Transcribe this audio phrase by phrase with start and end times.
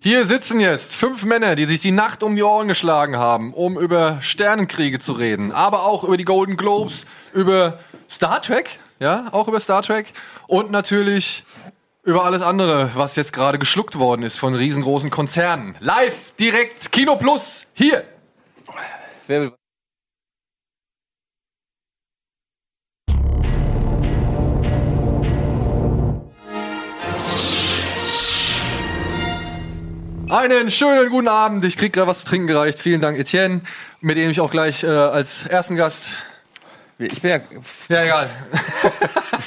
[0.00, 3.78] Hier sitzen jetzt fünf Männer, die sich die Nacht um die Ohren geschlagen haben, um
[3.78, 7.78] über Sternenkriege zu reden, aber auch über die Golden Globes, über
[8.08, 10.12] Star Trek, ja, auch über Star Trek
[10.46, 11.44] und natürlich
[12.04, 15.76] über alles andere, was jetzt gerade geschluckt worden ist von riesengroßen Konzernen.
[15.80, 18.04] Live, direkt, Kino Plus, hier.
[30.28, 31.64] Einen schönen guten Abend.
[31.64, 32.78] Ich krieg gerade was zu trinken gereicht.
[32.78, 33.60] Vielen Dank, Etienne,
[34.00, 36.10] mit dem ich auch gleich äh, als ersten Gast.
[36.98, 37.40] Ich bin ja.
[37.88, 38.30] Ja, egal.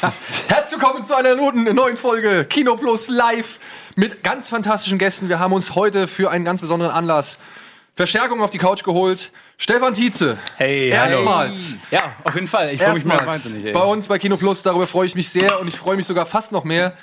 [0.47, 3.59] Herzlich willkommen zu einer neuen Folge Kino Plus Live
[3.95, 5.27] mit ganz fantastischen Gästen.
[5.27, 7.37] Wir haben uns heute für einen ganz besonderen Anlass
[7.95, 9.31] Verstärkung auf die Couch geholt.
[9.57, 10.37] Stefan Tietze.
[10.55, 11.73] Hey, erstmals.
[11.91, 12.73] Ja, auf jeden Fall.
[12.73, 13.65] Ich freue mich mal Erstmals wahnsinnig.
[13.65, 13.73] ey.
[13.73, 14.63] bei uns bei Kino Plus.
[14.63, 16.93] Darüber freue ich mich sehr und ich freue mich sogar fast noch mehr,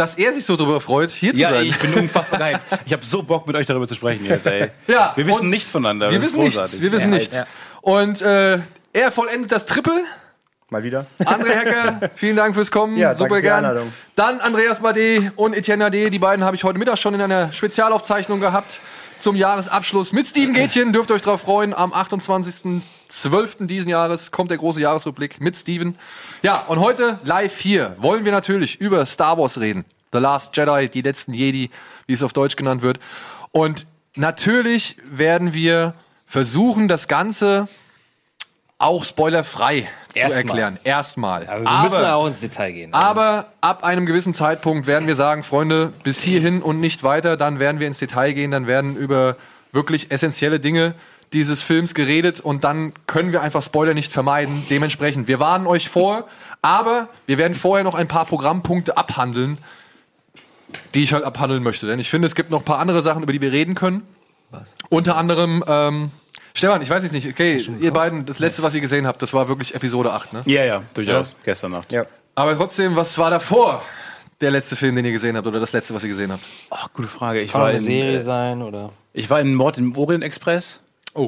[0.00, 1.66] dass er sich so darüber freut, hier zu Ja, sein.
[1.66, 2.60] ich bin unfassbar geil.
[2.86, 4.70] Ich habe so Bock, mit euch darüber zu sprechen jetzt, ey.
[4.86, 6.10] Ja, Wir wissen nichts voneinander.
[6.10, 6.56] Wir das ist wissen nichts.
[6.56, 6.80] großartig.
[6.82, 7.34] Wir wissen ja, nichts.
[7.34, 7.46] Ja.
[7.82, 8.58] Und äh,
[8.92, 10.02] er vollendet das Triple.
[10.70, 11.04] Mal wieder.
[11.24, 12.96] André Hecker, vielen Dank fürs Kommen.
[12.96, 13.64] Ja, danke Super für die gern.
[13.64, 13.92] Einladung.
[14.14, 16.10] Dann Andreas Bade und Etienne Ade.
[16.10, 18.80] Die beiden habe ich heute Mittag schon in einer Spezialaufzeichnung gehabt
[19.18, 20.92] zum Jahresabschluss mit Steven Gätchen.
[20.92, 21.74] Dürft ihr euch drauf freuen.
[21.74, 21.92] Am
[23.10, 23.66] 28.12.
[23.66, 25.98] diesen Jahres kommt der große Jahresrückblick mit Steven.
[26.42, 29.84] Ja, und heute live hier wollen wir natürlich über Star Wars reden.
[30.12, 31.70] The Last Jedi, die letzten Jedi,
[32.06, 32.98] wie es auf Deutsch genannt wird.
[33.52, 35.94] Und natürlich werden wir
[36.26, 37.68] versuchen, das Ganze
[38.78, 40.42] auch spoilerfrei zu Erstmal.
[40.42, 40.78] erklären.
[40.84, 41.46] Erstmal.
[41.48, 42.94] Aber wir müssen auch ins Detail gehen.
[42.94, 47.36] Aber ab einem gewissen Zeitpunkt werden wir sagen, Freunde, bis hierhin und nicht weiter.
[47.36, 49.36] Dann werden wir ins Detail gehen, dann werden über
[49.72, 50.94] wirklich essentielle Dinge
[51.32, 54.64] dieses Films geredet und dann können wir einfach Spoiler nicht vermeiden.
[54.68, 56.26] Dementsprechend, wir warnen euch vor,
[56.62, 59.58] aber wir werden vorher noch ein paar Programmpunkte abhandeln,
[60.94, 61.86] die ich halt abhandeln möchte.
[61.86, 64.02] Denn ich finde, es gibt noch ein paar andere Sachen, über die wir reden können.
[64.50, 64.74] Was?
[64.88, 66.10] Unter anderem, ähm,
[66.54, 69.32] Stefan, ich weiß jetzt nicht, okay, ihr beiden, das letzte, was ihr gesehen habt, das
[69.32, 70.42] war wirklich Episode 8, ne?
[70.46, 71.36] Ja, ja, durchaus.
[71.44, 71.92] Gestern Nacht.
[71.92, 72.06] Ja.
[72.34, 73.82] Aber trotzdem, was war davor
[74.40, 76.42] der letzte Film, den ihr gesehen habt oder das letzte, was ihr gesehen habt?
[76.70, 77.40] Ach, gute Frage.
[77.40, 78.90] Ich Kann war, eine in, Serie äh, sein oder.
[79.12, 80.79] ich war in Mord im Orient Express.
[81.14, 81.26] Oh,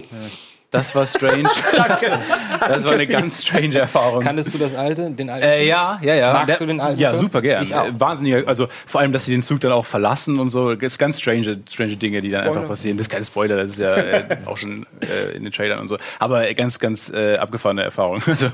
[0.73, 1.49] Das war strange.
[1.77, 2.19] Danke.
[2.59, 4.23] Das war eine ganz strange Erfahrung.
[4.23, 5.11] Kanntest du das alte?
[5.11, 5.47] Den alten?
[5.47, 6.33] Äh, ja, ja, ja.
[6.33, 7.21] Magst Der- du den alten Ja, Film?
[7.21, 7.63] super gern.
[7.63, 7.87] Ich auch.
[7.99, 8.49] Wahnsinnig.
[8.49, 10.75] Also vor allem, dass sie den Zug dann auch verlassen und so.
[10.75, 12.57] Das ist ganz strange, strange Dinge, die dann Spoiler.
[12.57, 12.97] einfach passieren.
[12.97, 15.89] Das ist kein Spoiler, das ist ja äh, auch schon äh, in den Trailern und
[15.89, 15.99] so.
[16.19, 18.21] Aber äh, ganz, ganz äh, abgefahrene Erfahrung.
[18.33, 18.51] Also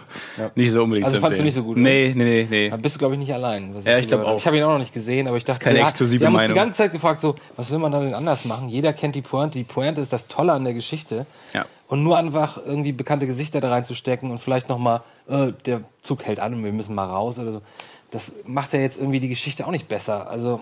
[0.56, 1.06] nicht so unbedingt.
[1.06, 1.82] Also fandst du nicht so gut, ne?
[1.84, 2.68] Nee, nee, nee, nee.
[2.70, 3.74] Da bist du, glaube ich, nicht allein.
[3.84, 4.26] Ja, ich glaub gehört habe.
[4.26, 4.38] auch.
[4.38, 6.34] Ich habe ihn auch noch nicht gesehen, aber ich dachte, keine ja, exklusive wir haben
[6.34, 8.68] uns die ganze Zeit gefragt, so, was will man da denn anders machen?
[8.68, 9.56] Jeder kennt die Pointe.
[9.56, 11.26] Die Pointe ist das Tolle an der Geschichte.
[11.54, 11.64] Ja.
[11.88, 16.38] Und nur einfach irgendwie bekannte Gesichter da reinzustecken und vielleicht nochmal, äh, der Zug hält
[16.38, 17.62] an und wir müssen mal raus oder so.
[18.10, 20.30] Das macht ja jetzt irgendwie die Geschichte auch nicht besser.
[20.30, 20.60] Also,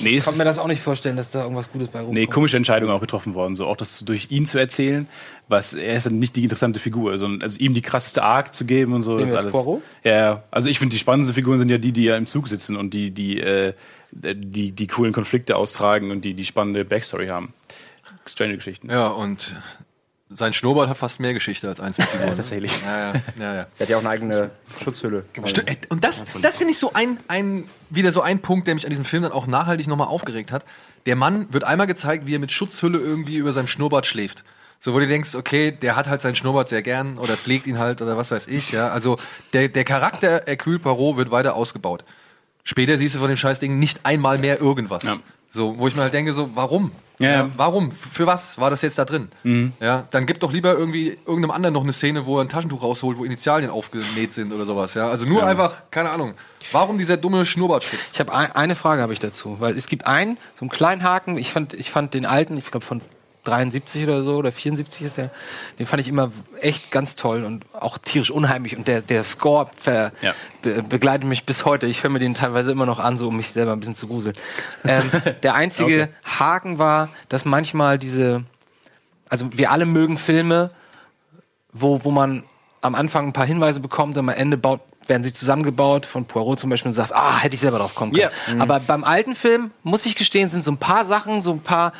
[0.00, 2.18] Nee, ich kann mir das auch nicht vorstellen, dass da irgendwas Gutes bei rumkommt.
[2.18, 3.54] nee, komische Entscheidung auch getroffen worden.
[3.54, 5.06] So auch das durch ihn zu erzählen,
[5.46, 8.64] was er ist dann nicht die interessante Figur, sondern also ihm die krasseste Arc zu
[8.64, 9.18] geben und so.
[9.18, 9.52] Wem das alles.
[9.52, 9.82] Poirot?
[10.02, 10.42] Ja.
[10.50, 12.92] Also ich finde die spannendsten Figuren sind ja die, die ja im Zug sitzen und
[12.92, 13.72] die, die, äh,
[14.10, 17.54] die, die coolen Konflikte austragen und die die spannende Backstory haben.
[18.26, 18.90] Strange Geschichten.
[18.90, 19.54] ja, und
[20.30, 22.30] sein Schnurrbart hat fast mehr Geschichte als einzelne Figuren.
[22.30, 22.36] ne?
[22.36, 22.72] Tatsächlich.
[22.84, 23.66] Ja, ja, ja, ja.
[23.78, 24.50] Der hat ja auch eine eigene
[24.82, 25.24] Schutzhülle.
[25.44, 28.74] Sti- äh, Und das, das finde ich so ein, ein, wieder so ein Punkt, der
[28.74, 30.64] mich an diesem Film dann auch nachhaltig nochmal aufgeregt hat.
[31.06, 34.44] Der Mann wird einmal gezeigt, wie er mit Schutzhülle irgendwie über seinem Schnurrbart schläft.
[34.80, 37.78] So, wo du denkst, okay, der hat halt seinen Schnurrbart sehr gern oder pflegt ihn
[37.78, 38.90] halt oder was weiß ich, ja.
[38.90, 39.18] Also,
[39.52, 42.04] der, der Charakter Hercule Poirot wird weiter ausgebaut.
[42.62, 45.02] Später siehst du von dem Scheißding nicht einmal mehr irgendwas.
[45.04, 45.18] Ja.
[45.50, 46.92] So, wo ich mir halt denke, so, warum?
[47.20, 47.50] Ja, ja.
[47.56, 47.90] Warum?
[47.90, 49.28] Für was war das jetzt da drin?
[49.80, 52.82] Ja, dann gib doch lieber irgendwie irgendeinem anderen noch eine Szene, wo er ein Taschentuch
[52.82, 54.94] rausholt, wo Initialien aufgenäht sind oder sowas.
[54.94, 56.34] Ja, also nur einfach, keine Ahnung.
[56.70, 58.12] Warum dieser dumme Schnurrbartschutz?
[58.12, 61.02] Ich habe ein, eine Frage habe ich dazu, weil es gibt einen, so einen kleinen
[61.02, 61.38] Haken.
[61.38, 63.00] Ich fand, ich fand den alten, ich glaube von
[63.48, 65.30] 73 oder so oder 74 ist der,
[65.78, 69.68] den fand ich immer echt ganz toll und auch tierisch unheimlich und der der Score
[69.74, 70.34] ver, Ja.
[70.62, 71.86] be, begleitet mich bis heute.
[71.86, 74.06] Ich höre mir den teilweise immer noch an, so um mich selber ein bisschen zu
[74.06, 74.34] gruseln.
[74.84, 75.10] Ähm,
[75.42, 76.08] der einzige Okay.
[76.38, 78.44] Haken war, dass manchmal diese,
[79.28, 80.70] also wir alle mögen Filme,
[81.72, 82.44] wo, wo man
[82.80, 86.58] am Anfang ein paar Hinweise bekommt und am Ende baut, werden sie zusammengebaut, von Poirot
[86.58, 88.30] zum Beispiel, und sagst, ah, hätte ich selber drauf kommen können.
[88.46, 88.62] Ja.
[88.62, 91.92] Aber beim alten Film, muss ich gestehen, sind so ein paar Sachen, so ein paar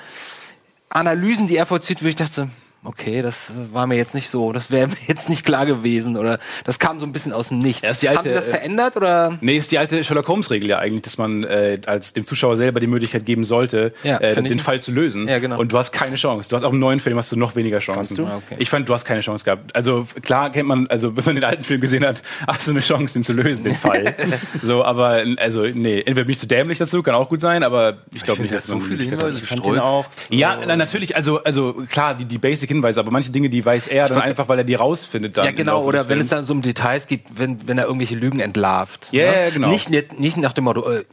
[0.91, 2.49] Analysen, die er vollzieht, wo ich dachte,
[2.89, 6.39] okay, das war mir jetzt nicht so, das wäre mir jetzt nicht klar gewesen oder
[6.65, 7.83] das kam so ein bisschen aus dem Nichts.
[7.83, 9.37] Ja, ist die Haben alte, Sie das äh, verändert oder?
[9.41, 12.81] Nee, ist die alte Sherlock Holmes-Regel ja eigentlich, dass man äh, als dem Zuschauer selber
[12.81, 15.29] die Möglichkeit geben sollte, Ja, äh, den Fall zu lösen.
[15.29, 15.59] Ja, genau.
[15.59, 16.49] Und du hast keine Chance.
[16.49, 18.17] Du hast auch im neuen Film hast du noch weniger Chancen.
[18.17, 18.27] du?
[18.27, 18.57] Ah, okay.
[18.59, 19.77] Ich fand, du hast keine Chance gehabt.
[19.77, 22.81] Also klar kennt man, also wenn man den alten Film gesehen hat, hast du eine
[22.81, 24.15] Chance, den zu lösen, den Fall.
[24.63, 27.99] so, aber also nee, entweder bin ich zu dämlich dazu, kann auch gut sein, aber
[28.15, 29.05] ich glaube nicht, dass so man viele.
[29.05, 29.81] Hinweise Ich fand den gestreut.
[29.87, 30.07] auch.
[30.31, 32.39] Ja, na, natürlich, also, also klar, die, die
[32.83, 35.37] Basic-Hinweise, aber manche Dinge, die weiß er dann einfach, weil er die rausfindet.
[35.37, 38.15] Dann Ja, genau, oder wenn es dann so um Details gibt, wenn, wenn er irgendwelche
[38.15, 39.09] Lügen entlarvt.
[39.13, 39.45] Ja, ne?
[39.45, 39.69] ja, genau.
[39.69, 41.05] Nicht, nicht, nach dem Motto, äh,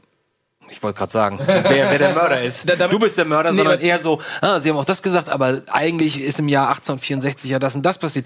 [0.70, 2.68] ich wollte gerade sagen, wer, wer der Mörder ist.
[2.70, 5.02] Da- damit- du bist der Mörder, Nee, sondern eher so, ah, sie haben auch das
[5.04, 8.26] gesagt, aber eigentlich ist im Jahr 1864 ja das und das passiert.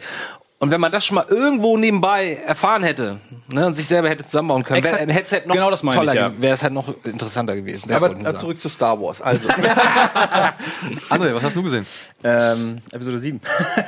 [0.61, 4.25] Und wenn man das schon mal irgendwo nebenbei erfahren hätte ne, und sich selber hätte
[4.25, 6.33] zusammenbauen können, hätte es halt noch Genau das meine toller, ich, ja.
[6.41, 7.88] wäre es halt noch interessanter gewesen.
[7.88, 8.38] Das Aber äh, sagen.
[8.38, 9.21] zurück zu Star Wars.
[9.21, 9.47] Also,
[11.09, 11.85] André, was hast du gesehen?
[12.25, 13.39] Ähm, Episode 7.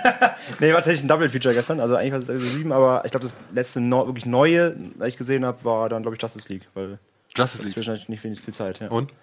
[0.59, 1.81] nee, war tatsächlich ein Double-Feature gestern.
[1.81, 5.09] Also eigentlich war es Episode 7, aber ich glaube, das letzte neu- wirklich neue, was
[5.09, 6.67] ich gesehen habe, war dann, glaube ich, Justice League.
[6.73, 6.99] Weil
[7.35, 8.79] Justice es ist wahrscheinlich nicht wenig viel Zeit.
[8.79, 8.87] Ja.
[8.87, 9.13] Und?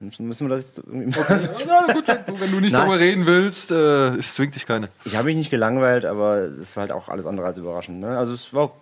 [0.00, 1.18] Müssen wir das jetzt irgendwie
[1.66, 2.82] Ja, gut, wenn du, wenn du nicht Nein.
[2.82, 4.90] darüber reden willst, äh, es zwingt dich keine.
[5.04, 7.98] Ich habe mich nicht gelangweilt, aber es war halt auch alles andere als überraschend.
[7.98, 8.16] Ne?
[8.16, 8.72] Also es war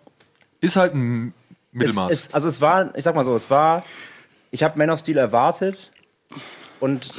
[0.61, 1.33] Ist halt ein
[1.73, 2.13] Mittelmaß.
[2.13, 3.83] Es, es, also es war, ich sag mal so, es war,
[4.51, 5.91] ich habe Man of Steel erwartet
[6.81, 7.11] und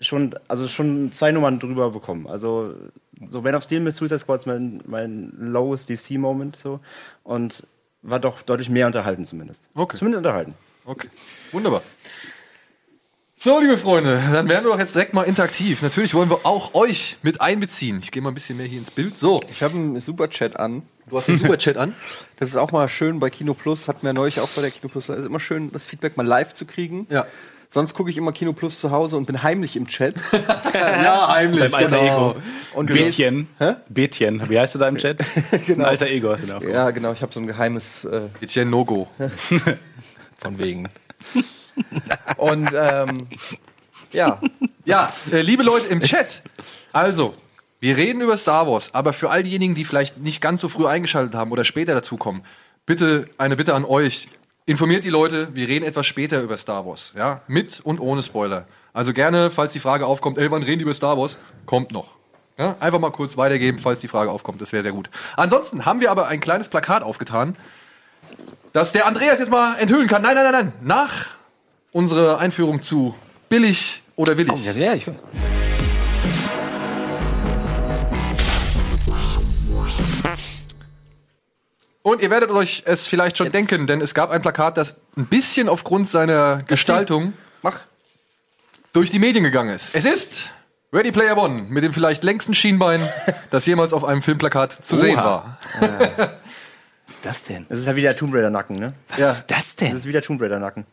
[0.00, 2.28] schon, also schon zwei Nummern drüber bekommen.
[2.28, 2.74] Also
[3.28, 6.78] so Man of Steel mit Suicide Squad ist mein, mein lowest DC-Moment so
[7.24, 7.66] und
[8.02, 9.66] war doch deutlich mehr unterhalten zumindest.
[9.74, 9.96] Okay.
[9.96, 10.54] Zumindest unterhalten.
[10.84, 11.08] Okay,
[11.52, 11.82] wunderbar.
[13.44, 15.82] So, liebe Freunde, dann werden wir doch jetzt direkt mal interaktiv.
[15.82, 17.98] Natürlich wollen wir auch euch mit einbeziehen.
[18.00, 19.18] Ich gehe mal ein bisschen mehr hier ins Bild.
[19.18, 20.82] So, ich habe einen Superchat an.
[21.10, 21.96] du hast den Superchat an.
[22.36, 23.88] Das ist auch mal schön bei Kino Plus.
[23.88, 25.08] Hatten wir neulich auch bei der Kino Plus.
[25.08, 27.08] Es ist immer schön, das Feedback mal live zu kriegen.
[27.10, 27.26] Ja.
[27.68, 30.14] Sonst gucke ich immer Kino Plus zu Hause und bin heimlich im Chat.
[30.72, 31.72] Ja, heimlich.
[31.72, 32.30] Beim alter genau.
[32.30, 32.42] Ego.
[32.74, 33.48] Und Betjen.
[33.58, 33.74] Hä?
[33.88, 34.48] Betjen.
[34.48, 35.18] Wie heißt du da im Chat?
[35.68, 36.60] Ein alter Ego hast du da.
[36.60, 37.12] Ja, genau.
[37.12, 38.04] Ich habe so ein geheimes.
[38.04, 39.08] Äh, Etienne No-Go.
[40.38, 40.88] Von wegen.
[42.36, 43.28] Und ähm,
[44.12, 44.38] ja,
[44.84, 46.42] Ja, äh, liebe Leute im Chat.
[46.92, 47.34] Also,
[47.80, 50.86] wir reden über Star Wars, aber für all diejenigen, die vielleicht nicht ganz so früh
[50.86, 52.42] eingeschaltet haben oder später dazukommen,
[52.84, 54.28] bitte eine Bitte an euch.
[54.66, 57.12] Informiert die Leute, wir reden etwas später über Star Wars.
[57.16, 58.66] Ja, mit und ohne Spoiler.
[58.92, 61.38] Also gerne, falls die Frage aufkommt, ey, wann reden die über Star Wars?
[61.66, 62.08] Kommt noch.
[62.58, 64.60] Ja, einfach mal kurz weitergeben, falls die Frage aufkommt.
[64.60, 65.10] Das wäre sehr gut.
[65.36, 67.56] Ansonsten haben wir aber ein kleines Plakat aufgetan,
[68.72, 70.22] das der Andreas jetzt mal enthüllen kann.
[70.22, 70.72] Nein, nein, nein, nein.
[70.82, 71.26] Nach
[71.92, 73.14] unserer Einführung zu
[73.48, 74.64] billig oder willig.
[74.64, 75.16] Ja, ja, ich will.
[82.02, 85.26] Und ihr werdet euch es vielleicht schon denken, denn es gab ein Plakat, das ein
[85.26, 87.78] bisschen aufgrund seiner Gestaltung mach.
[88.92, 89.94] durch die Medien gegangen ist.
[89.94, 90.50] Es ist
[90.92, 93.08] Ready Player One mit dem vielleicht längsten Schienbein,
[93.50, 95.58] das jemals auf einem Filmplakat zu sehen war.
[97.06, 97.66] Was ist das denn?
[97.68, 98.92] Das ist halt wieder der Tomb Raider-Nacken, ne?
[99.08, 99.30] Was Ja.
[99.30, 99.96] ist das Das denn?
[99.96, 100.86] ist wieder Tomb Raider-Nacken.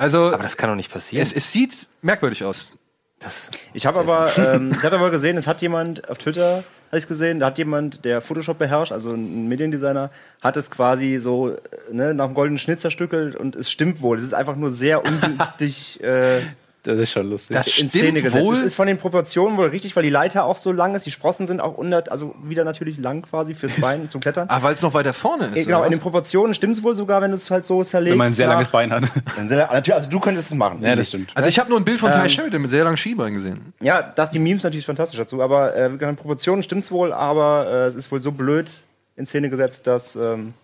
[0.00, 1.22] Also, Aber das kann doch nicht passieren.
[1.22, 2.72] es, es sieht merkwürdig aus.
[3.18, 3.42] das,
[3.74, 7.06] Ich habe aber, ähm, ich habe aber gesehen, es hat jemand auf Twitter, habe ich
[7.06, 10.10] gesehen, da hat jemand, der Photoshop beherrscht, also ein Mediendesigner,
[10.40, 11.58] hat es quasi so äh,
[11.92, 14.16] ne, nach dem goldenen Schnitt zerstückelt und es stimmt wohl.
[14.16, 16.40] Es ist einfach nur sehr ungünstig äh,
[16.82, 17.56] Das ist schon lustig.
[17.56, 18.44] Das in stimmt Szene gesetzt.
[18.44, 18.54] wohl.
[18.54, 21.10] Es ist von den Proportionen wohl richtig, weil die Leiter auch so lang ist, die
[21.10, 24.46] Sprossen sind auch unter, also wieder natürlich lang quasi fürs Bein zum Klettern.
[24.48, 25.56] Ah, weil es noch weiter vorne ist.
[25.56, 26.00] Äh, genau, in den?
[26.00, 28.12] Proportionen stimmt es wohl sogar, wenn du es halt so zerlegst.
[28.12, 29.02] Wenn man ein sehr nach- langes Bein hat.
[29.46, 30.78] Sehr- natürlich, also du könntest es machen.
[30.82, 31.30] Ja, das stimmt.
[31.34, 33.72] also ich habe nur ein Bild von Ty Ähm, Sheridan mit sehr langen Schienbeinen gesehen.
[33.80, 37.66] Ja, das, die Memes natürlich fantastisch dazu, aber äh, in den Proportionen stimmt's wohl, aber
[37.70, 38.70] äh, es ist wohl so blöd
[39.16, 40.54] in Szene gesetzt, dass, ähm,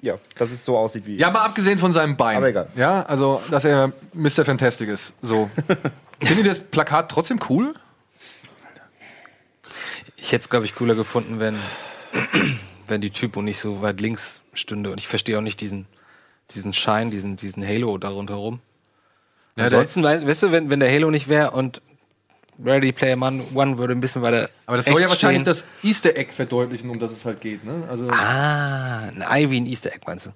[0.00, 1.16] ja, dass es so aussieht wie.
[1.16, 2.36] Ja, mal abgesehen von seinem Bein.
[2.36, 2.68] Aber egal.
[2.76, 4.44] Ja, also, dass er Mr.
[4.44, 5.14] Fantastic ist.
[5.22, 5.50] So.
[6.20, 7.74] Findet ihr das Plakat trotzdem cool?
[10.22, 11.56] ich hätte es, glaube ich, cooler gefunden, wenn,
[12.86, 14.90] wenn die Typo nicht so weit links stünde.
[14.90, 15.86] Und ich verstehe auch nicht diesen,
[16.52, 18.60] diesen Schein, diesen, diesen Halo da rundherum.
[19.56, 21.82] Ja, Ansonsten, weißt, weißt du, wenn, wenn der Halo nicht wäre und
[22.64, 24.50] Ready Player Man One würde ein bisschen weiter.
[24.66, 25.44] Aber das soll ja wahrscheinlich stehen.
[25.44, 27.64] das Easter Egg verdeutlichen, um das es halt geht.
[27.64, 27.84] Ne?
[27.90, 30.30] Also, Ah, ein Ivy, ein Easter Egg meinst du?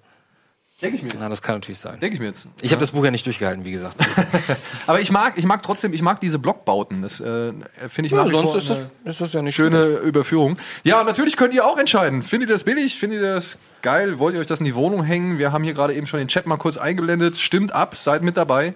[0.82, 1.20] denke ich mir jetzt.
[1.20, 1.98] Na, das kann natürlich sein.
[2.00, 2.46] Denke ich mir jetzt.
[2.60, 3.96] Ich habe das Buch ja nicht durchgehalten, wie gesagt.
[4.86, 7.00] Aber ich mag, ich mag trotzdem, ich mag diese Blockbauten.
[7.00, 7.52] Das äh,
[7.88, 10.58] finde ich nach wie vor ist das, eine ist das ja nicht schöne Überführung.
[10.84, 12.22] Ja, natürlich könnt ihr auch entscheiden.
[12.22, 12.98] Findet ihr das billig?
[12.98, 14.18] Findet ihr das geil?
[14.18, 15.38] Wollt ihr euch das in die Wohnung hängen?
[15.38, 17.38] Wir haben hier gerade eben schon den Chat mal kurz eingeblendet.
[17.38, 18.74] Stimmt ab, seid mit dabei.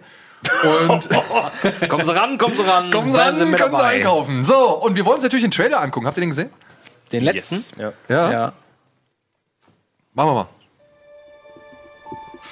[0.62, 1.08] Und
[1.88, 2.90] Kommen Sie ran, kommen Sie ran.
[2.90, 4.44] kommen Sie seien an, Sie können Sie einkaufen.
[4.44, 6.06] So, und wir wollen uns natürlich den Trailer angucken.
[6.06, 6.50] Habt ihr den gesehen?
[7.12, 7.56] Den letzten?
[7.56, 7.72] Yes.
[7.76, 7.92] Ja.
[8.08, 8.32] Ja.
[8.32, 8.52] Ja.
[10.14, 10.48] Machen wir mal.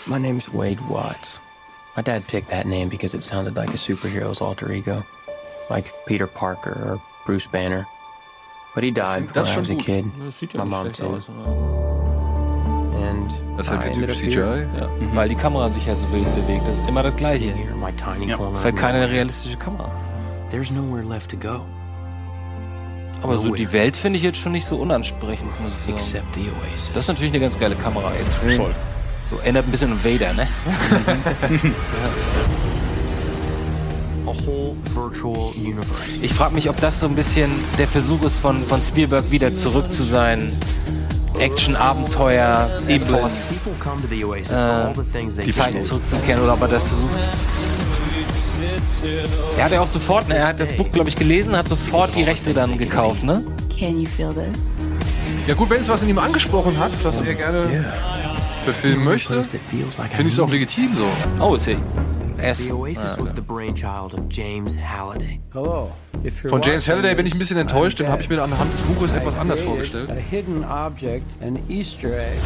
[0.06, 1.40] My name's Wade Watts.
[1.96, 5.04] My dad picked that name because it sounded like a superhero's alter ego,
[5.68, 7.86] like Peter Parker or Bruce Banner.
[8.74, 10.04] But he died ist I was a kid.
[10.24, 11.16] Das sieht My ja nicht mom too.
[11.16, 11.97] aus.
[13.58, 14.38] Das ist halt CGI.
[14.38, 16.68] Ja, weil die Kamera sich halt so wild bewegt.
[16.68, 17.52] Das ist immer das Gleiche.
[17.52, 19.90] Das ist halt keine realistische Kamera.
[20.52, 21.66] There's nowhere left to go
[23.20, 25.96] Aber so die Welt finde ich jetzt schon nicht so unansprechend, muss ich sagen.
[25.96, 26.90] except the Oasis.
[26.94, 28.32] Das ist natürlich eine ganz geile Kamera jetzt.
[28.56, 28.74] Voll.
[29.28, 30.46] So erinnert ein bisschen an Vader, ne?
[34.24, 35.90] A whole virtual universe.
[36.22, 39.52] Ich frage mich, ob das so ein bisschen der Versuch ist von, von Spielberg wieder
[39.52, 40.52] zurück zu sein.
[41.38, 43.64] Action, Abenteuer, Epos,
[45.12, 45.80] things they die Zeiten can.
[45.80, 47.12] zurückzukehren oder ob er das versucht.
[49.56, 52.14] Er hat ja auch sofort, ne, er hat das Buch, glaube ich, gelesen, hat sofort
[52.16, 53.44] die Rechte dann gekauft, ne?
[53.78, 54.70] Can you feel this?
[55.46, 57.84] Ja gut, wenn es was in ihm angesprochen hat, was er gerne
[58.64, 59.58] verfilmen möchte, finde
[60.26, 61.42] ich es a auch legitim so.
[61.42, 61.76] Oh, ist er.
[62.38, 65.40] Ist, The Oasis ah, was the brainchild of James Halliday.
[65.52, 65.92] Hello.
[66.22, 68.44] If Von James Halliday bin ich ein bisschen enttäuscht, den I'm habe ich mir dead.
[68.44, 70.10] anhand des Buches etwas I anders created vorgestellt.
[70.10, 72.38] A hidden object, an Easter egg.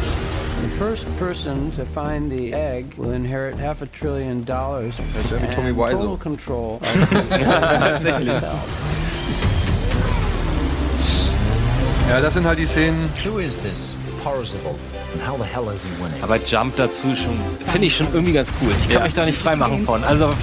[0.63, 5.03] The first person to find the egg will inherit half a trillion dollars ja
[5.39, 5.99] wie and Tommy Wiseau.
[5.99, 6.81] total control of
[8.03, 8.41] the
[12.09, 13.09] Ja, das sind halt die Szenen.
[13.23, 14.75] Who is this Parzival?
[15.13, 16.23] And how the hell is he winning?
[16.23, 18.71] aber Jump dazu schon, finde ich schon irgendwie ganz cool.
[18.79, 20.03] Ich kann mich da nicht freimachen von.
[20.03, 20.33] Also,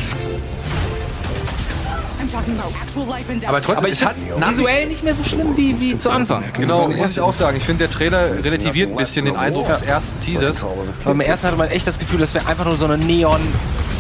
[2.21, 3.49] I'm talking about actual life and death.
[3.49, 4.17] Aber trotzdem, aber ich es hat
[4.51, 6.45] visuell nicht mehr so schlimm wie, wie zu Anfang.
[6.53, 7.57] Genau, muss ich auch sagen.
[7.57, 10.63] Ich finde, der Trailer relativiert ein bisschen den Eindruck des ersten Teasers.
[10.63, 13.41] Aber beim ersten hatte man echt das Gefühl, das wäre einfach nur so eine Neon,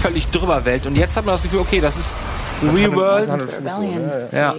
[0.00, 0.87] völlig drüber Welt.
[0.87, 2.14] Und jetzt hat man das Gefühl, okay, das ist
[2.75, 3.28] Real World.
[4.32, 4.54] Ja.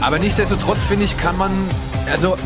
[0.00, 1.50] Aber nichtsdestotrotz, finde ich, kann man.
[2.12, 2.36] Also,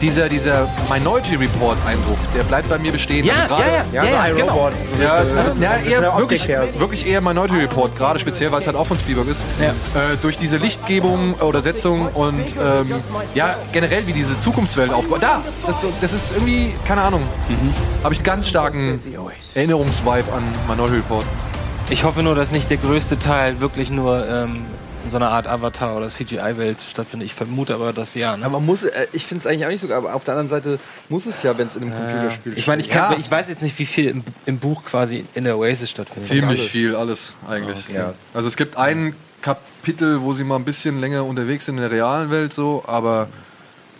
[0.00, 3.24] dieser, dieser Minority Report Eindruck, der bleibt bei mir bestehen.
[3.24, 4.52] Ja, Also gerade- ja, ja, ja, ja, genau.
[4.54, 4.72] Robot.
[4.96, 8.60] So Ja, äh, ja, mit der eher wirklich, wirklich eher Minority Report, gerade speziell, weil
[8.60, 9.40] es halt auch von Spielberg ist.
[9.60, 9.68] Ja.
[9.68, 12.92] Äh, durch diese Lichtgebung oder Setzung und ähm,
[13.34, 15.22] ja, generell wie diese Zukunftswelt aufgebaut.
[15.22, 17.22] Da, das, das ist irgendwie, keine Ahnung,
[18.02, 19.00] habe ich einen ganz starken
[19.54, 21.24] Erinnerungsvibe an Minority Report.
[21.90, 24.66] Ich hoffe nur, dass nicht der größte Teil wirklich nur ähm,
[25.08, 27.24] in so einer Art Avatar- oder CGI-Welt stattfindet.
[27.26, 28.36] Ich vermute aber, dass ja.
[28.36, 28.46] Ne?
[28.48, 30.78] Man muss, äh, ich finde es eigentlich auch nicht so, aber auf der anderen Seite
[31.08, 33.18] muss es ja, wenn es in einem Computerspiel Ich meine, ich, kann- Ja.
[33.18, 36.28] ich weiß jetzt nicht, wie viel im, im Buch quasi in der Oasis stattfindet.
[36.28, 36.70] Ziemlich alles.
[36.70, 37.88] viel, alles eigentlich.
[37.88, 38.12] Ja.
[38.34, 41.90] Also es gibt ein Kapitel, wo sie mal ein bisschen länger unterwegs sind in der
[41.90, 43.28] realen Welt so, aber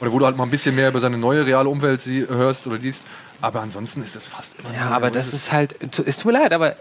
[0.01, 2.67] oder wo du halt mal ein bisschen mehr über seine neue reale Umwelt sie, hörst
[2.67, 3.03] oder liest.
[3.41, 5.75] Aber ansonsten ist das fast immer Ja, aber das ist halt,
[6.05, 6.77] es tut mir leid, aber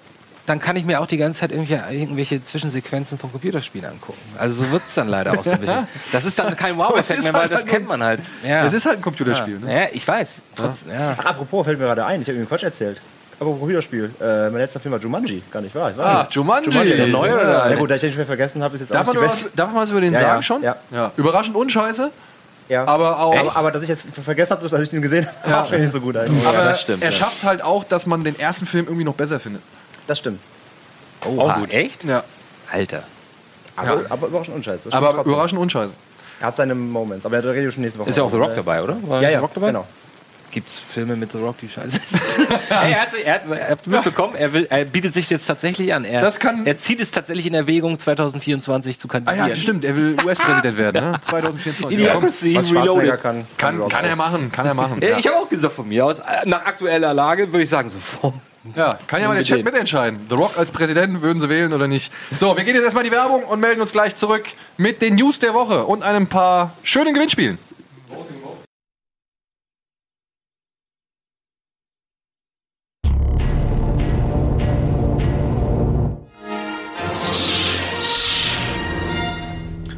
[0.47, 4.17] dann kann ich mir auch die ganze Zeit irgendwelche, irgendwelche Zwischensequenzen von Computerspielen angucken.
[4.39, 5.87] Also so wird es dann leider auch so ein bisschen.
[6.11, 8.21] Das ist dann kein Wow-Effekt mehr, weil halt das kennt man halt.
[8.43, 8.65] Ja.
[8.65, 9.59] Es ist halt ein Computerspiel.
[9.59, 9.73] Ne?
[9.81, 10.37] ja, ich weiß.
[10.55, 11.15] Trotz, ja.
[11.17, 13.01] Ach, apropos, fällt mir gerade ein, ich habe Ihnen Quatsch erzählt.
[13.39, 14.09] Apropos Computerspiel.
[14.21, 15.91] Äh, mein letzter Film war Jumanji, gar nicht wahr.
[15.99, 16.33] Ah, nicht.
[16.33, 16.71] Jumanji.
[16.95, 17.77] der neue oder der Ja, alte?
[17.77, 19.49] gut, da ich den nicht mehr vergessen habe, ist jetzt Darf auch man, nicht beste.
[19.55, 20.63] darf man was über den Ja, sagen ja, schon?
[20.63, 21.11] ja.
[21.17, 22.09] Überraschend unscheiße,
[22.69, 22.85] Ja.
[22.85, 23.37] aber auch.
[23.37, 25.91] aber, aber dass ich jetzt vergessen habe, dass ich ihn gesehen habe, war schon nicht
[25.91, 26.47] so gut eigentlich.
[26.47, 27.15] aber das stimmt, er ja.
[27.15, 29.61] schafft es halt auch, dass man den ersten Film irgendwie noch besser findet.
[30.07, 30.39] Das stimmt.
[31.25, 31.71] Oh, gut.
[31.73, 32.03] Echt?
[32.03, 32.23] Ja.
[32.71, 33.03] Alter.
[33.75, 34.91] Aber, aber überraschend unscheiße.
[34.91, 35.33] Aber trotzdem.
[35.33, 35.93] überraschend unscheiße.
[36.39, 38.09] Er hat seine Moments, aber er redet schon nächste Woche.
[38.09, 38.95] Ist ja auch The Rock dabei, oder?
[39.03, 39.67] War Ja, The ja, Rock dabei?
[39.67, 39.85] genau.
[40.49, 41.99] Gibt's Filme mit The Rock, die scheiße
[42.69, 45.93] hey, er, hat, er, hat, er hat mitbekommen, er, will, er bietet sich jetzt tatsächlich
[45.93, 46.05] an.
[46.05, 49.49] Er, Das kann- er zieht es tatsächlich in Erwägung, 2024 zu Ah kandidieren.
[49.49, 51.19] ja, stimmt, er will US-Präsident werden, ne?
[51.21, 51.99] 2024.
[51.99, 52.23] Ja, komm.
[52.29, 53.21] Idiocracy Reloaded.
[53.21, 54.17] kann, Kann, Rock kann er auch.
[54.17, 55.01] machen, kann er machen.
[55.01, 57.89] Ja, Ich habe auch gesagt von mir aus, äh, nach aktueller Lage würde ich sagen,
[57.89, 58.39] so vom
[58.75, 60.25] Ja, kann ja mal der Chat mitentscheiden.
[60.29, 62.11] The Rock als Präsident würden sie wählen oder nicht.
[62.35, 64.45] So, wir gehen jetzt erstmal in die Werbung und melden uns gleich zurück
[64.77, 67.57] mit den News der Woche und einem paar schönen Gewinnspielen.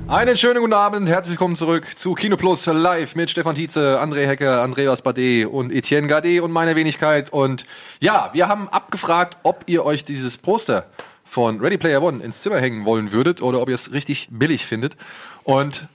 [0.10, 4.26] Einen schönen guten Abend, herzlich willkommen zurück zu Kino Plus live mit Stefan Tietze, André
[4.26, 7.32] Hecker, Andreas Bade und Etienne Gade und meiner Wenigkeit.
[7.32, 7.64] Und
[8.00, 10.90] ja, wir haben abgefragt, ob ihr euch dieses Poster
[11.24, 14.66] von Ready Player One ins Zimmer hängen wollen würdet oder ob ihr es richtig billig
[14.66, 14.98] findet.
[15.44, 15.88] Und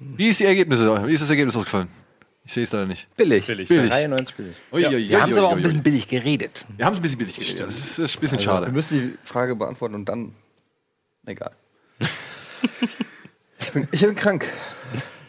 [0.00, 1.06] wie ist die Ergebnisse?
[1.06, 1.88] Wie ist das Ergebnis ausgefallen?
[2.44, 3.14] Ich sehe es leider nicht.
[3.16, 3.46] billig.
[3.46, 3.68] Billig.
[3.68, 3.90] Billig.
[3.90, 4.56] 93 billig.
[4.72, 6.64] Ui, ui, ui, Wir haben es aber auch ein bisschen billig geredet.
[6.76, 7.60] Wir haben es ein bisschen billig geredet.
[7.60, 8.72] Das ist, ein bisschen Wir schade.
[8.72, 10.34] müssen die Frage beantworten und dann.
[11.26, 11.52] Egal.
[13.60, 14.46] ich, bin, ich bin krank.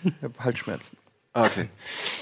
[0.04, 0.98] Ich habe Halsschmerzen.
[1.34, 1.68] Ah, Okay.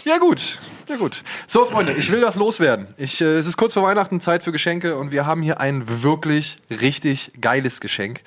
[0.03, 0.59] Ja gut,
[0.89, 1.23] ja gut.
[1.47, 2.87] So Freunde, ich will das loswerden.
[2.97, 6.03] Ich, äh, es ist kurz vor Weihnachten, Zeit für Geschenke und wir haben hier ein
[6.03, 8.21] wirklich richtig geiles Geschenk.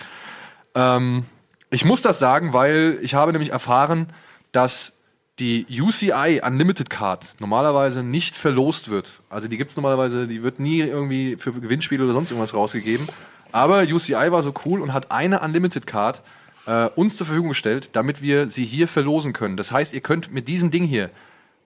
[0.74, 1.24] Ähm,
[1.70, 4.06] ich muss das sagen, weil ich habe nämlich erfahren,
[4.52, 4.94] dass
[5.38, 9.20] die UCI Unlimited Card normalerweise nicht verlost wird.
[9.30, 13.08] Also die gibt es normalerweise, die wird nie irgendwie für Gewinnspiele oder sonst irgendwas rausgegeben.
[13.52, 16.20] Aber UCI war so cool und hat eine Unlimited Card
[16.66, 19.56] äh, uns zur Verfügung gestellt, damit wir sie hier verlosen können.
[19.56, 21.10] Das heißt, ihr könnt mit diesem Ding hier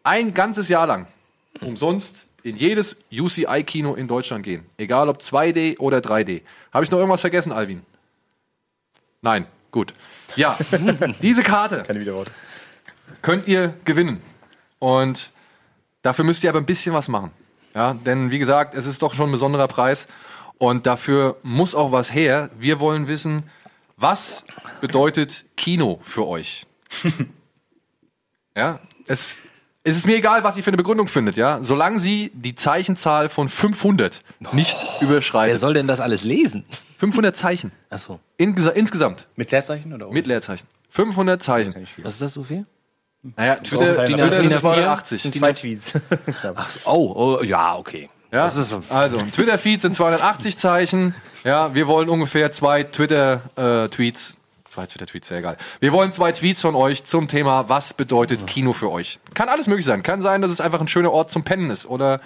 [0.03, 1.07] ein ganzes Jahr lang
[1.61, 4.67] umsonst in jedes UCI-Kino in Deutschland gehen.
[4.77, 6.43] Egal ob 2D oder 3D.
[6.73, 7.83] Habe ich noch irgendwas vergessen, Alvin?
[9.23, 9.95] Nein, gut.
[10.37, 10.59] Ja,
[11.23, 11.85] diese Karte
[13.23, 14.21] könnt ihr gewinnen.
[14.79, 15.33] Und
[16.03, 17.31] dafür müsst ihr aber ein bisschen was machen.
[17.75, 20.07] Ja, denn wie gesagt, es ist doch schon ein besonderer Preis.
[20.59, 22.51] Und dafür muss auch was her.
[22.59, 23.45] Wir wollen wissen,
[24.05, 24.45] was
[24.83, 26.67] bedeutet Kino für euch?
[28.55, 29.41] ja, es,
[29.83, 31.37] es ist mir egal, was ihr für eine Begründung findet.
[31.37, 34.21] Ja, solange sie die Zeichenzahl von 500
[34.53, 35.59] nicht Wer überschreitet.
[35.59, 36.67] soll denn das alles lesen?
[36.99, 37.73] 500 Zeichen.
[37.89, 38.21] Achso.
[38.37, 39.27] Ingesa insgesamt.
[39.37, 40.15] Mit Leerzeichen oder ohne?
[40.15, 40.67] Mit Leerzeichen.
[40.91, 41.75] 500 Zeichen.
[42.03, 42.67] Was ist das so viel?
[43.23, 44.17] Naja, Twitter, Zeichen.
[44.17, 44.61] Twitter DIN sind A4?
[44.61, 45.23] 280.
[45.23, 45.93] sind zwei Tweets.
[46.55, 46.79] Ach so.
[46.85, 48.11] Oh, oh, ja, okay.
[48.35, 51.15] Ja, Das ist also ein Twitter-Feed sind 280 Zeichen.
[51.45, 54.37] Ja, wir wollen ungefähr zwei Twitter-Tweets.
[54.69, 55.57] zwei Twitter-Tweets, ja egal.
[55.79, 59.21] Wir wollen zwei Tweets von euch zum Thema, was bedeutet Kino für euch?
[59.35, 60.03] Kann alles möglich sein.
[60.03, 62.21] Kann sein, dass es einfach ein schöner Ort zum Pennen ist oder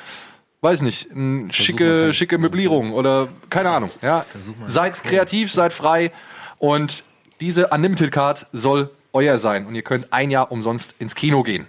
[0.62, 3.90] weiß nicht, eine schicke, schicke Möblierung oder keine Ahnung.
[4.00, 4.24] Ja,
[4.66, 6.10] seid kreativ, seid frei
[6.58, 7.04] und
[7.40, 11.66] diese Unlimited Card soll euer sein und ihr könnt ein Jahr umsonst ins Kino gehen.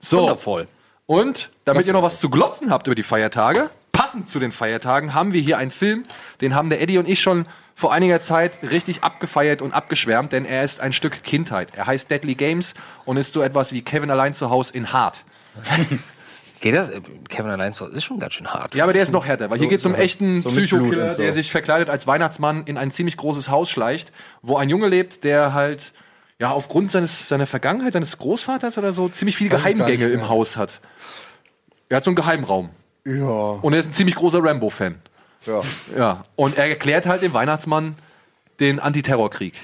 [0.00, 0.22] So.
[0.22, 0.66] wundervoll.
[1.10, 5.12] Und damit ihr noch was zu glotzen habt über die Feiertage, passend zu den Feiertagen,
[5.12, 6.04] haben wir hier einen Film,
[6.40, 10.44] den haben der Eddie und ich schon vor einiger Zeit richtig abgefeiert und abgeschwärmt, denn
[10.44, 11.70] er ist ein Stück Kindheit.
[11.74, 12.74] Er heißt Deadly Games
[13.06, 15.24] und ist so etwas wie Kevin allein zu Hause in hart.
[16.60, 16.90] Geht das?
[17.28, 18.76] Kevin allein zu Hause ist schon ganz schön hart.
[18.76, 20.80] Ja, aber der ist noch härter, weil hier geht es um echten so mit Blut
[20.80, 21.22] Psychokiller, und so.
[21.22, 24.12] der sich verkleidet als Weihnachtsmann in ein ziemlich großes Haus schleicht,
[24.42, 25.92] wo ein Junge lebt, der halt
[26.40, 30.28] ja aufgrund seines, seiner Vergangenheit, seines Großvaters oder so, ziemlich viele Geheimgänge im.
[30.28, 30.80] Haus hat.
[31.88, 32.70] Er hat so einen Geheimraum.
[33.04, 33.26] Ja.
[33.26, 34.96] Und er ist ein ziemlich großer Rambo-Fan.
[35.46, 35.60] ja.
[35.96, 36.24] Ja.
[36.36, 37.96] Und er erklärt halt dem Weihnachtsmann
[38.58, 39.54] den Antiterrorkrieg.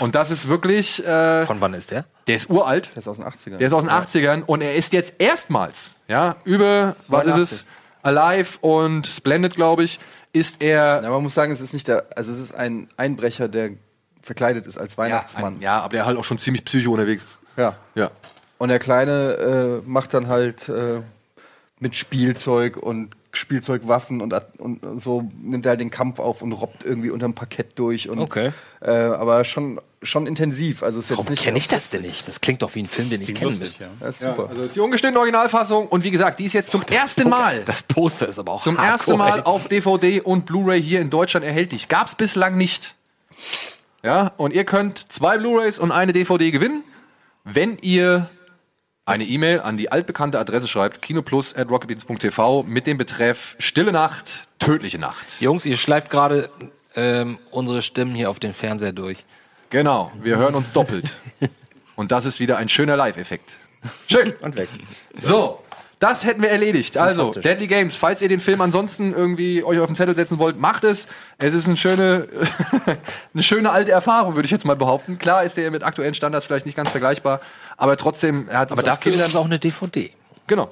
[0.00, 2.04] Und das ist wirklich, äh, Von wann ist der?
[2.26, 2.90] der ist uralt.
[2.94, 3.56] Der ist aus den 80ern.
[3.58, 7.64] Der ist aus den 80ern und er ist jetzt erstmals, ja, über, was ist es,
[8.02, 9.98] Alive und Splendid, glaube ich,
[10.32, 11.02] ist er.
[11.02, 13.70] Ja, man muss sagen, es ist nicht der, also es ist ein Einbrecher, der
[14.26, 15.56] verkleidet ist als Weihnachtsmann.
[15.56, 17.38] ein- ja, aber der halt auch schon ziemlich psycho unterwegs ist.
[17.56, 17.76] Ja.
[17.94, 18.10] Ja.
[18.58, 21.00] Und der Kleine äh, macht dann halt äh,
[21.78, 26.84] mit Spielzeug und Spielzeugwaffen und, und so nimmt er halt den Kampf auf und robbt
[26.84, 28.08] irgendwie unterm Parkett durch.
[28.08, 28.50] Und, Okay.
[28.80, 30.82] Äh, aber schon, schon intensiv.
[30.82, 32.26] Also ist jetzt Warum kenne ich das denn nicht?
[32.28, 33.84] Das klingt doch wie ein Film, den ich kennen Lustig, müsste.
[33.84, 33.90] ja.
[34.00, 34.48] Das ist Ja, super.
[34.48, 37.62] also das ist die ungeschnittene Originalfassung und wie gesagt, die ist jetzt zum ersten Mal.
[37.66, 39.44] Das Poster ist aber auch Zum hardcore, ersten Mal ey.
[39.44, 41.88] auf DVD und Blu-ray hier in Deutschland erhältlich.
[41.88, 42.94] Gab es bislang nicht.
[44.06, 46.84] Ja, und ihr könnt zwei Blu-rays und eine DVD gewinnen,
[47.42, 48.30] wenn ihr
[49.04, 55.40] eine E-Mail an die altbekannte Adresse schreibt, kinoplus.rocketbeans.tv mit dem Betreff Stille Nacht, tödliche Nacht.
[55.40, 56.50] Jungs, ihr schleift gerade
[56.94, 59.24] ähm, unsere Stimmen hier auf den Fernseher durch.
[59.70, 61.12] Genau, wir hören uns doppelt.
[61.96, 63.58] Und das ist wieder ein schöner Live-Effekt.
[64.06, 64.34] Schön.
[64.40, 64.68] Und weg.
[65.18, 65.60] So,
[65.98, 66.98] das hätten wir erledigt.
[66.98, 67.30] Also.
[67.32, 70.84] Deadly Games, falls ihr den Film ansonsten irgendwie euch auf den Zettel setzen wollt, macht
[70.84, 71.06] es.
[71.38, 72.28] Es ist eine schöne,
[73.34, 75.18] eine schöne alte Erfahrung, würde ich jetzt mal behaupten.
[75.18, 77.40] Klar ist der mit aktuellen Standards vielleicht nicht ganz vergleichbar,
[77.78, 80.10] aber trotzdem, er hat Aber dafür ist es auch eine DVD.
[80.46, 80.70] Genau.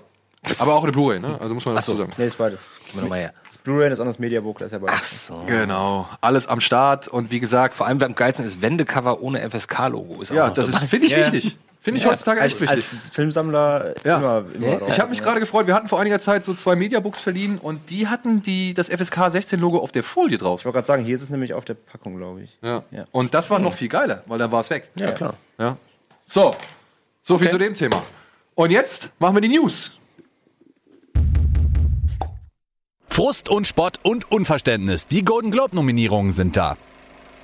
[0.58, 1.38] Aber auch eine Blu-ray, ne?
[1.40, 2.12] Also muss man dazu sagen.
[2.18, 2.58] Nee, ist beide.
[2.84, 3.32] Gib mir noch mal her.
[3.46, 4.92] Das Blu-ray ist anders Mediabook, das ist ja beide.
[4.94, 5.42] Ach so.
[5.46, 6.06] Genau.
[6.20, 10.22] Alles am Start und wie gesagt, Vor allem beim geilsten ist Wendecover ohne FSK-Logo.
[10.34, 11.56] Ja, das ist, finde ich, wichtig.
[11.85, 12.77] Finde ich heutzutage echt wichtig.
[12.77, 14.16] als Filmsammler Ja.
[14.16, 14.88] immer, immer Ja.
[14.88, 17.90] Ich habe mich gerade gefreut, wir hatten vor einiger Zeit so zwei Mediabooks verliehen und
[17.90, 20.61] die hatten die, das FSK 16 Logo auf der Folie drauf.
[20.61, 22.57] Ich wollte gerade sagen, hier ist es nämlich auf der Packung, glaube ich.
[22.62, 22.85] Ja.
[22.90, 23.05] Ja.
[23.12, 24.88] Und das war noch viel geiler, weil dann war es weg.
[24.99, 25.35] Ja, klar.
[25.59, 25.77] Ja.
[26.25, 26.55] So,
[27.23, 28.03] so viel zu dem Thema.
[28.55, 29.92] Und jetzt machen wir die News.
[33.09, 35.07] Frust und Spott und Unverständnis.
[35.07, 36.79] Die Golden Globe-Nominierungen sind da.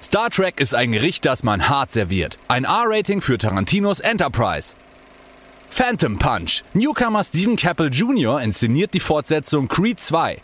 [0.02, 2.38] Star Trek ist ein Gericht, das man hart serviert.
[2.48, 4.74] Ein R-Rating für Tarantinos Enterprise.
[5.68, 6.62] Phantom Punch.
[6.72, 8.40] Newcomer Stephen Cappell Jr.
[8.40, 10.38] inszeniert die Fortsetzung Creed 2.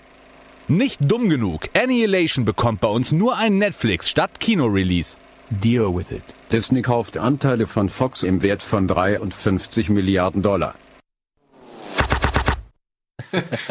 [0.68, 1.70] Nicht dumm genug.
[1.74, 5.16] Annihilation bekommt bei uns nur ein Netflix statt Kino-Release.
[5.48, 6.22] Deal with it.
[6.52, 10.74] Disney kauft Anteile von Fox im Wert von 53 Milliarden Dollar.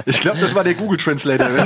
[0.05, 1.47] Ich glaube, das war der Google Translator.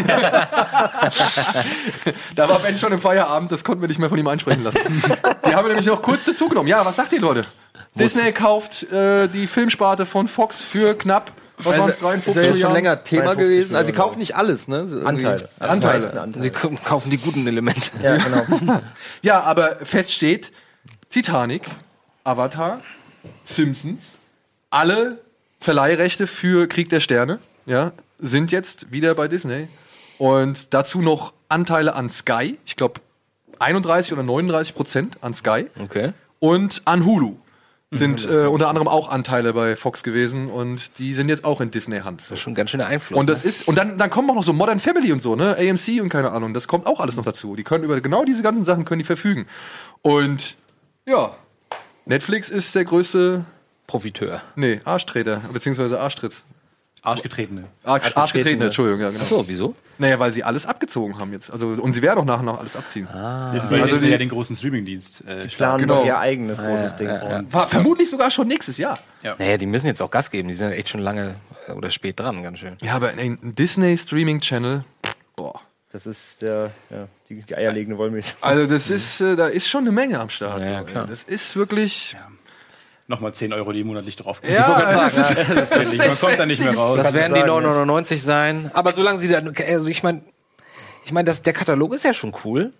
[2.35, 4.79] da war Ben schon im Feierabend, das konnten wir nicht mehr von ihm einsprechen lassen.
[5.47, 6.67] Die haben wir nämlich noch kurz dazu genommen.
[6.67, 7.45] Ja, was sagt ihr, Leute?
[7.95, 11.31] Disney kauft äh, die Filmsparte von Fox für knapp,
[11.61, 13.75] was waren es, ist 53 ja schon länger Thema 52 gewesen.
[13.75, 14.87] Also sie kaufen nicht alles, ne?
[14.87, 15.49] So Anteile.
[15.59, 16.21] Anteile.
[16.21, 16.43] Anteile.
[16.43, 17.91] Sie kaufen die guten Elemente.
[18.01, 18.81] Ja, genau.
[19.21, 20.53] Ja, aber fest steht,
[21.09, 21.63] Titanic,
[22.23, 22.79] Avatar,
[23.43, 24.19] Simpsons,
[24.69, 25.19] alle
[25.59, 29.67] Verleihrechte für Krieg der Sterne, ja, sind jetzt wieder bei Disney.
[30.17, 32.57] Und dazu noch Anteile an Sky.
[32.65, 32.99] Ich glaube,
[33.59, 35.67] 31 oder 39 Prozent an Sky.
[35.79, 36.11] Okay.
[36.39, 37.35] Und an Hulu
[37.91, 41.71] sind äh, unter anderem auch Anteile bei Fox gewesen und die sind jetzt auch in
[41.71, 42.21] Disney-Hand.
[42.21, 43.19] Das ist schon ein ganz schöner Einfluss.
[43.19, 43.49] Und das ne?
[43.49, 45.57] ist, und dann, dann kommen auch noch so Modern Family und so, ne?
[45.57, 47.55] AMC und keine Ahnung, das kommt auch alles noch dazu.
[47.55, 49.47] Die können über genau diese ganzen Sachen können die verfügen.
[50.03, 50.55] Und
[51.07, 51.31] ja,
[52.05, 53.45] Netflix ist der größte,
[53.87, 54.43] Profiteur.
[54.55, 56.33] nee, Arschtreter, beziehungsweise Arschtritt.
[57.01, 57.65] Arschgetretene.
[57.83, 59.23] Arsch, Arschgetretene, Entschuldigung, ja, genau.
[59.23, 59.75] So, wieso?
[59.97, 61.49] Naja, weil sie alles abgezogen haben jetzt.
[61.51, 63.07] Also, und sie werden auch nachher noch alles abziehen.
[63.53, 65.23] Deswegen Also also die- ja den großen Streamingdienst.
[65.27, 65.99] Äh, Die planen Genau.
[65.99, 67.09] doch ihr eigenes großes Ding.
[67.09, 68.99] Und War vermutlich sogar schon nächstes Jahr.
[69.23, 70.47] Naja, die müssen jetzt auch Gas geben.
[70.49, 71.35] Die sind echt schon lange
[71.67, 72.77] äh, oder spät dran, ganz schön.
[72.81, 74.83] Ja, aber ein Disney Streaming Channel,
[75.35, 75.59] boah.
[75.91, 78.37] das ist der, ja, die, die eierlegende Wollmilchsau.
[78.41, 80.61] Also das ist, äh, da ist schon eine Menge am Start.
[80.63, 81.07] Ja, so, klar.
[81.07, 82.15] Das ist wirklich.
[83.09, 86.61] Nochmal 10 Euro, die monatlich drauf Ja, das ist, das ist Man kommt da nicht
[86.63, 86.99] mehr raus.
[87.01, 88.69] Das werden die sagen, 999 sein.
[88.75, 90.21] Aber solange sie dann, also ich meine,
[91.05, 92.71] ich meine, der Katalog ist ja schon cool.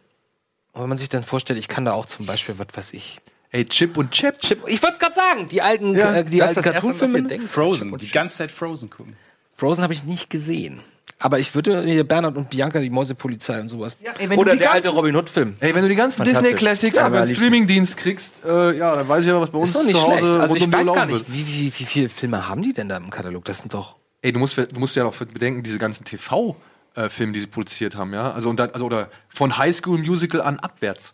[0.74, 3.20] Und wenn man sich dann vorstellt, ich kann da auch zum Beispiel, was weiß ich,
[3.52, 4.39] Ey, Chip und Chap.
[4.39, 7.42] Chip, ich wollte es gerade sagen, die alten, Ja, äh, die alten Cartoonfilme.
[7.42, 9.18] Frozen, die ganze Zeit Frozen gucken.
[9.56, 10.82] Frozen habe ich nicht gesehen.
[11.21, 13.97] Aber ich würde hier Bernhard und Bianca, die Mäusepolizei und sowas.
[14.01, 15.58] ey, wenn du Oder der ganzen- alte Robin Hood Film.
[15.60, 16.23] Ey, wenn du die ganzen.
[16.23, 17.36] Disney Classics Ja, über liebsten.
[17.36, 20.01] Streamingdienst kriegst, äh, ja, dann weiß ich aber, was bei uns Ist doch nicht zu
[20.01, 20.39] Hause schlecht.
[20.39, 23.10] Also ich weiß gar nicht, wie, wie, wie viele Filme haben die denn da im
[23.10, 23.43] Katalog?
[23.45, 23.97] Das sind doch.
[24.21, 28.13] Ey, du musst, du musst ja noch bedenken, diese ganzen TV-Filme, die sie produziert haben,
[28.13, 28.32] ja.
[28.32, 31.13] Also, und dann, also oder von High School Musical an abwärts.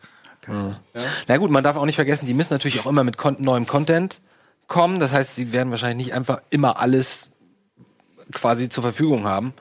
[1.28, 3.66] Na gut, man darf auch nicht vergessen, die müssen natürlich auch immer mit kon neuem
[3.66, 4.22] Content
[4.68, 5.00] kommen.
[5.00, 7.32] Das heißt, sie werden wahrscheinlich nicht einfach immer alles
[8.32, 9.54] quasi zur Verfügung haben.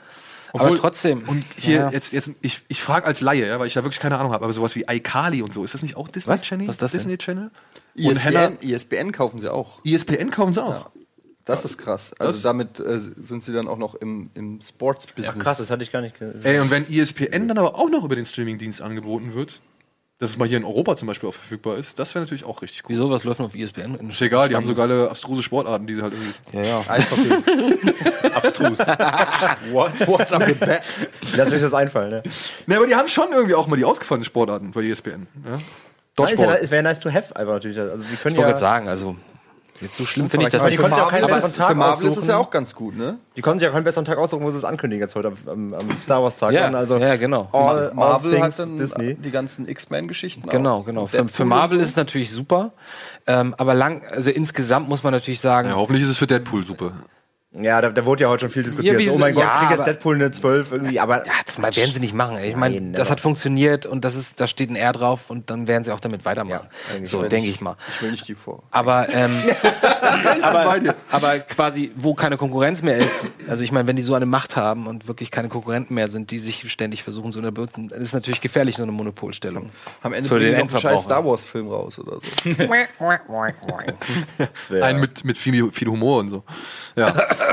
[0.55, 1.29] Aber Obwohl- trotzdem.
[1.29, 1.91] Und hier, Ja.
[1.91, 4.45] jetzt, jetzt, ich, ich frage als Laie, ja, weil ich ja wirklich keine Ahnung habe,
[4.45, 6.43] aber sowas wie iCarly und so, ist das nicht auch Disney Was?
[6.43, 6.69] Channel?
[6.69, 7.01] Was ist das denn?
[7.01, 7.51] Disney Channel?
[7.97, 9.81] Und ISBN, Hannah, ISBN kaufen sie auch.
[9.85, 10.91] ESPN kaufen sie auch.
[11.45, 12.15] Das ist krass.
[12.19, 15.39] Also Das- damit äh, sind sie dann auch noch im, im Sports-Business.
[15.39, 16.41] Krass, das hatte ich gar nicht gesehen.
[16.45, 19.61] Ey, und wenn ESPN dann aber auch noch über den Streamingdienst angeboten wird,
[20.19, 22.63] dass es mal hier in Europa zum Beispiel auch verfügbar ist, das wäre natürlich auch
[22.63, 22.91] richtig cool.
[22.91, 24.09] Wieso, was läuft denn auf ESPN?
[24.09, 26.35] Ist egal, die haben so geile abstruse Sportarten, die sie halt irgendwie.
[26.53, 26.85] Ja, ja.
[26.89, 27.31] Eishockey.
[28.35, 28.79] Abstrus.
[29.73, 30.07] What?
[30.07, 30.83] What's up with that?
[31.37, 32.23] Lass euch das einfallen, ne?
[32.67, 35.27] Ne, aber die haben schon irgendwie auch mal die ausgefallenen Sportarten bei ESPN.
[35.45, 35.51] Ja?
[35.51, 35.61] Nein, ist
[36.17, 36.59] ja, Dodgeball.
[36.63, 37.79] es wäre nice to have einfach natürlich.
[37.79, 39.17] Also die können Ich wollte ja, gerade sagen, also
[39.85, 40.75] jetzt so schlimm finde ich das nicht.
[40.75, 42.97] die konnten ja keinen besseren ist, Tag für Marvel ist es ja auch ganz gut,
[42.97, 43.19] ne?
[43.37, 45.75] Die konnten sich ja keinen besseren Tag aussuchen, wo sie es ankündigen jetzt heute am,
[45.75, 46.53] am Star Wars Tag.
[46.53, 46.75] Ja, an.
[46.75, 47.49] also ja, genau.
[47.53, 49.15] All, Marvel all hat dann Disney.
[49.15, 50.49] die ganzen X-Men-Geschichten.
[50.49, 50.87] Genau, auch.
[50.87, 51.07] genau.
[51.07, 52.73] Für, für Marvel ist es natürlich super.
[53.27, 56.65] Ähm, aber lang, also insgesamt muss man natürlich sagen, Ja, hoffentlich ist es für Deadpool
[56.65, 56.93] super.
[57.61, 59.01] Ja, da, da wurde ja heute schon viel diskutiert.
[59.01, 61.57] Ja, so, oh mein Gott, ja, kriegt jetzt Deadpool eine 12 irgendwie, aber ja, das
[61.77, 62.37] werden sie nicht machen.
[62.37, 62.51] ey.
[62.51, 65.69] Ich meine, das hat funktioniert und das ist, da steht ein R drauf und dann
[65.69, 66.67] werden sie auch damit weitermachen.
[66.93, 67.77] eigentlich so denke ich mal.
[67.95, 68.65] Ich will nicht die vor.
[68.73, 69.31] Aber, ähm,
[70.43, 74.27] aber, aber quasi, wo keine Konkurrenz mehr ist, also ich meine, wenn die so eine
[74.27, 78.01] Macht haben und wirklich keine Konkurrenten mehr sind, die sich ständig versuchen zu unterbürsten, dann
[78.01, 79.71] ist es natürlich gefährlich, so eine Monopolstellung.
[80.03, 81.05] Am Ende Für den noch einen scheiß.
[81.05, 82.65] Star Wars-Film raus oder so.
[84.81, 86.43] Ein mit, mit viel, viel Humor und so.
[86.97, 87.15] Ja.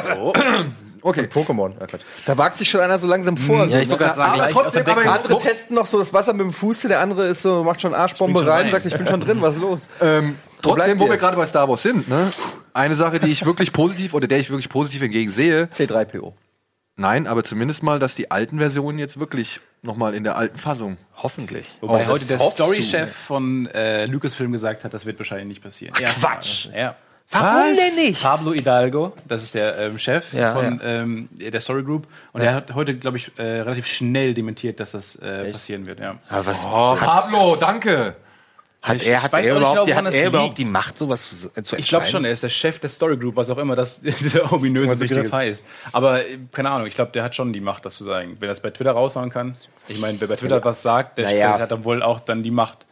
[1.04, 1.28] Okay.
[1.34, 1.74] Pokémon.
[1.80, 2.02] Oh Gott.
[2.28, 3.66] Da wagt sich schon einer so langsam vor.
[3.66, 3.98] Ja, ich wollte ne?
[3.98, 5.12] gerade sagen, Aber gleich trotzdem, aber.
[5.12, 7.96] Andere testen noch so das Wasser mit dem Fuß, der andere ist so, macht schon
[7.96, 8.72] Arschbombe schon rein, rein.
[8.72, 9.80] sagt, ich bin schon drin, was ist los?
[10.00, 12.32] Ähm, trotzdem, wo wir gerade bei Star Wars sind, ne?
[12.74, 16.34] eine Sache, die ich wirklich positiv oder der ich wirklich positiv entgegen sehe, C3PO.
[16.98, 20.98] nein, aber zumindest mal, dass die alten Versionen jetzt wirklich nochmal in der alten Fassung.
[21.18, 21.66] Hoffentlich.
[21.82, 25.96] Wobei Oh, heute der Storychef von äh, Lucasfilm gesagt hat, das wird wahrscheinlich nicht passieren.
[26.00, 26.34] Erstmal.
[26.36, 26.68] Quatsch.
[26.76, 26.96] Ja.
[27.32, 28.22] Warum denn nicht?
[28.22, 32.08] Pablo Hidalgo, das ist der ähm, Chef Ja, von Ähm, der Story Group.
[32.34, 36.00] Und er hat heute, glaube ich, äh, relativ schnell dementiert, dass das äh, passieren wird.
[36.00, 36.16] Ja.
[36.30, 38.16] Aber was Oh, Pablo, danke!
[38.84, 40.98] hat ich- er, hat weiß er nicht überhaupt, genau, woran hat er überhaupt die Macht,
[40.98, 42.06] sowas zu, zu Ich glaube entscheiden?
[42.08, 44.02] schon, er ist der Chef der Story Group, was auch immer das
[44.34, 45.64] der ominöse Was Begriff heißt.
[45.92, 48.38] Aber äh, keine Ahnung, ich glaube, der hat schon die Macht, das zu sagen.
[48.40, 49.54] Wenn er das bei Twitter raushauen kann,
[49.88, 51.60] ich meine, wer bei Twitter was sagt, der Naja.
[51.60, 52.88] hat dann wohl auch dann die Macht.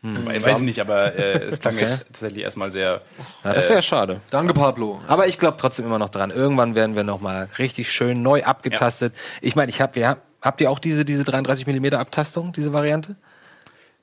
[0.00, 3.02] Ich weiß nicht, aber äh, es klang jetzt tatsächlich erstmal sehr.
[3.42, 4.20] Ja, das wäre schade.
[4.30, 5.00] Danke, Pablo.
[5.08, 6.30] Aber ich glaube trotzdem immer noch dran.
[6.30, 9.12] Irgendwann werden wir noch mal richtig schön neu abgetastet.
[9.40, 13.16] Ich meine, ich habe ja, habt ihr auch diese diese 33 mm Abtastung, diese Variante?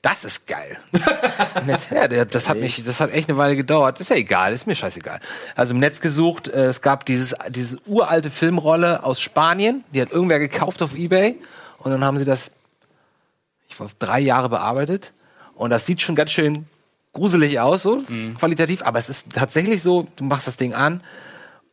[0.02, 0.76] Das ist geil.
[1.90, 3.98] ja, das hat mich, das hat echt eine Weile gedauert.
[3.98, 5.18] Ist ja egal, ist mir scheißegal.
[5.56, 10.12] Also im Netz gesucht, äh, es gab dieses diese uralte Filmrolle aus Spanien, die hat
[10.12, 11.40] irgendwer gekauft auf eBay
[11.78, 12.52] und dann haben sie das
[13.68, 15.12] ich war drei Jahre bearbeitet
[15.56, 16.66] und das sieht schon ganz schön
[17.12, 18.02] gruselig aus, so
[18.38, 21.00] qualitativ, aber es ist tatsächlich so, du machst das Ding an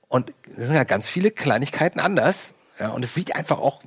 [0.08, 3.82] und es sind ja ganz viele Kleinigkeiten anders ja, und es sieht einfach auch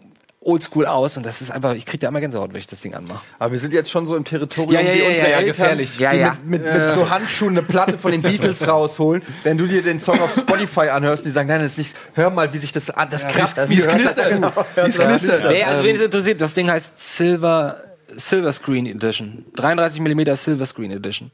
[0.47, 2.95] oldschool aus und das ist einfach, ich kriege da immer Gänsehaut, wenn ich das Ding
[2.95, 3.21] anmache.
[3.39, 5.37] Aber wir sind jetzt schon so im Territorium Ja, ja, wie ja, unsere ja, ja,
[5.39, 5.99] Eltern, gefährlich.
[5.99, 6.37] Ja, die ja.
[6.45, 9.23] mit, mit, mit so Handschuhen eine Platte von den Beatles rausholen.
[9.43, 11.97] Wenn du dir den Song auf Spotify anhörst und die sagen, nein, das ist nicht,
[12.15, 14.19] hör mal, wie sich das an, das kratzt, wie es knistert.
[14.19, 14.41] das zu?
[14.77, 15.51] Wie es knistert.
[15.51, 17.77] Nee, also wen es interessiert, das Ding heißt Silver
[18.17, 19.45] Silver Screen Edition.
[19.55, 21.31] 33 mm Silver Screen Edition.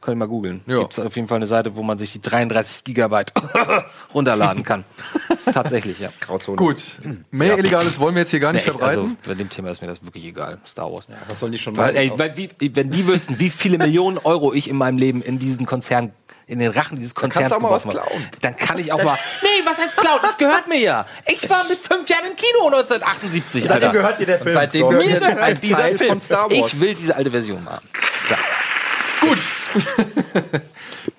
[0.00, 0.60] Könnt ihr mal googeln.
[0.66, 0.80] Ja.
[0.80, 3.32] Gibt es auf jeden Fall eine Seite, wo man sich die 33 Gigabyte
[4.14, 4.84] runterladen kann.
[5.52, 6.10] Tatsächlich, ja.
[6.20, 6.56] Grauzone.
[6.56, 6.82] Gut,
[7.30, 9.02] mehr Illegales wollen wir jetzt hier gar nicht echt, verbreiten.
[9.02, 10.58] also bei dem Thema ist mir das wirklich egal.
[10.66, 11.08] Star Wars.
[11.28, 12.12] Was sollen die schon Weil, machen?
[12.12, 15.38] ey, weil, wie, wenn die wüssten, wie viele Millionen Euro ich in meinem Leben in
[15.38, 16.12] diesen Konzern,
[16.48, 18.30] in den Rachen dieses kannst Konzerns du auch mal was geworfen habe, klauen.
[18.40, 19.18] dann kann ich auch mal.
[19.42, 20.20] Nee, was heißt klauen?
[20.22, 21.04] Das gehört mir ja.
[21.26, 23.92] Ich war mit fünf Jahren im Kino 1978, Seitdem Alter.
[23.92, 24.54] gehört dir der Film.
[24.54, 24.88] Seitdem So.
[24.88, 26.08] gehört Mir dir gehört ein dieser Teil Film.
[26.10, 26.72] von Star Wars.
[26.72, 27.86] Ich will diese alte Version haben.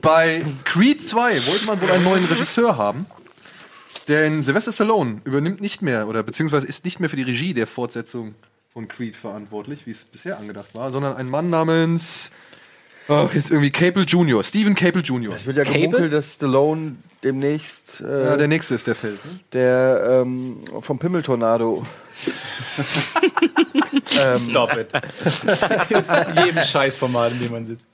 [0.02, 3.06] Bei Creed 2 wollte man wohl einen neuen Regisseur haben.
[4.08, 7.68] Denn Sylvester Stallone übernimmt nicht mehr oder beziehungsweise ist nicht mehr für die Regie der
[7.68, 8.36] Fortsetzung
[8.72, 12.32] von Creed verantwortlich, wie es bisher angedacht war, sondern ein Mann namens
[13.08, 15.34] ach, jetzt irgendwie Cable Jr., Stephen Cable Jr.
[15.36, 15.82] Es wird ja Cable?
[15.82, 19.24] gemunkelt, dass Stallone demnächst äh, Ja, der nächste ist der Feld.
[19.26, 19.40] Ne?
[19.54, 21.86] der ähm, vom Pimmeltornado
[24.38, 24.92] Stop it.
[26.46, 27.86] Jedem Scheißformat, in dem man sitzt.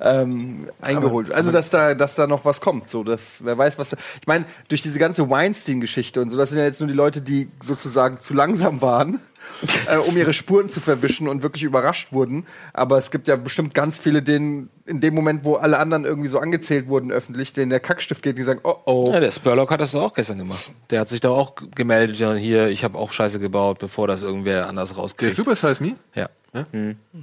[0.00, 1.32] ähm, eingeholt.
[1.32, 2.88] Also dass da, dass da noch was kommt.
[2.88, 3.90] So, dass wer weiß, was.
[3.90, 6.94] Da, ich meine, durch diese ganze Weinstein-Geschichte und so, das sind ja jetzt nur die
[6.94, 9.20] Leute, die sozusagen zu langsam waren,
[9.88, 12.46] äh, um ihre Spuren zu verwischen und wirklich überrascht wurden.
[12.72, 16.28] Aber es gibt ja bestimmt ganz viele, denen in dem Moment, wo alle anderen irgendwie
[16.28, 19.10] so angezählt wurden öffentlich, denen der Kackstift geht, die sagen, oh oh.
[19.12, 20.70] Ja, der Spurlock hat das doch auch gestern gemacht.
[20.90, 24.22] Der hat sich da auch gemeldet, ja, hier, ich habe auch Scheiße gebaut, bevor das
[24.22, 25.34] irgendwer anders Der rauskriegt.
[25.34, 25.96] Super Size Me?
[26.14, 26.28] Ja.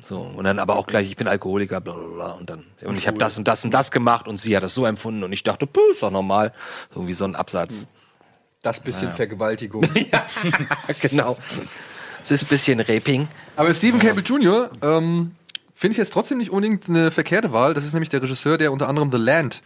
[0.03, 2.31] So, und dann aber auch gleich, ich bin Alkoholiker, bla bla bla.
[2.33, 4.75] Und dann, und ich habe das und das und das gemacht und sie hat das
[4.75, 6.53] so empfunden und ich dachte, puh, ist doch normal.
[6.93, 7.87] Irgendwie so ein Absatz.
[8.61, 9.87] Das bisschen Vergewaltigung.
[11.01, 11.37] genau.
[12.23, 13.27] Es ist ein bisschen Raping.
[13.57, 14.69] Aber Stephen Cable Jr.
[14.81, 15.31] Ähm,
[15.75, 17.73] finde ich jetzt trotzdem nicht unbedingt eine verkehrte Wahl.
[17.73, 19.61] Das ist nämlich der Regisseur, der unter anderem The Land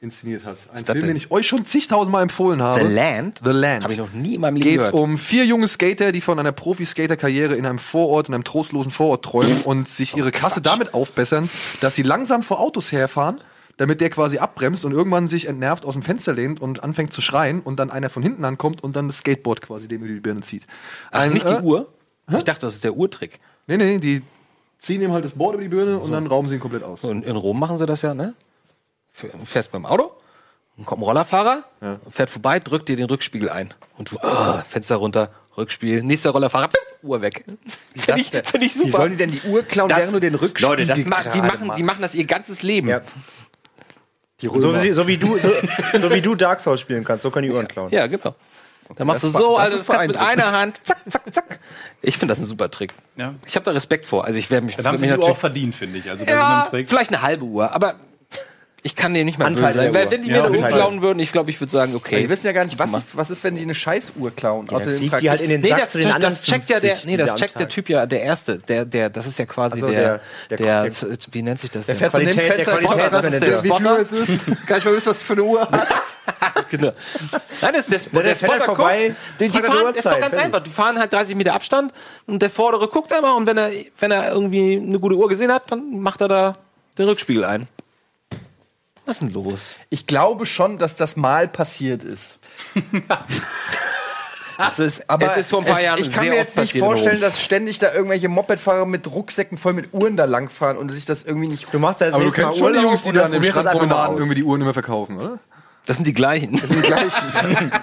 [0.00, 0.56] inszeniert hat.
[0.72, 1.08] Ein Film, denn?
[1.08, 2.86] den ich euch schon zigtausendmal empfohlen habe.
[2.86, 3.40] The Land?
[3.44, 3.82] The Land.
[3.82, 4.94] Habe ich noch nie in meinem Leben geht gehört.
[4.94, 9.22] um vier junge Skater, die von einer Profi-Skater-Karriere in einem Vorort, in einem trostlosen Vorort
[9.22, 11.50] träumen und sich ihre Kasse damit aufbessern,
[11.82, 13.42] dass sie langsam vor Autos herfahren,
[13.80, 17.22] damit der quasi abbremst und irgendwann sich entnervt aus dem Fenster lehnt und anfängt zu
[17.22, 20.20] schreien und dann einer von hinten ankommt und dann das Skateboard quasi dem über die
[20.20, 20.64] Birne zieht.
[21.10, 21.88] Ach, Ein, nicht äh, die Uhr?
[22.30, 23.40] Ich dachte, das ist der Uhrtrick.
[23.66, 24.20] Nee, nee, die
[24.80, 27.00] ziehen ihm halt das Board über die Birne und dann rauben sie ihn komplett aus.
[27.00, 28.34] So, in, Rom machen sie das ja, ne?
[29.12, 30.12] Fährst beim Auto,
[30.76, 31.64] dann kommt ein Rollerfahrer,
[32.10, 33.72] fährt vorbei, drückt dir den Rückspiegel ein.
[33.96, 37.46] Und du, ah, Fenster runter, Rückspiel, nächster Rollerfahrer, pipp, Uhr weg.
[37.96, 38.86] Finde ich, find ich super.
[38.86, 41.34] Wie sollen die denn die Uhr klauen, Das- während du den Rückspiegel Leute, das macht,
[41.34, 42.88] die, machen, die machen das ihr ganzes Leben.
[42.88, 43.00] Ja.
[44.42, 45.50] Die So, wie, so, wie du, so,
[45.98, 47.90] so wie du Dark Souls spielen kannst, so können die Uhren klauen.
[47.92, 48.34] Ja, genau.
[48.96, 51.22] Dann machst du so, war- das also das kannst du mit einer Hand, zack, zack,
[51.32, 51.58] zack.
[52.02, 52.92] Ich finde das ein super Trick.
[53.16, 53.34] Ja.
[53.46, 54.24] Ich habe da Respekt vor.
[54.24, 56.10] Also ich werde mich, Das haben sie mich die Uhr auch verdient, finde ich.
[56.10, 56.88] Also, bei so ja, einem Trick.
[56.88, 57.94] vielleicht eine halbe Uhr, aber
[58.82, 59.94] ich kann dir nicht mal Anteile böse sein.
[59.94, 62.28] Weil wenn die mir eine Uhr klauen würden, ich glaube, ich würde sagen, Die okay.
[62.28, 64.66] wissen ja gar nicht, was, was ist, wenn die eine Scheißuhr klauen.
[64.70, 66.90] Ja, fragt die halt in den Nee, Sack das, zu den das, checkt ja der,
[66.92, 69.44] 50, nee, das die checkt der Typ ja, der Erste, der, der, das ist ja
[69.46, 70.92] quasi Also der, der- der, der-
[71.32, 71.86] wie nennt sich das?
[71.86, 74.00] Der fährt Qualität- der Fenster, Spotter, das ist der, Qualitätsmanager.
[74.00, 74.66] wie viel es ist.
[74.66, 76.70] Gar nicht mal wissen, was du für eine Uhr hast.
[76.70, 76.92] genau.
[77.60, 80.34] Nein, das ist der, Sp Der Spotter vorbei, die, die fahren, das ist doch ganz
[80.36, 80.62] einfach.
[80.62, 81.92] Die fahren halt 30 Meter Abstand
[82.26, 85.52] und der Vordere guckt einmal und wenn er, wenn er irgendwie eine gute Uhr gesehen
[85.52, 86.56] hat, dann macht er da
[86.98, 87.68] den Rückspiegel ein.
[89.10, 89.74] Was ist denn los?
[89.88, 92.38] Ich glaube schon, dass das mal passiert ist.
[94.62, 96.78] Es ist, es ist vor ein paar es, Jahren ich kann sehr mir jetzt nicht
[96.78, 101.06] vorstellen, dass ständig da irgendwelche Mopedfahrer mit Rucksäcken voll mit Uhren da langfahren und sich
[101.06, 101.72] das irgendwie nicht.
[101.72, 103.40] Du machst da jetzt Aber du kennst Mal schon die Jungs, die da dann an
[103.40, 105.38] mal Strandpromenaden irgendwie die Uhren immer verkaufen, oder?
[105.86, 106.52] Das sind die gleichen.
[106.52, 107.72] die gleichen.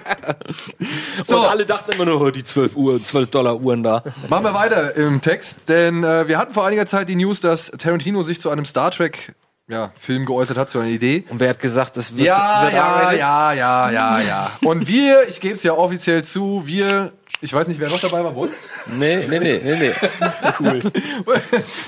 [1.25, 1.39] So.
[1.39, 4.03] Und alle dachten immer nur, die 12 Uhr, 12 Dollar Uhren da.
[4.29, 7.71] Machen wir weiter im Text, denn äh, wir hatten vor einiger Zeit die News, dass
[7.71, 9.33] Tarantino sich zu einem Star Trek
[9.69, 11.25] ja, Film geäußert hat, zu einer Idee.
[11.29, 14.51] Und wer hat gesagt, das wird, Ja, wird ja, ja, ja, ja, ja.
[14.61, 18.23] Und wir, ich gebe es ja offiziell zu, wir, ich weiß nicht, wer noch dabei
[18.23, 18.51] war, Wolf?
[18.87, 19.93] Nee, nee, nee, nee,
[20.61, 20.81] nee.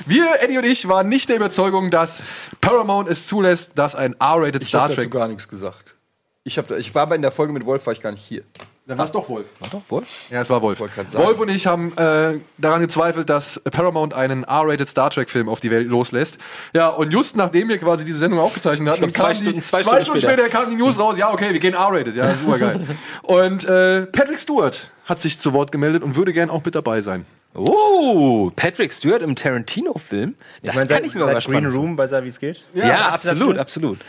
[0.05, 2.21] Wir, Eddie und ich, waren nicht der Überzeugung, dass
[2.61, 5.11] Paramount es zulässt, dass ein R-rated Ich Star habe dazu Trek.
[5.13, 5.95] gar nichts gesagt.
[6.43, 8.23] Ich, hab, da- ich war aber in der Folge mit Wolf, war ich gar nicht
[8.25, 8.43] hier.
[8.89, 9.45] Dann war es doch Wolf.
[9.71, 10.03] Doch, wohl.
[10.31, 10.79] Ja, es war Wolf.
[10.79, 15.69] Wolf und ich haben äh, daran gezweifelt, dass Paramount einen R-rated Star Trek-Film auf die
[15.69, 16.39] Welt loslässt.
[16.73, 19.83] Ja, und just nachdem wir quasi diese Sendung aufgezeichnet hatten, zwei kam Stunden- die, zwei
[19.83, 20.33] zwei Stunden Stunden später.
[20.43, 22.15] später kam die News raus, ja, okay, wir gehen R-rated.
[22.15, 22.79] Ja, super geil.
[23.21, 27.01] und äh, Patrick Stewart hat sich zu Wort gemeldet und würde gern auch mit dabei
[27.01, 27.27] sein.
[27.53, 30.33] Oh, Patrick Stewart im Tarantino-Film.
[30.63, 32.29] Das Ich meine, kann seit, ich mir aber seit Green spannend Room weiß er, wie
[32.29, 32.61] es geht.
[32.73, 33.99] Ja, Ja, absolut, absolut.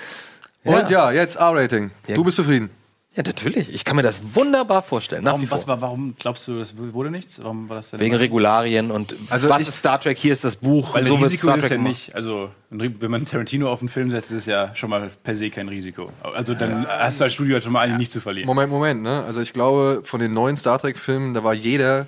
[0.64, 1.90] Und ja, jetzt R-Rating.
[2.08, 2.70] Du bist zufrieden.
[3.16, 3.74] Ja, natürlich.
[3.74, 5.24] Ich kann mir das wunderbar vorstellen.
[5.24, 5.74] Nach wie Warum, was vor.
[5.74, 7.42] war, warum glaubst du, das wurde nichts?
[7.42, 10.16] Warum war das denn Wegen Regularien und Also was ich- ist Star Trek?
[10.16, 10.94] Hier ist das Buch.
[10.94, 11.90] Weil so ein wird Risiko Star ist Trek ja gemacht.
[11.92, 14.90] nicht, also ein Ri- wenn man Tarantino auf einen Film setzt, ist es ja schon
[14.90, 16.12] mal per se kein Risiko.
[16.22, 18.46] Also dann hast du als Studio halt schon mal eigentlich nicht zu verlieren.
[18.46, 19.24] Moment, Moment, ne?
[19.24, 22.06] Also ich glaube, von den neuen Star Trek-Filmen, da war jeder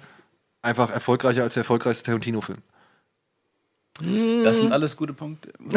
[0.62, 2.58] einfach erfolgreicher als der erfolgreichste Tarantino-Film.
[4.00, 5.52] Das sind alles gute Punkte.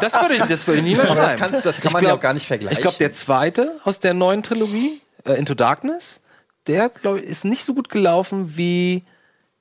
[0.00, 2.02] Das würde ich, das würde ich nie mehr Aber das, kannst, das kann Ich man
[2.02, 2.76] ja glaub- auch gar nicht vergleichen.
[2.76, 6.22] Ich glaube, der zweite aus der neuen Trilogie, äh, Into Darkness,
[6.66, 9.04] der glaub, ist nicht so gut gelaufen wie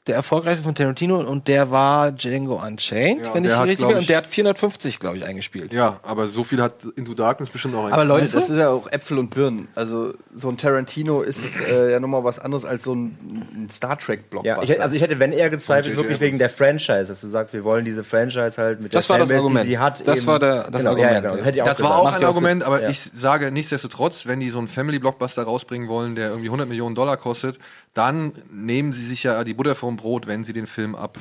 [0.08, 3.98] der erfolgreichste von Tarantino und der war Django Unchained, Ja, wenn ich hat, richtig bin.
[3.98, 5.74] Und der hat 450, glaube ich, eingespielt.
[5.74, 8.86] Ja, aber so viel hat Into Darkness bestimmt auch Aber Leute, das ist ja auch
[8.91, 9.68] Äpfel und Birnen.
[9.74, 11.41] Also so ein Tarantino ist
[11.72, 13.18] äh, ja nochmal was anderes als so ein,
[13.56, 14.58] ein Star Trek Blockbuster.
[14.63, 17.56] Ja, ich, also ich hätte, wenn eher gezweifelt, wirklich wegen der Franchise, dass du sagst,
[17.56, 19.65] wir wollen diese Franchise halt mit Das der war das Fanbase, Argument.
[19.65, 20.08] die sie hat.
[20.08, 21.63] Das eben- war der- das genau, Argument, Ja, genau.
[21.63, 22.26] auch Das war auch Macht ein.
[22.26, 22.89] Argument, aber Ja.
[22.89, 26.94] ich sage nichtsdestotrotz, wenn die so einen Family Blockbuster rausbringen wollen, der irgendwie 100 Millionen
[26.94, 27.58] Dollar kostet,
[27.95, 31.17] dann nehmen sie sich ja die Butter vom Brot, wenn sie den Film ab,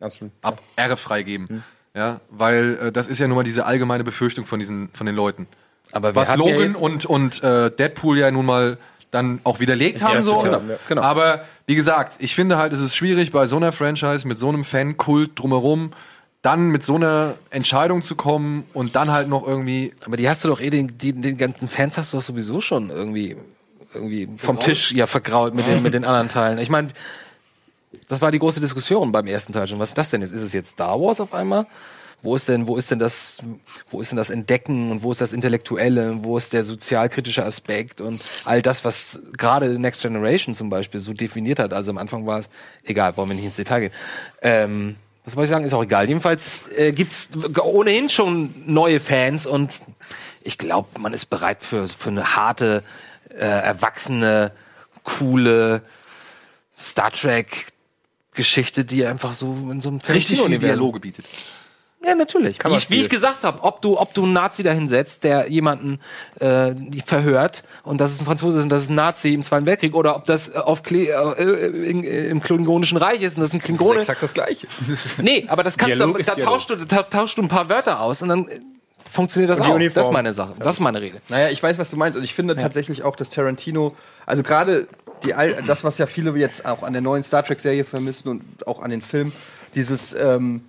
[0.00, 0.32] Absolut.
[0.42, 1.62] ab R freigeben.
[1.94, 5.14] Ja, weil äh, das ist ja nun mal diese allgemeine Befürchtung von diesen von den
[5.14, 5.46] Leuten.
[5.92, 8.78] Aber Was ja Logan jetzt- und und äh, Deadpool ja nun mal
[9.10, 10.38] dann auch widerlegt haben so.
[10.38, 11.02] genau, ja, genau.
[11.02, 14.48] Aber wie gesagt, ich finde halt, es ist schwierig bei so einer Franchise mit so
[14.48, 15.90] einem Fankult drumherum
[16.42, 20.44] dann mit so einer Entscheidung zu kommen und dann halt noch irgendwie Aber die hast
[20.44, 23.36] du doch eh, den, die, den ganzen Fans hast du doch sowieso schon irgendwie,
[23.94, 26.58] irgendwie vom Tisch ja vergrault mit den, mit den anderen Teilen.
[26.58, 26.88] Ich meine,
[28.08, 29.78] das war die große Diskussion beim ersten Teil schon.
[29.78, 30.32] Was ist das denn jetzt?
[30.32, 31.66] Ist es jetzt Star Wars auf einmal?
[32.22, 33.38] Wo ist denn, wo ist denn das,
[33.90, 36.22] wo ist denn das Entdecken und wo ist das Intellektuelle?
[36.22, 41.14] Wo ist der sozialkritische Aspekt und all das, was gerade Next Generation zum Beispiel so
[41.14, 41.72] definiert hat?
[41.72, 42.50] Also am Anfang war es,
[42.84, 43.92] egal, wollen wir nicht ins Detail gehen.
[44.42, 45.64] Ähm, was wollte ich sagen?
[45.64, 46.08] Ist auch egal.
[46.08, 47.30] Jedenfalls äh, gibt's
[47.62, 49.72] ohnehin schon neue Fans und
[50.42, 52.82] ich glaube, man ist bereit für, für eine harte,
[53.34, 54.52] äh, erwachsene,
[55.02, 55.82] coole
[56.76, 57.66] Star Trek
[58.32, 61.26] Geschichte, die einfach so in so einem richtig Tarantino-Universum- Dialoge bietet.
[62.02, 62.64] Ja, natürlich.
[62.64, 65.50] Wie ich, wie ich gesagt habe, ob du, ob du einen Nazi da hinsetzt, der
[65.50, 66.00] jemanden
[66.38, 66.72] äh,
[67.04, 69.94] verhört und das ist ein Franzose ist und das ist ein Nazi im Zweiten Weltkrieg
[69.94, 73.60] oder ob das auf Kle äh, in, im Klingonischen Reich ist und das ist ein
[73.60, 73.98] Klingone.
[74.00, 74.66] exakt das Gleiche.
[75.20, 77.68] Nee, aber das kannst Dialog du, ist da tauschst du, da tauschst du ein paar
[77.68, 78.60] Wörter aus und dann äh,
[79.10, 79.74] funktioniert das auch.
[79.74, 79.94] Uniform.
[79.94, 80.54] Das ist meine Sache.
[80.58, 81.20] Das ist meine Rede.
[81.28, 82.16] Naja, ich weiß, was du meinst.
[82.16, 83.94] Und ich finde tatsächlich auch, dass Tarantino,
[84.26, 84.86] also gerade
[85.24, 85.34] die,
[85.66, 88.90] das, was ja viele jetzt auch an der neuen Star Trek-Serie vermissen und auch an
[88.90, 89.32] den Film,
[89.74, 90.62] dieses, ähm,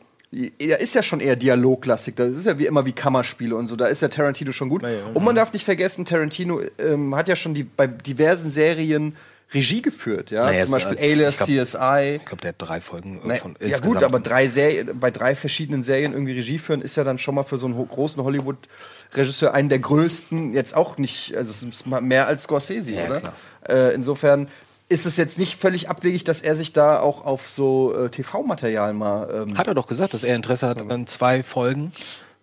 [0.60, 2.15] er ist ja schon eher Dialogklassik.
[2.15, 3.75] Das ist ja wie immer wie Kammerspiele und so.
[3.75, 4.84] Da ist ja Tarantino schon gut.
[5.13, 9.15] Und man darf nicht vergessen, Tarantino ähm, hat ja schon die, bei diversen Serien
[9.53, 10.31] Regie geführt.
[10.31, 10.45] Ja?
[10.45, 12.15] Naja, Zum Beispiel als- Alias, ich glaub- CSI.
[12.17, 13.93] Ich glaube, der hat drei Folgen äh, Na, von ja insgesamt.
[13.95, 17.35] gut, aber drei Serien, bei drei verschiedenen Serien irgendwie Regie führen, ist ja dann schon
[17.35, 21.63] mal für so einen ho großen Hollywood-Regisseur einen der größten, jetzt auch nicht, also es
[21.63, 23.19] ist mal mehr als Scorsese, Ja, oder?
[23.19, 23.33] klar.
[23.67, 24.47] Äh, insofern
[24.89, 28.93] ist es jetzt nicht völlig abwegig, dass er sich da auch auf so äh, TV-Material
[28.93, 29.45] mal.
[29.49, 31.93] Ähm, Hat er doch gesagt, dass er Interesse hat an zwei Folgen.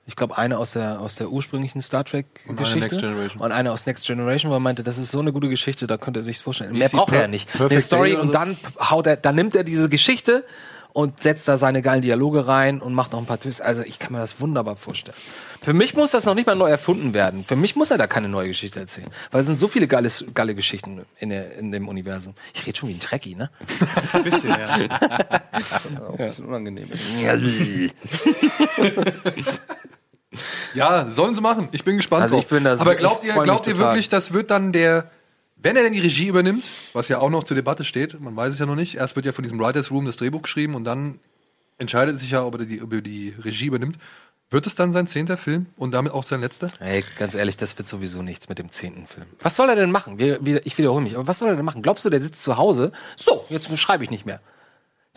[0.08, 2.78] Ich glaube, eine aus der, aus der ursprünglichen Star eine Trek-Geschichte.
[2.78, 3.42] Next Generation.
[3.42, 5.98] Und eine aus Next Generation, wo er meinte, das ist so eine gute Geschichte, da
[5.98, 6.72] könnte er sich vorstellen.
[6.72, 7.48] Mehr braucht er ja nicht.
[7.60, 8.32] Eine Story und so?
[8.32, 10.44] dann haut er, dann nimmt er diese Geschichte
[10.94, 13.60] und setzt da seine geilen Dialoge rein und macht noch ein paar Twists.
[13.60, 15.16] Also ich kann mir das wunderbar vorstellen.
[15.60, 17.44] Für mich muss das noch nicht mal neu erfunden werden.
[17.44, 19.08] Für mich muss er da keine neue Geschichte erzählen.
[19.30, 22.34] Weil es sind so viele geile, geile Geschichten in, der, in dem Universum.
[22.54, 23.50] Ich rede schon wie ein Trekkie, ne?
[24.14, 24.78] Ein bisschen, ja.
[26.08, 26.88] auch ein bisschen unangenehm.
[30.74, 31.68] Ja, sollen sie machen.
[31.72, 32.22] Ich bin gespannt.
[32.22, 35.10] Also ich bin da Aber glaubt ihr, glaubt ihr wirklich, das wird dann der,
[35.56, 38.52] wenn er denn die Regie übernimmt, was ja auch noch zur Debatte steht, man weiß
[38.52, 38.96] es ja noch nicht.
[38.96, 41.18] Erst wird ja von diesem Writers Room das Drehbuch geschrieben und dann
[41.78, 43.96] entscheidet sich ja, ob er die, ob er die Regie übernimmt.
[44.50, 46.68] Wird es dann sein zehnter Film und damit auch sein letzter?
[46.80, 49.26] Ey, ganz ehrlich, das wird sowieso nichts mit dem zehnten Film.
[49.40, 50.18] Was soll er denn machen?
[50.18, 51.82] Wir, wir, ich wiederhole mich, aber was soll er denn machen?
[51.82, 52.92] Glaubst du, der sitzt zu Hause?
[53.16, 54.40] So, jetzt schreibe ich nicht mehr.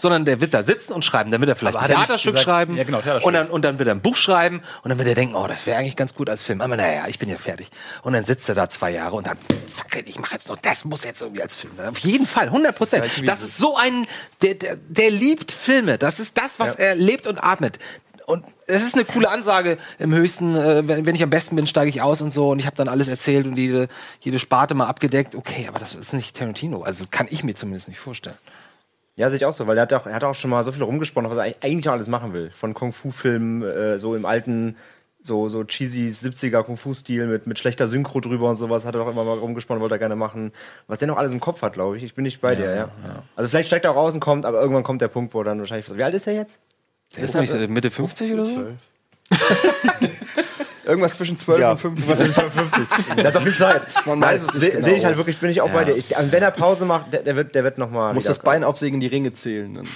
[0.01, 1.29] Sondern der wird da sitzen und schreiben.
[1.29, 2.75] Dann wird er vielleicht ein er Theaterstück gesagt- schreiben.
[2.75, 3.27] Ja, genau, Theaterstück.
[3.27, 4.63] Und dann, und dann wird er ein Buch schreiben.
[4.81, 6.59] Und dann wird er denken, oh, das wäre eigentlich ganz gut als Film.
[6.61, 7.69] Aber naja, ich bin ja fertig.
[8.01, 9.37] Und dann sitzt er da zwei Jahre und dann,
[9.67, 11.73] fuck it, ich mache jetzt noch, das muss jetzt irgendwie als Film.
[11.87, 13.05] Auf jeden Fall, 100 Prozent.
[13.27, 14.07] Das ist so ein,
[14.41, 15.99] der, der, der liebt Filme.
[15.99, 17.77] Das ist das, was er lebt und atmet.
[18.25, 21.67] Und es ist eine coole Ansage im höchsten, äh, wenn, wenn ich am besten bin,
[21.67, 23.87] steige ich aus und so und ich habe dann alles erzählt und jede,
[24.21, 25.35] jede Sparte mal abgedeckt.
[25.35, 26.81] Okay, aber das ist nicht Tarantino.
[26.83, 28.37] Also kann ich mir zumindest nicht vorstellen.
[29.21, 30.71] Ja, sehe ich auch so, weil er hat auch, er hat auch schon mal so
[30.71, 32.49] viel rumgesprochen, was er eigentlich- auch alles machen will.
[32.55, 34.77] Von Kung-Fu-Filmen, äh, so im alten,
[35.21, 39.11] so, so cheesy 70er Kung-Fu-Stil mit, mit schlechter Synchro drüber und sowas, hat er auch
[39.11, 40.51] immer mal rumgesprochen, wollte er gerne machen.
[40.87, 42.03] Was der noch alles im Kopf hat, glaube ich.
[42.03, 42.89] Ich bin nicht bei dir, ja.
[43.35, 45.43] Also vielleicht steigt er auch raus und kommt, aber irgendwann kommt der Punkt, wo er
[45.45, 45.95] dann wahrscheinlich.
[45.95, 46.59] Wie alt ist er jetzt?
[47.15, 48.63] Der ist nicht äh, Mitte 50 oder so?
[50.85, 52.09] Irgendwas zwischen 12 Ja, und 15.
[52.09, 53.15] was ist 50?
[53.17, 53.81] Der hat doch viel Zeit.
[54.05, 54.85] Man weiß es nicht Sehe genau.
[54.85, 55.73] seh ich halt wirklich, bin ich auch Ja.
[55.73, 55.95] bei dir.
[55.95, 58.13] Ich, also wenn er Pause macht, der, der wird, der wird noch mal.
[58.13, 59.79] Muss das Bein aufsägen, die Ringe zählen.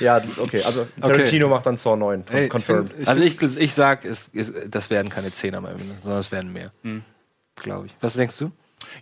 [0.00, 0.62] Ja, okay.
[0.62, 2.24] Also Tarantino macht dann Saw 9.
[2.32, 2.90] Ey, ich confirmed.
[2.92, 6.52] find- Also ich, ich sag, es, es, das werden keine Zehner mehr, sondern es werden
[6.52, 6.72] mehr.
[7.56, 7.94] Glaube ich.
[8.00, 8.50] Was denkst du?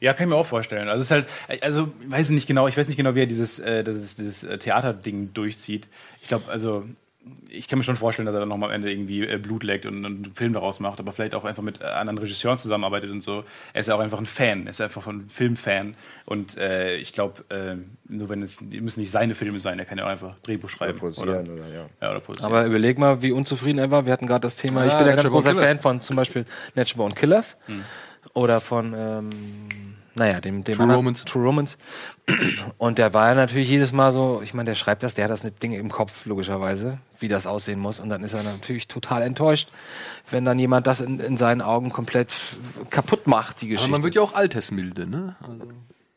[0.00, 0.88] Ja, kann ich mir auch vorstellen.
[0.88, 3.26] Also es ist halt, also ich weiß nicht genau, ich weiß nicht genau, wie er
[3.26, 5.88] dieses, äh, dieses, dieses äh, Theaterding durchzieht.
[6.20, 6.84] Ich glaube, also
[7.48, 9.86] ich kann mir schon vorstellen, dass er dann nochmal am Ende irgendwie äh, Blut leckt
[9.86, 13.20] und, einen Film daraus macht, aber vielleicht auch einfach mit äh, anderen Regisseuren zusammenarbeitet und
[13.20, 13.44] so.
[13.72, 15.94] Er ist ja auch einfach ein Fan, er ist einfach ein Filmfan
[16.24, 17.76] und äh, ich glaube, äh,
[18.12, 20.68] nur wenn es, die müssen nicht seine Filme sein, er kann ja auch einfach Drehbuch
[20.68, 20.98] schreiben.
[20.98, 21.86] produzieren oder, ja.
[22.00, 22.44] ja, oder.
[22.44, 24.06] Aber überleg mal, wie unzufrieden er war.
[24.06, 24.84] Wir hatten gerade das Thema.
[24.84, 25.54] Ja, ich bin ein ganz großer.
[25.54, 27.56] Fan von zum Beispiel Natural Born Killers
[28.32, 29.30] oder von, ähm,
[30.14, 31.24] naja, dem, dem True anderen- Romance.
[31.24, 31.78] True Romance.
[32.78, 35.30] Und der war ja natürlich jedes Mal so, ich meine, der schreibt das, der hat
[35.30, 37.98] das Ding im Kopf, logischerweise, wie das aussehen muss.
[38.00, 39.68] Und dann ist er natürlich total enttäuscht,
[40.30, 42.32] wenn dann jemand das in, in seinen Augen komplett
[42.90, 43.90] kaputt macht, die Aber Geschichte.
[43.92, 45.36] man wird ja auch altersmilde, ne?
[45.40, 45.68] Also,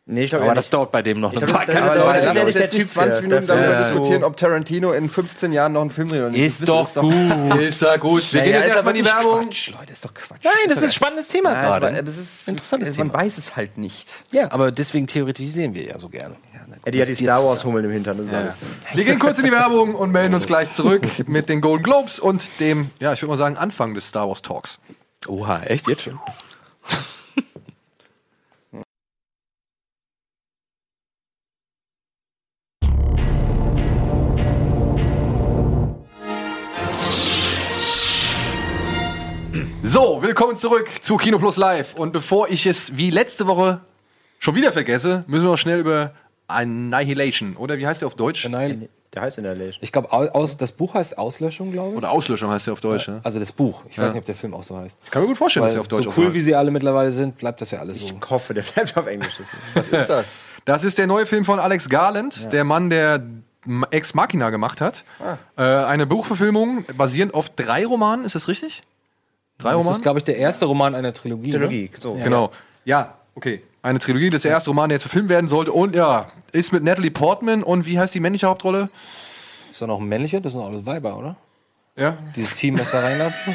[0.08, 0.74] Nee, ich glaube Aber das nicht.
[0.76, 1.74] dauert bei dem noch Ich eine glaub, Weile.
[1.74, 3.22] das- Aber das- das ist lass ja uns nicht der jetzt nicht Typ 20 für-
[3.28, 3.64] Minuten dafür.
[3.64, 3.90] darüber Ja.
[3.90, 6.20] diskutieren, ob Tarantino in 15 Jahren noch einen Film dreht.
[6.20, 6.42] oder nicht.
[6.46, 7.60] Ist Das doch gut.
[7.60, 8.34] ist ja gut.
[8.34, 9.46] Wir gehen jetzt ist erstmal in die Werbung.
[9.46, 10.42] Quatsch, Leute, ist doch Quatsch.
[10.44, 11.88] Nein, das ist ein spannendes Thema gerade.
[11.88, 13.20] aber es ist Interessantes Man Thema.
[13.20, 14.08] weiß es halt nicht.
[14.32, 16.36] Ja, aber deswegen theoretisieren wir ja so gerne.
[16.84, 18.58] Eddie hat die Star Wars Hummeln im Hintern, das ist alles.
[18.94, 22.20] Wir gehen kurz in die Werbung und melden uns gleich zurück mit den Golden Globes
[22.20, 24.78] und dem, ja, ich würde mal sagen, Anfang des Star Wars Talks.
[25.28, 26.20] Oha, echt jetzt schon?
[39.88, 41.94] So, willkommen zurück zu Kino Plus Live.
[41.96, 43.82] Und bevor ich es wie letzte Woche
[44.40, 46.12] schon wieder vergesse, müssen wir noch schnell über
[46.48, 48.48] Annihilation, oder wie heißt der auf Deutsch?
[48.48, 48.88] Nein.
[49.14, 49.82] Der heißt Annihilation.
[49.84, 51.98] Ich glaube, aus, das Buch heißt Auslöschung, glaube ich.
[51.98, 53.22] Oder Auslöschung heißt der auf Deutsch, ne?
[53.24, 53.84] Also das Buch.
[53.90, 54.12] Ich weiß Ja.
[54.14, 54.98] nicht, ob der Film auch so heißt.
[55.06, 56.46] Ich kann mir gut vorstellen, dass Weil der auf Deutsch so auch cool, wie heißt.
[56.46, 58.06] sie alle mittlerweile sind, bleibt das ja alles so.
[58.08, 59.36] Ich hoffe, der bleibt auf Englisch.
[59.38, 60.26] Das ist- Was ist das?
[60.66, 63.24] Das ist der neue Film von Alex Garland, der Mann, der
[63.92, 65.04] Ex Machina gemacht hat.
[65.58, 68.82] Äh, eine Buchverfilmung basierend auf drei Romanen, ist das richtig?
[69.58, 69.96] Drei Das Romanen?
[69.96, 71.52] ist, glaube ich, der erste Roman einer Trilogie.
[71.52, 72.16] Trilogie, so.
[72.16, 72.52] Genau.
[72.84, 73.64] Ja, okay.
[73.82, 75.72] Eine Trilogie, das ist der erste Roman, der jetzt verfilmt werden sollte.
[75.72, 78.84] Und ja, ist mit Natalie Portman und wie heißt die männliche Hauptrolle?
[78.84, 78.90] Ne?
[79.72, 80.42] Ist da noch ein männlicher?
[80.42, 81.36] Das sind alles Weiber, oder?
[81.96, 82.18] Ja.
[82.36, 83.38] Dieses Team, das da reinläuft.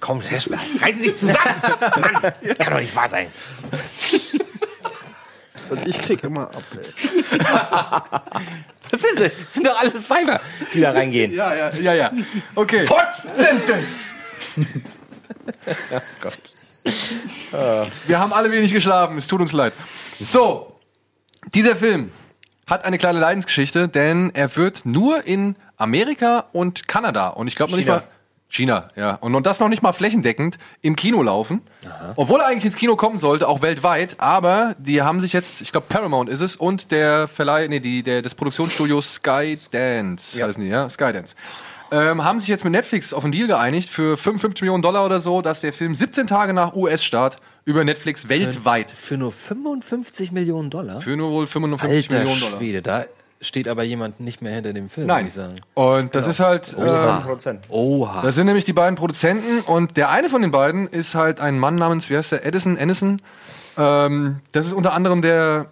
[0.00, 1.38] Komm, reißen sich zusammen!
[2.00, 3.26] Mann, das kann doch nicht wahr sein.
[5.68, 6.64] Und ich krieg immer ab.
[8.90, 9.20] Was ist?
[9.20, 10.40] Das sind doch alles Weiber,
[10.72, 11.32] die da reingehen.
[11.32, 12.12] Ja, ja, ja, ja.
[12.54, 12.86] Okay.
[13.36, 14.14] sind es!
[18.06, 19.72] Wir haben alle wenig geschlafen, es tut uns leid.
[20.18, 20.76] So,
[21.54, 22.10] dieser Film
[22.66, 27.72] hat eine kleine Leidensgeschichte, denn er wird nur in Amerika und Kanada und ich glaube
[27.72, 28.02] noch nicht mal
[28.50, 29.14] China, ja.
[29.14, 31.62] Und, das noch nicht mal flächendeckend im Kino laufen.
[32.16, 34.16] Obwohl er eigentlich ins Kino kommen sollte, auch weltweit.
[34.18, 38.02] Aber die haben sich jetzt, ich glaube Paramount ist es und der Verleih, nee, die,
[38.02, 40.46] der, das Produktionsstudio Skydance, Ja.
[40.48, 41.34] heißen die, ja, Skydance.
[41.92, 45.18] Ähm, haben sich jetzt mit Netflix auf einen Deal geeinigt für 55 Millionen Dollar oder
[45.20, 50.70] so, dass der Film 17 Tage nach US-Start über Netflix weltweit Für nur 55 Millionen
[50.70, 51.00] Dollar?
[51.00, 52.58] für nur wohl 55 Alter Millionen Dollar.
[52.58, 53.04] Schwede, da
[53.40, 55.24] steht aber jemand nicht mehr hinter dem Film, Nein.
[55.24, 55.56] würde ich sagen.
[55.74, 56.74] Und das ist halt.
[56.78, 57.64] Ähm, Prozent.
[57.68, 58.22] Oha.
[58.22, 61.58] das sind nämlich die beiden Produzenten und der eine von den beiden ist halt ein
[61.58, 63.22] Mann namens, wie heißt der, Edison Ennison.
[63.76, 65.66] Ähm, das ist unter anderem der,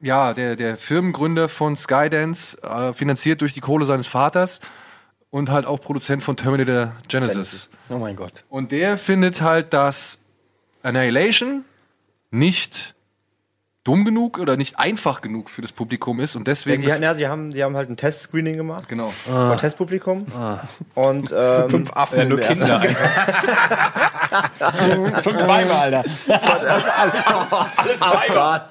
[0.00, 4.60] ja, der, der Firmengründer von Skydance, äh, finanziert durch die Kohle seines Vaters
[5.30, 7.70] und halt auch Produzent von Terminator Genesis.
[7.90, 8.44] Oh mein Gott.
[8.48, 10.18] Und der findet halt, dass
[10.82, 11.64] Annihilation
[12.30, 12.93] nicht
[13.84, 16.82] dumm genug oder nicht einfach genug für das Publikum ist und Ja, deswegen.
[16.82, 19.12] sie, ja, sie, haben, sie haben halt ein Testscreening gemacht genau.
[19.26, 20.26] von Testpublikum.
[20.94, 22.18] Und ähm, Fünf Affen.
[22.20, 22.80] ja, nur in der Kinder.
[25.22, 26.04] Fünf Weiber, Alter.
[27.76, 28.68] alles Weiber.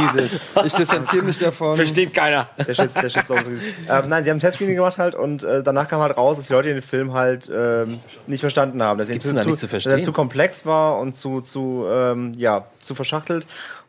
[0.00, 0.32] Jesus.
[0.32, 1.74] ersten- Ich distanziere mich davon.
[1.76, 2.48] Versteht keiner.
[2.56, 3.60] Der Shit, der ist riesig.
[3.88, 6.46] ähm, nein, sie haben ein Testscreening gemacht halt und äh, danach kam halt raus, dass
[6.46, 7.98] die Leute den Film halt ähm,
[8.28, 8.98] nicht verstanden haben.
[8.98, 12.94] Dass er zu, zu, dass er zu komplex war und zu, zu, ähm, ja, zu
[12.94, 13.44] verschachtelt.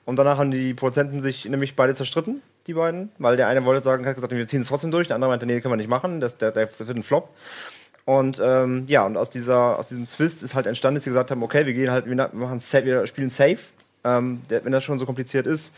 [0.05, 3.81] Und danach haben die Produzenten sich nämlich beide zerstritten, die beiden, weil der eine wollte
[3.81, 5.89] sagen, hat gesagt, wir ziehen es trotzdem durch, der andere meinte, nee, können wir nicht
[5.89, 7.29] machen, das, der, der wird ein Flop.
[8.05, 11.31] Und ähm, ja, und aus, dieser, aus diesem Twist ist halt entstanden, dass sie gesagt
[11.31, 13.59] haben, okay, wir gehen halt, wir machen safe, wir spielen safe.
[14.03, 15.73] Ähm, der, wenn das schon so kompliziert ist,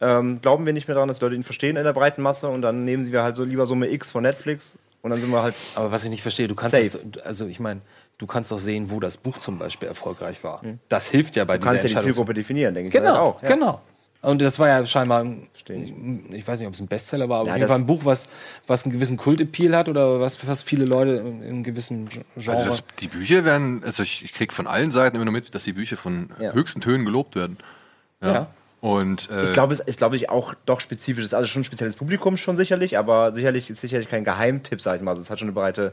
[0.00, 2.48] ähm, glauben wir nicht mehr daran, dass die Leute ihn verstehen in der breiten Masse
[2.48, 5.30] und dann nehmen sie wir halt so lieber Summe X von Netflix und dann sind
[5.30, 5.54] wir halt.
[5.76, 7.00] Aber was ich nicht verstehe, du kannst Safe.
[7.14, 7.80] es, also ich meine,
[8.18, 10.62] du kannst doch sehen, wo das Buch zum Beispiel erfolgreich war.
[10.88, 13.42] Das hilft ja bei Du kannst ja die Zielgruppe definieren, denke ich mal Genau, auch.
[13.42, 13.48] Ja.
[13.48, 13.80] genau.
[14.20, 15.92] Und das war ja scheinbar, ein, ich.
[16.32, 18.04] ich weiß nicht, ob es ein Bestseller war, aber Ja, auf jeden Fall ein Buch,
[18.04, 18.26] was,
[18.66, 22.50] was einen gewissen Kultappeal hat oder was fast viele Leute in, in einem gewissen Genre.
[22.56, 25.54] Also das, die Bücher werden, also ich, ich kriege von allen Seiten immer nur mit,
[25.54, 26.52] dass die Bücher von Ja.
[26.52, 27.58] höchsten Tönen gelobt werden.
[28.20, 28.32] Ja.
[28.32, 28.46] Ja.
[28.80, 31.24] Und äh, Ich glaube, es ist, glaube ich, auch doch spezifisch.
[31.24, 34.96] ist also schon ein spezielles Publikum schon sicherlich, aber sicherlich ist sicherlich kein Geheimtipp, sag
[34.96, 35.12] ich mal.
[35.12, 35.92] Also es hat schon eine breite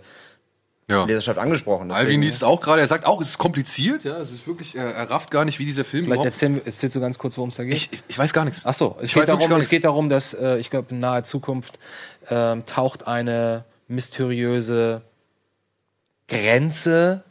[0.90, 1.06] Ja.
[1.06, 1.92] Leserschaft angesprochen.
[1.92, 2.80] Alvin liest es auch gerade.
[2.82, 4.04] Er sagt auch, es ist kompliziert.
[4.04, 6.96] Ja, es ist wirklich, er, er rafft gar nicht, wie dieser Film Vielleicht wir, erzählst
[6.96, 7.74] du ganz kurz, worum es da geht.
[7.74, 8.62] Ich, ich weiß gar nichts.
[8.66, 11.24] Ach so, es, Ich geht darum, es geht darum, dass äh, ich glaube in naher
[11.24, 11.80] Zukunft
[12.30, 15.02] ähm, taucht eine mysteriöse
[16.28, 17.24] Grenze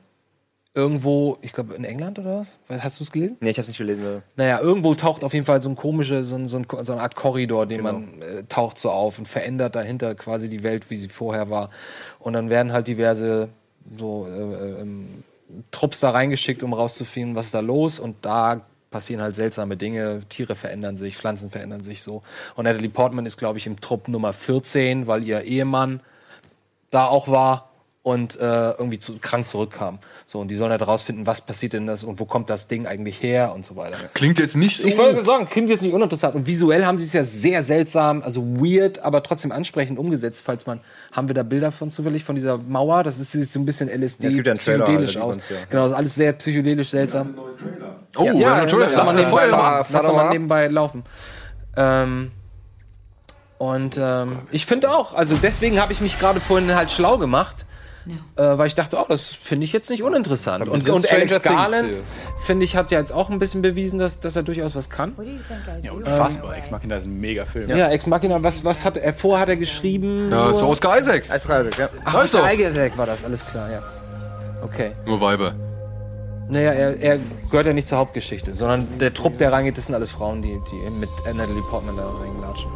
[0.74, 2.56] irgendwo, ich glaube in England oder was?
[2.82, 3.36] Hast du es gelesen?
[3.40, 4.22] Nee, ich hab's nicht gelesen.
[4.36, 7.00] Naja, irgendwo taucht auf jeden Fall so ein komischer, so, ein, so, ein, so eine
[7.00, 7.92] Art Korridor, den Genau.
[7.92, 11.70] man äh, taucht so auf und verändert dahinter quasi die Welt, wie sie vorher war.
[12.18, 13.48] Und dann werden halt diverse
[13.96, 15.22] so äh, ähm,
[15.70, 18.00] Trupps da reingeschickt, um rauszufinden, was ist da los.
[18.00, 20.22] Und da passieren halt seltsame Dinge.
[20.28, 22.22] Tiere verändern sich, Pflanzen verändern sich so.
[22.56, 26.00] Und Natalie Portman ist, glaube ich, im Trupp Nummer 14, weil ihr Ehemann
[26.90, 27.70] da auch war
[28.04, 29.98] und äh, irgendwie zu, krank zurückkam.
[30.26, 32.86] So, und die sollen halt rausfinden, was passiert denn das und wo kommt das Ding
[32.86, 33.96] eigentlich her und so weiter.
[34.12, 34.86] Klingt jetzt nicht so.
[34.86, 36.34] Ich wollte sagen, klingt jetzt nicht uninteressant.
[36.34, 40.42] Und visuell haben sie es ja sehr seltsam, also weird, aber trotzdem ansprechend umgesetzt.
[40.44, 40.80] Falls man,
[41.12, 43.04] haben wir da Bilder von zufällig von dieser Mauer?
[43.04, 45.20] Das ist sieht so ein bisschen LSD, Ja, es gibt ja einen Trailer, psychedelisch da
[45.20, 45.48] sieht aus.
[45.48, 45.56] ja.
[45.70, 47.34] Genau, ist alles sehr psychedelisch seltsam.
[48.18, 48.86] Oh, ja, haben einen Trailer.
[48.86, 49.62] lass Lass mal nebenbei, vorher laufen.
[49.62, 49.86] mal.
[49.92, 51.04] Lass doch mal nebenbei laufen.
[51.76, 52.30] Ähm,
[53.56, 57.64] und ähm, ich finde auch, also deswegen habe ich mich gerade vorhin halt schlau gemacht.
[58.06, 60.68] Äh, weil ich dachte, oh, das finde ich jetzt nicht uninteressant.
[60.68, 62.00] Und, und Alex Garland,
[62.44, 65.14] finde ich, hat ja jetzt auch ein bisschen bewiesen, dass, dass er durchaus was kann.
[65.82, 66.56] Ja, unfassbar.
[66.56, 67.70] Ex Machina ist ein mega Film.
[67.70, 70.30] Ja, Ex Machina, was, was hat er vor, hat er geschrieben?
[70.30, 71.24] Ja, ist Oscar Isaac.
[71.30, 71.88] Als Frage, ja.
[72.04, 72.58] Ach, Oscar doch.
[72.58, 73.82] Isaac war das, alles klar, ja.
[74.62, 74.92] Okay.
[75.06, 75.54] Nur Weiber.
[76.48, 77.18] Naja, er, er
[77.50, 80.58] gehört ja nicht zur Hauptgeschichte, sondern der Trupp, der reingeht, das sind alles Frauen, die,
[80.70, 82.70] die mit Natalie Portman da reinlatschen.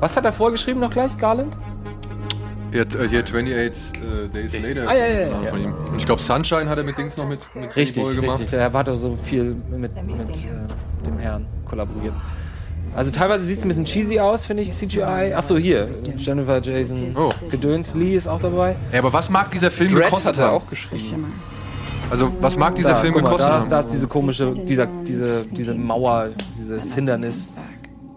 [0.00, 1.56] Was hat er vorgeschrieben noch gleich, Garland?
[2.76, 4.88] Er äh, hier 28 äh, Days Later.
[4.88, 5.56] Ah, ja, ja, ja.
[5.56, 5.74] ihm.
[5.90, 8.40] Und ich glaube, Sunshine hat er mit Dings noch mit, mit Richtig, Boy gemacht.
[8.40, 8.50] richtig.
[8.50, 12.14] Der hat doch so viel mit, mit äh, dem Herrn kollaboriert.
[12.94, 15.34] Also teilweise sieht es ein bisschen cheesy aus, finde ich, CGI.
[15.34, 17.30] Achso, hier, Jennifer Jason Oh.
[17.50, 18.74] Gedöns, Lee ist auch dabei.
[18.92, 20.56] Ja, aber was mag dieser Film Dread gekostet hat er haben?
[20.56, 21.32] auch geschrieben.
[22.08, 23.68] Also, was mag dieser Da, Film mal, gekostet da, haben?
[23.68, 27.48] da ist diese komische, dieser, diese, diese Mauer, dieses Hindernis,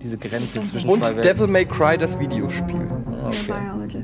[0.01, 1.23] diese Grenze zwischen Und zwei Welten.
[1.23, 2.87] Devil May Cry, das Videospiel.
[3.29, 4.03] Okay.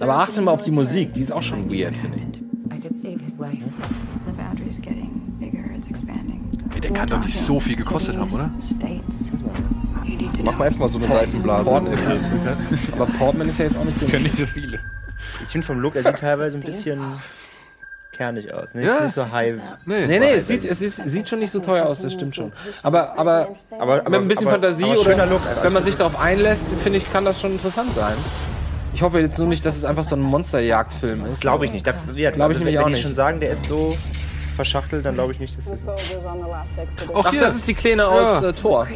[0.00, 2.42] Aber achte mal auf die Musik, die ist auch schon weird, finde ich.
[6.70, 8.50] Okay, der kann doch nicht so viel gekostet haben, oder?
[10.44, 11.64] Mach mal erstmal so eine Seifenblase.
[11.64, 11.98] Portman.
[12.92, 14.32] Aber Portman ist ja jetzt auch nicht Können günstig.
[14.32, 14.80] nicht so viele.
[15.42, 17.00] Ich finde vom Look, er sieht teilweise ein bisschen
[18.12, 18.74] kernig aus.
[18.74, 19.04] Nicht, Ja.
[19.04, 19.56] nicht so high.
[19.84, 20.06] Nee.
[20.06, 22.52] Nee, nee, es sieht, es ist, sieht schon nicht so teuer aus, das stimmt schon.
[22.82, 23.48] Aber, aber,
[23.78, 25.40] Aber, mit ein bisschen aber, Fantasie aber oder Look.
[25.62, 28.14] wenn man sich darauf einlässt, finde ich, kann das schon interessant sein.
[28.92, 31.30] Ich hoffe jetzt nur nicht, dass es einfach so ein Monsterjagdfilm ist.
[31.30, 31.86] Das glaube ich nicht.
[31.86, 33.02] Das, ja, Glaub ich also, nämlich wenn auch die nicht.
[33.02, 33.96] schon sagen, der ist so
[34.56, 38.42] verschachtelt, dann glaube ich nicht, dass das Auch Ach, hier, das ist die Kleine aus
[38.42, 38.86] äh, Thor.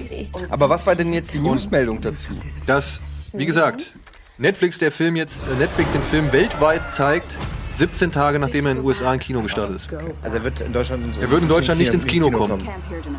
[0.51, 2.29] Aber was war denn jetzt die Newsmeldung dazu?
[2.67, 3.01] das,
[3.33, 3.93] wie gesagt,
[4.37, 7.29] Netflix der Film jetzt, äh, Netflix den Film weltweit zeigt,
[7.75, 9.89] 17 Tage nachdem er in den USA im Kino gestartet ist.
[10.23, 12.67] Also er wird in Deutschland, ins- Er wird in Deutschland nicht ins Kino kommen.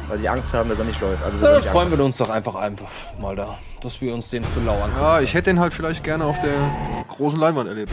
[0.08, 1.22] Weil sie Angst haben, dass er nicht läuft.
[1.24, 2.88] Also Ja, freuen wir uns doch einfach einfach
[3.20, 4.94] mal da, dass wir uns den für lau angucken.
[5.02, 6.70] Ja, ich hätte den halt vielleicht gerne auf der
[7.10, 7.92] großen Leinwand erlebt.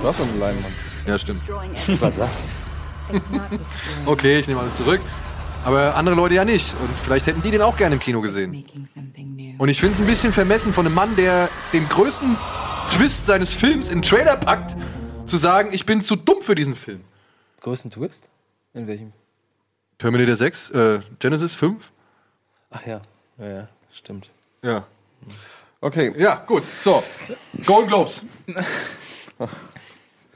[0.00, 0.74] Du hast eine Leinwand.
[1.06, 1.42] Ja, stimmt.
[4.06, 5.00] Okay, ich nehme alles zurück.
[5.64, 6.72] Aber andere Leute ja nicht.
[6.80, 8.64] Und vielleicht hätten die den auch gerne im Kino gesehen.
[9.58, 12.36] Und ich finde es ein bisschen vermessen von einem Mann, der den größten
[12.88, 14.74] Twist seines Films in den Trailer packt,
[15.30, 17.02] zu sagen, ich bin zu dumm für diesen Film.
[17.60, 18.24] Größten Twist?
[18.74, 19.12] In welchem?
[19.98, 21.90] Terminator 6, äh, Genesis 5?
[22.70, 23.00] Ach ja,
[23.38, 24.30] ja, ja stimmt.
[24.62, 24.84] Ja.
[25.80, 26.14] Okay.
[26.18, 26.64] Ja, gut.
[26.80, 27.02] So,
[27.64, 28.24] Golden Globes.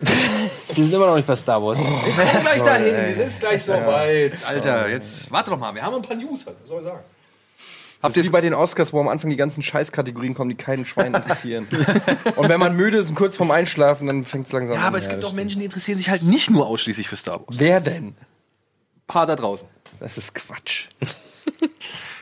[0.01, 1.79] Wir sind immer noch nicht bei Star Wars.
[1.79, 3.17] Wir kommen gleich dahin.
[3.17, 4.45] Wir sind gleich so weit.
[4.45, 5.75] Alter, jetzt warte doch mal.
[5.75, 6.45] Wir haben ein paar News.
[6.47, 7.05] Was soll ich sagen?
[8.05, 10.87] Habt ihr wie bei den Oscars, wo am Anfang die ganzen Scheißkategorien kommen, die keinen
[10.87, 11.67] Schwein interessieren?
[12.37, 14.87] und wenn man müde ist und kurz vorm Einschlafen, dann fängt es langsam Ja, an.
[14.89, 17.59] aber es gibt auch Menschen, die interessieren sich halt nicht nur ausschließlich für Star Wars.
[17.59, 18.09] Wer denn?
[18.09, 18.17] Ein
[19.07, 19.67] paar da draußen.
[20.01, 20.87] Das ist Quatsch.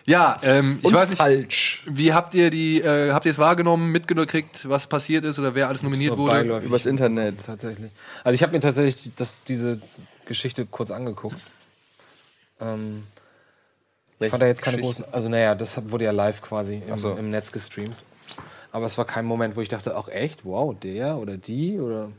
[0.04, 1.84] Ja, ähm, ich Und weiß nicht, falsch.
[1.86, 5.68] wie habt ihr die, äh, habt ihr es wahrgenommen, mitgekriegt, was passiert ist oder wer
[5.68, 6.58] alles nominiert wurde?
[6.58, 7.44] Übers Internet.
[7.46, 7.92] Tatsächlich.
[8.24, 9.80] Also ich habe mir tatsächlich das, diese
[10.26, 11.36] Geschichte kurz angeguckt.
[12.60, 13.04] Ähm,
[14.26, 15.04] ich fand da jetzt keine großen.
[15.12, 17.12] Also naja, das wurde ja live quasi im, so.
[17.12, 17.96] im Netz gestreamt.
[18.70, 22.10] Aber es war kein Moment, wo ich dachte, ach echt, wow, der oder die oder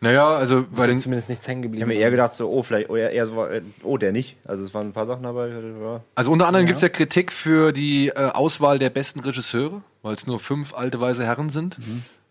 [0.00, 1.82] Naja, also bei ist den, zumindest nichts hängen Ich geblieben.
[1.84, 4.36] habe mir eher gedacht, so, oh, vielleicht, oh, eher, eher so, äh, oh, der nicht.
[4.44, 5.48] Also es waren ein paar Sachen dabei.
[5.48, 6.00] Ja.
[6.16, 10.26] also unter anderem gibt's ja Kritik für die äh, Auswahl der besten Regisseure, weil es
[10.26, 11.78] nur fünf alte weiße Herren sind.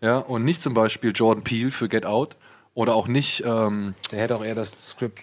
[0.02, 2.36] Ja, und nicht zum Beispiel Jordan Peele für Get Out
[2.74, 5.20] oder auch nicht ähm, der hätte auch eher das Skript.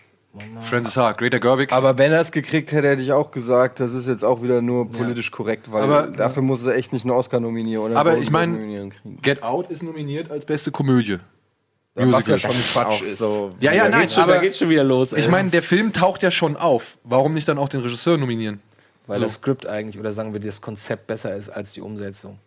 [0.62, 1.72] Francis Ha, Greta Gerwig.
[1.74, 4.62] Aber wenn er es gekriegt hätte, hätte ich auch gesagt, das ist jetzt auch wieder
[4.62, 7.84] nur politisch korrekt, weil Aber- dafür muss er echt nicht einen Oscar nominieren.
[7.86, 9.22] Oder Aber ich mein- Globe Nominierung kriegen.
[9.22, 11.18] Get Out ist nominiert als beste Komödie.
[11.96, 12.20] Musical.
[12.20, 13.18] Was ja schon Quatsch ist.
[13.18, 15.12] So, Ja, ja, nein, schon, aber da geht schon wieder los.
[15.12, 15.20] ey.
[15.20, 16.98] ich meine, der Film taucht ja schon auf.
[17.04, 18.62] Warum nicht dann auch den Regisseur nominieren?
[19.08, 19.24] Weil so.
[19.24, 22.38] das Skript eigentlich, oder sagen wir, das Konzept besser ist als die Umsetzung.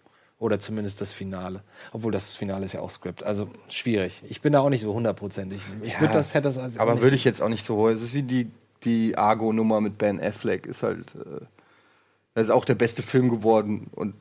[0.43, 1.63] Oder zumindest das Finale.
[1.93, 3.23] Obwohl das Finale ist ja auch Skript.
[3.23, 4.23] Also schwierig.
[4.29, 5.63] Ich bin da auch nicht so hundertprozentig.
[5.85, 7.95] Ich würde das, hätte das als Aber würde ich jetzt auch nicht so holen.
[7.95, 8.51] Es ist wie die,
[8.83, 10.67] die Argo-Nummer mit Ben Affleck.
[10.67, 11.15] Ist halt.
[11.15, 11.45] Äh,
[12.35, 13.87] das ist auch der beste Film geworden.
[13.93, 14.15] Und,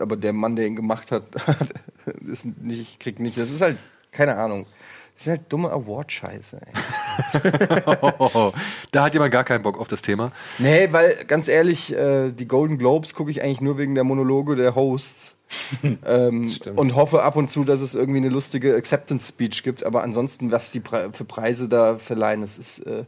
[0.00, 1.24] aber der Mann, der ihn gemacht hat,
[2.26, 3.36] ist nicht, kriegt nicht.
[3.36, 3.76] Das ist halt,
[4.12, 4.64] keine Ahnung.
[5.16, 6.72] Das ist halt dumme Award-Scheiße, ey.
[8.90, 10.30] da hat jemand gar keinen Bock auf das Thema.
[10.58, 14.56] Nee, weil ganz ehrlich, äh, die Golden Globes gucke ich eigentlich nur wegen der Monologe
[14.56, 15.36] der Hosts.
[16.04, 16.76] ähm, stimmt.
[16.76, 19.84] und hoffe ab und zu, dass es irgendwie eine lustige Acceptance Speech gibt.
[19.84, 23.04] Aber ansonsten, was die Pre für Preise da verleihen, das ist äh,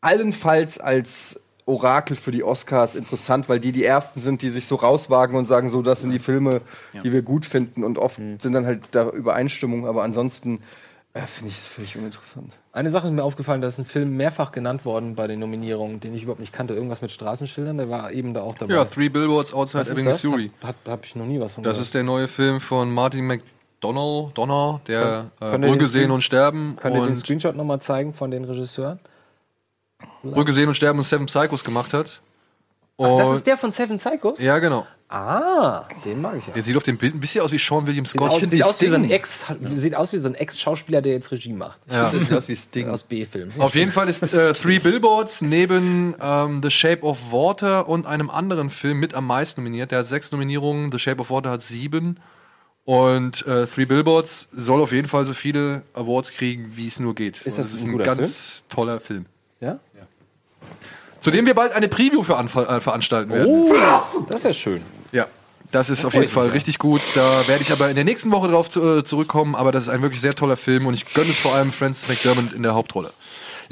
[0.00, 4.76] allenfalls als Orakel für die Oscars interessant, weil die die ersten sind, die sich so
[4.76, 6.60] rauswagen und sagen, so, das sind die Filme,
[7.02, 7.82] die wir gut finden.
[7.84, 10.60] Und oft sind dann halt da Übereinstimmungen, aber ansonsten
[11.12, 12.52] äh, finde ich es völlig uninteressant.
[12.72, 15.98] Eine Sache ist mir aufgefallen, da ist ein Film mehrfach genannt worden bei den Nominierungen,
[16.00, 16.74] den ich überhaupt nicht kannte.
[16.74, 18.74] Irgendwas mit Straßenschildern, der war eben da auch dabei.
[18.74, 20.22] Ja, Three Billboards Outside Was ist Ebbing, das?
[20.22, 20.50] Missouri.
[20.62, 21.84] Hab, hab, hab ich noch nie was von Das gehört.
[21.84, 26.76] ist der neue Film von Martin McDonough, Donner, der äh, den Wohlgesehen Screen- und Sterben
[26.80, 29.00] Könnt ihr den Screenshot nochmal zeigen von den Regisseuren?
[30.22, 32.20] Wohlgesehen und Sterben und Seven Psychos gemacht hat.
[32.98, 34.38] Ach, das ist der von Seven Psychos?
[34.40, 34.86] ja, genau.
[35.12, 36.52] Ah, den mag ich ja.
[36.52, 38.40] Der sieht auf dem Bild ein bisschen aus wie Sean William Sieht Scott.
[38.42, 41.32] sieht, die aus wie so ein Ex, sieht aus wie so ein Ex-Schauspieler, der jetzt
[41.32, 41.80] Regie macht.
[41.90, 42.12] Ja.
[42.12, 42.88] Sieht aus wie Sting.
[42.88, 43.52] Aus B-Filmen.
[43.60, 48.30] Auf jeden Fall ist äh, Three Billboards neben ähm, The Shape of Water und einem
[48.30, 49.90] anderen Film mit am meisten nominiert.
[49.90, 52.20] Der hat sechs Nominierungen, The Shape of Water hat sieben.
[52.84, 57.16] Und äh, Three Billboards soll auf jeden Fall so viele Awards kriegen, wie es nur
[57.16, 57.42] geht.
[57.42, 59.26] Ist das ist ein ein ganz toller Film.
[59.60, 59.80] Ja?
[61.20, 63.48] Zu dem wir bald eine Preview für äh, veranstalten werden.
[63.48, 64.99] Oh, das ist ja schön.
[65.70, 67.00] Das ist auf jeden Fall richtig gut.
[67.14, 69.54] Da werde ich aber in der nächsten Woche drauf zu, äh, zurückkommen.
[69.54, 72.08] Aber das ist ein wirklich sehr toller Film und ich gönne es vor allem Francis
[72.08, 73.12] McDermott in der Hauptrolle.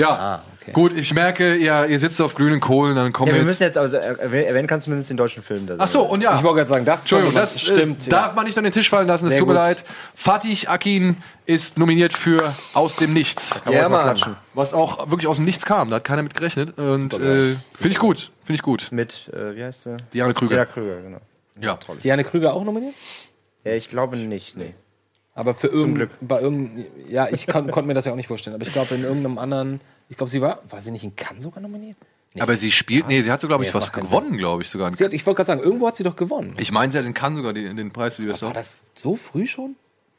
[0.01, 0.71] Ja, Ah, okay.
[0.71, 3.65] gut, ich merke, ihr, ihr sitzt auf glühenden Kohlen, dann kommen Ja, wir wir müssen
[3.65, 3.77] jetzt.
[3.77, 5.67] also erwähnen, kannst du zumindest den deutschen Film.
[5.67, 6.37] da Ach so, und ja.
[6.37, 8.07] Ich wollte gerade sagen, das Entschuldigung, das stimmt.
[8.07, 9.83] äh, darf man nicht an den Tisch fallen lassen, es Sehr tut mir leid.
[10.15, 13.61] Fatih Akin ist nominiert für Aus dem Nichts.
[13.69, 14.05] Ja, mal Mann.
[14.05, 14.37] klatschen.
[14.55, 16.79] Was auch wirklich aus dem Nichts kam, da hat keiner mit gerechnet.
[16.79, 18.87] Und äh, finde ich gut, finde ich gut.
[18.93, 19.97] Mit, äh, wie heißt der?
[20.15, 20.55] Diane Krüger.
[20.59, 21.19] Ja, Krüger, genau.
[21.61, 21.79] Ja.
[22.03, 22.95] Diane Krüger auch nominiert?
[23.65, 24.75] Ja, ich glaube nicht, nee.
[25.35, 26.11] Aber für irgendein, Glück.
[26.21, 28.55] bei irgendein, ja, ich kon, konnte mir das ja auch nicht vorstellen.
[28.57, 31.43] Aber ich glaube, in irgendeinem anderen, ich glaube, sie war, war sie nicht in Cannes
[31.45, 31.97] sogar nominiert?
[32.35, 32.41] Nee.
[32.43, 34.93] Aber sie spielt, nee, sie hat so, glaube ich, Nee, was gewonnen, glaube ich, sogar.
[34.95, 36.57] Sie hat, ich wollte gerade sagen, irgendwo hat sie doch gewonnen.
[36.59, 38.83] Ich meine, sie hat in Cannes sogar den, den Preis für die beste War das
[38.95, 39.77] so früh schon?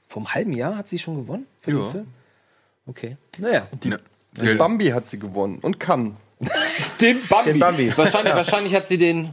[0.08, 1.78] Vom halben Jahr hat sie schon gewonnen für Ja.
[1.78, 2.08] den Film?
[2.88, 3.18] Okay.
[3.38, 3.68] Naja.
[3.84, 3.98] Ja.
[4.42, 6.18] Die Bambi hat sie gewonnen und kann.
[7.02, 7.52] Den Bambi.
[7.52, 7.98] Den Bambi.
[7.98, 9.32] Wahrscheinlich, wahrscheinlich hat sie den.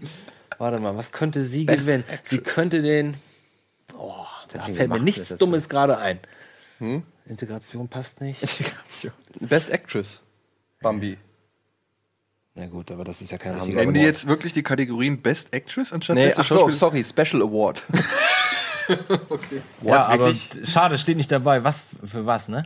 [0.59, 2.05] Warte mal, was könnte sie gewinnen?
[2.23, 3.15] Sie könnte den.
[3.99, 6.19] Oh, da fällt mir nichts das Dummes gerade ein.
[7.27, 8.43] Integration passt nicht.
[9.41, 10.21] Best Actress.
[10.81, 11.19] Bambi.
[12.55, 15.21] Na gut, aber das ist ja kein Haben richtiger Nehmen die jetzt wirklich die Kategorien
[15.21, 17.83] Best Actress anstatt Nee, beste ach so, sorry, Special Award.
[19.83, 20.71] Ja, aber wirklich?
[20.71, 21.65] schade, steht nicht dabei.
[21.65, 22.63] Was für was, ne?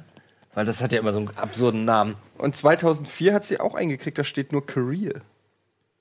[0.54, 2.16] Weil das hat ja immer so einen absurden Namen.
[2.36, 5.22] Und 2004 hat sie auch eingekriegt, da steht nur Career.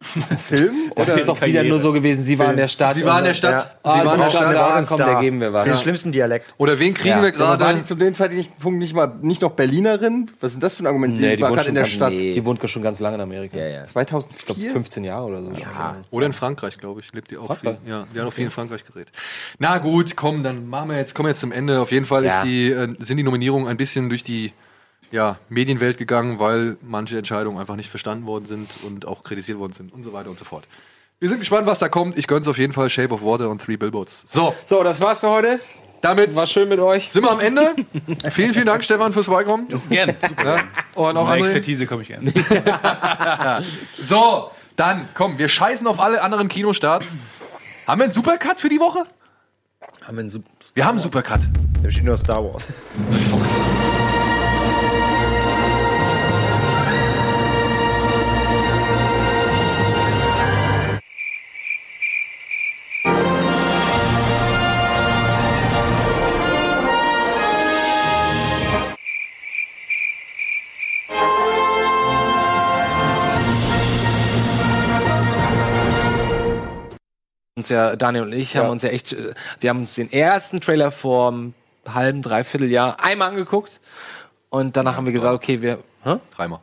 [0.02, 0.92] Ist das ein Film?
[0.96, 2.96] Das ist doch wieder nur so gewesen, sie war in der Stadt.
[2.96, 3.76] Sie war in der Stadt.
[3.84, 4.56] Ah, Sie war in der sie Stadt.
[4.56, 5.10] da, Morgan komm, Star.
[5.12, 5.66] der geben wir was.
[5.66, 6.56] Den schlimmsten Dialekt.
[6.58, 7.22] Oder wen kriegen Ja.
[7.22, 7.80] wir War gerade?
[7.80, 10.32] die zu dem Zeitpunkt nicht mal nicht noch Berlinerin?
[10.40, 11.16] Was ist denn das für ein Argument?
[11.18, 12.14] Sie Nee, die war wohnt gerade in der Stadt.
[12.14, 13.58] Die wohnt schon ganz lange in Amerika.
[13.58, 13.84] Ja, ja.
[13.84, 14.72] Ich glaube 2004?
[14.72, 15.52] 15 Jahre oder so.
[15.52, 15.98] Ja.
[16.12, 17.12] Oder in Frankreich, glaube ich.
[17.12, 17.78] Lebt die auch Frankreich?
[17.84, 17.92] viel.
[17.92, 19.08] Ja, die hat auch viel in Frankreich gedreht.
[19.58, 21.82] Na gut, komm, dann machen wir jetzt, kommen wir jetzt zum Ende.
[21.82, 22.38] Auf jeden Fall Ja.
[22.38, 24.54] ist die, äh, sind die Nominierungen ein bisschen durch die
[25.12, 29.74] ja, Medienwelt gegangen, weil manche Entscheidungen einfach nicht verstanden worden sind und auch kritisiert worden
[29.74, 30.68] sind und so weiter und so fort.
[31.20, 32.18] Wir sind gespannt, was da kommt.
[32.18, 34.24] Ich gönn's auf jeden Fall Shape of Water und Three Billboards.
[34.28, 35.60] So, So, das war's für heute.
[36.02, 37.12] damit War schön mit euch.
[37.12, 37.76] sind wir am Ende.
[38.32, 39.68] vielen, vielen Dank, Stefan, fürs Vorbeikommen.
[39.90, 40.16] Gerne.
[40.44, 40.62] Ja,
[40.96, 41.42] und auch Meine.
[41.42, 42.32] Expertise komme ich gerne.
[44.02, 47.18] So, dann komm, wir scheißen auf alle anderen Kinostarts.
[47.86, 49.06] Haben wir einen Supercut für die Woche?
[50.04, 50.44] Haben wir einen Sup-
[50.76, 51.42] Wir haben einen Supercut.
[51.84, 52.64] Da steht nur Star Wars.
[77.60, 80.60] uns ja, Daniel und ich, haben uns ja echt, äh, wir haben uns den ersten
[80.60, 81.54] Trailer vor einem
[81.88, 83.80] halben, dreiviertel Jahr einmal angeguckt
[84.50, 86.16] und danach haben wir gesagt, okay, wir, hä?
[86.36, 86.60] Dreimal.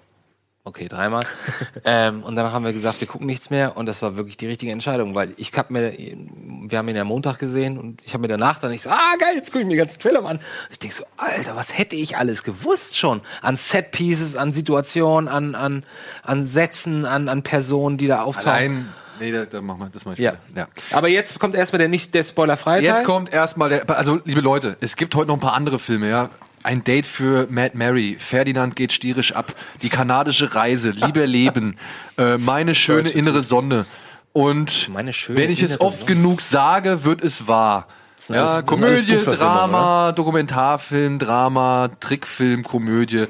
[0.66, 1.24] Okay, dreimal.
[1.84, 3.76] ähm, und danach haben wir gesagt, wir gucken nichts mehr.
[3.76, 7.05] Und das war wirklich die richtige Entscheidung, weil ich hab mir, wir haben ihn ja
[7.05, 9.66] Montag gesehen und ich habe mir danach dann nicht so, ah geil, jetzt gucke ich
[9.66, 10.40] mir den ganzen Trailer mal an.
[10.72, 15.55] Ich denke so, Alter, was hätte ich alles gewusst schon an Set-Pieces, an Situationen, an,
[15.55, 15.84] an,
[16.24, 18.51] an Sätzen, an, an Personen, die da auftauchen.
[18.51, 18.94] Allein.
[19.20, 20.34] Nee, da, da machen wir das mal Ja.
[20.54, 20.68] ja.
[20.92, 23.04] Aber jetzt kommt erstmal der nicht der spoilerfreie Jetzt Teil.
[23.04, 23.88] kommt erstmal der.
[23.90, 26.30] Also, liebe Leute, es gibt heute noch ein paar andere Filme, ja.
[26.62, 31.76] Ein Date für Mad Mary, Ferdinand geht stierisch ab, die kanadische Reise, Liebe Leben,
[32.18, 33.86] äh, meine schöne innere Sonne.
[34.32, 36.12] Und Meine schöne wenn ich es oft Sonne.
[36.14, 37.86] genug sage, wird es wahr.
[38.28, 43.26] Ja, Komödie, Drama, Dokumentarfilm, Drama, Trickfilm, Komödie.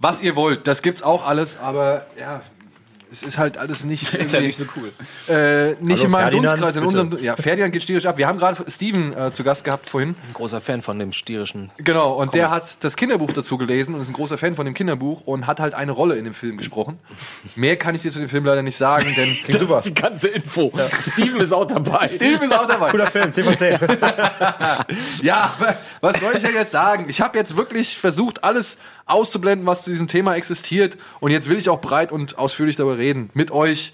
[0.00, 2.40] Was ihr wollt, das gibt's auch alles, aber ja,
[3.10, 4.12] es ist halt alles nicht.
[4.18, 4.92] Ist ja nicht so cool.
[5.28, 7.00] äh, nicht Hallo, in meinem Ferdinand, Dunstkreis, in bitte.
[7.02, 7.24] unserem.
[7.24, 8.18] Ja, Ferdinand geht stierisch ab.
[8.18, 10.14] Wir haben gerade Steven äh, zu Gast gehabt vorhin.
[10.34, 11.70] großer Fan von dem stierischen.
[11.78, 14.74] Genau, und der hat das Kinderbuch dazu gelesen und ist ein großer Fan von dem
[14.74, 16.98] Kinderbuch und hat halt eine Rolle in dem Film gesprochen.
[17.56, 20.28] Mehr kann ich dir zu dem Film leider nicht sagen, denn Das ist die ganze
[20.28, 20.72] Info.
[21.00, 22.08] Steven ist auch dabei.
[22.08, 22.90] Steven ist auch dabei.
[22.90, 23.78] Cooler Film, 10 von 10.
[25.22, 25.54] Ja,
[26.00, 27.06] was soll ich denn jetzt sagen?
[27.08, 30.96] Ich habe jetzt wirklich versucht, alles auszublenden, was zu diesem Thema existiert.
[31.20, 33.30] Und jetzt will ich auch breit und ausführlich darüber reden.
[33.34, 33.92] Mit euch.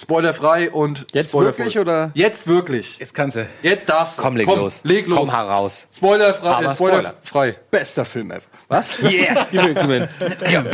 [0.00, 2.10] Spoilerfrei und Jetzt wirklich, oder?
[2.14, 2.98] Jetzt wirklich.
[2.98, 3.46] Jetzt kannst du.
[3.62, 4.22] Jetzt darfst du.
[4.22, 4.80] Komm, leg los.
[4.82, 5.18] Leg los.
[5.18, 5.86] Komm heraus.
[5.94, 6.48] Spoilerfrei.
[6.48, 7.56] Aber äh, spoilerfrei.
[7.70, 8.40] Bester Film ever.
[8.68, 8.98] Was?
[9.02, 9.46] Yeah.
[10.50, 10.64] Ja.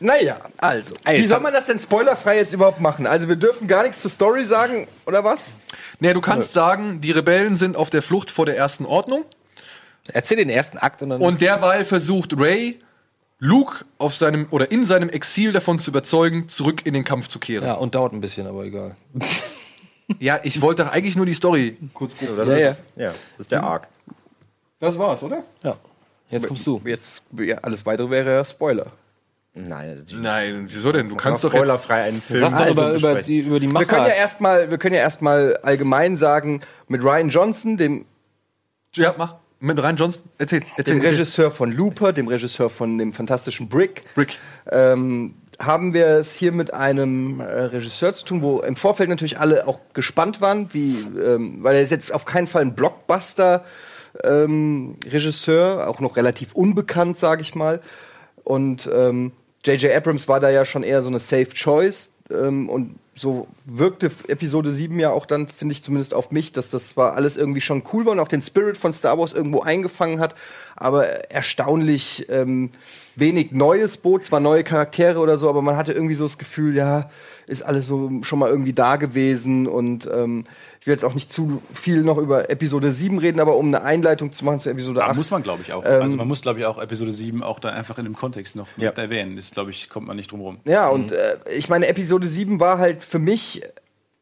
[0.00, 0.94] Naja, also.
[1.04, 3.06] Ey, wie soll man das denn spoilerfrei jetzt überhaupt machen?
[3.06, 5.54] Also wir dürfen gar nichts zur Story sagen, oder was?
[6.00, 9.24] Nee, du kannst sagen, die Rebellen sind auf der Flucht vor der ersten Ordnung.
[10.12, 11.20] Erzähl den ersten Akt und dann.
[11.20, 12.78] Und derweil versucht Ray,
[13.38, 17.38] Luke auf seinem oder in seinem Exil davon zu überzeugen, zurück in den Kampf zu
[17.38, 17.64] kehren.
[17.64, 18.96] ja, und dauert ein bisschen, aber egal.
[20.18, 22.50] Ja, ich wollte doch eigentlich nur die Story kurz grob Das sagen.
[22.52, 23.88] ist, ja, das ist der Arc.
[24.80, 25.44] Das war's, oder?
[25.62, 25.76] Ja.
[26.30, 26.80] Jetzt kommst du.
[26.86, 28.86] Jetzt, ja, alles weitere wäre ja Spoiler.
[29.52, 30.22] Nein, natürlich.
[30.22, 31.10] Nein, wieso denn?
[31.10, 33.84] Du kannst doch spoilerfrei einen Film Sag doch also über, über, die, über die Wir
[33.84, 34.16] können ja Machart.
[34.18, 38.06] erstmal, wir können ja erstmal allgemein sagen, mit Ryan Johnson, dem,
[38.94, 39.34] Ja, mach.
[39.60, 40.22] Mit Ryan Johnson.
[40.38, 41.00] Erzähl, erzähl.
[41.00, 41.02] dem.
[41.02, 44.38] Regisseur von Looper, dem Regisseur von dem fantastischen Brick, Brick.
[44.70, 49.40] ähm, haben wir es hier mit einem äh, Regisseur zu tun, wo im Vorfeld natürlich
[49.40, 53.64] alle auch gespannt waren, wie, ähm, weil er ist jetzt auf keinen Fall ein Blockbuster
[54.22, 57.80] ähm, Regisseur, auch noch relativ unbekannt, sage ich mal.
[58.44, 59.32] Und ähm,
[59.64, 59.92] J.J.
[59.92, 62.14] Abrams war da ja schon eher so eine Safe Choice.
[62.30, 66.68] Ähm, und so wirkte Episode 7 ja auch dann, finde ich zumindest auf mich, dass
[66.68, 69.60] das zwar alles irgendwie schon cool war und auch den Spirit von Star Wars irgendwo
[69.60, 70.34] eingefangen hat,
[70.76, 72.70] aber erstaunlich ähm,
[73.18, 76.74] wenig Neues bot, zwar neue Charaktere oder so, aber man hatte irgendwie so das Gefühl,
[76.76, 77.10] ja,
[77.46, 80.44] ist alles so schon mal irgendwie da gewesen und ähm,
[80.80, 83.82] ich will jetzt auch nicht zu viel noch über Episode 7 reden, aber um eine
[83.82, 85.16] Einleitung zu machen zu Episode Ja, 8.
[85.16, 85.82] muss man, glaube ich, auch.
[85.84, 88.54] Ähm, also man muss, glaube ich, auch Episode 7 auch dann einfach in dem Kontext
[88.54, 88.90] noch Ja.
[88.90, 89.38] erwähnen.
[89.38, 90.58] Ist, glaube ich, kommt man nicht drum rum.
[90.64, 93.62] Ja, und äh, ich meine, Episode 7 war halt für mich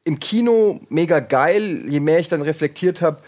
[0.05, 1.83] im Kino mega geil.
[1.89, 3.19] Je mehr ich dann reflektiert habe,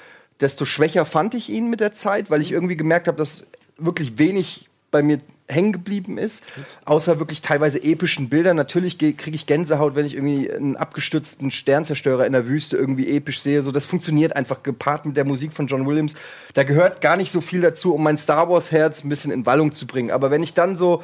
[0.40, 4.18] desto schwächer fand ich ihn mit der Zeit, weil ich irgendwie gemerkt habe, dass wirklich
[4.18, 6.44] wenig bei mir hängen geblieben ist,
[6.84, 8.56] außer wirklich teilweise epischen Bildern.
[8.56, 13.40] Natürlich kriege ich Gänsehaut, wenn ich irgendwie einen abgestürzten Sternzerstörer in der Wüste irgendwie episch
[13.40, 13.62] sehe.
[13.62, 16.14] So, das funktioniert einfach gepaart mit der Musik von John Williams.
[16.54, 19.46] Da gehört gar nicht so viel dazu, um mein Star Wars Herz ein bisschen in
[19.46, 20.10] Wallung zu bringen.
[20.10, 21.02] Aber wenn ich dann so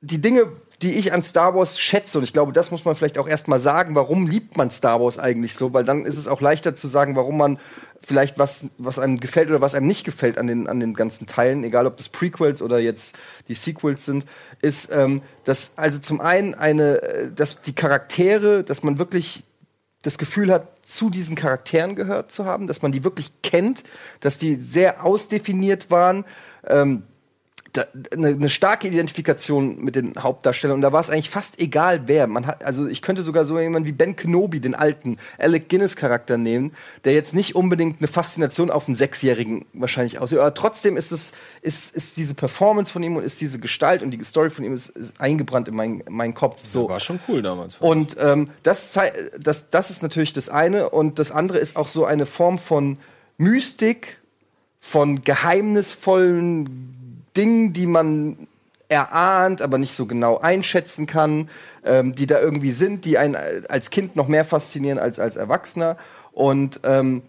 [0.00, 0.52] die Dinge,
[0.82, 3.58] die ich an Star Wars schätze, und ich glaube, das muss man vielleicht auch erstmal
[3.58, 5.72] sagen, warum liebt man Star Wars eigentlich so?
[5.72, 7.58] Weil dann ist es auch leichter zu sagen, warum man
[8.02, 11.26] vielleicht was, was einem gefällt oder was einem nicht gefällt an den, an den ganzen
[11.26, 13.16] Teilen, egal ob das Prequels oder jetzt
[13.48, 14.26] die Sequels sind,
[14.60, 19.44] ist, ähm, dass also zum einen eine, äh, dass die Charaktere, dass man wirklich
[20.02, 23.82] das Gefühl hat, zu diesen Charakteren gehört zu haben, dass man die wirklich kennt,
[24.20, 26.24] dass die sehr ausdefiniert waren.
[26.64, 27.02] Ähm,
[28.12, 32.26] eine, eine starke Identifikation mit den Hauptdarstellern und da war es eigentlich fast egal wer.
[32.26, 35.96] Man hat, also ich könnte sogar so jemanden wie Ben Kenobi, den alten Alec Guinness
[35.96, 36.72] Charakter nehmen,
[37.04, 41.32] der jetzt nicht unbedingt eine Faszination auf einen Sechsjährigen wahrscheinlich aussieht, aber trotzdem ist es
[41.62, 44.72] ist, ist diese Performance von ihm und ist diese Gestalt und die Story von ihm
[44.72, 46.60] ist, ist eingebrannt in meinen meinen Kopf.
[46.64, 47.76] So War schon cool damals.
[47.78, 48.98] und ähm, das,
[49.38, 50.90] das, das ist natürlich das eine.
[50.90, 52.98] Und das andere ist auch so eine Form von
[53.38, 54.18] Mystik,
[54.80, 56.95] von geheimnisvollen
[57.36, 58.48] Dingen, die man
[58.88, 61.48] erahnt, aber nicht so genau einschätzen kann,
[61.84, 63.36] ähm, die da irgendwie sind, die einen
[63.68, 65.96] als Kind noch mehr faszinieren als als Erwachsener.
[66.32, 67.22] Und ähm,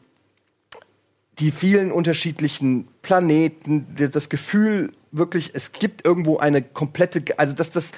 [1.39, 7.91] die vielen unterschiedlichen Planeten, das Gefühl wirklich, es gibt irgendwo eine komplette, also dass das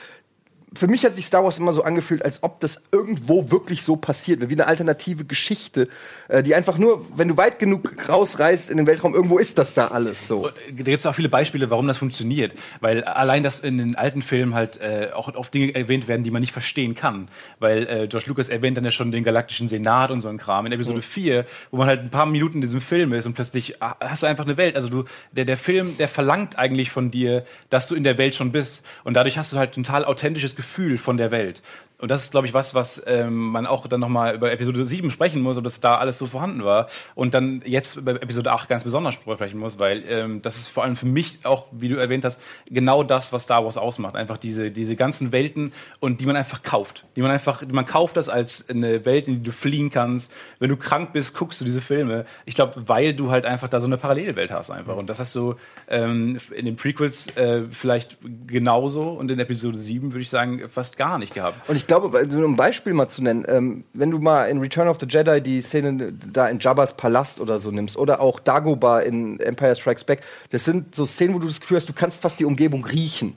[0.73, 3.95] für mich hat sich Star Wars immer so angefühlt, als ob das irgendwo wirklich so
[3.95, 5.87] passiert, wie eine alternative Geschichte,
[6.27, 9.73] äh, die einfach nur, wenn du weit genug rausreist in den Weltraum, irgendwo ist das
[9.73, 10.49] da alles so.
[10.49, 12.53] Da gibt es auch viele Beispiele, warum das funktioniert.
[12.81, 16.31] Weil allein, dass in den alten Filmen halt äh, auch oft Dinge erwähnt werden, die
[16.31, 17.29] man nicht verstehen kann.
[17.59, 20.67] Weil äh, George Lucas erwähnt dann ja schon den Galaktischen Senat und so ein Kram.
[20.67, 23.81] In Episode 4, wo man halt ein paar Minuten in diesem Film ist und plötzlich
[23.81, 24.75] ah, hast du einfach eine Welt.
[24.75, 28.35] Also du, der, der Film, der verlangt eigentlich von dir, dass du in der Welt
[28.35, 28.83] schon bist.
[29.03, 31.61] Und dadurch hast du halt total authentisches Gefühl von der Welt.
[31.99, 35.11] Und das ist, glaube ich, was, was ähm, man auch dann nochmal über Episode 7
[35.11, 36.87] sprechen muss, ob das da alles so vorhanden war.
[37.13, 40.83] Und dann jetzt über Episode 8 ganz besonders sprechen muss, weil ähm, das ist vor
[40.83, 44.15] allem für mich auch, wie du erwähnt hast, genau das, was Star Wars ausmacht.
[44.15, 47.05] Einfach diese, diese ganzen Welten und die man einfach kauft.
[47.17, 50.31] Die man einfach, man kauft das als eine Welt, in die du fliehen kannst.
[50.59, 52.23] Wenn du krank bist, guckst du diese Filme.
[52.45, 54.95] Ich glaube, weil du halt einfach da so eine Parallelwelt hast einfach.
[54.95, 55.55] Und das hast du
[55.89, 60.95] ähm, in den Prequels äh, vielleicht genauso und in Episode 7 würde ich sagen fast
[60.95, 61.67] gar nicht gehabt.
[61.67, 64.87] Und ich glaube, um ein Beispiel mal zu nennen, ähm, wenn du mal in Return
[64.87, 69.01] of the Jedi die Szene da in Jabba's Palast oder so nimmst oder auch Dagobah
[69.01, 70.21] in Empire Strikes Back,
[70.51, 73.35] das sind so Szenen, wo du das Gefühl hast, du kannst fast die Umgebung riechen.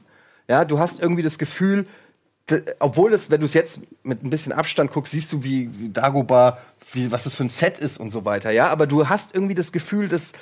[0.48, 1.86] Ja, du hast irgendwie das Gefühl,
[2.78, 5.88] obwohl das, wenn du es jetzt mit ein bisschen Abstand guckst, siehst du, wie, wie
[5.88, 6.58] Dagobah,
[6.92, 8.50] wie, was das für ein Set ist und so weiter.
[8.50, 10.32] Ja, aber du hast irgendwie das Gefühl, dass,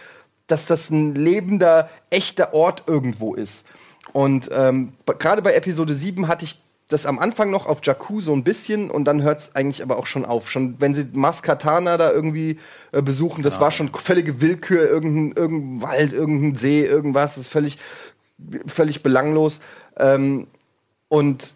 [0.47, 3.67] dass das ein lebender, echter Ort irgendwo ist.
[4.13, 6.59] Und ähm, gerade bei Episode 7 hatte ich
[6.91, 9.97] das am Anfang noch auf Jakku so ein bisschen und dann hört es eigentlich aber
[9.97, 10.51] auch schon auf.
[10.51, 12.59] Schon wenn sie Maskatana da irgendwie
[12.93, 17.53] äh, besuchen, das war schon völlige Willkür, irgendein, irgendein Wald, irgendein See, irgendwas, das ist
[17.53, 17.79] völlig,
[18.67, 19.61] völlig belanglos.
[19.97, 20.49] Ähm,
[21.09, 21.55] und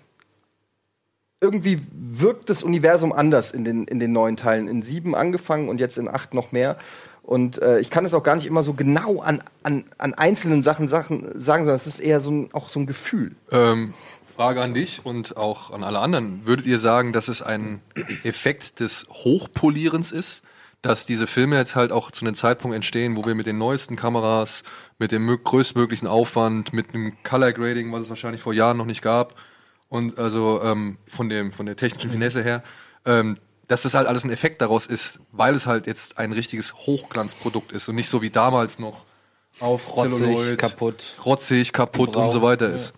[1.41, 4.69] irgendwie wirkt das Universum anders in den, in den neuen Teilen.
[4.69, 6.77] In sieben angefangen und jetzt in acht noch mehr.
[7.23, 10.63] Und äh, ich kann es auch gar nicht immer so genau an, an, an einzelnen
[10.63, 13.35] Sachen, Sachen sagen, sondern es ist eher so ein, auch so ein Gefühl.
[13.51, 13.95] Ähm,
[14.35, 16.47] Frage an dich und auch an alle anderen.
[16.47, 17.81] Würdet ihr sagen, dass es ein
[18.25, 20.43] Effekt des Hochpolierens ist?
[20.83, 23.97] Dass diese Filme jetzt halt auch zu einem Zeitpunkt entstehen, wo wir mit den neuesten
[23.97, 24.65] Kameras,
[24.99, 28.85] mit dem mö- größtmöglichen Aufwand, mit einem Color Grading, was es wahrscheinlich vor Jahren noch
[28.85, 29.35] nicht gab,
[29.89, 32.63] und also ähm, von, dem, von der technischen Finesse her,
[33.07, 36.75] ähm, dass das halt alles ein Effekt daraus ist, weil es halt jetzt ein richtiges
[36.75, 39.05] Hochglanzprodukt ist und nicht so wie damals noch
[39.61, 41.15] auf Rotzig, kaputt.
[41.25, 42.93] rotzig, kaputt und so weiter ist.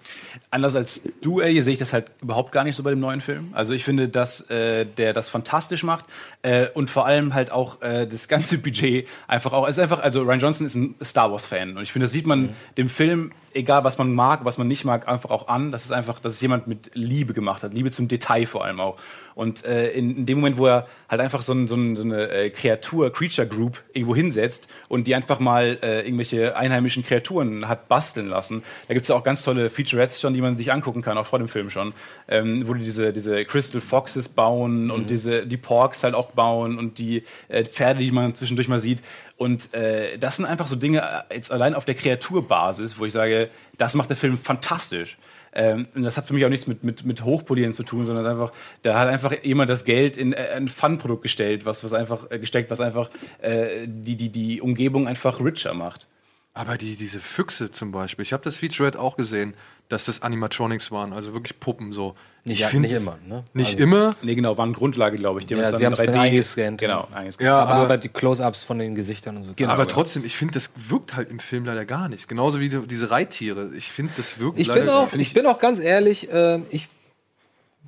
[0.57, 3.21] Anders als du, Ellie, sehe ich das halt überhaupt gar nicht so bei dem neuen
[3.21, 3.51] Film.
[3.53, 6.07] Also ich finde, dass äh, der das fantastisch macht
[6.41, 9.69] äh, und vor allem halt auch äh, das ganze Budget einfach auch.
[9.69, 12.27] Ist einfach, also Ryan Johnson ist ein Star Wars Fan und ich finde, das sieht
[12.27, 15.73] man dem Film, egal was man mag, was man nicht mag, einfach auch an.
[15.73, 18.81] Das ist einfach, dass es jemand mit Liebe gemacht hat, Liebe zum Detail vor allem
[18.81, 18.97] auch.
[19.35, 22.05] Und äh, in, in dem Moment, wo er halt einfach so, ein, so, ein, so
[22.05, 27.69] eine äh, Kreatur, Creature Group irgendwo hinsetzt und die einfach mal äh, irgendwelche einheimischen Kreaturen
[27.69, 30.71] hat basteln lassen, da gibt es ja auch ganz tolle Featurettes schon, die man sich
[30.71, 31.95] angucken kann, auch vor dem Film schon,
[32.29, 36.79] ähm, wo die diese, diese Crystal Foxes bauen und diese, die Porks halt auch bauen
[36.79, 39.01] und die äh, Pferde, die man zwischendurch mal sieht.
[39.39, 43.13] Und äh, das sind einfach so Dinge, äh, jetzt allein auf der Kreaturbasis, wo ich
[43.13, 45.17] sage, das macht der Film fantastisch.
[45.57, 48.27] Ähm, und das hat für mich auch nichts mit, mit, mit Hochpolieren zu tun, sondern
[48.27, 52.31] einfach, da hat einfach jemand das Geld in äh, ein Fun-Produkt gestellt, was, was einfach
[52.31, 53.09] äh, gesteckt, was einfach
[53.41, 56.07] äh, die, die, die Umgebung einfach richer macht.
[56.53, 59.55] Aber die, diese Füchse zum Beispiel, ich habe das Featurette auch gesehen,
[59.89, 62.15] dass das Animatronics waren, also wirklich Puppen so.
[62.45, 63.43] Nicht- ich ja, find- nicht immer, ne?
[63.55, 64.15] Nicht Also- immer.
[64.23, 65.47] Nee, genau, waren Grundlage, glaube ich.
[65.47, 66.81] Die Ja, sie haben es dann 3D eingescannt.
[66.81, 67.45] Genau, eingescannt.
[67.47, 69.53] Ja, aber, aber- aber die Close-ups von den Gesichtern und so.
[69.57, 69.73] Genau.
[69.73, 72.29] aber trotzdem, ich finde, das wirkt halt im Film leider gar nicht.
[72.29, 73.71] Genauso wie die, diese Reittiere.
[73.77, 76.89] Ich finde, das wirkt Ich leider bin auch, ich bin auch ganz ehrlich, äh, ich,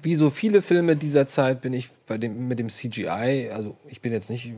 [0.02, 4.00] wie so viele Filme dieser Zeit bin ich bei dem, mit dem CGI, also ich
[4.00, 4.52] bin jetzt nicht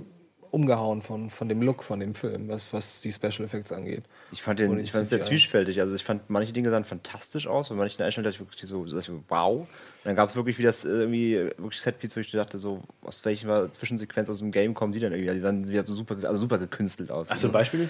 [0.50, 4.04] umgehauen von, von dem Look von dem Film, was, was die Special Effects angeht.
[4.32, 5.80] Ich fand, den, ich fand es sehr zwiespältig.
[5.80, 8.86] Also ich fand, manche Dinge sahen fantastisch aus und manche Einstellungen dachte ich wirklich so,
[8.86, 9.60] so so, wow.
[9.60, 9.68] Und
[10.04, 13.24] dann gab es wirklich wie das äh, irgendwie wirklich Setpiece, wo ich dachte, so, aus
[13.24, 15.32] welcher Zwischensequenz aus dem Game kommen die denn irgendwie?
[15.32, 17.30] Die sahen wieder so super, also super gekünstelt aus.
[17.30, 17.88] Hast du ein Beispiel?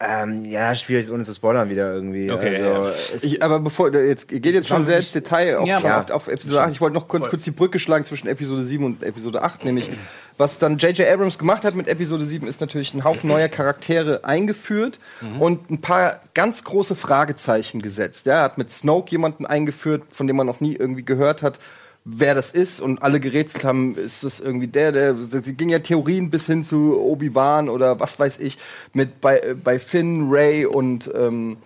[0.00, 2.30] Ähm, ja, schwierig, ohne zu spoilern wieder irgendwie.
[2.30, 5.80] Okay, also, ja, Ich, aber bevor, jetzt geht jetzt schon sehr ins Detail auch Ja,
[5.80, 6.70] schon auf, auf Episode 8.
[6.70, 9.90] Ich wollte noch kurz, kurz die Brücke schlagen zwischen Episode 7 und Episode 8, nämlich
[10.36, 11.08] was dann J.J.
[11.08, 15.00] Abrams gemacht hat mit Episode 7 ist natürlich ein Haufen neuer Charaktere eingeführt
[15.40, 18.26] und ein paar ganz große Fragezeichen gesetzt.
[18.26, 21.58] Ja, er hat mit Snoke jemanden eingeführt, von dem man noch nie irgendwie gehört hat,
[22.04, 25.78] wer das ist und alle gerätselt haben, ist das irgendwie der, der, da ging ja
[25.78, 28.58] Theorien bis hin zu Obi-Wan oder was weiß ich,
[28.94, 31.58] mit bei, bei Finn, Ray und ähm,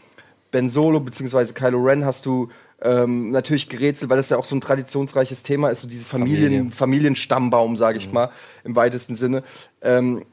[0.51, 1.53] Ben Solo bzw.
[1.53, 2.49] Kylo Ren hast du
[2.83, 6.43] ähm, natürlich gerätselt, weil das ja auch so ein traditionsreiches Thema ist, so diese Familien,
[6.43, 6.73] Familie.
[6.73, 8.31] Familienstammbaum, sage ich mal,
[8.65, 9.45] im weitesten Sinne.
[9.81, 10.25] Ähm,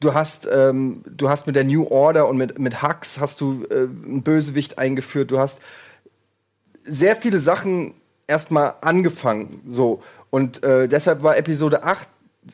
[0.00, 3.64] du hast, ähm, du hast mit der New Order und mit, mit Hux hast du
[3.70, 5.30] äh, einen Bösewicht eingeführt.
[5.30, 5.60] Du hast
[6.84, 7.94] sehr viele Sachen
[8.28, 9.62] erstmal angefangen.
[9.66, 10.02] So.
[10.30, 12.06] Und äh, deshalb war Episode 8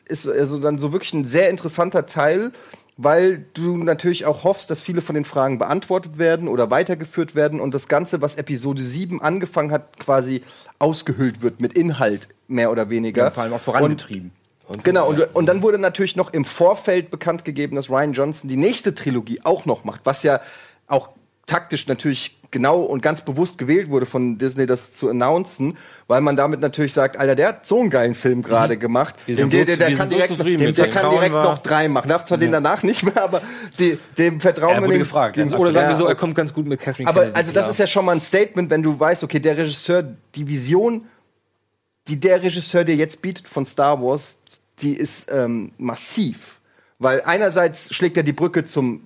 [0.07, 2.51] ist also dann so wirklich ein sehr interessanter Teil,
[2.97, 7.59] weil du natürlich auch hoffst, dass viele von den Fragen beantwortet werden oder weitergeführt werden
[7.59, 10.43] und das Ganze, was Episode 7 angefangen hat, quasi
[10.79, 13.25] ausgehüllt wird mit Inhalt, mehr oder weniger.
[13.25, 14.31] Ja, vor allem auch vorangetrieben.
[14.67, 18.49] Und, genau, und, und dann wurde natürlich noch im Vorfeld bekannt gegeben, dass Ryan Johnson
[18.49, 20.41] die nächste Trilogie auch noch macht, was ja
[20.87, 21.09] auch
[21.45, 25.77] taktisch natürlich genau und ganz bewusst gewählt wurde von Disney, das zu announcen,
[26.07, 29.13] weil man damit natürlich sagt, Alter, der hat so einen geilen Film gerade gemacht.
[29.25, 30.93] Wir sind der, so- der, der wir kann sind so direkt, zufrieden dem, der dem.
[30.93, 32.07] kann direkt noch drei machen.
[32.07, 33.41] Darf zwar den danach nicht mehr, aber
[33.77, 34.99] die, dem vertrauen Er wir dem.
[34.99, 37.19] gefragt, dem er Oder sagen Ja, wir so, er kommt ganz gut mit Catherine aber
[37.21, 37.71] Kennedy also das klar.
[37.71, 40.03] ist ja schon mal ein Statement, wenn du weißt, okay, der Regisseur,
[40.35, 41.05] die Vision,
[42.07, 44.39] die der Regisseur dir jetzt bietet von Star Wars,
[44.81, 46.61] die ist ähm, massiv.
[46.99, 49.01] Weil einerseits schlägt er die Brücke zum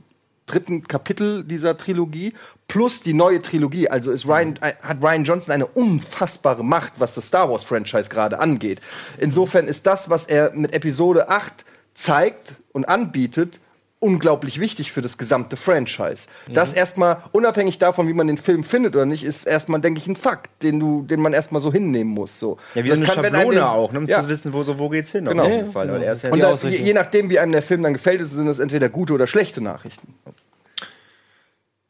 [0.52, 2.34] dritten Kapitel dieser Trilogie
[2.68, 3.90] plus die neue Trilogie.
[3.90, 8.10] Also ist Ryan, äh, hat Ryan Johnson eine unfassbare Macht, was das Star Wars Franchise
[8.10, 8.82] gerade angeht.
[9.18, 13.60] Insofern ist das, was er mit Episode 8 zeigt und anbietet,
[14.02, 16.28] unglaublich wichtig für das gesamte Franchise.
[16.48, 20.08] Das erstmal, unabhängig davon, wie man den Film findet oder nicht, ist erstmal, denke ich,
[20.08, 22.40] ein Fakt, den du, den man erstmal so hinnehmen muss.
[22.40, 22.58] So.
[22.76, 24.22] Ja, wie Das so eine kann, Schablone den- auch, ne, um ja.
[24.22, 25.26] zu wissen, wo, so, wo geht's hin.
[25.26, 25.44] Genau.
[25.44, 25.90] Auf jeden Fall.
[26.04, 28.60] Ist ja Und dann, je, je nachdem, wie einem der Film dann gefällt, sind das
[28.60, 30.14] entweder gute oder schlechte Nachrichten.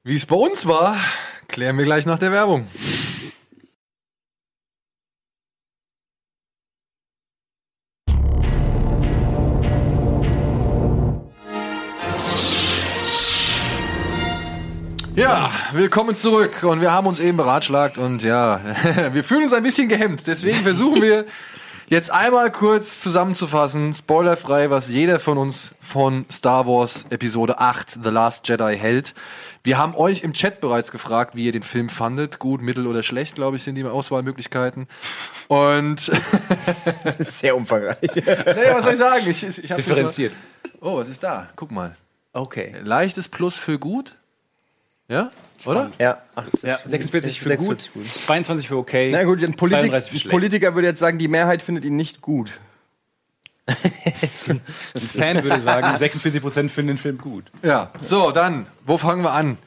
[0.03, 0.97] Wie es bei uns war,
[1.47, 2.67] klären wir gleich nach der Werbung.
[15.19, 18.61] Ja, willkommen zurück und wir haben uns eben beratschlagt und ja,
[19.11, 20.25] wir fühlen uns ein bisschen gehemmt.
[20.25, 21.25] Deswegen versuchen wir
[21.89, 28.09] jetzt einmal kurz zusammenzufassen, spoilerfrei, was jeder von uns von Star Wars Episode 8 The
[28.09, 29.13] Last Jedi hält.
[29.61, 32.39] Wir haben euch im Chat bereits gefragt, wie ihr den Film fandet.
[32.39, 34.87] Gut, mittel oder schlecht, glaube ich, sind die Auswahlmöglichkeiten.
[35.49, 36.09] Und
[37.03, 37.97] Das ist sehr umfangreich.
[38.15, 39.23] naja, was soll ich sagen?
[39.27, 40.31] Ich, ich, differenziert.
[40.79, 41.49] Oh, was ist da?
[41.57, 41.97] Guck mal.
[42.31, 42.73] Okay.
[42.83, 44.15] Leichtes Plus für gut.
[45.09, 45.31] Ja?
[45.65, 45.91] Oder?
[45.99, 50.09] Ja, ach, Ja, 46 für 46 gut, 22 für okay, Na gut, ein, Politik, 32
[50.11, 50.31] für ein schlecht.
[50.31, 52.51] Politiker würde jetzt sagen, die Mehrheit findet ihn nicht gut.
[54.47, 54.61] Ein
[54.95, 57.45] Fan würde sagen, 46% finden den Film gut.
[57.61, 57.91] Ja.
[57.99, 59.59] So, dann, wo fangen wir an?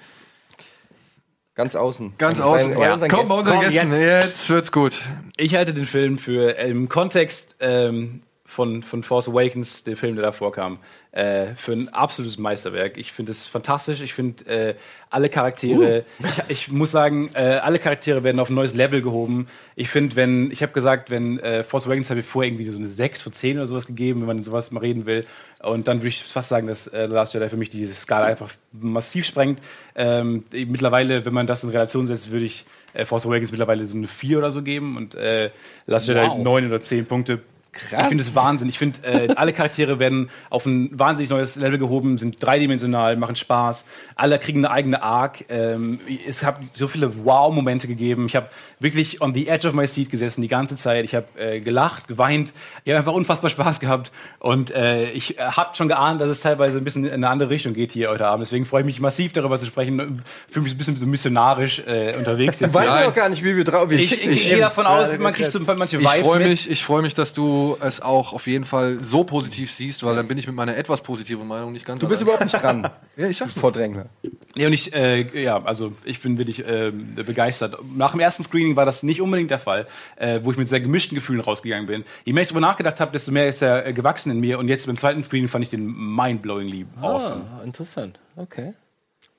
[1.54, 2.14] Ganz außen.
[2.18, 2.74] Ganz Bei- außen.
[2.74, 3.92] bei unseren Komm, bei unseren Komm, Gästen.
[3.92, 4.50] Jetzt.
[4.50, 4.98] wird's gut.
[5.36, 8.22] Ich halte den Film für im Kontext ähm,
[8.52, 10.78] von, von Force Awakens, dem Film, der davor kam,
[11.12, 12.98] äh, für ein absolutes Meisterwerk.
[12.98, 14.02] Ich finde es fantastisch.
[14.02, 14.74] Ich finde äh,
[15.08, 19.46] alle Charaktere, ich, ich muss sagen, äh, alle Charaktere werden auf ein neues Level gehoben.
[19.74, 22.76] Ich finde, wenn, ich habe gesagt, wenn äh, Force Awakens habe ich vorher irgendwie so
[22.76, 25.24] eine 6 von 10 oder sowas gegeben, wenn man sowas mal reden will.
[25.62, 28.26] Und dann würde ich fast sagen, dass äh, The Last Jedi für mich diese Skala
[28.26, 29.60] einfach massiv sprengt.
[29.94, 33.96] Ähm, mittlerweile, wenn man das in Relation setzt, würde ich äh, Force Awakens mittlerweile so
[33.96, 35.50] eine 4 oder so geben und äh,
[35.86, 36.38] Last Jedi Wow.
[36.38, 37.40] 9 oder 10 Punkte.
[37.74, 38.68] Ich finde es Wahnsinn.
[38.68, 43.34] Ich finde, äh, alle Charaktere werden auf ein wahnsinnig neues Level gehoben, sind dreidimensional, machen
[43.34, 43.86] Spaß.
[44.14, 45.46] Alle kriegen eine eigene Arc.
[45.48, 45.98] Ähm,
[46.28, 48.26] es hat so viele Wow-Momente gegeben.
[48.26, 48.48] Ich habe
[48.78, 51.06] wirklich on the edge of my seat gesessen die ganze Zeit.
[51.06, 52.52] Ich habe äh, gelacht, geweint.
[52.84, 54.12] Ich habe einfach unfassbar Spaß gehabt.
[54.38, 57.72] Und äh, ich habe schon geahnt, dass es teilweise ein bisschen in eine andere Richtung
[57.72, 58.44] geht hier heute Abend.
[58.44, 60.22] Deswegen freue ich mich massiv darüber zu sprechen.
[60.50, 63.42] Fühle mich ein bisschen so missionarisch äh, unterwegs jetzt Du weißt ja auch gar nicht,
[63.42, 66.02] wie wir drauf Ich, ich gehe davon aus, man kriegt so ein paar manche Ich
[66.02, 66.48] Vibes freue mit.
[66.48, 70.14] mich, ich freue mich, dass du es auch auf jeden Fall so positiv siehst, weil
[70.16, 72.34] dann bin ich mit meiner etwas positiven Meinung nicht ganz Du bist allein.
[72.34, 72.90] überhaupt nicht dran.
[73.16, 74.06] Ja, ich sag's Vordrängler.
[74.54, 77.76] Ja, und ich, äh, ja, also ich bin wirklich ähm, begeistert.
[77.94, 79.86] Nach dem ersten Screening war das nicht unbedingt der Fall,
[80.16, 82.04] äh, wo ich mit sehr gemischten Gefühlen rausgegangen bin.
[82.24, 84.58] Je mehr ich darüber nachgedacht habe, desto mehr ist er äh, gewachsen in mir.
[84.58, 87.44] Und jetzt beim zweiten Screening fand ich den mindblowingly awesome.
[87.58, 88.18] Ah, interessant.
[88.36, 88.72] Okay.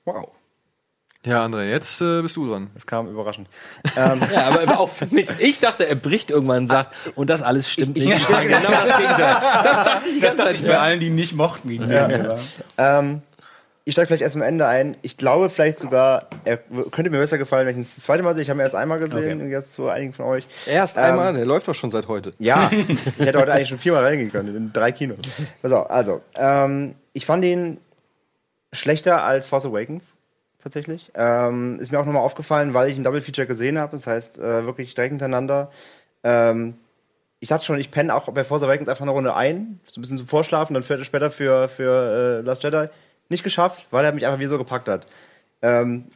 [0.04, 0.28] Wow.
[1.24, 2.68] Ja, André, jetzt äh, bist du dran.
[2.74, 3.48] Das kam überraschend.
[3.96, 5.28] Ja, aber auch für mich.
[5.38, 8.12] Ich dachte, er bricht irgendwann und sagt, und das alles stimmt nicht.
[8.12, 9.36] Ich meine, genau das Gegenteil.
[9.64, 11.68] Das dachte ich Das dachte ich bei allen, die ihn nicht mochten.
[11.68, 12.36] Gegen ja.
[12.76, 13.22] Ähm,
[13.86, 14.96] ich steige vielleicht erst am Ende ein.
[15.02, 18.34] Ich glaube vielleicht sogar, er könnte mir besser gefallen, wenn ich ihn das zweite Mal
[18.34, 18.42] sehe.
[18.42, 19.50] Ich habe ihn erst einmal gesehen, Okay.
[19.50, 20.46] jetzt zu einigen von euch.
[20.66, 22.32] Erst Ähm, einmal, der läuft doch schon seit heute.
[22.38, 22.70] Ja,
[23.18, 25.18] ich hätte heute eigentlich schon viermal reingehen können, in drei Kinos.
[25.62, 27.78] Pass auf, also, ähm, ich fand ihn
[28.72, 30.16] schlechter als Force Awakens,
[30.64, 31.12] tatsächlich.
[31.14, 34.38] Ähm, ist mir auch nochmal aufgefallen, weil ich ein Double Feature gesehen habe, das heißt,
[34.38, 35.70] äh, wirklich direkt hintereinander.
[36.24, 36.74] Ähm,
[37.38, 40.02] ich dachte schon, ich penne auch bei Force Awakens einfach eine Runde ein, so ein
[40.02, 42.88] bisschen zum Vorschlafen, dann fährt später für, für äh, Last Jedi.
[43.28, 45.06] Nicht geschafft, weil er mich einfach wie so gepackt hat.
[45.60, 46.06] Ähm,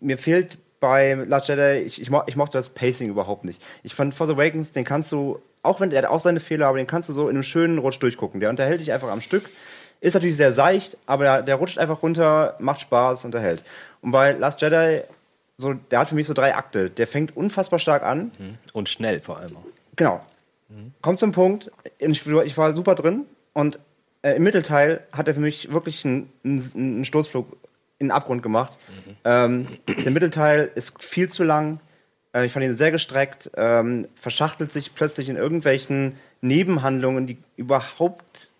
[0.00, 3.62] mir fehlt bei Last Jedi, ich, ich, mo ich mochte das Pacing überhaupt nicht.
[3.84, 6.78] Ich fand Force Awakens, den kannst du, auch wenn er hat auch seine Fehler, aber
[6.78, 8.40] den kannst du so in einem schönen Rutsch durchgucken.
[8.40, 9.48] Der unterhält dich einfach am Stück.
[10.06, 13.64] Ist natürlich sehr seicht, aber der, der rutscht einfach runter, macht Spaß, unterhält.
[14.02, 15.02] Und bei Last Jedi
[15.56, 16.90] so, der hat für mich so drei Akte.
[16.90, 18.30] Der fängt unfassbar stark an.
[18.72, 19.56] Und schnell vor allem.
[19.56, 19.66] auch.
[19.96, 20.24] Genau.
[21.02, 23.80] Kommt zum Punkt, ich, ich war super drin und
[24.22, 27.56] äh, im Mittelteil hat er für mich wirklich einen, einen, Stoßflug
[27.98, 28.78] in den Abgrund gemacht.
[29.24, 29.66] Ähm,
[30.04, 31.80] der Mittelteil ist viel zu lang.
[32.32, 38.50] Äh, ich fand ihn sehr gestreckt, ähm, verschachtelt sich plötzlich in irgendwelchen Nebenhandlungen, die überhaupt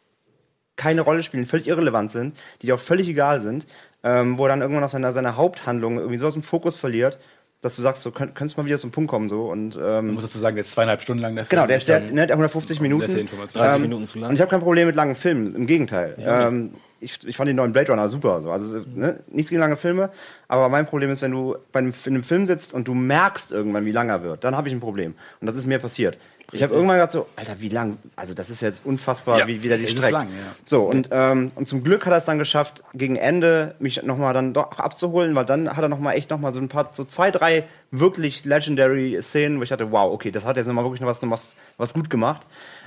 [0.77, 3.67] keine Rolle spielen, völlig irrelevant sind, die auch völlig egal sind,
[4.05, 7.19] ähm, wo er dann irgendwann aus seiner, seiner Haupthandlung irgendwie so aus dem Fokus verliert,
[7.63, 10.15] dass du sagst, so könnt, könntest mal wieder zum Punkt kommen so und ähm, Man
[10.15, 11.59] muss dazu sagen, der ist zweieinhalb Stunden lang der Film.
[11.59, 13.07] Genau, der ist der, ne, der 150 Minuten.
[13.07, 13.63] Nette Information.
[13.63, 14.29] 30 Ähm, Minuten zu lang.
[14.29, 16.15] Und ich habe kein Problem mit langen Filmen, im Gegenteil.
[16.19, 18.41] Ja, ähm, ich, ich fand den neuen Blade Runner super.
[18.41, 18.51] So.
[18.51, 20.11] Also ne, nichts gegen lange Filme,
[20.49, 23.53] aber mein Problem ist, wenn du bei einem, in einem Film sitzt und du merkst
[23.53, 25.15] irgendwann, wie lang er wird, dann habe ich ein Problem.
[25.41, 26.19] Und das ist mir passiert.
[26.53, 27.99] Ich habe irgendwann gedacht so, Alter, wie lang?
[28.15, 30.13] Also das ist jetzt unfassbar, Ja, wie, wie der die streckt.
[30.13, 30.53] lang, ja.
[30.65, 34.33] So, und, ähm, und zum Glück hat er es dann geschafft, gegen Ende mich nochmal
[34.33, 37.31] dann doch abzuholen, weil dann hat er nochmal echt nochmal so ein paar, so zwei,
[37.31, 41.09] drei wirklich legendary Szenen, wo ich dachte, wow, okay, das hat jetzt nochmal wirklich noch
[41.09, 42.47] was, noch was, was gut gemacht.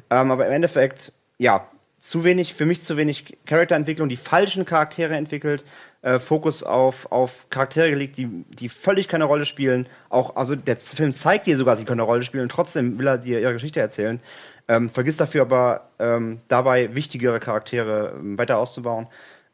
[0.09, 1.67] Ähm, aber im Endeffekt, ja,
[1.99, 5.65] zu wenig, für mich zu wenig Charakterentwicklung, die falschen Charaktere entwickelt,
[6.01, 9.87] äh, Fokus auf, auf Charaktere gelegt, die, die völlig keine Rolle spielen.
[10.09, 13.07] Auch, also der Film zeigt dir sogar, sie können eine Rolle spielen und trotzdem will
[13.07, 14.19] er dir ihre Geschichte erzählen.
[14.67, 19.07] Ähm, vergisst dafür aber ähm, dabei wichtigere Charaktere ähm, weiter auszubauen.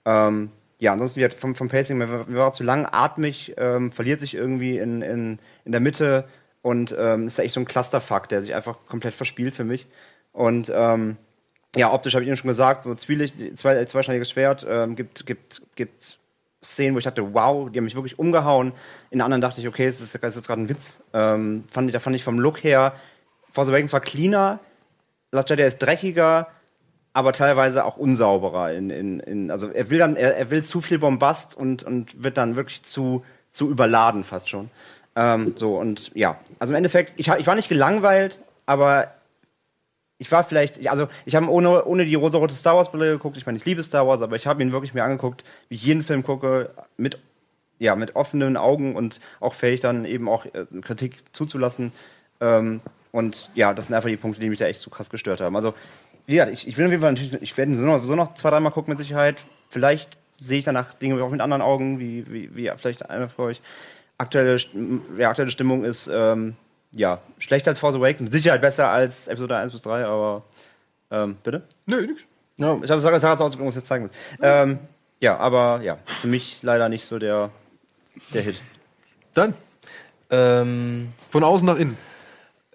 [0.06, 4.36] Ähm, ja, ansonsten wird vom, vom Pacing, mir war, war zu langatmig, ähm, verliert sich
[4.36, 6.26] irgendwie in, in, in der Mitte
[6.62, 9.88] und ähm, ist da echt so ein Clusterfuck, der sich einfach komplett verspielt für mich.
[10.34, 11.18] Und ähm,
[11.76, 15.62] ja, optisch habe ich Ihnen schon gesagt, so zwielicht, zwei, zweischneidiges Schwert, ähm, gibt, gibt,
[15.76, 16.20] gibt
[16.66, 18.74] Szenen, wo ich dachte, wow, die haben mich wirklich umgehauen.
[19.10, 21.00] In anderen dachte ich, okay, es ist, das ist gerade ein Witz.
[21.14, 22.94] Ähm, fand da fand ich vom Look her,
[23.52, 24.60] Force Awakens war cleaner,
[25.32, 26.48] Last Jedi ist dreckiger,
[27.14, 28.74] aber teilweise auch unsauberer.
[28.74, 32.24] In, in, in, also er will dann, er, er will zu viel Bombast und, und
[32.24, 34.70] wird dann wirklich zu, zu überladen fast schon.
[35.16, 39.14] Ähm, so und ja, also im Endeffekt, ich, ich war nicht gelangweilt, aber
[40.18, 43.38] ich war vielleicht, also ich habe ohne, ohne die rosarote Star Wars Brille geguckt.
[43.38, 45.84] Ich meine, ich liebe Star Wars, aber ich habe ihn wirklich mir angeguckt, wie ich
[45.84, 47.20] jeden Film gucke, mit,
[47.80, 51.92] ja, mit offenen Augen und auch fähig dann eben auch äh, Kritik zuzulassen.
[52.40, 55.42] Ähm, und ja, das sind einfach die Punkte, die mich da echt so krass gestört
[55.42, 55.56] haben.
[55.56, 55.74] Also,
[56.28, 58.50] ja, ich, ich will auf jeden Fall natürlich, ich werde ihn so noch, noch zwei,
[58.50, 59.44] dreimal gucken mit Sicherheit.
[59.70, 63.46] Vielleicht sehe ich danach Dinge auch mit anderen Augen, wie, wie, wie vielleicht einer von
[63.46, 63.62] euch.
[64.18, 64.58] Aktuelle,
[65.18, 66.56] ja, aktuelle Stimmung ist, ähm,
[66.96, 70.44] ja, schlechter als Force Awakens, mit Sicherheit besser als Episode 1 bis 3, aber
[71.12, 71.64] ähm, bitte?
[71.86, 72.22] Nö, nix.
[72.58, 74.12] Ich habe das dass ich uns jetzt zeigen muss.
[74.42, 74.80] Ähm,
[75.20, 77.52] ja, aber ja, für mich leider nicht so der,
[78.34, 78.56] der Hit.
[79.34, 79.54] Dann
[80.30, 81.98] Ähm, von außen nach innen.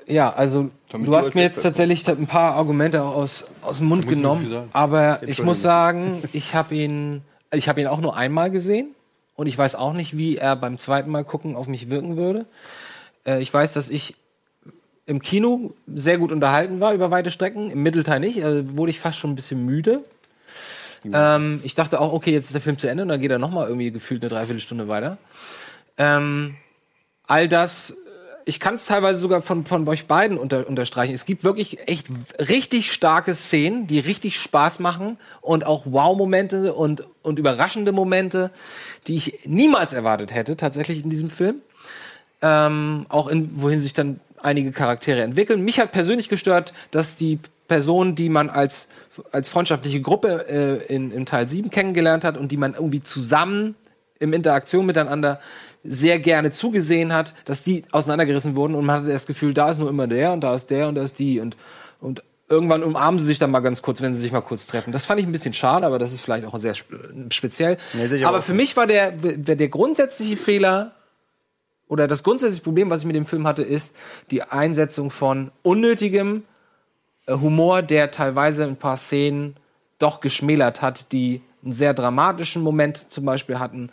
[0.06, 4.06] ja, also Damit du hast mir jetzt tatsächlich ein paar Argumente aus, aus dem Mund
[4.06, 8.94] genommen, aber ich muss sagen, ich habe ihn, ich habe ihn auch nur einmal gesehen
[9.34, 12.46] und ich weiß auch nicht, wie er beim zweiten Mal gucken auf mich wirken würde.
[13.26, 14.14] Äh, ich weiß, dass ich
[15.06, 19.00] im Kino sehr gut unterhalten war über weite Strecken, im Mittelteil nicht, also wurde ich
[19.00, 20.04] fast schon ein bisschen müde.
[21.12, 23.38] Ähm, ich dachte auch, okay, jetzt ist der Film zu Ende und dann geht er
[23.38, 25.18] noch mal irgendwie gefühlt eine Dreiviertelstunde weiter.
[25.96, 26.56] Ähm,
[27.26, 27.96] all das,
[28.44, 31.14] ich kann es teilweise sogar von, von euch beiden unter, unterstreichen.
[31.14, 32.08] Es gibt wirklich echt
[32.38, 38.50] richtig starke Szenen, die richtig Spaß machen und auch Wow-Momente und, und überraschende Momente,
[39.06, 41.62] die ich niemals erwartet hätte, tatsächlich in diesem Film.
[42.42, 45.62] Ähm, auch in, wohin sich dann einige Charaktere entwickeln.
[45.64, 47.38] Mich hat persönlich gestört, dass die
[47.68, 48.88] Person, die man als,
[49.30, 53.74] als freundschaftliche Gruppe äh, in, in Teil 7 kennengelernt hat und die man irgendwie zusammen
[54.18, 55.40] in Interaktion miteinander
[55.84, 59.78] sehr gerne zugesehen hat, dass die auseinandergerissen wurden und man hatte das Gefühl, da ist
[59.78, 61.56] nur immer der und da ist der und da ist die und,
[62.00, 64.92] und irgendwann umarmen sie sich dann mal ganz kurz, wenn sie sich mal kurz treffen.
[64.92, 66.98] Das fand ich ein bisschen schade, aber das ist vielleicht auch sehr spe-
[67.30, 67.78] speziell.
[67.94, 70.92] Nee, aber für mich war der, der grundsätzliche Fehler
[71.90, 73.96] oder das grundsätzliche Problem, was ich mit dem Film hatte, ist
[74.30, 76.44] die Einsetzung von unnötigem
[77.26, 79.56] äh, Humor, der teilweise ein paar Szenen
[79.98, 83.90] doch geschmälert hat, die einen sehr dramatischen Moment zum Beispiel hatten.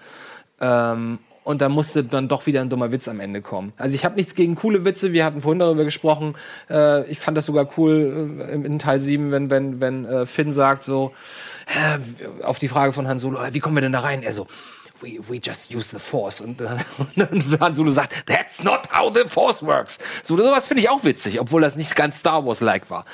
[0.62, 3.74] Ähm, und da musste dann doch wieder ein dummer Witz am Ende kommen.
[3.78, 6.36] Also ich habe nichts gegen coole Witze, wir hatten vorhin darüber gesprochen.
[6.70, 10.52] Äh, ich fand das sogar cool äh, in Teil 7, wenn, wenn, wenn äh, Finn
[10.52, 11.14] sagt so,
[12.44, 14.24] auf die Frage von Han Solo, wie kommen wir denn da rein?
[14.24, 14.46] Er so,
[15.02, 16.42] we, we just use the force.
[16.42, 16.66] Und, äh,
[16.98, 20.00] und dann Han Solo sagt, that's not how the force works.
[20.24, 23.06] So, sowas finde ich auch witzig, obwohl das nicht ganz Star Wars-like war.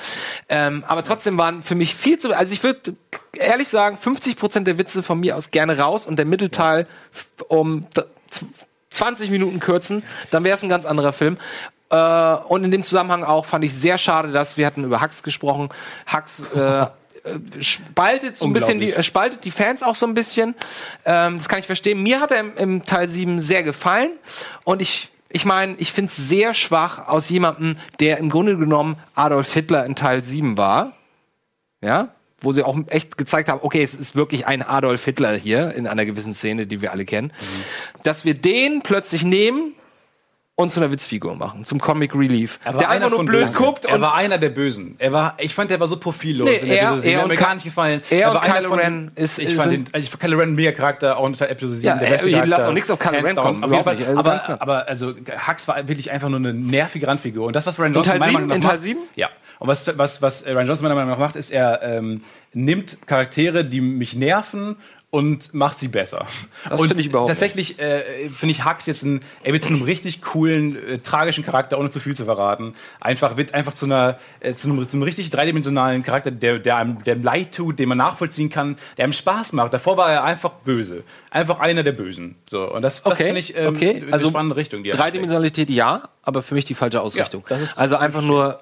[0.48, 2.94] Ähm, aber trotzdem waren für mich viel zu, also ich würde
[3.32, 6.86] ehrlich sagen, 50% der Witze von mir aus gerne raus und der Mittelteil
[7.48, 8.44] um d- z-
[8.90, 11.36] 20 Minuten kürzen, dann wäre es ein ganz anderer Film.
[11.90, 15.22] Äh, und in dem Zusammenhang auch fand ich sehr schade, dass wir hatten über Hux
[15.22, 15.68] gesprochen.
[16.12, 16.86] Hux äh,
[17.60, 20.54] spaltet so ein bisschen die, äh, spaltet die Fans auch so ein bisschen.
[21.04, 22.02] Ähm, das kann ich verstehen.
[22.02, 24.10] Mir hat er im, im Teil 7 sehr gefallen.
[24.64, 28.96] Und ich, ich meine, ich finde es sehr schwach aus jemandem, der im Grunde genommen
[29.14, 30.92] Adolf Hitler in Teil 7 war.
[31.80, 32.14] Ja?
[32.40, 35.86] Wo sie auch echt gezeigt haben, okay, es ist wirklich ein Adolf Hitler hier in
[35.86, 37.32] einer gewissen Szene, die wir alle kennen.
[38.02, 39.74] Dass wir den plötzlich nehmen
[40.56, 42.60] und zu einer Witzfigur machen, zum Comic Relief.
[42.64, 43.56] Er war der einer einfach nur blöd Bösen.
[43.56, 44.94] guckt Er war einer der Bösen.
[44.98, 47.12] Er war, ich fand, der war so profillos Nee, in der er- Episode 7.
[47.14, 48.02] er hat mir gar nicht gefallen.
[48.08, 50.54] er und war Kylo von- Ren ist- ich fand den, ich fand Kylo Ren ein
[50.54, 51.86] mega Charakter, auch in Episode 7.
[51.88, 52.68] Ja, der beste ich lass Charakter.
[52.68, 53.94] auch nichts auf Kylo Ren kommen, Auf jeden Fall.
[53.96, 55.12] nicht, also aber, aber also
[55.48, 57.46] Hux war wirklich einfach nur eine nervige Randfigur.
[57.48, 58.34] Und das, was Ryan In Johnson Teil meiner sieben?
[58.46, 59.00] Meinung nach In Teil macht, sieben?
[59.16, 59.28] ja.
[59.58, 62.22] Und was, was, was Ryan Johnson meiner Meinung nach macht, ist, er ähm,
[62.52, 64.76] nimmt Charaktere, die mich nerven
[65.14, 66.26] und macht sie besser.
[66.68, 69.82] Das finde ich überhaupt Tatsächlich äh, finde ich Hux jetzt ein, er wird zu einem
[69.82, 72.74] richtig coolen, äh, tragischen Charakter, ohne zu viel zu verraten.
[73.00, 76.76] Einfach wird einfach zu einer, äh, zu einem, zu einem richtig dreidimensionalen Charakter, der, der
[76.78, 79.72] einem, der einem leid tut, den man nachvollziehen kann, der einem Spaß macht.
[79.72, 81.04] Davor war er einfach böse.
[81.30, 82.34] Einfach einer der Bösen.
[82.50, 82.72] So.
[82.72, 84.02] Und das, das Okay, finde ich ähm, okay.
[84.02, 84.82] eine Also spannende Richtung.
[84.82, 87.44] Die Dreidimensionalität ja, aber für mich die falsche Ausrichtung.
[87.48, 88.58] das ist- also einfach nur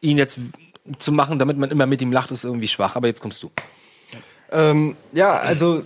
[0.00, 0.38] ihn jetzt
[0.98, 2.96] zu machen, damit man immer mit ihm lacht, ist irgendwie schwach.
[2.96, 3.50] Aber jetzt kommst du.
[4.52, 5.82] Ähm, ja, also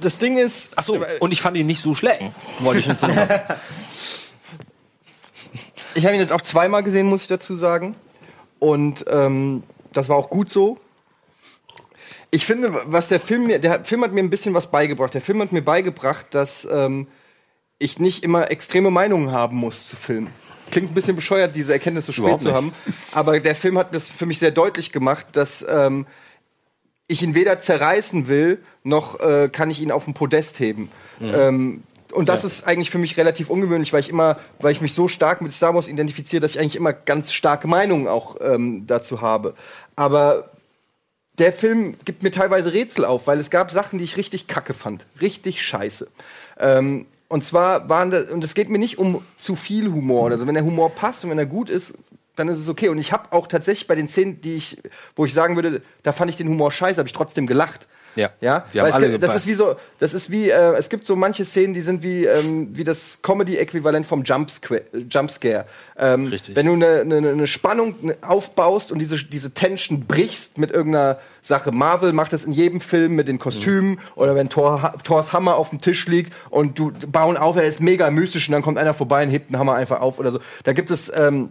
[0.00, 0.70] das Ding ist.
[0.76, 2.22] Ach so, und ich fand ihn nicht so schlecht.
[2.60, 3.28] Wollte ich hinzufügen.
[5.94, 7.96] Ich habe ihn jetzt auch zweimal gesehen, muss ich dazu sagen.
[8.58, 9.62] Und ähm,
[9.94, 10.78] das war auch gut so.
[12.30, 15.14] Ich finde, was der Film mir, der Film hat mir ein bisschen was beigebracht.
[15.14, 17.06] Der Film hat mir beigebracht, dass ähm,
[17.78, 20.30] ich nicht immer extreme Meinungen haben muss zu Filmen.
[20.70, 22.74] Klingt ein bisschen bescheuert, diese Erkenntnis so spät zu haben.
[23.12, 26.06] Aber der Film hat das für mich sehr deutlich gemacht, dass ähm,
[27.08, 30.90] ich ihn weder zerreißen will, noch äh, kann ich ihn auf den Podest heben.
[31.20, 34.94] Ähm, und das ist eigentlich für mich relativ ungewöhnlich, weil ich immer, weil ich mich
[34.94, 38.86] so stark mit Star Wars identifiziere, dass ich eigentlich immer ganz starke Meinungen auch ähm,
[38.86, 39.54] dazu habe.
[39.96, 40.50] Aber
[41.38, 44.72] der Film gibt mir teilweise Rätsel auf, weil es gab Sachen, die ich richtig kacke
[44.72, 45.06] fand.
[45.20, 46.08] Richtig scheiße.
[46.58, 50.30] Ähm, und zwar waren das, und es geht mir nicht um zu viel Humor.
[50.30, 51.98] Also wenn der Humor passt und wenn er gut ist,
[52.36, 52.88] dann ist es okay.
[52.88, 54.78] Und ich habe auch tatsächlich bei den Szenen, die ich,
[55.16, 57.88] wo ich sagen würde, da fand ich den Humor scheiße, habe ich trotzdem gelacht.
[58.14, 58.30] Ja.
[58.40, 60.74] Ja, Wir haben Weil es alle gibt, das ist wie so, das ist wie, äh,
[60.78, 64.84] es gibt so manche Szenen, die sind wie, ähm, wie das Comedy-Äquivalent vom Jumpscare.
[65.10, 65.66] Jumpscare.
[65.98, 66.56] Ähm, Richtig.
[66.56, 71.72] Wenn du eine ne, ne Spannung aufbaust und diese, diese Tension brichst mit irgendeiner Sache.
[71.72, 73.98] Marvel macht das in jedem Film mit den Kostümen Mhm.
[74.14, 77.82] oder wenn Thor, Thors Hammer auf dem Tisch liegt und du bauen auf, er ist
[77.82, 80.40] mega mystisch und dann kommt einer vorbei und hebt den Hammer einfach auf oder so.
[80.64, 81.50] Da gibt es ähm,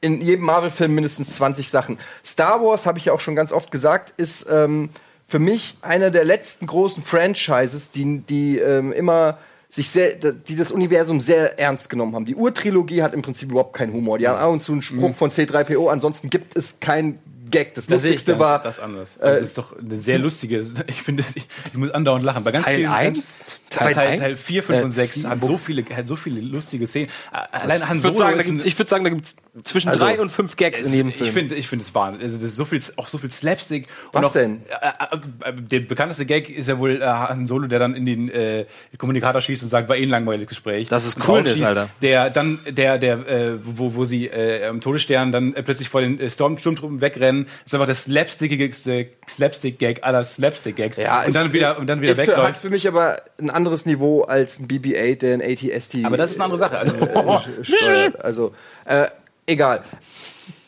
[0.00, 1.98] in jedem Marvel-Film mindestens 20 Sachen.
[2.24, 4.90] Star Wars, habe ich ja auch schon ganz oft gesagt, ist ähm,
[5.28, 9.38] für mich einer der letzten großen Franchises, die, die ähm, immer
[9.70, 12.26] sich sehr, die das Universum sehr ernst genommen haben.
[12.26, 14.18] Die Urtrilogie hat im Prinzip überhaupt keinen Humor.
[14.18, 17.18] Die haben ab und zu einen Spruch von C3PO, ansonsten gibt es kein
[17.52, 17.74] Gag.
[17.74, 18.60] Das Da sehe ich Lustigste das, war.
[18.60, 19.18] das anders.
[19.20, 20.64] Also das ist doch eine sehr lustige.
[20.88, 22.42] Ich finde, ich, ich muss andauernd lachen.
[22.42, 23.38] Bei ganz Teil vielen, eins?
[23.38, 24.18] ganz- Teil Teil?
[24.18, 25.30] Teil 4, 5 Äh, und 6 vier.
[25.30, 27.08] hat so viele, hat so viele lustige Szenen.
[27.30, 29.24] Allein Han Ich würde Solo sagen, da ist ein- gibt's- ich würd sagen, da gibt
[29.26, 31.26] es zwischen Also, drei und fünf Gags in es- jedem Film.
[31.28, 32.22] Ich finde, ich finde es Wahnsinn.
[32.22, 33.86] Also das ist so viel, auch so viel Slapstick.
[34.12, 34.62] Was und auch, denn?
[34.80, 38.30] Äh, äh, der bekannteste Gag ist ja wohl äh, Han Solo, der dann in den
[38.30, 38.64] äh,
[38.96, 40.88] Kommunikator schießt und sagt, war eh ein langweiliges Gespräch.
[40.88, 41.68] Das ist Coolness, draufschießt.
[41.68, 41.88] Alter.
[42.00, 46.00] Der dann, der, der, äh, wo, wo sie äh, am Todesstern dann äh, plötzlich vor
[46.00, 50.96] den äh, Storm Sturmtruppen wegrennen, ist einfach das slapstickigste Slapstick-Gag aller Slapstick-Gags.
[50.96, 52.60] Ja, und dann wieder, und dann wieder ist für, hat wegläuft.
[52.62, 56.04] für mich aber ein anderes Niveau als ein BB-8, der ein ATST.
[56.04, 56.78] Aber das ist eine andere Sache.
[56.78, 56.92] Also.
[58.22, 58.54] Also,
[58.84, 59.06] äh,
[59.46, 59.84] egal.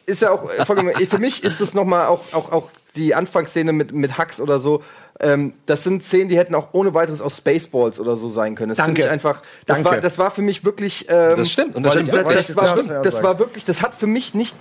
[0.07, 0.93] Ist ja auch äh, vollkommen.
[0.95, 4.83] für mich ist das nochmal auch, auch, auch die Anfangsszene mit, mit Hux oder so.
[5.21, 8.71] Ähm, das sind Szenen, die hätten auch ohne weiteres aus Spaceballs oder so sein können.
[8.71, 9.03] Das finde Danke.
[9.03, 9.43] ich einfach.
[9.67, 9.91] Das Danke.
[9.91, 11.07] war, das war für mich wirklich.
[11.09, 12.47] Ähm, Das stimmt, und das stimmt das, wirklich.
[12.47, 13.65] das, war, Das war wirklich.
[13.65, 14.57] Das hat für mich nicht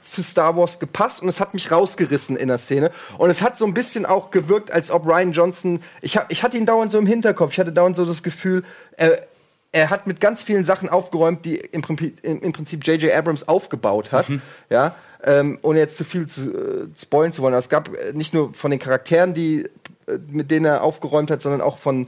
[0.00, 2.90] zu Star Wars gepasst und es hat mich rausgerissen in der Szene.
[3.18, 5.80] Und es hat so ein bisschen auch gewirkt, als ob Ryan Johnson.
[6.00, 7.52] Ich, hab, ich hatte ihn dauernd so im Hinterkopf.
[7.52, 8.62] Ich hatte dauernd so das Gefühl,
[8.96, 9.26] er,
[9.72, 13.12] er hat mit ganz vielen Sachen aufgeräumt, die im Prinzip im, Prinzip J.J.
[13.12, 14.26] Abrams aufgebaut hat.
[14.70, 17.52] Ja, ähm, ohne jetzt zu viel zu äh, spoilen zu wollen.
[17.52, 19.64] Aber es gab äh, nicht nur von den Charakteren, die,
[20.06, 22.06] äh, mit denen er aufgeräumt hat, sondern auch von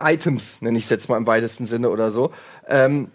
[0.00, 2.32] Items, nenne ich es jetzt mal im weitesten Sinne oder so.
[2.68, 3.08] Ähm,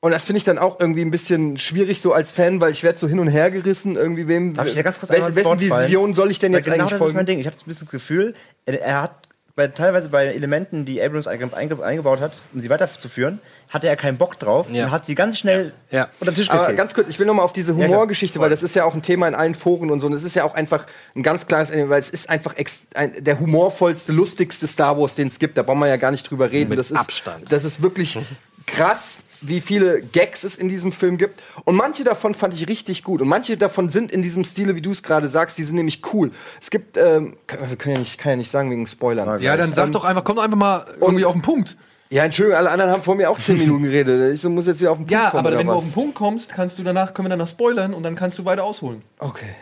[0.00, 2.82] und das finde ich dann auch irgendwie ein bisschen schwierig so als Fan, weil ich
[2.82, 4.54] werde so hin und her gerissen, irgendwie wem.
[4.54, 5.60] Darf ich dir ganz kurz wessen, wessen?
[5.60, 7.26] Vision soll ich denn jetzt genau eigentlich das ist mein folgen?
[7.26, 7.38] Ding.
[7.38, 8.34] Ich habe ein bisschen das Gefühl,
[8.64, 13.38] er hat bei, teilweise bei Elementen, die Abrams einge, einge, eingebaut hat, um sie weiterzuführen,
[13.68, 14.86] hatte er keinen Bock drauf Ja.
[14.86, 16.08] und hat sie ganz schnell Ja.
[16.20, 16.78] unter den Tisch Aber gekickt.
[16.78, 17.74] ganz kurz, ich will noch mal auf diese.
[17.76, 20.06] Humorgeschichte, weil das ist ja auch ein Thema in allen Foren und so.
[20.06, 22.54] Und es ist ja auch einfach ein ganz klares Ende, weil es ist einfach
[22.94, 25.58] ein, der humorvollste, lustigste Star Wars, den es gibt.
[25.58, 26.70] Da brauchen wir ja gar nicht drüber reden.
[26.70, 27.52] Mit das ist, Abstand.
[27.52, 28.18] Das ist wirklich
[28.66, 29.20] krass.
[29.42, 31.42] Wie viele Gags es in diesem Film gibt.
[31.64, 33.20] Und manche davon fand ich richtig gut.
[33.20, 36.00] Und manche davon sind in diesem Stile, wie du es gerade sagst, die sind nämlich
[36.12, 36.30] cool.
[36.60, 39.40] Es gibt, ähm, wir können ja nicht, kann ja nicht sagen wegen Spoilern.
[39.42, 41.76] Ja, dann sag Ähm, doch einfach, komm doch einfach mal irgendwie auf den Punkt.
[42.08, 44.34] Ja, Entschuldigung, alle anderen haben vor mir auch zehn Minuten geredet.
[44.34, 45.40] Ich muss jetzt wieder auf den Punkt Ja, kommen.
[45.40, 45.78] aber oder wenn du was?
[45.78, 48.44] auf den Punkt kommst, kannst du danach, können wir danach spoilern und dann kannst du
[48.44, 49.02] weiter ausholen.
[49.18, 49.54] Okay.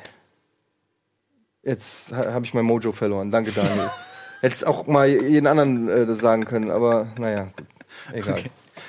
[1.62, 3.30] Jetzt ha habe ich mein Mojo verloren.
[3.30, 3.90] Danke, Daniel.
[4.40, 7.66] Hättest auch mal jeden anderen äh, das sagen können, aber naja, gut.
[8.12, 8.38] Egal.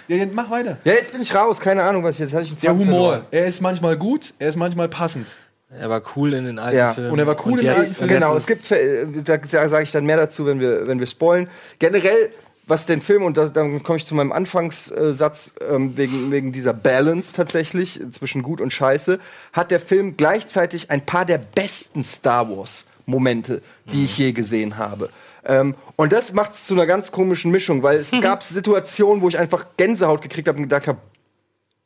[0.08, 0.78] Ja, dann mach weiter.
[0.84, 1.60] Ja, jetzt bin ich raus.
[1.60, 2.44] Keine Ahnung, was ich jetzt hatte.
[2.44, 3.22] Ich Der Humor, verloren.
[3.32, 5.28] er ist manchmal gut, er ist manchmal passend.
[5.74, 7.12] Er war cool in den alten Ja, Filmen.
[7.12, 8.10] und er war cool in den alten Filmen.
[8.10, 11.48] Genau, es gibt, äh, da sage ich dann mehr dazu, wenn wir, wenn wir spoilen.
[11.80, 12.30] Generell,
[12.68, 16.74] was den Film, und das, dann komme ich zu meinem Anfangssatz, ähm, wegen, wegen dieser
[16.74, 19.20] Balance tatsächlich zwischen gut und scheiße,
[19.54, 23.62] hat der Film gleichzeitig ein paar der besten Star Wars-Momente,
[23.92, 25.10] die ich je gesehen habe.
[25.46, 29.30] Ähm, und das macht es zu einer ganz komischen Mischung, weil es gab Situationen, wo
[29.30, 31.00] ich einfach Gänsehaut gekriegt habe und gedacht habe,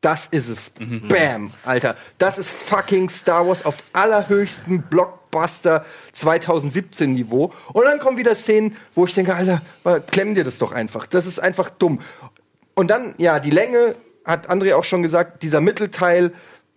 [0.02, 0.72] das ist es.
[1.10, 1.96] Bam, Alter.
[2.20, 5.84] Das ist fucking Star Wars auf allerhöchstem Blockbuster
[6.14, 7.52] 2017 Niveau.
[7.74, 9.62] Und dann kommen wieder Szenen, wo ich denke, Alter,
[10.12, 11.08] klemm dir das doch einfach.
[11.08, 12.02] Das ist einfach dumm.
[12.76, 13.96] Und dann, ja, die Länge,
[14.26, 16.32] hat André auch schon gesagt, dieser Mittelteil,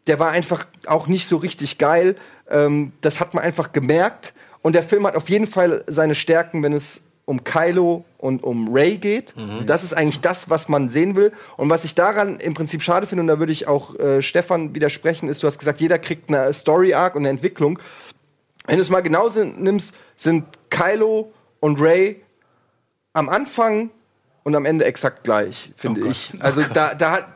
[0.06, 2.16] der war einfach auch nicht so richtig geil.
[2.50, 4.34] Ähm, das hat man einfach gemerkt.
[4.62, 8.72] Und der Film hat auf jeden Fall seine Stärken, wenn es um Kylo und um
[8.72, 9.34] Ray geht.
[9.66, 11.32] Das ist eigentlich das, was man sehen will.
[11.58, 14.74] Und was ich daran im Prinzip schade finde, und da würde ich auch äh, Stefan
[14.74, 17.78] widersprechen, ist, du hast gesagt, jeder kriegt eine Story-Arc und eine Entwicklung.
[18.66, 22.22] Wenn du es mal genau nimmst, sind Kylo und Ray
[23.12, 23.90] am Anfang
[24.42, 26.32] und am Ende exakt gleich, finde ich.
[26.40, 27.26] Also da, da hat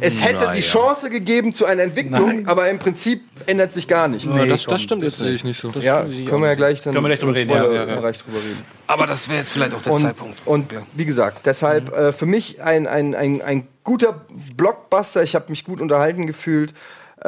[0.00, 0.52] es hätte Naja.
[0.52, 4.24] die Chance gegeben zu einer Entwicklung, aber im Prinzip ändert sich gar nichts.
[4.34, 5.70] Ja, das, das stimmt jetzt sehe ich nicht so.
[5.70, 7.94] Das Ja, können wir ja gleich dann Können wir drüber reden, ja, Spoiler- ja, ja.
[7.96, 8.62] Bereich drüber reden.
[8.86, 10.42] Aber das wäre jetzt vielleicht auch der Und, Zeitpunkt.
[10.46, 15.22] und wie gesagt, deshalb äh, für mich ein, ein, ein, ein guter Blockbuster.
[15.22, 16.74] Ich habe mich gut unterhalten gefühlt.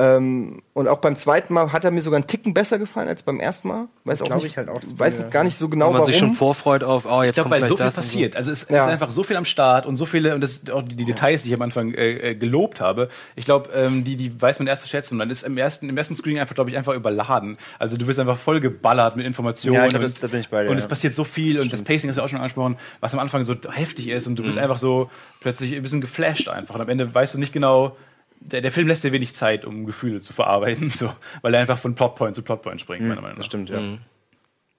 [0.00, 3.24] Ähm, und auch beim zweiten Mal hat er mir sogar einen Ticken besser gefallen als
[3.24, 3.88] beim ersten Mal.
[4.04, 5.92] Weiß auch glaub nicht, ich halt auch, das weiß bin- gar nicht so genau, Wenn
[5.94, 6.06] man warum.
[6.12, 8.36] sich schon vorfreut auf, oh, jetzt Ich glaube, kommt weil so viel das passiert.
[8.36, 8.82] Also es, Ja.
[8.84, 11.04] ist einfach so viel am Start und so viele, und das sind auch die, die
[11.04, 13.08] Details, die ich am Anfang äh, äh, gelobt habe.
[13.34, 15.14] Ich glaube, ähm, die, die weiß man erst zu schätzen.
[15.14, 17.56] Und dann ist im ersten, im ersten Screening einfach, glaube ich, einfach überladen.
[17.80, 19.74] Also du wirst einfach voll geballert mit Informationen.
[19.74, 20.80] Ja, ich glaub, und, das- da bin ich bei dir, Und ja.
[20.80, 23.44] es passiert so viel und das Pacing hast du auch schon angesprochen, was am Anfang
[23.44, 25.10] so heftig ist und du bist einfach so
[25.40, 26.76] plötzlich ein bisschen geflasht einfach.
[26.76, 27.96] Und am Ende weißt du nicht genau,
[28.40, 31.12] der, der Film lässt dir wenig Zeit, um Gefühle zu verarbeiten, so,
[31.43, 33.36] weil er einfach von Plotpoint zu Plotpoint springt, meiner Meinung nach.
[33.39, 33.98] Das stimmt, ja.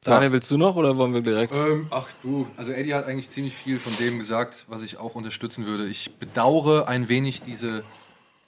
[0.01, 1.53] Daniel, willst du noch oder wollen wir direkt?
[1.53, 5.15] Ähm, ach du, also Eddie hat eigentlich ziemlich viel von dem gesagt, was ich auch
[5.15, 5.87] unterstützen würde.
[5.87, 7.83] Ich bedauere ein wenig diese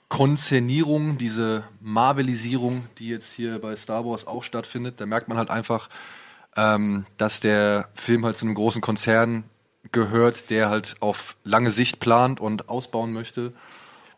[0.08, 5.02] Konzernierung, diese Marvelisierung, die jetzt hier bei Star Wars auch stattfindet.
[5.02, 5.90] Da merkt man halt einfach,
[6.56, 9.44] ähm, dass der Film halt zu einem großen Konzern
[9.92, 13.54] gehört, der halt auf lange Sicht plant und ausbauen möchte.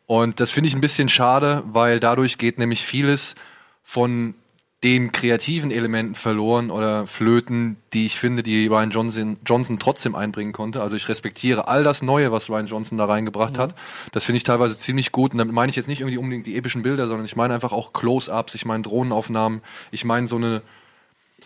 [0.05, 3.35] Und das finde ich ein bisschen schade, weil dadurch geht nämlich vieles
[3.83, 4.35] von
[4.83, 10.51] den kreativen Elementen verloren oder Flöten, die ich finde, die Ryan Johnson, Johnson trotzdem einbringen
[10.51, 10.81] konnte.
[10.81, 13.75] Also ich respektiere all das Neue, was Ryan Johnson da reingebracht hat.
[14.11, 15.31] Das finde ich teilweise ziemlich gut.
[15.31, 17.71] Und damit meine ich jetzt nicht irgendwie unbedingt die epischen Bilder, sondern ich meine einfach
[17.71, 19.61] auch Close-ups, ich meine Drohnenaufnahmen,
[19.91, 20.61] ich meine so eine,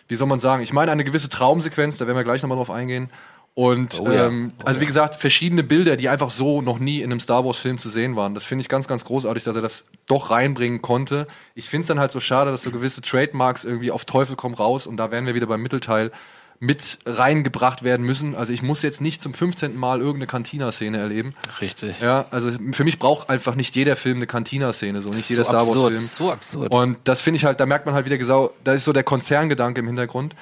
[0.08, 2.72] wie soll man sagen, ich meine eine gewisse Traumsequenz, da werden wir gleich nochmal drauf
[2.72, 3.12] eingehen.
[3.58, 4.28] Und ja.
[4.28, 7.80] ähm, also wie gesagt, verschiedene Bilder, die einfach so noch nie in einem Star Wars-Film
[7.80, 8.36] zu sehen waren.
[8.36, 11.26] Das finde ich ganz, ganz großartig, dass er das doch reinbringen konnte.
[11.56, 14.54] Ich finde es dann halt so schade, dass so gewisse Trademarks irgendwie auf Teufel komm
[14.54, 16.12] raus und da werden wir wieder beim Mittelteil
[16.60, 18.36] mit reingebracht werden müssen.
[18.36, 19.76] Also ich muss jetzt nicht zum 15.
[19.76, 21.34] Mal irgendeine Cantina-Szene erleben.
[21.60, 22.00] Richtig.
[22.00, 25.50] Ja, also für mich braucht einfach nicht jeder Film eine Cantina-Szene, so nicht jeder so
[25.50, 25.96] Star Wars-Film.
[25.96, 26.72] so absurd.
[26.72, 29.04] Und das finde ich halt, da merkt man halt wieder genau, da ist so der
[29.04, 30.36] Konzerngedanke im Hintergrund.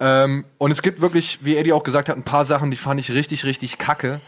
[0.00, 3.00] Ähm, und es gibt wirklich, wie Eddie auch gesagt hat, ein paar Sachen, die fand
[3.00, 4.20] ich richtig, richtig kacke.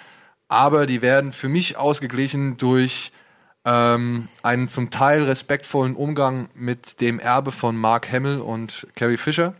[0.49, 3.13] Aber die werden für mich ausgeglichen durch
[3.65, 9.55] ähm, einen zum Teil respektvollen Umgang mit dem Erbe von Mark Hamill und Carrie Fisher.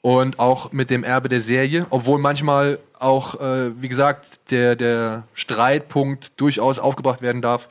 [0.00, 5.24] Und auch mit dem Erbe der Serie, obwohl manchmal auch, äh, wie gesagt, der, der
[5.34, 7.68] Streitpunkt durchaus aufgebracht werden darf,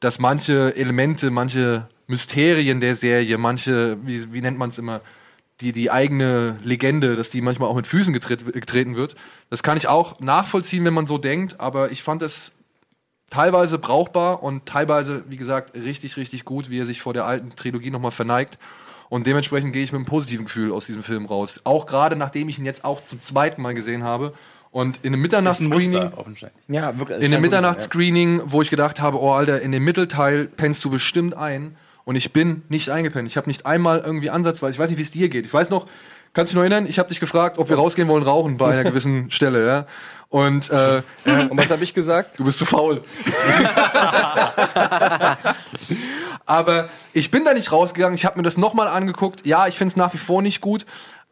[0.00, 5.00] dass manche Elemente, manche Mysterien der Serie, manche, wie, wie nennt man es immer,
[5.60, 9.16] die, die eigene Legende, dass die manchmal auch mit Füßen getret, getreten wird.
[9.50, 12.54] Das kann ich auch nachvollziehen, wenn man so denkt, aber ich fand es
[13.30, 17.50] teilweise brauchbar und teilweise, wie gesagt, richtig, richtig gut, wie er sich vor der alten
[17.50, 18.58] Trilogie nochmal verneigt.
[19.08, 21.62] Und dementsprechend gehe ich mit einem positiven Gefühl aus diesem Film raus.
[21.64, 24.34] Auch gerade nachdem ich ihn jetzt auch zum zweiten Mal gesehen habe.
[24.70, 26.12] Und in einem Das ist ein Mitternachtscreening.
[26.68, 27.22] Ja, wirklich.
[27.22, 31.34] In dem Mitternachtsscreening, wo ich gedacht habe, oh Alter, in dem Mittelteil pennst du bestimmt
[31.34, 31.76] ein.
[32.08, 33.28] Und ich bin nicht eingepennt.
[33.28, 35.44] Ich habe nicht einmal irgendwie ansatzweise, ich weiß nicht, wie es dir geht.
[35.44, 35.86] Ich weiß noch,
[36.32, 36.86] kannst du dich noch erinnern?
[36.88, 39.86] Ich habe dich gefragt, ob wir rausgehen wollen rauchen bei einer gewissen Stelle, ja.
[40.30, 41.02] Und, äh,
[41.50, 42.38] Und was habe ich gesagt?
[42.38, 43.02] Du bist zu faul.
[46.46, 48.14] aber ich bin da nicht rausgegangen.
[48.14, 49.44] Ich habe mir das nochmal angeguckt.
[49.44, 50.86] Ja, ich finde es nach wie vor nicht gut.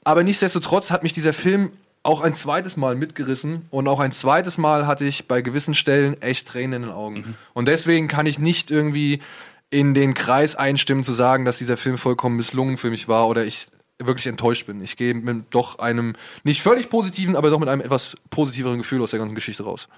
[0.05, 1.73] Aber nichtsdestotrotz hat mich dieser Film
[2.03, 3.65] auch ein zweites Mal mitgerissen.
[3.71, 7.35] Und auch ein zweites Mal hatte ich bei gewissen Stellen echt Tränen in den Augen.
[7.55, 9.23] Und deswegen kann ich nicht irgendwie
[9.77, 13.45] in den Kreis einstimmen, zu sagen, dass dieser Film vollkommen misslungen für mich war oder
[13.45, 14.81] ich wirklich enttäuscht bin.
[14.81, 19.03] Ich gehe mit doch einem nicht völlig positiven, aber doch mit einem etwas positiveren Gefühl
[19.03, 19.89] aus der ganzen Geschichte raus.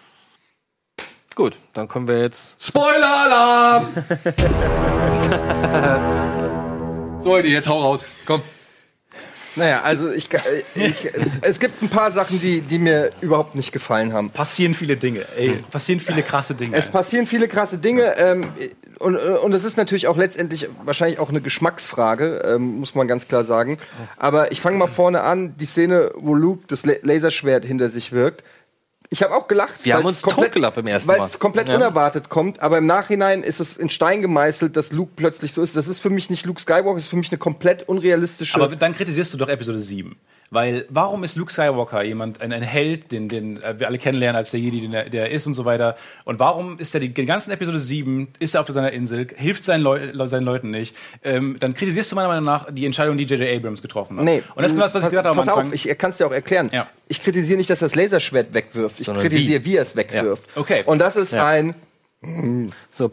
[1.36, 2.56] Gut, dann können wir jetzt.
[2.60, 3.86] Spoiler-Alarm!
[7.22, 8.08] so, Eddie, jetzt hau raus.
[8.26, 8.42] Komm.
[9.58, 10.28] Naja, also ich,
[10.74, 11.10] ich,
[11.42, 14.30] es gibt ein paar Sachen, die, die mir überhaupt nicht gefallen haben.
[14.30, 15.56] Passieren viele Dinge, ey.
[15.70, 16.76] Passieren viele krasse Dinge.
[16.76, 18.16] Es passieren viele krasse Dinge.
[18.18, 18.46] Ähm,
[19.00, 23.28] und, und es ist natürlich auch letztendlich wahrscheinlich auch eine Geschmacksfrage, ähm, muss man ganz
[23.28, 23.78] klar sagen.
[24.16, 28.12] Aber ich fange mal vorne an, die Szene, wo Luke das La- Laserschwert hinter sich
[28.12, 28.42] wirkt.
[29.10, 29.84] Ich habe auch gelacht.
[29.84, 31.76] Wir haben uns komplett- totgelacht beim ersten Weil es komplett Ja.
[31.76, 35.76] unerwartet kommt, aber im Nachhinein ist es in Stein gemeißelt, dass Luke plötzlich so ist.
[35.76, 38.54] Das ist für mich nicht Luke Skywalker, das ist für mich eine komplett unrealistische.
[38.60, 40.16] Aber dann kritisierst du doch Episode 7.
[40.50, 44.36] Weil warum ist Luke Skywalker jemand, ein, ein Held, den, den äh, wir alle kennenlernen
[44.36, 45.94] als der Jedi, den er, der er ist und so weiter?
[46.24, 49.62] Und warum ist er die, die ganzen Episode 7, ist er auf seiner Insel, hilft
[49.62, 50.96] seinen, Leu seinen Leuten nicht?
[51.22, 53.54] Ähm, dann kritisierst du meiner Meinung nach die Entscheidung, die J.J.
[53.56, 54.24] Abrams getroffen hat.
[54.24, 55.66] Nee, Und das ist das, was ich pass, gesagt habe am pass Anfang.
[55.68, 56.70] auf, ich kann es dir auch erklären.
[56.72, 56.88] Ja.
[57.08, 59.00] Ich kritisiere nicht, dass er das Laserschwert wegwirft.
[59.00, 60.44] Ich Sondern kritisiere, wie, er es wegwirft.
[60.54, 60.60] Ja.
[60.62, 60.82] Okay.
[60.86, 61.46] Und das ist Ja.
[61.46, 61.74] ein.
[62.90, 63.10] So,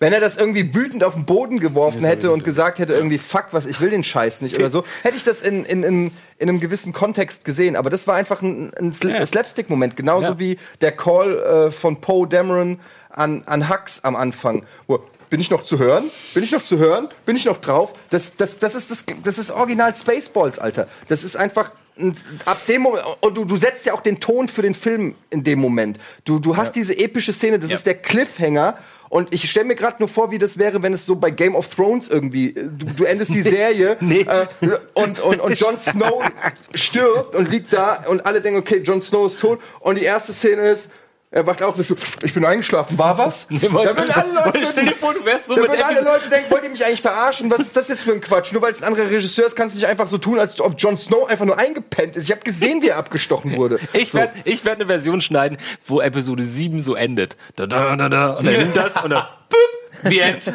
[0.00, 3.46] Wenn er das irgendwie wütend auf den Boden geworfen hätte und gesagt hätte, irgendwie, fuck,
[3.50, 6.48] was, ich will den Scheiß nicht oder so, hätte ich das in, in, in, in
[6.48, 7.74] einem gewissen Kontext gesehen.
[7.74, 9.96] Aber das war einfach ein, ein Sl Slapstick-Moment.
[9.96, 10.38] Genauso Ja.
[10.38, 12.78] wie der Call äh, von Poe Dameron
[13.10, 14.64] an, an Hux am Anfang.
[14.86, 15.00] Wo,
[15.30, 16.10] bin ich noch zu hören?
[16.32, 17.08] Bin ich noch zu hören?
[17.26, 17.92] Bin ich noch drauf?
[18.10, 20.86] Das, das, das, ist, das, das ist original Spaceballs, Alter.
[21.08, 21.72] Das ist einfach.
[21.98, 22.16] ein-
[22.46, 25.42] Ab dem Moment, und du, du setzt ja auch den Ton für den Film in
[25.44, 25.98] dem Moment.
[26.24, 27.76] Du, du hast diese epische Szene, das Ja.
[27.76, 28.78] ist der Cliffhanger.
[29.08, 31.54] Und ich stelle mir gerade nur vor, wie das wäre, wenn es so bei Game
[31.54, 34.46] of Thrones irgendwie, äh, du, du endest die Serie äh,
[34.94, 36.22] und, und, und Jon Snow
[36.74, 39.60] stirbt und liegt da und alle denken, okay, Jon Snow ist tot.
[39.80, 40.92] Und die erste Szene ist,
[41.30, 43.48] er wacht auf ist so, ich bin eingeschlafen, war was?
[43.50, 46.30] da würden alle Leute, Stell dir vor, du wärst so da mit würden alle Leute
[46.30, 47.50] denken, wollt ihr mich eigentlich verarschen?
[47.50, 48.52] Was ist das jetzt für ein Quatsch?
[48.52, 50.74] Nur weil es ein anderer Regisseur ist, kannst du nicht einfach so tun, als ob
[50.78, 52.24] Jon Snow einfach nur eingepennt ist.
[52.24, 53.78] Ich habe gesehen, wie er abgestochen wurde.
[53.92, 54.18] Ich So.
[54.18, 57.36] werde ich werd eine Version schneiden, wo Episode 7 so endet.
[57.56, 58.30] Da, da, da, da.
[58.34, 59.24] Und dann nimmt das und dann.
[59.48, 59.58] Boop,
[60.04, 60.52] the end.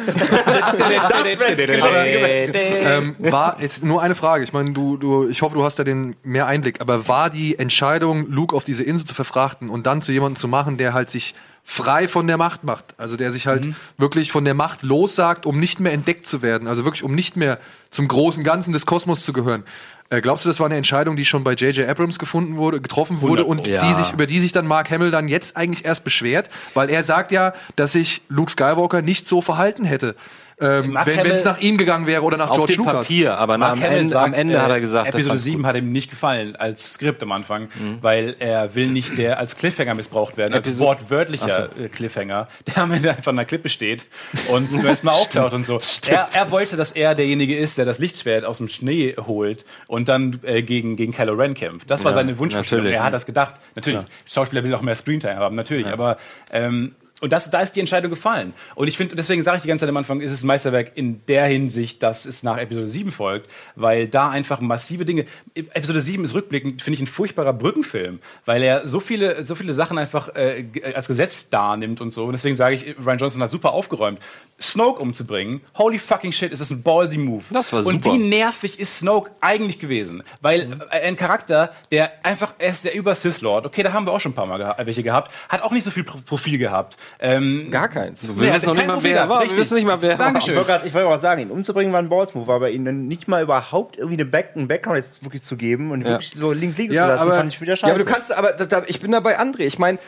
[2.84, 4.44] Ähm, war jetzt nur eine Frage.
[4.44, 6.80] Ich meine, du, du, ich hoffe, du hast da den mehr Einblick.
[6.80, 10.48] Aber war die Entscheidung, Luke auf diese Insel zu verfrachten und dann zu jemandem zu
[10.48, 11.34] machen, der halt sich
[11.66, 15.58] frei von der Macht macht, also der sich halt wirklich von der Macht lossagt, um
[15.58, 17.58] nicht mehr entdeckt zu werden, also wirklich um nicht mehr
[17.88, 19.64] zum großen Ganzen des Kosmos zu gehören.
[20.10, 21.88] Äh, glaubst du, das war eine Entscheidung, die schon bei J.J.
[21.88, 23.86] Abrams gefunden wurde, getroffen wurde und Ja.
[23.88, 26.50] die sich, über die sich dann Mark Hamill dann jetzt eigentlich erst beschwert?
[26.74, 30.14] Weil er sagt ja, dass sich Luke Skywalker nicht so verhalten hätte,
[30.60, 32.94] ähm, wenn es nach ihm gegangen wäre oder nach Auf George dem Lucas.
[33.02, 35.14] Papier, aber na, Mark am, Hamill Ende, sagt, am Ende äh, hat er gesagt, das
[35.14, 35.66] Episode fand's 7 gut.
[35.66, 37.68] hat ihm nicht gefallen als Skript am Anfang,
[38.02, 42.82] weil er will nicht der als Cliffhanger missbraucht werden, als Episo- wortwörtlicher äh, Cliffhanger, der
[42.82, 44.06] am Ende einfach an der Klippe steht
[44.48, 45.80] und zum ersten Mal auftaucht und so.
[46.08, 50.08] Er, er wollte, dass er derjenige ist, der das Lichtschwert aus dem Schnee holt und
[50.08, 51.90] dann äh, gegen, gegen Kylo Ren kämpft.
[51.90, 52.86] Das war Ja, seine Wunschvorstellung.
[52.86, 53.56] Er hat das gedacht.
[53.74, 54.00] Natürlich,
[54.30, 56.16] Schauspieler will auch mehr Screentime haben, natürlich, aber
[56.52, 56.94] ähm,
[57.24, 58.52] und das, da ist die Entscheidung gefallen.
[58.74, 60.92] Und ich finde, deswegen sage ich die ganze Zeit am Anfang, ist es ein Meisterwerk
[60.94, 65.24] in der Hinsicht, dass es nach Episode 7 folgt, weil da einfach massive Dinge.
[65.54, 69.72] Episode 7 ist rückblickend, finde ich, ein furchtbarer Brückenfilm, weil er so viele, so viele
[69.72, 72.26] Sachen einfach äh, als Gesetz darnimmt und so.
[72.26, 74.18] Und deswegen sage ich, Ryan Johnson hat super aufgeräumt.
[74.60, 77.44] Snoke umzubringen, holy fucking shit, ist das ein ballsy Move.
[77.50, 78.12] Das war Und super.
[78.12, 80.22] wie nervig ist Snoke eigentlich gewesen?
[80.42, 84.06] Weil äh, ein Charakter, der einfach, er ist der über Sith Lord, okay, da haben
[84.06, 86.18] wir auch schon ein paar Mal geha welche gehabt, hat auch nicht so viel Pro
[86.34, 86.96] Profil gehabt.
[87.20, 88.26] Ähm, Gar keins.
[88.26, 89.42] Wir Nee, wissen noch nicht mal, wer er war.
[89.48, 90.26] Wir wissen nicht mal, wer er war.
[90.26, 90.58] Dankeschön.
[90.84, 94.14] Ich wollte mal sagen, ihn umzubringen war ein Balls-Move, aber ihnen nicht mal überhaupt irgendwie
[94.16, 97.08] eine Back einen Background jetzt wirklich zu geben und wirklich so links liegen Ja, zu
[97.12, 97.86] lassen, aber- fand ich wieder scheiße.
[97.88, 99.60] Ja, aber du kannst, aber da, da, ich bin da bei André.
[99.60, 99.98] Ich meine,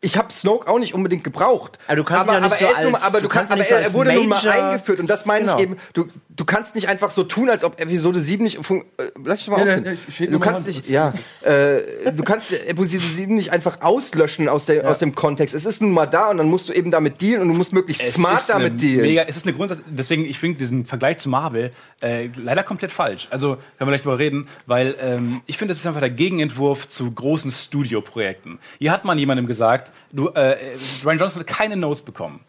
[0.00, 1.78] ich habe Snoke auch nicht unbedingt gebraucht.
[1.86, 3.70] Aber du kannst ihn aber, ja nicht aber so er als- aber du kannst kannst,
[3.70, 5.56] ihn aber er, er wurde nun mal Major- eingeführt und das meine Genau.
[5.56, 5.76] ich eben.
[5.94, 6.06] Du,
[6.36, 9.48] du kannst nicht einfach so tun, als ob Episode 7 nicht fun äh, Lass mich
[9.48, 9.98] mal Ja, ja, ausreden.
[10.18, 10.74] ja, du kannst an.
[10.74, 11.12] nicht, ja,
[11.42, 15.54] äh, du kannst Episode 7 nicht einfach auslöschen aus, der, aus dem Kontext.
[15.54, 17.72] Es ist nun mal da und dann musst du eben damit dealen und du musst
[17.72, 19.02] möglichst Es smart ist eine damit dealen.
[19.02, 22.90] Mega, es ist eine Grundsatz, deswegen, ich finde diesen Vergleich zu Marvel äh, leider komplett
[22.90, 23.28] falsch.
[23.30, 26.88] Also, können wir gleich drüber reden, weil ähm, ich finde, das ist einfach der Gegenentwurf
[26.88, 28.58] zu großen Studioprojekten.
[28.78, 30.56] Hier hat man jemandem gesagt, du, äh,
[31.04, 32.40] Ryan Johnson hat keine Notes bekommen.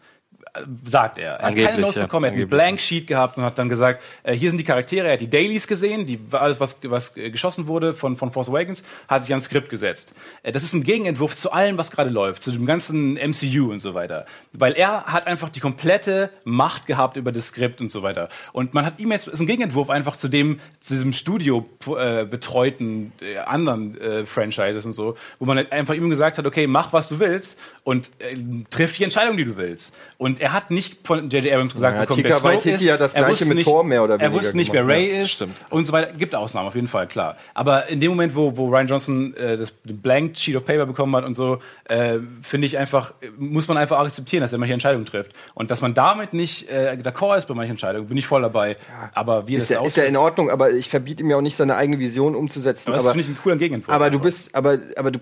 [0.84, 1.24] Sagt er.
[1.24, 2.58] Er hat Angeblich, keine Notes bekommen, er hat einen Angeblich.
[2.58, 5.30] Blank Sheet gehabt und hat dann gesagt, äh, hier sind die Charaktere, er hat die
[5.30, 9.32] Dailies gesehen, die, alles, was, was äh, geschossen wurde von, von Force Awakens, hat sich
[9.32, 10.12] ans Skript gesetzt.
[10.42, 13.80] Äh, das ist ein Gegenentwurf zu allem, was gerade läuft, zu dem ganzen MCU und
[13.80, 14.26] so weiter.
[14.52, 18.28] Weil er hat einfach die komplette Macht gehabt über das Skript und so weiter.
[18.52, 22.24] Und man hat ihm jetzt, ist ein Gegenentwurf einfach zu dem, zu diesem Studio äh,
[22.24, 26.66] betreuten äh, anderen äh, Franchises und so, wo man halt einfach ihm gesagt hat, okay,
[26.66, 28.36] mach was du willst und äh,
[28.70, 29.96] triff die Entscheidung, die du willst.
[30.18, 31.52] Und er hat nicht von J.J.
[31.52, 32.88] Abrams gesagt Ja, bekommen, Taika wer Snoke ist.
[32.88, 34.82] hat das Er Gleiche wusste mit nicht, Thor mehr oder Er weniger wusste nicht, wer
[34.82, 34.96] gemacht.
[34.96, 36.12] Ray Ja, ist und so weiter.
[36.12, 37.36] Gibt Ausnahmen, auf jeden Fall, klar.
[37.52, 41.16] Aber in dem Moment, wo, wo Ryan Johnson äh, das Blank Sheet of Paper bekommen
[41.16, 41.58] hat und so,
[41.88, 45.32] äh, finde ich einfach, muss man einfach akzeptieren, dass er manche Entscheidungen trifft.
[45.54, 48.76] Und dass man damit nicht äh, d'accord ist bei manchen Entscheidungen, bin ich voll dabei.
[49.14, 51.40] Aber wie Ist das ja, ist ja in Ordnung, aber ich verbiete ihm ja auch
[51.40, 52.90] nicht, seine eigene Vision umzusetzen.
[52.90, 53.92] Aber das finde ich einen coolen Gegenentwurf.
[53.94, 55.18] Aber du bist, aber, aber du,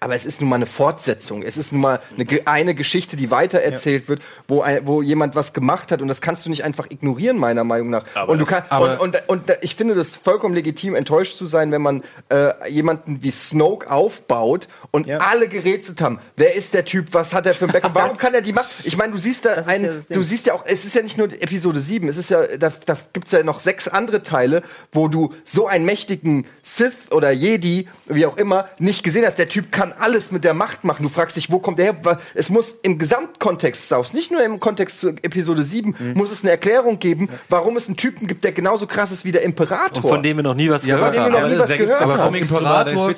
[0.00, 1.42] aber es ist nun mal eine Fortsetzung.
[1.42, 5.52] Es ist nun mal eine, eine Geschichte, die weitererzählt wird, wo, ein, wo jemand was
[5.52, 8.04] gemacht hat und das kannst du nicht einfach ignorieren, meiner Meinung nach.
[8.14, 11.44] Aber und, du kann, aber- und, und, und ich finde das vollkommen legitim, enttäuscht zu
[11.46, 15.18] sein, wenn man äh, jemanden wie Snoke aufbaut und Ja.
[15.18, 16.18] alle gerätselt haben.
[16.36, 17.08] Wer ist der Typ?
[17.12, 17.94] Was hat er für ein Background?
[17.94, 18.68] Warum kann er die machen?
[18.84, 21.18] Ich meine, du siehst da ein, ja du siehst ja auch, es ist ja nicht
[21.18, 25.08] nur Episode 7, es ist ja, da, da gibt's ja noch sechs andere Teile, wo
[25.08, 29.38] du so einen mächtigen Sith oder Jedi, wie auch immer, nicht gesehen hast.
[29.38, 31.02] Der Typ kann alles mit der Macht machen.
[31.02, 32.18] Du fragst dich, wo kommt der her?
[32.34, 36.12] Es muss im Gesamtkontext Saus, nicht nur im Kontext zu Episode 7, Mhm.
[36.14, 39.32] muss es eine Erklärung geben, warum es einen Typen gibt, der genauso krass ist wie
[39.32, 40.02] der Imperator.
[40.04, 41.42] Und von dem wir noch nie was Ja, gehört von dem wir haben.
[41.50, 43.14] noch nie was gehört aber vom Imperator,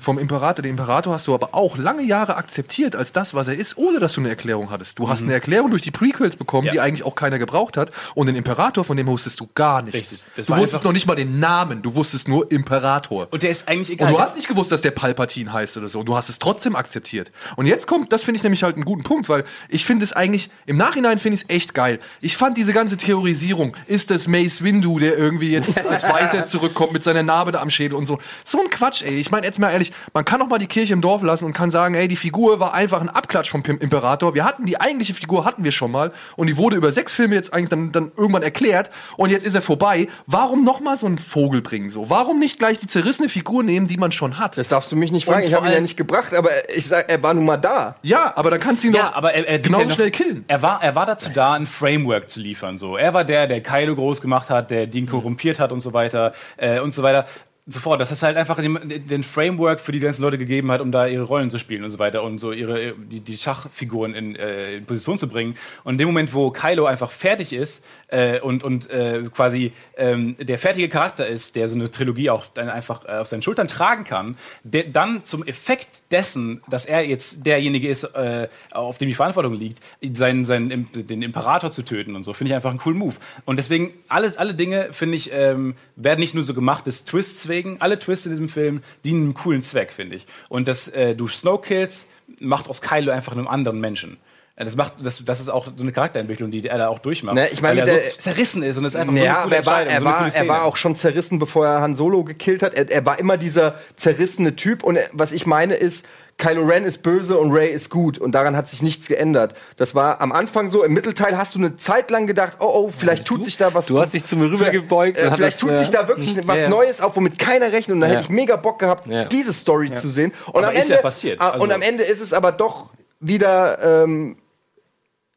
[0.00, 3.56] vom Imperator, den Imperator hast du aber auch lange Jahre akzeptiert als das, was er
[3.56, 4.98] ist, ohne dass du eine Erklärung hattest.
[4.98, 6.72] Du hast eine Erklärung durch die Prequels bekommen, Ja.
[6.72, 7.90] die eigentlich auch keiner gebraucht hat.
[8.14, 10.24] Und den Imperator, von dem wusstest du gar nichts.
[10.36, 13.28] Du wusstest noch nicht mal den Namen, du wusstest nur Imperator.
[13.30, 14.08] Und der ist eigentlich egal.
[14.08, 16.02] Und du hast nicht gewusst, dass der Palpatine heißt oder so.
[16.02, 17.30] Du hast es trotzdem akzeptiert.
[17.56, 20.12] Und jetzt kommt, das finde ich nämlich halt einen guten Punkt, weil ich finde es
[20.12, 22.00] eigentlich, im Nachhinein finde ich es echt geil.
[22.20, 26.92] Ich fand diese ganze Theorisierung, ist das Mace Windu, der irgendwie jetzt als Weißer zurückkommt
[26.92, 28.18] mit seiner Narbe da am Schädel und so.
[28.44, 29.18] So ein Quatsch, ey.
[29.18, 31.52] Ich meine, jetzt mal ehrlich, man kann doch mal die Kirche im Dorf lassen und
[31.52, 34.34] kann sagen, ey, die Figur war einfach ein Abklatsch vom Imperator.
[34.34, 36.12] Wir hatten die eigentliche Figur, hatten wir schon mal.
[36.36, 38.90] Und die wurde über sechs Filme jetzt eigentlich dann, dann irgendwann erklärt.
[39.16, 40.08] Und jetzt ist er vorbei.
[40.26, 41.90] Warum noch mal so einen Vogel bringen?
[41.90, 42.08] So?
[42.08, 44.56] Warum nicht gleich die zerrissene Figur nehmen, die man schon hat?
[44.56, 45.42] Das darfst du mich nicht fragen.
[45.42, 47.96] Und Ich habe ja nicht gebracht, aber ich sag, er war nun mal da.
[48.02, 50.10] Ja, aber dann kannst du ihn Ja, doch aber er, er genauso ja noch- schnell
[50.10, 50.44] killen.
[50.48, 52.78] Er war, er war dazu da, ein Framework zu liefern.
[52.78, 52.96] So.
[52.96, 56.32] Er war der, der Kylo groß gemacht hat, der den korrumpiert hat und so weiter
[56.56, 57.26] äh, und so weiter.
[57.66, 60.92] Sofort, dass es halt einfach den, den Framework für die ganzen Leute gegeben hat, um
[60.92, 64.36] da ihre Rollen zu spielen und so weiter und so ihre die, die Schachfiguren in,
[64.36, 65.56] äh, in Position zu bringen.
[65.82, 67.82] Und in dem Moment, wo Kylo einfach fertig ist
[68.14, 72.46] äh, und, und äh, quasi ähm, der fertige Charakter ist, der so eine Trilogie auch
[72.54, 77.06] dann einfach äh, auf seinen Schultern tragen kann, der dann zum Effekt dessen, dass er
[77.06, 79.80] jetzt derjenige ist, äh, auf dem die Verantwortung liegt,
[80.12, 83.16] seinen, seinen, den Imperator zu töten und so, finde ich einfach einen coolen Move.
[83.44, 87.48] Und deswegen, alles, alle Dinge, finde ich, ähm, werden nicht nur so gemacht des Twists
[87.48, 90.26] wegen, alle Twists in diesem Film dienen einem coolen Zweck, finde ich.
[90.48, 92.08] Und dass äh, du Snoke killst,
[92.38, 94.18] macht aus Kylo einfach einen anderen Menschen.
[94.56, 97.34] Äh, Das, macht, das, das ist auch so eine Charakterentwicklung, die er da auch durchmacht.
[97.34, 99.44] Ne, ich meine, weil er der- so zerrissen ist und ist einfach so Ja, eine
[99.44, 101.94] aber er war, er, so war, coole er war auch schon zerrissen, bevor er Han
[101.96, 102.74] Solo gekillt hat.
[102.74, 104.84] Er, er war immer dieser zerrissene Typ.
[104.84, 106.06] Und er, was ich meine ist,
[106.36, 108.18] Kylo Ren ist böse und Ray ist gut.
[108.18, 109.54] Und daran hat sich nichts geändert.
[109.76, 110.84] Das war am Anfang so.
[110.84, 113.86] Im Mittelteil hast du eine Zeit lang gedacht, oh, oh, vielleicht tut sich da was.
[113.86, 115.16] Du hast dich zu mir rübergebeugt.
[115.18, 116.68] Äh, und vielleicht hattest, tut äh, sich da wirklich was ja, ja.
[116.68, 117.96] Neues auf, womit keiner rechnet.
[117.96, 118.12] Und da Ja.
[118.14, 119.24] hätte ich mega Bock gehabt, Ja.
[119.24, 120.32] diese Story zu sehen.
[120.46, 121.34] Und Aber am Ende, ja.
[121.38, 122.90] Ah, Also- und am Ende ist es aber doch
[123.20, 124.36] wieder ähm,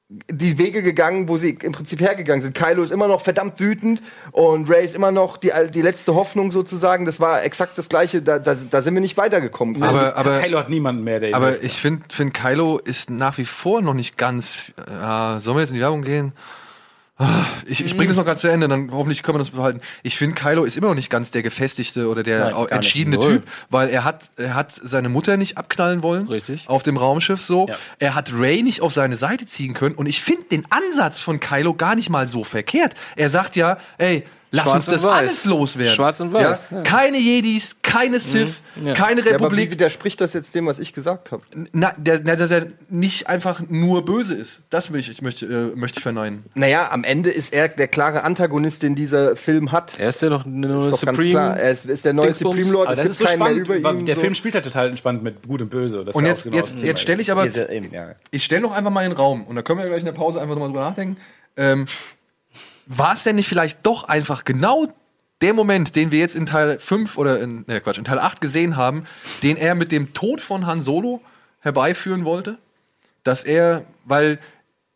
[0.10, 2.56] die Wege gegangen, wo sie im Prinzip hergegangen sind.
[2.56, 4.02] Kylo ist immer noch verdammt wütend
[4.32, 7.04] und Ray ist immer noch die, die letzte Hoffnung sozusagen.
[7.04, 8.22] Das war exakt das Gleiche.
[8.22, 9.84] Da, da, da sind wir nicht weitergekommen.
[9.84, 13.38] Aber, aber, Kylo hat niemanden mehr, der ihn aber ich finde, find Kylo ist nach
[13.38, 14.72] wie vor noch nicht ganz.
[14.78, 16.32] Äh, sollen wir jetzt in die Werbung gehen?
[17.66, 19.82] Ich, ich bringe das noch ganz zu Ende, dann hoffentlich können wir das behalten.
[20.04, 23.20] Ich finde, Kylo ist immer noch nicht ganz der gefestigte oder der Nein, entschiedene.
[23.20, 26.28] Typ, weil er hat, er hat seine Mutter nicht abknallen wollen.
[26.28, 26.70] Richtig.
[26.70, 27.68] Auf dem Raumschiff so.
[27.68, 27.76] Ja.
[27.98, 29.96] Er hat Ray nicht auf seine Seite ziehen können.
[29.96, 32.94] Und ich finde den Ansatz von Kylo gar nicht mal so verkehrt.
[33.16, 35.12] Er sagt ja, ey, Lass Schwarz uns das weiß.
[35.14, 35.94] alles loswerden.
[35.96, 36.78] Schwarz und weiß, Ja?
[36.78, 36.84] ja.
[36.84, 38.94] Keine Jedis, keine Sith, Ja.
[38.94, 39.72] keine Ja, aber wie Republik.
[39.72, 41.44] widerspricht das jetzt dem, was ich gesagt habe?
[41.74, 44.62] na, der, na, dass er nicht einfach nur böse ist.
[44.70, 46.46] Das möchte ich, möchte, äh, möchte ich verneinen.
[46.56, 50.00] Naja, am Ende ist er der klare Antagonist, den dieser Film hat.
[50.00, 51.30] Er ist ja noch nur ist doch ganz Supreme.
[51.32, 51.58] klar.
[51.58, 52.56] Er ist, ist der neue Dingsbums.
[52.56, 52.88] Supreme Lord.
[52.88, 54.06] Aber Es das gibt ist so keinen mehr spannend, ihn.
[54.06, 54.22] der so.
[54.22, 56.06] Film spielt halt total entspannt mit Gut und Böse.
[56.06, 58.16] Das Und ja jetzt, genau jetzt, jetzt stelle ich aber, ja ja.
[58.32, 60.14] ich stelle noch einfach mal in den Raum und da können wir gleich in der
[60.14, 61.18] Pause einfach nochmal drüber nachdenken.
[61.58, 61.86] Ähm,
[62.88, 64.88] war es denn nicht vielleicht doch einfach genau
[65.42, 68.42] der Moment, den wir jetzt in Teil 5 oder in, ne, Quatsch, in Teil 8
[68.42, 69.06] gesehen haben,
[69.44, 71.22] den er mit dem Tod von Han Solo
[71.60, 72.58] herbeiführen wollte?
[73.24, 74.40] Dass er, weil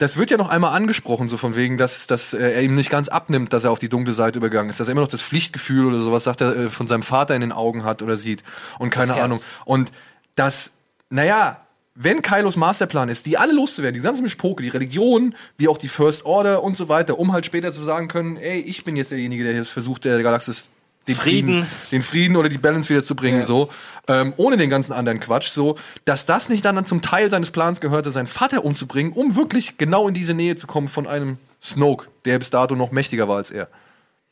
[0.02, 2.90] das wird ja noch einmal angesprochen, so von wegen, dass, dass äh, er ihm nicht
[2.90, 5.22] ganz abnimmt, dass er auf die dunkle Seite übergegangen ist, dass er immer noch das
[5.22, 8.44] Pflichtgefühl oder sowas, sagt er, äh, von seinem Vater in den Augen hat oder sieht
[8.80, 9.14] und keine.
[9.14, 9.40] Ahnung.
[9.64, 9.92] Und
[10.34, 10.72] das,
[11.12, 11.62] naja,
[11.96, 15.90] wenn Kylos Masterplan ist, die alle loszuwerden, die ganze Mischpoke, die Religion, wie auch die
[15.90, 19.12] First Order und so weiter, um halt später zu sagen können, ey, ich bin jetzt
[19.12, 20.70] derjenige, der jetzt versucht, der Galaxis
[21.08, 21.68] den Frieden, Frieden.
[21.92, 23.70] den Frieden oder die Balance wieder zu bringen, so,
[24.08, 27.82] ähm, ohne den ganzen anderen Quatsch, so, dass das nicht dann zum Teil seines Plans
[27.82, 32.08] gehörte, seinen Vater umzubringen, um wirklich genau in diese Nähe zu kommen von einem Snoke,
[32.26, 33.68] der bis dato noch mächtiger war als er.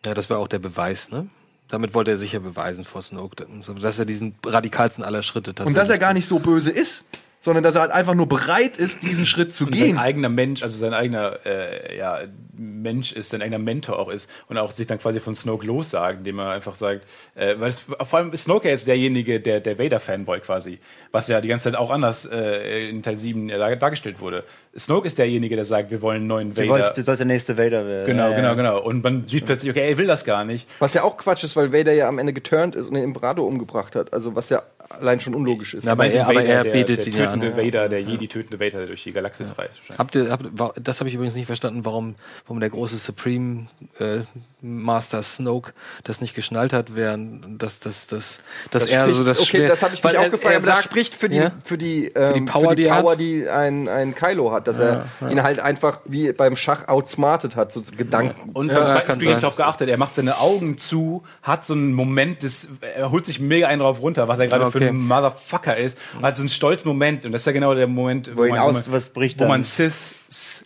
[0.05, 1.27] Ja, das war auch der Beweis, ne?
[1.67, 3.45] Damit wollte er sicher beweisen vor Snoke,
[3.79, 5.75] dass er diesen radikalsten aller Schritte tatsächlich.
[5.75, 7.05] Und dass er gar nicht so böse ist,
[7.39, 9.97] sondern dass er halt einfach nur bereit ist, diesen Schritt zu und sein gehen.
[9.97, 12.21] eigener Mensch, also sein eigener äh, ja,
[12.53, 16.19] Mensch ist, sein eigener Mentor auch ist und auch sich dann quasi von Snoke lossagen,
[16.19, 17.05] indem er einfach sagt,
[17.35, 20.79] äh, weil es, vor allem ist Snoke ja jetzt derjenige, der, der Vader-Fanboy quasi,
[21.11, 24.43] was ja die ganze Zeit auch anders äh, in Teil 7 dar dargestellt wurde.
[24.79, 26.69] Snoke ist derjenige, der sagt, wir wollen einen neuen Du Vader.
[26.69, 28.05] wolltest, du sollst der nächste Vader werden.
[28.07, 28.35] Genau, Ja, ja.
[28.35, 28.81] genau, genau.
[28.81, 30.67] Und man sieht plötzlich, okay, er will das gar nicht.
[30.79, 33.95] Was ja auch Quatsch ist, weil Vader ja amEnde geturnt ist und den Imperator umgebracht
[33.95, 34.13] hat.
[34.13, 34.63] Also was ja
[34.99, 35.83] allein schon unlogisch ist.
[35.83, 37.57] Ja, aber er- aber er der, betet der ihn ja tötende an.
[37.57, 39.79] Vader, der Jedi tötende Vader, der durch die Galaxis reist.
[39.89, 39.99] wahrscheinlich.
[39.99, 42.15] Habt ihr, habt, das habe ich übrigens nicht verstanden, warum,
[42.47, 43.67] warum der große Supreme
[43.99, 44.21] äh,
[44.61, 45.73] Master Snoke
[46.03, 48.41] das nicht geschnallt hat, während dass, dass, dass,
[48.71, 50.55] dass Das er spricht- so das okay, das habe ich mich auch gefragt, er aber
[50.55, 51.51] das sagt- spricht für die, Ja?
[51.63, 53.01] für die, ähm, die Power, die er hat.
[53.05, 57.55] Power, die ein, ein Kylo hat, dass er ihn halt einfach wie beim Schach outsmartet
[57.55, 58.51] hat, so Gedanken.
[58.53, 61.65] Und Ja, beim zweiten Spiel habe ich darauf geachtet, er macht seine Augen zu, hat
[61.65, 64.79] so einen Moment, des, er holt sich mega einen drauf runter, was er gerade Okay.
[64.79, 67.73] für ein Motherfucker ist, und hat so einen stolzen Moment, und das ist ja genau
[67.73, 69.49] der Moment, Wo ihn man, aus- was bricht wo dann.
[69.49, 69.93] man Sith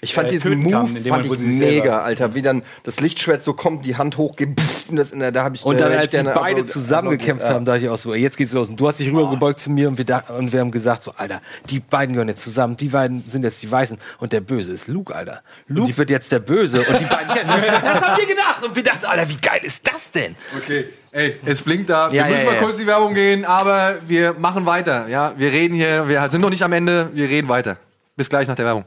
[0.02, 2.35] Ich fand äh, diesen Move kann, in dem fand ich mega, Alter.
[2.35, 5.56] Wie dann das Lichtschwert so kommt, die Hand hochgeht, pff, und das, na, da habe
[5.56, 8.14] ich Und äh, dann, echt als sie gerne beide zusammengekämpft haben, dachte ich auch so,
[8.14, 8.69] jetzt geht's los.
[8.69, 11.14] Und du hast dich rübergebeugt zu mir und wir, da, und wir haben gesagt, so,
[11.15, 13.98] Alter, die beiden gehören jetzt zusammen, die beiden sind jetzt die Weißen.
[14.19, 15.41] Und der Böse ist Luke, Alter.
[15.68, 17.30] Luke wird jetzt der Böse und die beiden.
[17.84, 18.64] das haben wir gedacht.
[18.64, 20.35] Und wir dachten, Alter, wie geil ist das denn?
[20.57, 22.11] Okay, ey, es blinkt da.
[22.11, 22.61] Wir Ja, müssen ja, mal ja.
[22.61, 25.07] kurz in die Werbung gehen, aber wir machen weiter.
[25.07, 27.77] Ja, wir reden hier, wir sind noch nicht am Ende, wir reden weiter.
[28.18, 28.84] Bis gleich nach der Werbung.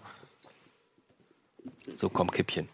[1.96, 2.68] So, komm, Kippchen.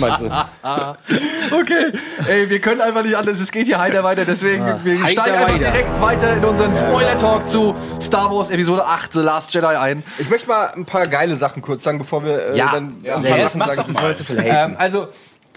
[0.00, 0.26] Meinst du?
[1.50, 1.92] Okay,
[2.28, 3.40] ey, wir können einfach nicht anders.
[3.40, 5.70] Es geht hier heiter weiter, deswegen wir heiter steigen einfach weiter.
[5.72, 10.04] direkt weiter in unseren Spoiler-Talk zu Star Wars Episode 8, The Last Jedi ein.
[10.18, 12.70] Ich möchte mal ein paar geile Sachen kurz sagen, bevor wir äh, Ja.
[12.72, 13.94] dann Ja, ein paar das Sachen sagen.
[13.94, 14.14] doch mal.
[14.14, 14.38] Zu viel.
[14.44, 15.08] Ähm, also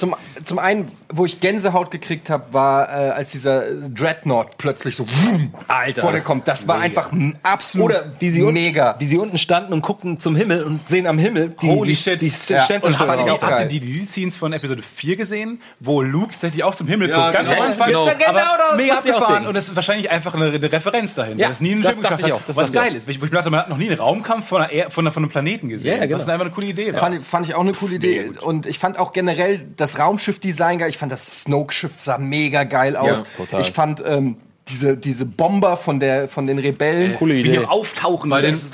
[0.01, 5.05] zum, zum einen, wo ich Gänsehaut gekriegt habe, war, äh, als dieser Dreadnought plötzlich so
[5.07, 6.01] wumm, Alter.
[6.01, 6.47] vor dir kommt.
[6.47, 8.95] Das war einfach m- absolut Oder wie sie, unten, mega.
[8.99, 11.95] wie sie unten standen und guckten zum Himmel und sehen am Himmel die, Holy die,
[11.95, 12.19] shit.
[12.21, 12.63] die, die Ja.
[12.63, 16.63] Sternzerstörer Und Habt auch ihr, ihr die Delete-Scenes von Episode 4 gesehen, wo Luke tatsächlich
[16.63, 17.33] auch zum Himmel Ja, guckt?
[17.33, 17.61] Ganz genau.
[17.63, 17.87] am Anfang.
[17.87, 18.01] Genau.
[18.07, 19.47] Aber Genau das, mega abgefahren.
[19.47, 21.37] Und das ist wahrscheinlich einfach eine, eine Referenz dahin.
[21.37, 22.41] Ja, es nie in den das Film geschafft ich hat.
[22.41, 23.07] auch, das Was geil ist.
[23.07, 25.23] Ich, ich dachte, man hat noch nie einen Raumkampf von, einer, Er- von, einer, von
[25.23, 25.91] einem Planeten gesehen.
[25.97, 26.13] Ja, genau.
[26.13, 26.93] Das ist einfach eine coole Idee.
[26.93, 28.31] Fand, ich- fand ich auch eine coole Idee.
[28.41, 29.59] Und ich fand auch generell
[29.91, 30.89] das Raumschiff-Design geil.
[30.89, 33.25] Ich fand das Snoke-Schiff sah mega geil aus.
[33.37, 33.61] total.
[33.61, 34.37] Ich fand ähm,
[34.67, 37.15] diese, diese Bomber von, der, von den Rebellen.
[37.17, 37.65] Coole Wie die Idee.
[37.65, 38.29] auftauchen.
[38.29, 38.71] Bei den, das-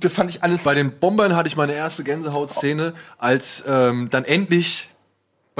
[0.00, 0.62] Das fand ich alles.
[0.62, 4.88] bei den Bombern hatte ich meine erste Gänsehautszene, als ähm, dann endlich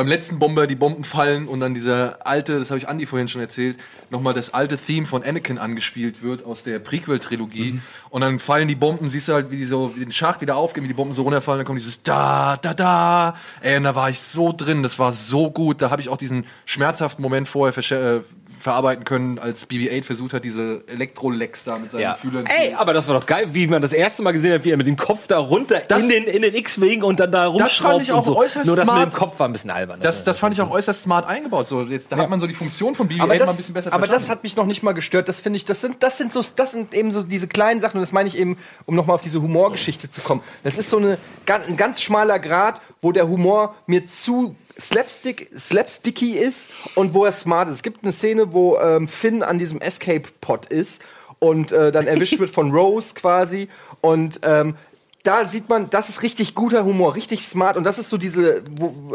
[0.00, 3.28] beim letzten Bomber die Bomben fallen und dann dieser alte, das habe ich Andi vorhin
[3.28, 3.76] schon erzählt,
[4.08, 7.82] nochmal das alte Theme von Anakin angespielt wird aus der Prequel-Trilogie.
[8.08, 10.56] Und dann fallen die Bomben, siehst du halt, wie die so wie den Schacht wieder
[10.56, 13.36] aufgehen, wie die Bomben so runterfallen, dann kommt dieses da, da, da.
[13.60, 15.82] Ey, und da war ich so drin, das war so gut.
[15.82, 18.20] Da habe ich auch diesen schmerzhaften Moment vorher äh,
[18.60, 22.14] verarbeiten können, als BB-8 versucht hat, diese Elektrolecks da mit seinen Ja.
[22.14, 24.70] Fühlern Ey, aber das war doch geil, wie man das erste Mal gesehen hat, wie
[24.70, 27.46] er mit dem Kopf da runter Das- in den, in den X-Wing und dann da
[27.46, 28.36] rumschraubt ich auch und so.
[28.36, 29.12] äußerst Nur das mit smart.
[29.12, 30.00] dem Kopf war ein bisschen albern.
[30.00, 31.66] Das, das fand ich auch äußerst smart eingebaut.
[31.66, 33.74] So, jetzt, da hat man so die Funktion von BB-8 aber mal das, ein bisschen
[33.74, 34.30] besser aber das verstanden.
[34.32, 35.28] hat mich noch nicht mal gestört.
[35.28, 37.96] Das finde ich, das sind, das sind so, das sind eben so diese kleinen Sachen.
[37.98, 38.56] Und das meine ich eben,
[38.86, 40.42] um nochmal auf diese Humorgeschichte zu kommen.
[40.64, 41.18] Das ist so eine,
[41.66, 47.32] ein ganz schmaler Grad, wo der Humor mir zu slapstick, slapsticky ist und wo er
[47.32, 47.76] smart ist.
[47.76, 51.02] Es gibt eine Szene, wo ähm, Finn an diesem Escape-Pod ist
[51.38, 53.68] und äh, dann erwischt wird von Rose quasi
[54.00, 54.76] und ähm,
[55.22, 57.76] da sieht man, das ist richtig guter Humor, richtig smart.
[57.76, 58.62] Und das ist so diese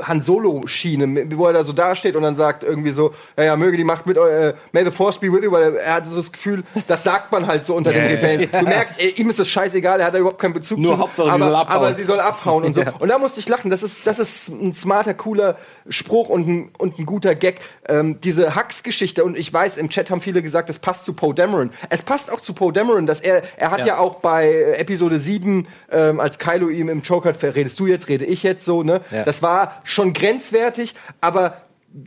[0.03, 3.76] Han Solo-Schiene, wo er da so dasteht und dann sagt irgendwie so, ja, ja, möge
[3.76, 6.32] die Macht mit, äh, may the force be with you, weil er hat so das
[6.32, 8.48] Gefühl, das sagt man halt so unter den Rebellen.
[8.52, 10.99] Du merkst, ey, ihm ist das scheißegal, er hat da überhaupt keinen Bezug Nur zu.
[10.99, 11.77] Hauptsache, sie aber, soll abhauen.
[11.77, 12.84] aber sie soll abhauen und so.
[12.99, 13.72] Und da musste ich lachen.
[13.72, 15.57] Das ist, das ist ein smarter, cooler
[15.90, 17.61] Spruch und ein, und ein guter Gag.
[17.90, 21.34] Ähm, diese Hux-Geschichte, und ich weiß, im Chat haben viele gesagt, es passt zu Poe
[21.34, 21.72] Dameron.
[21.90, 25.19] Es passt auch zu Poe Dameron, dass er, er hat ja, auch bei äh, Episode
[25.19, 29.01] 7, ähm, als Kylo ihm im Choker redest du jetzt, rede ich jetzt so, ne?
[29.11, 29.23] Ja.
[29.23, 31.57] Das war schon grenzwertig, aber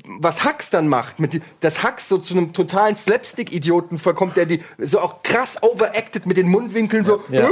[0.05, 4.45] was Hux dann macht, mit die, dass Hux so zu einem totalen Slapstick-Idioten verkommt, der
[4.45, 7.23] die so auch krass overacted mit den Mundwinkeln so.
[7.31, 7.49] Ja.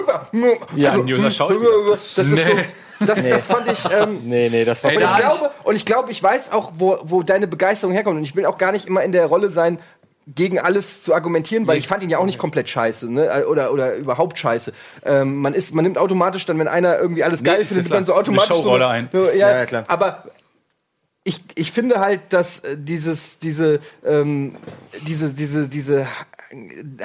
[0.74, 1.98] Ja, Also, grandioser Schauspieler.
[2.14, 2.52] Das ist so.
[3.00, 3.84] Das, das fand ich.
[3.92, 6.72] Ähm, Nee, nee, das war und da ich glaube, und ich glaube, ich weiß auch,
[6.74, 8.16] wo, wo deine Begeisterung herkommt.
[8.16, 9.78] Und ich will auch gar nicht immer in der Rolle sein,
[10.26, 13.46] gegen alles zu argumentieren, weil ich fand ihn ja auch nicht komplett scheiße, ne?
[13.46, 14.72] Oder, oder überhaupt scheiße.
[15.04, 17.98] Ähm, man ist, man nimmt automatisch dann, wenn einer irgendwie alles geil findet, klar.
[17.98, 19.08] man so automatisch Eine Showrolle so, ein.
[19.12, 19.84] So, ja, Ja, ja, klar.
[19.86, 20.24] Aber
[21.22, 24.56] ich, ich finde halt, dass äh, dieses, diese, ähm,
[25.06, 26.06] diese, diese, diese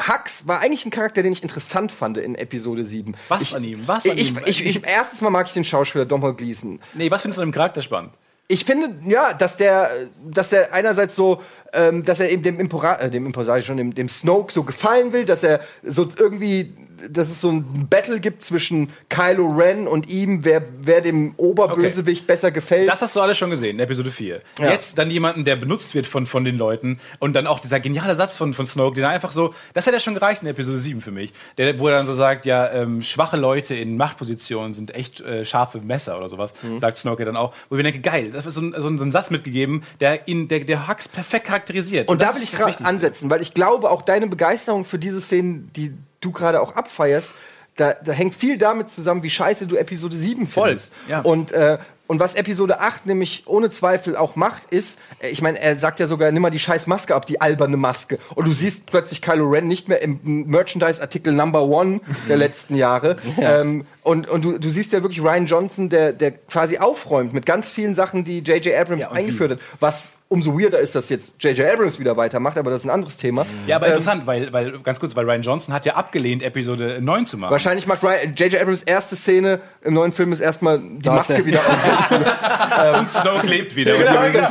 [0.07, 3.15] Hux war eigentlich ein Charakter, den ich interessant fand in Episode 7.
[3.30, 3.88] Was ich, an ihm?
[3.88, 4.41] Was an ich, ihm?
[4.45, 6.80] ich, ich, erstens mal mag ich den Schauspieler Domhnall Gleeson.
[6.93, 8.14] Nee, was findest du an dem Charakter spannend?
[8.52, 9.90] Ich finde, ja, dass der,
[10.30, 11.41] dass der einerseits so,
[11.72, 15.14] ähm, dass er eben dem Impora äh, dem ich schon, dem, dem Snoke so gefallen
[15.14, 16.76] will, dass er so irgendwie,
[17.10, 22.28] dass es so ein Battle gibt zwischen Kylo Ren und ihm, wer, wer dem Oberbösewicht
[22.28, 22.88] besser gefällt.
[22.88, 24.40] Das hast du alles schon gesehen in Episode 4.
[24.60, 24.69] Ja.
[24.72, 28.15] Jetzt dann jemanden, der benutzt wird von, von den Leuten und dann auch dieser geniale
[28.15, 30.78] Satz von, von Snoke, den er einfach so, das hat ja schon gereicht in Episode
[30.78, 34.73] 7 für mich, der, wo er dann so sagt, ja, ähm, schwache Leute in Machtpositionen
[34.73, 36.80] sind echt äh, scharfe Messer oder sowas, Mhm.
[36.80, 38.98] sagt Snoke dann auch, wo ich mir denke, geil, das ist so ein, so ein,
[38.98, 42.10] so ein Satz mitgegeben, der ihn, der, der Hux perfekt charakterisiert.
[42.10, 42.86] Und da das will ich Wichtigste.
[42.86, 47.31] ansetzen, weil ich glaube, auch deine Begeisterung für diese Szenen, die du gerade auch abfeierst,
[47.76, 50.93] da, da hängt viel damit zusammen, wie scheiße du Episode 7 Voll, findest.
[51.07, 51.22] ja.
[51.22, 55.61] Und, äh, und was Episode 8 nämlich ohne Zweifel auch macht, ist, äh, ich meine,
[55.61, 58.19] er sagt ja sogar, nimm mal die scheiß Maske ab, die alberne Maske.
[58.35, 63.15] Und du siehst plötzlich Kylo Ren nicht mehr im Merchandise-Artikel Number One der letzten Jahre.
[63.39, 67.45] Ähm, und und du, du siehst ja wirklich Ryan Johnson, der, der quasi aufräumt mit
[67.45, 68.76] ganz vielen Sachen, die J.J.
[68.76, 69.60] Abrams Ja, eingeführt hat.
[69.80, 71.67] Was umso weirder ist, dass jetzt J.J.
[71.73, 73.45] Abrams wieder weitermacht, aber das ist ein anderes Thema.
[73.67, 76.99] Ja, aber Ähm, interessant, weil, weil, ganz kurz, weil Ryan Johnson hat ja abgelehnt, Episode
[77.01, 77.51] 9 zu machen.
[77.51, 78.55] Wahrscheinlich macht J.J.
[78.61, 81.45] Abrams erste Szene im neuen Film ist erstmal die Da ist Maske er.
[81.45, 82.17] wieder aufsetzen.
[82.99, 83.93] Und Snoke lebt wieder.
[83.95, 84.47] Genau, Und genau.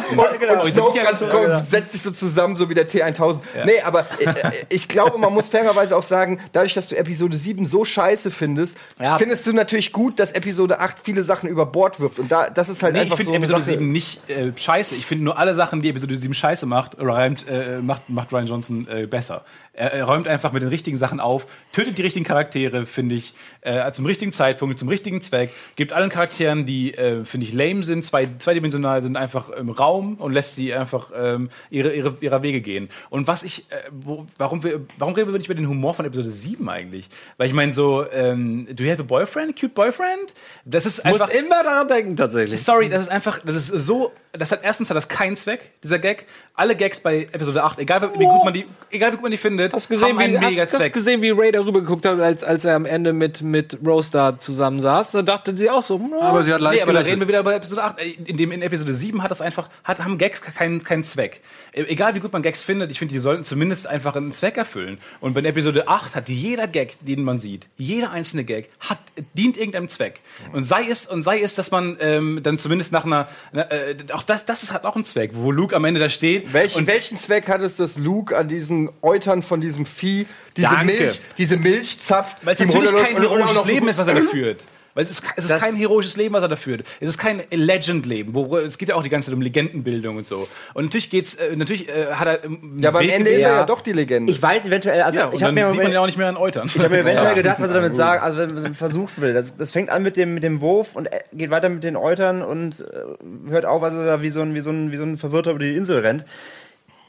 [0.53, 3.41] Und, Oh, und sind ja kommt, kommt, setzt sich so zusammen, so wie der T1000.
[3.65, 4.33] Nee, aber äh, äh,
[4.69, 8.77] ich glaube, man muss fairerweise auch sagen, dadurch, dass du Episode 7 so scheiße findest,
[9.01, 9.17] Ja.
[9.19, 12.19] findest du natürlich gut, dass Episode 8 viele Sachen über Bord wirft.
[12.19, 13.71] Und da, das ist halt Nee, ich einfach finde so eine Episode Sache.
[13.73, 14.95] 7 nicht äh, scheiße.
[14.97, 18.47] Ich finde nur alle Sachen, die Episode 7 scheiße macht, räumt, äh, macht, macht Ryan
[18.47, 19.45] Johnson äh, besser.
[19.73, 23.35] Er, er räumt einfach mit den richtigen Sachen auf, tötet die richtigen Charaktere, finde ich,
[23.61, 27.83] äh, zum richtigen Zeitpunkt, zum richtigen Zweck, gibt allen Charakteren, die, äh, finde ich, lame
[27.83, 32.43] sind, zwei, zweidimensional sind, einfach im Raum und lässt sie einfach ähm, ihre, ihre, ihrer
[32.43, 32.89] Wege gehen.
[33.09, 36.05] Und was ich, äh, wo, warum, wir, warum reden wir nicht über den Humor von
[36.05, 37.09] Episode 7 eigentlich?
[37.37, 39.59] Weil ich meine, so, ähm, do you have a boyfriend?
[39.59, 40.35] Cute boyfriend?
[40.65, 41.35] Das ist muss einfach.
[41.35, 42.63] immer daran denken, tatsächlich.
[42.63, 45.99] Sorry, das ist einfach, das ist so, das hat erstens hat das keinen Zweck, dieser
[45.99, 46.27] Gag.
[46.55, 49.39] Alle Gags bei Episode 8, egal wie gut man die, egal wie gut man die
[49.39, 50.93] findet, Hast gesehen, haben wie, einen hast, mega hast Zweck.
[50.93, 54.39] gesehen, wie Ray darüber geguckt hat, als, als er am Ende mit, mit Rose da
[54.39, 55.13] zusammensaß?
[55.13, 57.29] Da dachte sie auch so, hm, Aber sie hat leicht Nee, aber da reden wir
[57.29, 57.99] wieder bei Episode 8.
[57.99, 61.41] Äh, In, dem, in Episode 7 hat das einfach, hat, haben Gags keinen, keinen Zweck.
[61.73, 64.59] Äh, Egal wie gut man Gags findet, ich finde, die sollten zumindest einfach einen Zweck
[64.59, 64.99] erfüllen.
[65.21, 69.01] Und bei Episode 8 hat jeder Gag, den man sieht, jeder einzelne Gag, hat,
[69.33, 70.21] dient irgendeinem Zweck.
[70.53, 74.25] Und sei es, und sei es, dass man ähm, dann zumindest nach einer, äh, auch
[74.25, 76.53] das, das ist, hat auch einen Zweck, wo Luke am Ende da steht.
[76.53, 80.69] Welchen, und welchen Zweck hat es, dass Luke an diesen Eutern von diesem Vieh diese
[80.69, 80.85] Danke.
[80.87, 82.39] Milch, diese Milch zapft?
[82.45, 84.65] Weil es natürlich kein noch- Leben ist, was er da führt.
[84.95, 86.85] Weil es ist, es ist kein heroisches Leben, was er da führt.
[87.01, 88.35] Es ist kein Legend-Leben.
[88.35, 90.49] wo- Es geht ja auch die ganze Zeit um Legendenbildung und so.
[90.75, 92.45] Und natürlich geht's, äh, natürlich äh, hat er.
[92.45, 94.33] ähm, Ja, aber am Ende ist er ja doch die Legende.
[94.33, 96.37] Ich weiß eventuell, also Ja, ich habe mir, sieht man ja auch nicht mehr an
[96.37, 96.67] Eutern.
[96.75, 99.33] ich hab mir eventuell gedacht, was er damit sagt, also wenn man versucht will.
[99.35, 101.97] Das, das fängt an mit dem, mit dem Wurf und äh, geht weiter mit den
[101.97, 104.97] Eutern und äh, hört auf, als er da wie so ein, wie so ein, wie
[104.97, 106.25] so ein Verwirrter über die Insel rennt.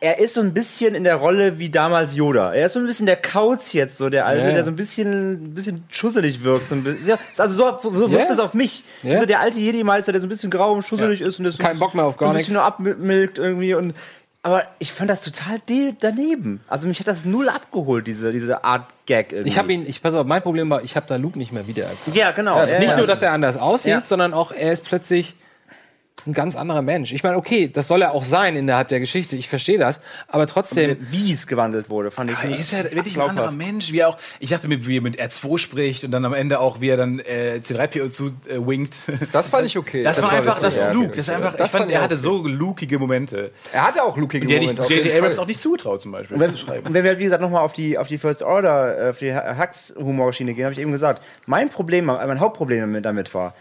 [0.03, 2.53] Er ist so ein bisschen in der Rolle wie damals Yoda.
[2.55, 4.51] Er ist so ein bisschen der Kauz jetzt, so der Alte, Ja.
[4.53, 6.69] der so ein bisschen, ein bisschen schusselig wirkt.
[6.69, 7.05] So bisschen.
[7.07, 8.33] Ja, Also so, so wirkt Ja.
[8.33, 8.83] es auf mich.
[9.03, 9.11] Ja.
[9.15, 11.57] Wie so der alte Jedi-Meister, der so ein bisschen grau und schusselig ist und so
[11.63, 13.93] Kein Bock mehr auf gar ein bisschen nur abmilkt irgendwie und
[14.43, 15.59] aber ich fand das total
[15.99, 16.61] daneben.
[16.67, 19.49] Also mich hat das null abgeholt, diese, diese Art Gag irgendwie.
[19.49, 21.67] Ich habe ihn, ich pass auf, mein Problem war, ich habe da Luke nicht mehr
[21.67, 22.15] wiedererkannt.
[22.15, 22.57] Ja, genau.
[22.57, 22.97] Ja, nicht ja.
[22.97, 24.01] nur, dass er anders aussieht, Ja.
[24.03, 25.35] sondern auch, er ist plötzlich
[26.25, 27.11] ein ganz anderer Mensch.
[27.11, 29.35] Ich meine, okay, das soll er auch sein innerhalb der Geschichte.
[29.35, 30.97] Ich verstehe das, aber trotzdem.
[31.09, 32.37] wie es gewandelt wurde, fand ich.
[32.37, 33.91] Er ist ja wirklich ein anderer Mensch.
[33.91, 36.59] Wie er auch, ich dachte, mir, wie er mit R2 spricht und dann am Ende
[36.59, 38.97] auch, wie er dann äh, C3PO zu äh, winkt.
[39.31, 40.03] Das fand ich okay.
[40.03, 40.63] Das, war einfach, witzig.
[40.63, 41.09] das ist Luke.
[41.09, 42.23] Das ist einfach, Das ich fand, fand er hatte okay.
[42.23, 43.51] so lukige Momente.
[43.71, 44.81] Er hatte auch lukige Und der Momente.
[44.81, 45.19] auf jeden J.J.
[45.19, 46.35] Abrams auch nicht zugetraut, zum Beispiel.
[46.35, 46.87] Und wenn, zu schreiben.
[46.87, 49.19] und wenn wir halt, wie gesagt, nochmal auf die, auf die First Order, äh, auf
[49.19, 53.53] die Hux-Humorschiene gehen, habe ich eben gesagt, mein Problem, mein Hauptproblem damit war,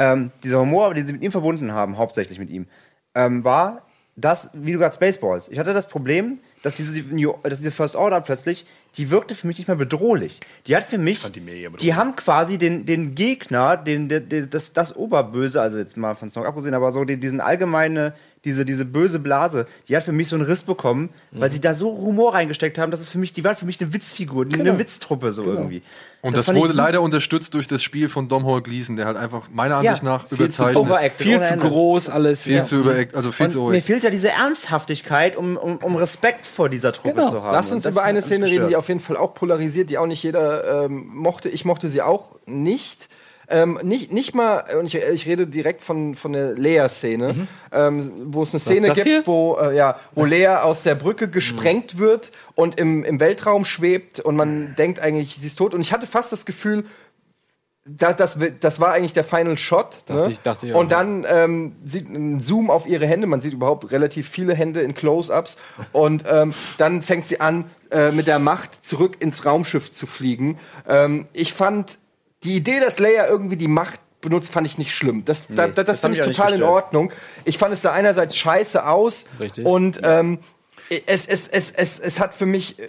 [0.00, 2.66] ähm, dieser Humor, den sie mit ihm verbunden haben, hauptsächlich mit ihm,
[3.14, 3.82] ähm, war,
[4.16, 7.96] dass, wie du gerade Spaceballs, ich hatte das Problem, dass diese, New- dass diese First
[7.96, 8.66] Order plötzlich
[8.96, 10.40] die wirkte für mich nicht mehr bedrohlich.
[10.66, 11.40] Die hat für mich, die
[11.80, 16.16] die haben quasi den, den Gegner, den, den, den, das, das Oberböse, also jetzt mal
[16.16, 18.14] von Snoke abgesehen, aber so den, diesen allgemeine,
[18.44, 21.40] diese, diese böse Blase, die hat für mich so einen Riss bekommen, Mhm.
[21.40, 23.80] weil sie da so Humor reingesteckt haben, dass es für mich, die war für mich
[23.80, 25.80] eine Witzfigur, eine Witztruppe so irgendwie.
[25.80, 25.90] Genau.
[26.22, 29.48] Und das, ich wurde leider unterstützt durch das Spiel von Domhnall Gleeson, der halt einfach
[29.52, 30.76] meiner Ansicht nach viel zu überzeichnet.
[30.76, 32.42] overacted, Viel zu groß alles.
[32.42, 32.62] Viel ja.
[32.62, 36.46] zu überacted, also viel Und zu mir fehlt ja diese Ernsthaftigkeit, um, um, um Respekt
[36.46, 37.30] vor dieser Truppe Genau.
[37.30, 37.52] zu haben.
[37.54, 40.06] Lass uns das über eine Szene reden, die auf jeden Fall auch polarisiert, die auch
[40.06, 41.48] nicht jeder ähm, mochte.
[41.48, 43.08] Ich mochte sie auch nicht.
[43.50, 48.42] Ähm, nicht, nicht mal, und ich, ich rede direkt von, von der Leia-Szene, ähm, wo
[48.42, 49.22] es eine Szene das gibt, hier?
[49.26, 54.20] wo, äh, ja, wo Leia aus der Brücke gesprengt wird und im, im Weltraum schwebt
[54.20, 55.74] und man denkt eigentlich, sie ist tot.
[55.74, 56.84] Und ich hatte fast das Gefühl,
[57.86, 60.02] da, das, wi- das war eigentlich der Final Shot.
[60.06, 60.28] Dachte ne?
[60.30, 63.26] ich- dachte ich und dann ähm, sieht ein Zoom auf ihre Hände.
[63.26, 65.56] Man sieht überhaupt relativ viele Hände in Close-ups.
[65.92, 70.58] Und ähm, dann fängt sie an, äh, mit der Macht zurück ins Raumschiff zu fliegen.
[70.86, 71.98] Ähm, ich fand
[72.44, 75.24] die Idee, dass Leia irgendwie die Macht benutzt, fand ich nicht schlimm.
[75.24, 76.62] Das, da, Nee, das, das fand hat ich total in.
[76.62, 77.12] Ordnung.
[77.44, 79.26] Ich fand es da einerseits scheiße aus.
[79.38, 79.64] Richtig.
[79.64, 80.38] Und ähm,
[81.06, 82.88] es, es, es, es, es hat für mich, äh,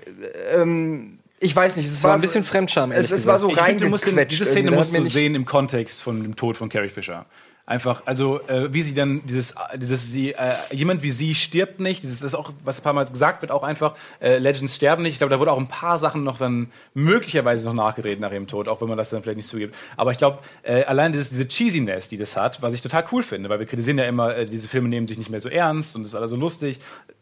[0.56, 3.50] ähm, ich weiß nicht, es war war ein bisschen so, Fremdscham, Es, es war so
[3.50, 4.42] Ich finde, du musst den, reingequetscht.
[4.42, 4.72] diese Szene.
[4.72, 7.26] Das musst du sehen im Kontext von dem Tod von Carrie Fisher.
[7.66, 12.02] Einfach, also äh, wie sie dann dieses, dieses sie, äh, jemand wie sie stirbt nicht,
[12.02, 15.04] dieses, das ist auch, was ein paar Mal gesagt wird, auch einfach, äh, Legends sterben
[15.04, 15.14] nicht.
[15.14, 18.48] Ich glaube, da wurde auch ein paar Sachen noch dann möglicherweise noch nachgedreht nach ihrem
[18.48, 19.76] Tod, auch wenn man das dann vielleicht nicht zugibt.
[19.96, 23.22] Aber ich glaube, äh, allein dieses, diese Cheesiness, die das hat, was ich total cool
[23.22, 25.96] finde, weil wir kritisieren ja immer, äh, diese Filme nehmen sich nicht mehr so ernst
[25.96, 26.80] und es ist alles so lustig.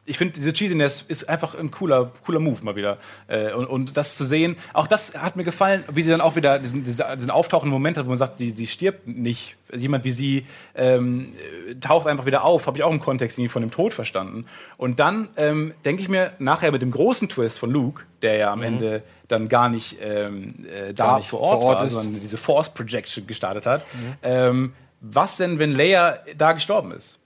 [0.10, 2.98] Ich finde, diese Cheesiness ist einfach ein cooler, cooler Move mal wieder.
[3.27, 6.36] Äh, und, und das zu sehen, auch das hat mir gefallen, wie sie dann auch
[6.36, 9.56] wieder diesen, diesen, auftauchenden Moment hat, wo man sagt, die, sie stirbt nicht.
[9.72, 10.45] Jemand wie sie
[10.76, 11.34] ähm,
[11.69, 14.45] äh, taucht einfach wieder auf, habe ich auch im Kontext irgendwie von dem Tod verstanden.
[14.77, 18.52] Und dann ähm, denke ich mir nachher mit dem großen Twist von Luke, der ja
[18.52, 21.91] am Ende dann gar nicht, ähm, äh, da nicht vor Ort, vor Ort war, ist.
[21.91, 23.86] sondern diese Force Projection gestartet hat.
[24.23, 27.19] Ähm, was denn, wenn Leia da gestorben ist?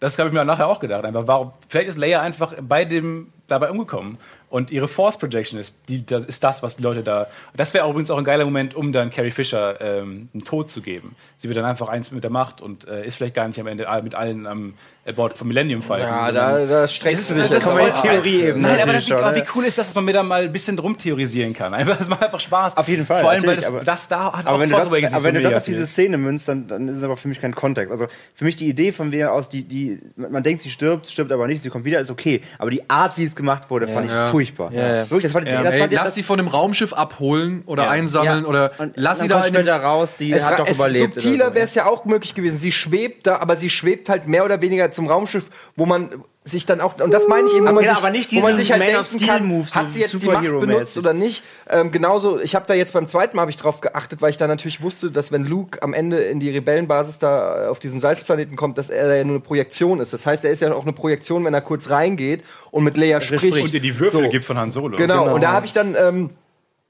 [0.00, 1.04] Das habe ich mir nachher auch gedacht.
[1.04, 4.18] Einfach, warum, vielleicht ist Leia einfach bei dem dabei umgekommen.
[4.48, 7.28] Und ihre Force Projection ist, die, das ist das, was die Leute da.
[7.56, 10.80] Das wäre übrigens auch ein geiler Moment, um dann Carrie Fisher ähm, einen Tod zu
[10.80, 11.14] geben.
[11.36, 13.68] Sie wird dann einfach eins mit der Macht und äh, ist vielleicht gar nicht am
[13.68, 14.74] Ende all- mit allen am
[15.04, 16.08] äh, Bord vom Millennium Falcon.
[16.08, 17.92] Ja, da, da streckt sie sich das jetzt ist mal.
[17.92, 20.24] voll- Theorieebene Nein, aber, das, wie, aber wie cool ist das, dass man mir da
[20.24, 21.72] mal ein bisschen drum theorisieren kann.
[21.80, 22.76] Einfach, das macht einfach Spaß.
[22.76, 24.74] Auf jeden Fall, Vor allem, weil das, aber- das da hat Aber auch wenn du
[24.74, 25.86] Force das, Awakens aber wenn du das auf diese.
[25.86, 27.92] Szene münzt, dann, dann ist es aber für mich kein Kontext.
[27.92, 31.30] Also für mich die Idee von wer aus, die, die, man denkt, sie stirbt, stirbt
[31.30, 32.40] aber nicht, sie kommt wieder, ist okay.
[32.58, 34.30] Aber die Art, wie es gemacht wurde, fand ich Ja.
[34.30, 34.72] furchtbar.
[34.72, 35.02] Ja, ja.
[35.10, 35.62] Wirklich, das war die, Ja.
[35.62, 37.90] das Ey, war die, lass das, die von dem Raumschiff abholen oder Ja.
[37.90, 38.48] einsammeln Ja.
[38.48, 41.14] oder und lass dann sie da in später raus, die Es, hat doch es, überlebt.
[41.14, 42.58] subtiler so, wäre es ja auch möglich gewesen.
[42.58, 46.10] Sie schwebt da, aber sie schwebt halt mehr oder weniger zum Raumschiff, wo man
[46.42, 48.32] sich dann auch, und das meine ich eben, wo Aber man, ja, sich, aber nicht
[48.32, 50.96] wo man sich halt Man denken kann, Move, so hat sie jetzt die Macht benutzt
[50.96, 51.42] oder nicht.
[51.68, 54.38] Ähm, genauso, ich habe da jetzt beim zweiten Mal habe ich drauf geachtet, weil ich
[54.38, 57.98] da natürlich wusste, dass wenn Luke am Ende in die Rebellenbasis da äh, auf diesem
[58.00, 60.14] Salzplaneten kommt, dass er ja nur eine Projektion ist.
[60.14, 63.20] Das heißt, er ist ja auch eine Projektion, wenn er kurz reingeht und mit Leia
[63.20, 63.62] spricht.
[63.62, 64.28] Und ihr die Würfel So.
[64.30, 64.96] gibt von Han Solo.
[64.96, 66.30] Genau, und da habe ich dann ähm,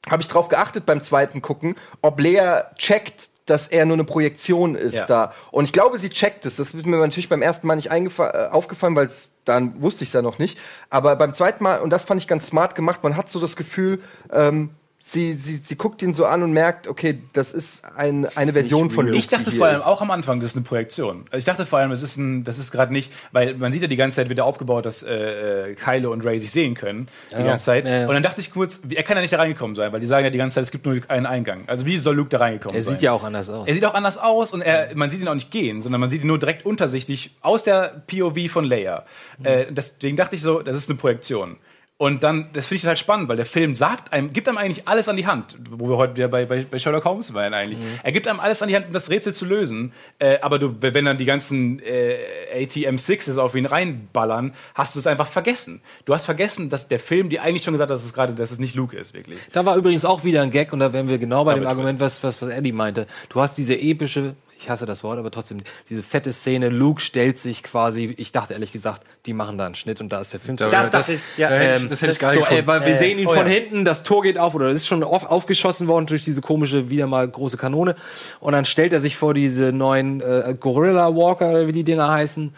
[0.09, 4.75] habe ich drauf geachtet beim zweiten Gucken, ob Lea checkt, dass er nur eine Projektion
[4.77, 5.07] ist Ja.
[5.07, 5.33] da.
[5.51, 6.57] Und ich glaube, sie checkt es.
[6.57, 9.11] Das ist mir natürlich beim ersten Mal nicht äh, aufgefallen, weil
[9.45, 10.57] dann wusste ich es ja noch nicht.
[10.89, 13.57] Aber beim zweiten Mal, und das fand ich ganz smart gemacht, man hat so das
[13.57, 14.01] Gefühl,
[14.33, 14.71] ähm,
[15.03, 18.91] sie, sie, sie guckt ihn so an und merkt, okay, das ist ein, eine Version
[18.91, 19.17] von Luke.
[19.19, 19.87] Ich dachte vor allem ist.
[19.87, 21.25] auch am Anfang, das ist eine Projektion.
[21.31, 23.83] Also ich dachte vor allem, es ist ein, das ist gerade nicht, weil man sieht
[23.83, 27.09] ja die ganze Zeit wieder aufgebaut, dass äh, äh, Kylo und Ray sich sehen können
[27.37, 27.85] die ganze Zeit.
[27.87, 28.07] Ja, ja.
[28.07, 30.07] Und dann dachte ich kurz, wie- er kann ja nicht da reingekommen sein, weil die
[30.07, 31.65] sagen ja die ganze Zeit, es gibt nur einen Eingang.
[31.67, 32.93] Also wie soll Luke da reingekommen Er sein?
[32.95, 33.67] sieht ja auch anders aus.
[33.67, 36.11] Er sieht auch anders aus und er, man sieht ihn auch nicht gehen, sondern man
[36.11, 39.05] sieht ihn nur direkt untersichtig aus der POV von Leia.
[39.43, 41.57] Äh, deswegen dachte ich so, das ist eine Projektion.
[42.01, 44.89] Und dann, das finde ich total spannend, weil der Film sagt einem, gibt einem eigentlich
[44.89, 47.79] alles an die Hand, wo wir heute wieder bei, bei, bei Sherlock Holmes waren eigentlich.
[48.03, 49.93] Er gibt einem alles an die Hand, um das Rätsel zu lösen.
[50.19, 52.17] Äh, aber du, wenn dann die ganzen äh,
[52.55, 55.83] ATM-Sixes auf ihn reinballern, hast du es einfach vergessen.
[56.07, 58.51] Du hast vergessen, dass der Film dir eigentlich schon gesagt hat, dass es gerade, dass
[58.51, 59.37] es nicht Luke ist, wirklich.
[59.53, 61.69] Da war übrigens auch wieder ein Gag und da wären wir genau bei dem Double
[61.69, 63.07] Argument, was, was, was Eddie meinte.
[63.29, 65.59] Du hast diese epische, ich hasse das Wort, aber trotzdem,
[65.89, 69.75] diese fette Szene, Luke stellt sich quasi, ich dachte ehrlich gesagt, die machen da einen
[69.75, 70.91] Schnitt und da ist der Film Das Ende.
[70.91, 71.49] dachte ich, ja.
[71.49, 72.61] Da hätte ich- Ähm, das hätte ich geil so, gefunden.
[72.63, 73.53] ey, weil wir sehen ihn Oh von ja.
[73.53, 76.91] hinten, das Tor geht auf oder es ist schon auf, aufgeschossen worden durch diese komische,
[76.91, 77.97] wieder mal große Kanone.
[78.41, 82.09] Und dann stellt er sich vor diese neuen äh, Gorilla Walker, oder wie die Dinger
[82.11, 82.55] heißen.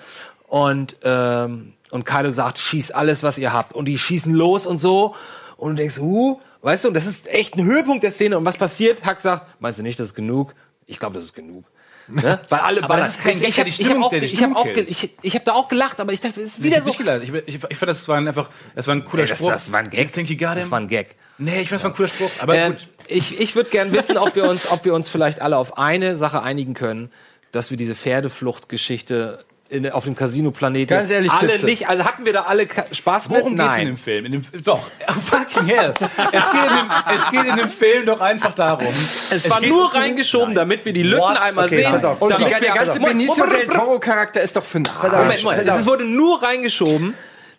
[0.49, 3.75] Und, ähm, und Kylo sagt, schieß alles, was ihr habt.
[3.75, 5.15] Und die schießen los und so.
[5.57, 8.37] Und du denkst, uh, weißt du, das ist echt ein Höhepunkt der Szene.
[8.39, 9.05] Und was passiert?
[9.05, 10.55] Hack sagt, meinst du nicht, das ist genug?
[10.87, 11.65] Ich glaube, das ist genug.
[12.09, 12.41] Ne?
[12.49, 15.11] Weil alle Aber das ist kein Gag, ich habe ich hab ich hab auch, ich,
[15.23, 16.89] ich hab da auch gelacht, aber ich dachte, es ist Ich wieder hab so.
[16.89, 17.23] nicht gelacht.
[17.23, 19.51] Ich, ich, ich fand, das war einfach, das war ein cooler Nee, das- Spruch.
[19.53, 20.13] das war ein Gag.
[20.13, 20.61] Think you got him?
[20.61, 21.15] Das war ein Gag.
[21.39, 22.31] Nee, ich fand, das war ein cooler Spruch.
[22.41, 22.87] Aber Ähm, gut.
[23.09, 26.17] ich ich würde gern wissen, ob wir, uns, ob wir uns vielleicht alle auf eine
[26.17, 27.11] Sache einigen können,
[27.53, 31.65] dass wir diese Pferdefluchtgeschichte in, auf dem Casino-Planet Ganz ehrlich, alle Titze.
[31.65, 33.61] nicht, also hatten wir da alle Ka- Spaß Worum mit?
[33.63, 33.81] geht's Nein.
[33.81, 34.25] in dem Film?
[34.27, 34.81] In dem, doch,
[35.23, 35.95] fucking hell.
[36.33, 38.87] Es geht, in dem, es geht in dem Film doch einfach darum.
[39.31, 41.41] Es war geht nur reingeschoben, damit wir die Lücken What?
[41.41, 42.05] einmal Okay, sehen.
[42.05, 42.21] auf.
[42.21, 45.13] Und damit die, der ganze Benicio del Toro-Charakter ist doch für einen Arsch.
[45.13, 45.69] Moment, Moment.
[45.69, 47.15] Es wurde nur reingeschoben,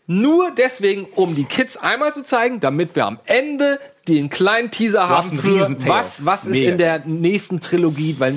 [0.05, 5.07] nur deswegen, um die Kids einmal zu zeigen, damit wir am Ende den kleinen Teaser
[5.07, 6.71] haben für was, was ist Mega.
[6.71, 8.35] in der nächsten Trilogie, weil,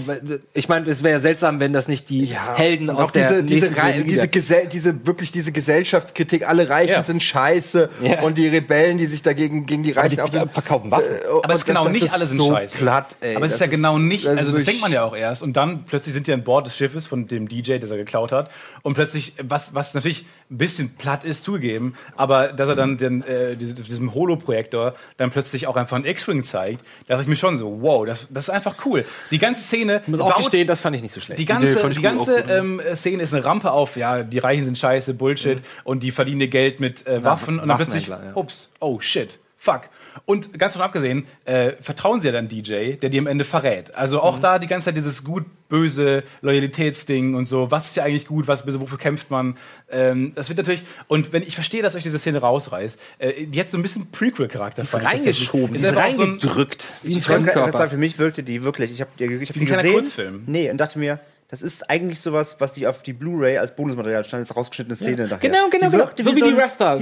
[0.54, 3.42] ich meine, es wäre ja seltsam, wenn das nicht die Helden Und aus der diese,
[3.42, 4.28] diese, nächsten Rei- Trilogie diese.
[4.28, 7.02] Gesell diese, wirklich diese Gesellschaftskritik, alle Reichen Ja.
[7.02, 8.20] sind scheiße Ja.
[8.22, 11.04] und die Rebellen, die sich dagegen gegen die Reichen die auf verkaufen Waffen.
[11.06, 12.78] Äh, Aber es ist genau das nicht ist alle sind so scheiße.
[12.78, 13.34] platt, ey.
[13.34, 15.42] Aber es ist Das ja genau nicht, das also das denkt man ja auch erst.
[15.42, 18.30] Und dann plötzlich sind die an Bord des Schiffes von dem DJ, das er geklaut
[18.30, 18.52] hat.
[18.82, 23.22] Und plötzlich, was, was natürlich ein bisschen platt ist, zugegeben, aber dass er dann den,
[23.24, 27.36] äh, diese, diesem Holo-Projektor dann plötzlich auch einfach einen X-Wing zeigt, da dachte ich mir
[27.36, 29.04] schon so, wow, das, das ist einfach cool.
[29.30, 30.02] Die ganze Szene.
[30.02, 31.38] Ich muss auch baut- gestehen, das fand ich nicht so schlecht.
[31.40, 32.56] Die ganze, ich die ganze gut, ja.
[32.58, 36.42] ähm, Szene ist eine Rampe auf, ja, die Reichen sind scheiße, Bullshit und die verdienen
[36.42, 38.20] ihr Geld mit äh, Waffen und dann plötzlich, ja.
[38.34, 39.82] ups, oh shit, fuck.
[40.24, 43.94] Und ganz davon abgesehen, äh, vertrauen sie ja dann DJ, der die am Ende verrät.
[43.94, 48.26] Also auch da die ganze Zeit dieses gut-böse Loyalitätsding und so, was ist ja eigentlich
[48.26, 49.56] gut, was böse, wofür kämpft man.
[49.90, 53.60] Ähm, das wird natürlich, und wenn ich verstehe, dass euch diese Szene rausreißt, äh, die
[53.60, 54.82] hat so ein bisschen Prequel-Charakter.
[54.82, 55.52] ist fand ich tatsächlich.
[55.52, 56.92] reingeschoben, Ist ist einfach auch so ein- reingedrückt.
[57.02, 57.90] Wie ein Fremdkörper.
[57.90, 58.90] für mich wirkte die wirklich.
[58.92, 59.94] Ich habe ich hab die ein kleiner gesehen.
[59.94, 60.42] Kurzfilm.
[60.46, 64.24] Nee, und dachte mir, das ist eigentlich sowas, was die auf die Blu-ray als Bonusmaterial
[64.24, 65.38] stand, als rausgeschnittene Szene daher.
[65.38, 66.10] Genau, genau, genau.
[66.18, 66.56] So wie die die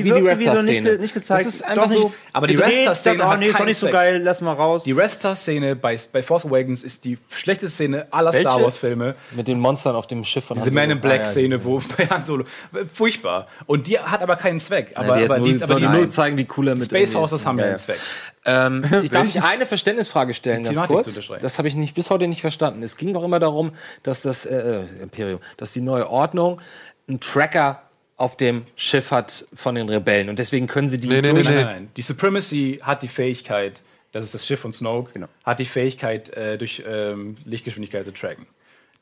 [0.05, 1.47] wie die wie so nicht, nicht gezeigt.
[1.47, 3.79] Das ist einfach doch so- Aber die gedreht, Rafter-Szene sagt, oh hat nee, ist nicht
[3.79, 3.93] so Zweck.
[3.95, 4.85] geil, lass mal raus.
[4.85, 8.49] Die Red Star-Szene bei, bei Force Awakens ist die schlechteste Szene aller Welche?
[8.51, 9.15] Star Wars-Filme.
[9.35, 10.93] Mit den Monstern auf dem Schiff von Diese Han Man Solo.
[10.97, 12.45] in Black Ah, ja, Szene, wo bei Han Solo
[12.93, 13.47] furchtbar.
[13.67, 14.93] Und die hat aber keinen Zweck.
[14.93, 16.69] Ja, Aber, die, aber hat die, nur, aber soll die, die nur zeigen, wie cool
[16.69, 17.83] er mit Space Houses haben ja Ja, einen ja.
[17.83, 17.99] Zweck.
[18.47, 21.19] Ähm, ich darf ich eine Verständnisfrage stellen, ganz kurz.
[21.41, 22.83] Das habe ich nicht, bis heute nicht verstanden.
[22.83, 23.73] Es ging doch immer darum,
[24.03, 26.61] dass das äh, äh, Imperium, dass die neue Ordnung
[27.09, 27.83] einen Tracker
[28.17, 31.45] auf dem Schiff hat von den Rebellen und deswegen können sie die Nee, nee, durch-
[31.47, 31.91] Nein, nein, nein.
[31.97, 35.27] Die Supremacy hat die Fähigkeit, das ist das Schiff von Snoke, Genau.
[35.43, 38.47] hat die Fähigkeit, äh, durch ähm, Lichtgeschwindigkeit zu tracken.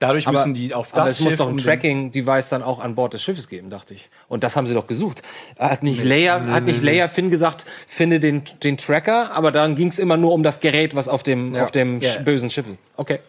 [0.03, 2.97] Dadurch Aber, müssen die auf das aber es muss doch ein Tracking-Device dann auch an
[2.97, 4.09] Bord des Schiffes geben, dachte ich.
[4.27, 5.23] Und das haben sie doch gesucht.
[5.57, 9.89] Hat nicht Leia, hat nicht Leia Finn gesagt, finde den, den Tracker, aber dann ging
[9.89, 12.19] es immer nur um das Gerät, was auf dem, auf dem Ja.
[12.19, 12.79] bösen Schiff ist.
[12.97, 13.20] Okay.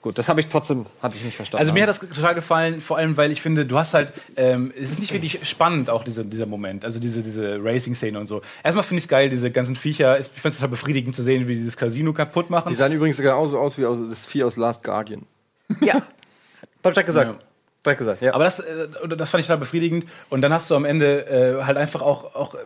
[0.00, 1.60] Gut, das habe ich trotzdem, hatte ich nicht verstanden.
[1.60, 4.72] Also mir hat das total gefallen, vor allem weil ich finde, du hast halt, ähm,
[4.76, 8.42] es ist nicht wirklich spannend auch diese, dieser Moment, also diese, diese Racing-Szene und so.
[8.64, 11.46] Erstmal finde ich es geil, diese ganzen Viecher, ich finde es total befriedigend zu sehen,
[11.46, 12.68] wie die dieses Casino kaputt machen.
[12.68, 15.22] Die sahen übrigens genauso aus wie aus, das Vieh aus Last Guardian.
[15.80, 15.94] Ja.
[15.94, 16.04] Hab
[16.90, 17.30] ich direkt gesagt.
[17.30, 17.38] Ja.
[17.84, 18.34] Direkt gesagt, ja.
[18.34, 20.06] Aber das, äh, das fand ich total befriedigend.
[20.30, 22.58] Und dann hast du am Ende äh, halt einfach auch, auch äh,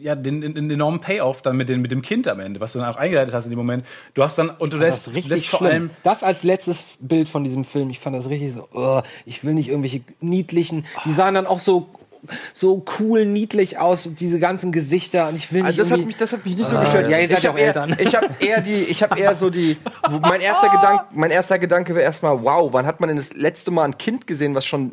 [0.00, 2.72] ja, den, den, den enormen Payoff dann mit, den, mit dem Kind am Ende, was
[2.72, 3.84] du dann auch eingeleitet hast in dem Moment.
[4.14, 5.70] Du hast dann, und du das lässt, ist richtig lässt vor schlimm.
[5.70, 9.44] allem Das als letztes Bild von diesem Film, ich fand das richtig so, oh, ich
[9.44, 11.88] will nicht irgendwelche niedlichen, die sahen dann auch so
[12.52, 16.16] so cool niedlich aus, diese ganzen Gesichter und ich will nicht Also das hat mich,
[16.16, 17.10] das hat mich nicht so Ah, gestört.
[17.10, 17.96] ja, ihr seid ich ja habe auch eher, Eltern.
[17.98, 19.76] ich habe eher die, ich habe eher so die,
[20.22, 23.70] mein erster Gedanke, mein erster Gedanke wäre erstmal, wow, wann hat man denn das letzte
[23.70, 24.92] Mal ein Kind gesehen, was schon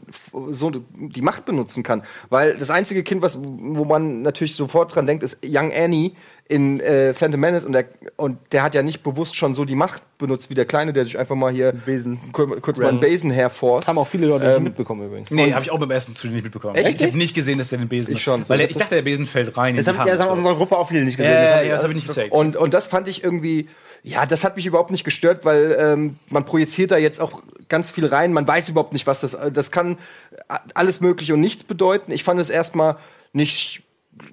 [0.49, 2.01] so die Macht benutzen kann?
[2.29, 6.13] Weil das einzige Kind, was, wo man natürlich sofort dran denkt, ist Young Annie
[6.49, 9.75] in äh, Phantom Menace und der, und der hat ja nicht bewusst schon so die
[9.75, 13.31] Macht benutzt wie der Kleine, der sich einfach mal hier Besen, kurz mal einen Besen
[13.31, 13.87] herforst.
[13.87, 15.29] haben auch viele Leute nicht Ähm, mitbekommen übrigens.
[15.29, 16.75] Nee, habe ich auch beim ersten Zug nicht mitbekommen.
[16.75, 18.13] Echt Ich habe nicht gesehen, dass der den Besen.
[18.15, 18.47] Ich schon.
[18.47, 19.75] Weil der, ich dachte, der Besen fällt rein.
[19.75, 20.49] Das in die haben, ja, das haben Hand, aus so.
[20.49, 21.33] unserer Gruppe auch viele nicht gesehen.
[21.33, 22.31] Ja, Das ja, ja, das habe ich nicht gecheckt.
[22.31, 23.67] Und, und das fand ich irgendwie,
[24.03, 27.89] ja, das hat mich überhaupt nicht gestört, weil ähm, man projiziert da jetzt auch ganz
[27.89, 28.31] viel rein.
[28.31, 29.97] Man weiß überhaupt nicht, was das, das kann
[30.73, 32.11] alles Mögliche und nichts bedeuten.
[32.13, 32.95] Ich fand es erstmal
[33.33, 33.83] nicht,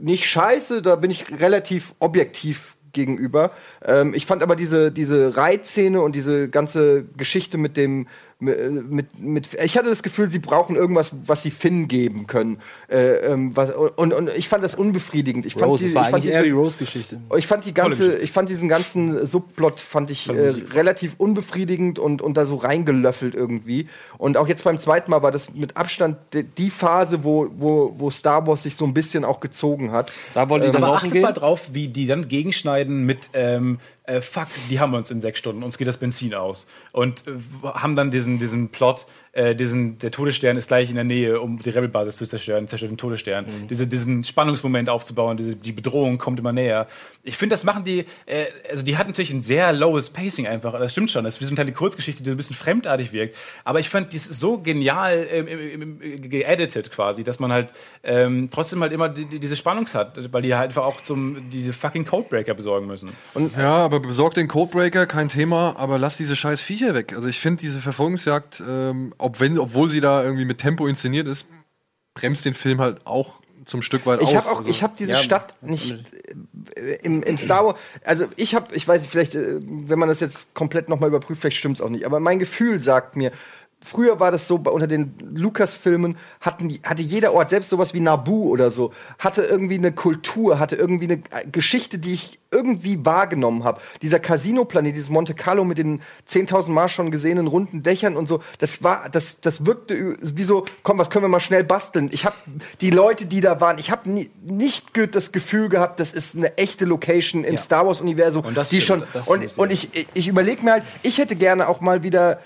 [0.01, 3.51] nicht scheiße, da bin ich relativ objektiv gegenüber.
[3.85, 8.06] Ähm, ich fand aber diese, diese Reitszene und diese ganze Geschichte mit dem,
[8.40, 12.59] mit, mit, ich hatte das Gefühl, sie brauchen irgendwas, was sie Finn geben können.
[12.89, 15.47] Äh, ähm, was, und, und ich fand das unbefriedigend.
[15.47, 17.20] Ich fand Rose, die- das war ich fand eigentlich diese- eher die Rose-Geschichte.
[17.36, 22.23] ich fand die ganze, ich fand diesen ganzen Subplot fand ich äh, relativ unbefriedigend und,
[22.23, 23.89] und da so reingelöffelt irgendwie.
[24.19, 27.94] Und auch jetzt beim zweiten Mal war das mit Abstand die, die Phase, wo, wo,
[27.98, 30.12] wo Star Wars sich so ein bisschen auch gezogen hat.
[30.35, 31.23] Da wollte ich dann Aber achtet gehen.
[31.23, 35.20] mal drauf, wie die dann gegenschneiden mit ähm, äh, Fuck, die haben wir uns in
[35.20, 36.66] sechs Stunden, uns geht das Benzin aus.
[36.93, 37.32] Und äh,
[37.64, 41.59] haben dann diesen, diesen Plot, äh, diesen, der Todesstern ist gleich in der Nähe, um
[41.59, 43.47] die Rebelbasis zu zerstören, zerstört den Todesstern.
[43.69, 46.86] Diese, diesen Spannungsmoment aufzubauen, diese, die Bedrohung kommt immer näher.
[47.23, 50.73] Ich finde, das machen die, äh, also die hat natürlich ein sehr lowes Pacing einfach,
[50.73, 51.24] das stimmt schon.
[51.24, 53.36] Das ist wie so eine kleine Kurzgeschichte, die so ein bisschen fremdartig wirkt.
[53.65, 58.81] Aber ich fand, die ist so genial ähm, geeditet quasi, dass man halt ähm, trotzdem
[58.82, 62.05] halt immer die, die, diese Spannung hat, weil die halt einfach auch zum, diese fucking
[62.05, 63.11] Codebreaker besorgen müssen.
[63.59, 67.12] Ja, aber besorgt den Codebreaker, kein Thema, aber lass diese scheiß Viecher weg.
[67.15, 71.26] Also ich finde diese Verfolgungsjagd, ähm, ob wenn, obwohl sie da irgendwie mit Tempo inszeniert
[71.26, 71.46] ist,
[72.14, 74.34] bremst den Film halt auch zum Stück weit Ich aus.
[74.44, 75.98] habe auch, Also- ich habe diese Ja, Stadt nicht
[76.76, 77.78] äh, im, im Star Wars.
[78.05, 81.40] Also ich habe, ich weiß nicht, vielleicht, äh, wenn man das jetzt komplett nochmal überprüft,
[81.40, 82.05] vielleicht stimmt's auch nicht.
[82.05, 83.32] Aber mein Gefühl sagt mir,
[83.85, 85.15] früher war das so, unter den
[86.40, 90.59] hatten die, hatte jeder Ort, selbst sowas wie Naboo oder so, hatte irgendwie eine Kultur,
[90.59, 93.81] hatte irgendwie eine äh, Geschichte, die ich irgendwie wahrgenommen habe.
[94.01, 96.01] Dieser Casino-Planet, dieses Monte Carlo mit den
[96.31, 100.65] 10.000 Mal schon gesehenen runden Dächern und so, das war, das, das wirkte wie so,
[100.82, 102.09] komm, was können wir mal schnell basteln?
[102.12, 102.36] Ich habe
[102.81, 106.56] die Leute, die da waren, ich habe nie, nicht das Gefühl gehabt, das ist eine
[106.56, 110.62] echte Location im Star Wars-Universum, die stimmt, schon, und, stimmt, und ich, ich, ich überlege
[110.65, 112.39] mir halt, ich hätte gerne auch mal wieder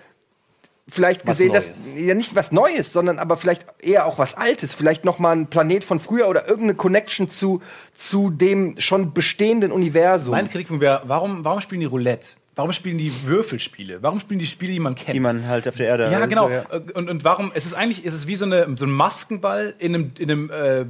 [0.89, 5.05] vielleicht gesehen, dass ja nicht was Neues, sondern aber vielleicht eher auch was Altes, vielleicht
[5.05, 7.60] noch mal ein Planet von früher oder irgendeine Connection zu
[7.94, 10.32] zu dem schon bestehenden Universum.
[10.32, 12.28] Mein Kritikpunkt wäre, warum, warum spielen die Roulette?
[12.59, 13.98] Warum spielen die Würfelspiele?
[14.02, 15.14] Warum spielen die Spiele, die man kennt?
[15.14, 16.10] Die man halt auf der Erde.
[16.10, 16.51] ja, also, genau.
[16.51, 16.64] ja.
[16.94, 17.52] Und, und warum?
[17.55, 20.51] Es ist eigentlich, es ist wie so, eine, so ein Maskenball in einem, in einem,
[20.51, 20.89] äh, in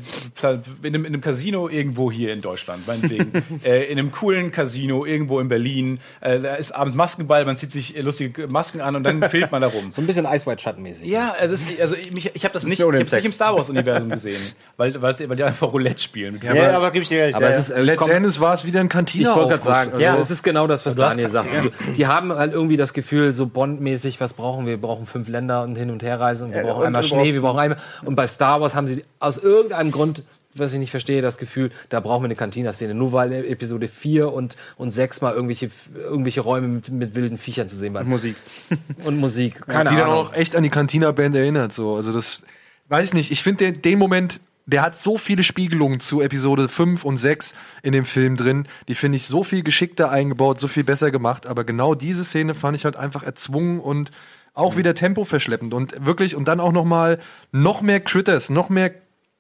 [0.82, 3.45] einem, in einem Casino irgendwo hier in Deutschland, meinetwegen.
[3.66, 6.01] äh, in einem coolen Casino irgendwo in Berlin.
[6.23, 9.53] Äh, da ist abends Maskenball, man zieht sich äh, lustige Masken an und dann filmt
[9.53, 9.93] man da rum.
[9.95, 11.05] So ein bisschen Ice White Shut mäßig.
[11.05, 13.32] Ja, es ist, also ich, mich- ich habe das nicht, ich hab's nicht im.
[13.32, 14.40] Star Wars Universum gesehen,
[14.78, 16.40] weil, weil, weil die einfach Roulette spielen.
[16.43, 17.35] Ja, aber gebe ich dir recht.
[17.35, 19.35] Aber ja, es ist, äh, Letzten Endes war es wieder ein ich Kantiner.
[19.36, 20.16] wollte gerade sagen, also Ja.
[20.16, 21.57] es ist genau das, was Daniel sagt.
[21.62, 24.72] Die, die haben halt irgendwie das Gefühl, so Bond-mäßig, was brauchen wir?
[24.72, 27.02] Wir brauchen fünf Länder und hin und her reisen und wir Ja, brauchen und einmal
[27.02, 27.78] Schnee, brauchst- wir brauchen einmal.
[28.05, 30.22] Und bei Star Wars haben sie aus irgendeinem Grund,
[30.55, 32.93] was ich nicht verstehe, das Gefühl, da brauchen wir eine Cantina-Szene.
[32.94, 37.68] Nur weil Episode 4 und, und 6 mal irgendwelche, irgendwelche Räume mit, mit wilden Viechern
[37.68, 38.09] zu sehen waren.
[38.09, 38.35] Musik.
[39.05, 39.66] Und Musik.
[39.66, 40.16] Keine die dann Ahnung.
[40.18, 41.72] auch echt an die Cantina-Band erinnert.
[41.72, 41.94] So.
[41.94, 42.43] Also das
[42.89, 43.30] weiß ich nicht.
[43.30, 44.40] Ich finde den, den Moment,
[44.70, 48.69] der hat so viele Spiegelungen zu Episode 5 und 6 in dem Film drin.
[48.86, 51.47] Die finde ich so viel geschickter eingebaut, so viel besser gemacht.
[51.47, 54.11] Aber genau diese Szene fand ich halt einfach erzwungen und
[54.53, 55.73] auch wieder tempoverschleppend.
[55.73, 57.19] Und wirklich, und dann auch noch mal
[57.51, 58.93] noch mehr Critters, noch mehr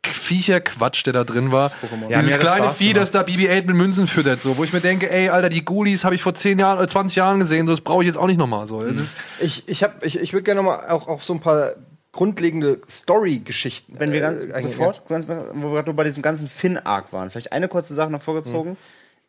[0.06, 1.72] Viecherquatsch, der da drin war.
[2.08, 4.80] Ja, Dieses kleine Spaß Vieh, das da BB-8 mit Münzen füttert, so, wo ich mir
[4.80, 7.72] denke, ey, Alter, die Ghoulies habe ich vor 10 Jahren oder 20 Jahren gesehen, so,
[7.72, 8.66] das brauche ich jetzt auch nicht nochmal.
[8.66, 8.80] So.
[8.82, 11.72] Ist, Ich, ich, hab- ich, ich würde gerne noch mal auch auf so ein paar
[12.18, 13.94] grundlegende Story-Geschichten.
[14.00, 17.52] Wenn wir ganz äh, sofort, ganz, wo wir gerade bei diesem ganzen Finn-Arc waren, vielleicht
[17.52, 18.76] eine kurze Sache noch vorgezogen.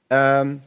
[0.09, 0.61] Ähm,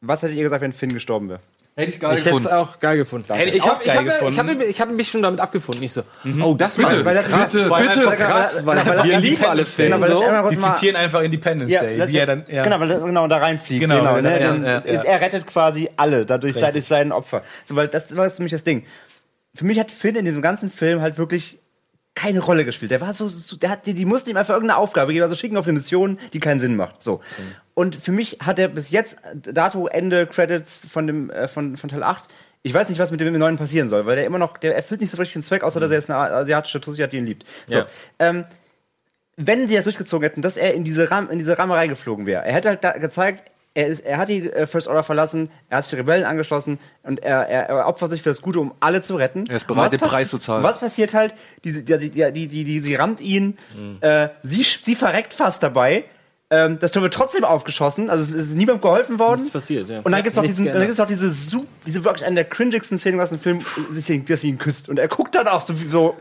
[0.00, 1.38] was hättet ihr gesagt, wenn Finn gestorben wäre?
[1.76, 3.32] Hätte ich geil Ich hätte es auch geil gefunden.
[3.32, 4.60] Hätte ich ich auch habe geil ich hab, ich gefunden.
[4.60, 5.82] hab, ich hab mich schon damit abgefunden.
[5.84, 6.02] Ich so,
[6.42, 8.00] oh, das Bitte, war bitte, krass, bitte, weil bitte.
[8.10, 9.86] einfach krass, weil, Genau, weil wir lieben alles Fans.
[9.92, 10.50] Genau, weil so.
[10.50, 11.96] Die zitieren einfach Independence Day.
[11.98, 12.64] das- wie er dann, ja.
[12.64, 13.82] Genau, weil er genau da reinfliegt.
[13.82, 15.02] Genau, Genau, ja, ne, ja, dann- ja, ja.
[15.04, 16.72] Er rettet quasi alle dadurch Richtig.
[16.72, 17.42] durch seinen Opfer.
[17.66, 18.84] So, weil das war jetzt nämlich das Ding.
[19.56, 21.58] Für mich hat Finn in diesem ganzen Film halt wirklich
[22.14, 22.90] keine Rolle gespielt.
[22.90, 25.34] Der war so, so der hat, die, die mussten ihm einfach irgendeine Aufgabe geben, also
[25.34, 27.02] schicken auf eine Mission, die keinen Sinn macht.
[27.02, 27.20] So.
[27.74, 31.90] Und für mich hat er bis jetzt, dato Ende Credits von dem, äh, von, von
[31.90, 32.28] Teil 8,
[32.62, 35.00] ich weiß nicht, was mit dem Neuen passieren soll, weil der immer noch, der erfüllt
[35.00, 37.26] nicht so richtig den Zweck, außer dass er jetzt eine asiatische Tussi hat, die ihn
[37.26, 37.44] liebt.
[37.66, 37.78] So.
[37.78, 37.86] Ja.
[38.18, 38.44] Ähm,
[39.36, 42.44] wenn sie das durchgezogen hätten, dass er in diese, Ram in diese Rammerei geflogen wäre,
[42.44, 45.84] er hätte halt gezeigt, er, ist, er hat die äh, First Order verlassen, er hat
[45.84, 49.02] sich die Rebellen angeschlossen und er, er, er opfert sich für das Gute, um alle
[49.02, 49.44] zu retten.
[49.48, 50.62] Er ist bereit, Was den Preis zu zahlen.
[50.64, 51.34] Was passiert halt?
[51.64, 53.98] Die, die, die, die, die, die, sie rammt ihn, Mhm.
[54.00, 56.04] äh, sie, sie verreckt fast dabei.
[56.48, 59.40] Ähm, das Tor wird trotzdem aufgeschossen, also es ist niemandem geholfen worden.
[59.40, 59.98] Nichts passiert, ja.
[60.04, 60.96] Und dann gibt's noch Nichts diesen, dann geändert.
[60.96, 64.42] gibt's noch diese, diese wirklich eine der cringigsten Szenen aus dem Film, dass sie, dass
[64.42, 64.88] sie ihn küsst.
[64.88, 66.14] Und er guckt dann auch so, wie- so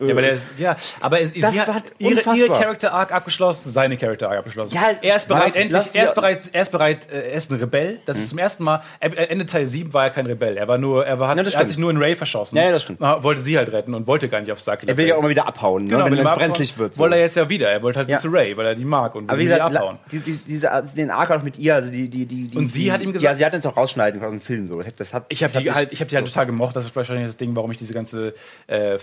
[0.00, 3.70] Ja, aber, der ist, ja, aber es, Das sie hat ihre, ihre Character Arc abgeschlossen,
[3.70, 4.74] seine Character Arc abgeschlossen.
[4.74, 5.54] Ja, er ist bereit, was?
[5.56, 6.12] endlich, er ist ja.
[6.14, 8.00] bereit, er ist bereit, äh, er ist ein Rebell.
[8.06, 10.56] Das ist zum ersten Mal, Ende Teil 7 war er kein Rebell.
[10.56, 12.56] Er war nur, er, war, hat, Ja, er hat sich nur in Ray verschossen.
[12.56, 13.02] Ja, ja, das stimmt.
[13.02, 14.84] Ah, Wollte sie halt retten und wollte gar nicht auf Sack.
[14.86, 16.94] er will ja auch mal wieder abhauen, Genau, ne, wenn er es brenzlig wird.
[16.94, 17.02] So.
[17.02, 17.68] Wollte er jetzt ja wieder.
[17.68, 18.18] Er wollte halt Ja.
[18.18, 19.98] zu Ray, weil er die mag und will Aber gesagt, abhauen.
[20.10, 22.84] die, die, diese, also den Arc auch mit ihr, also die, die, die, Und sie
[22.84, 24.78] die, hat ihm Ja, gesagt- sie hat uns auch rausschneiden aus dem Film so.
[24.78, 26.74] Das hat, das hat, Ich habe die halt, ich habe die halt total gemocht.
[26.74, 28.34] Das ist wahrscheinlich das Ding, warum ich diese ganze
[28.66, 28.98] äh,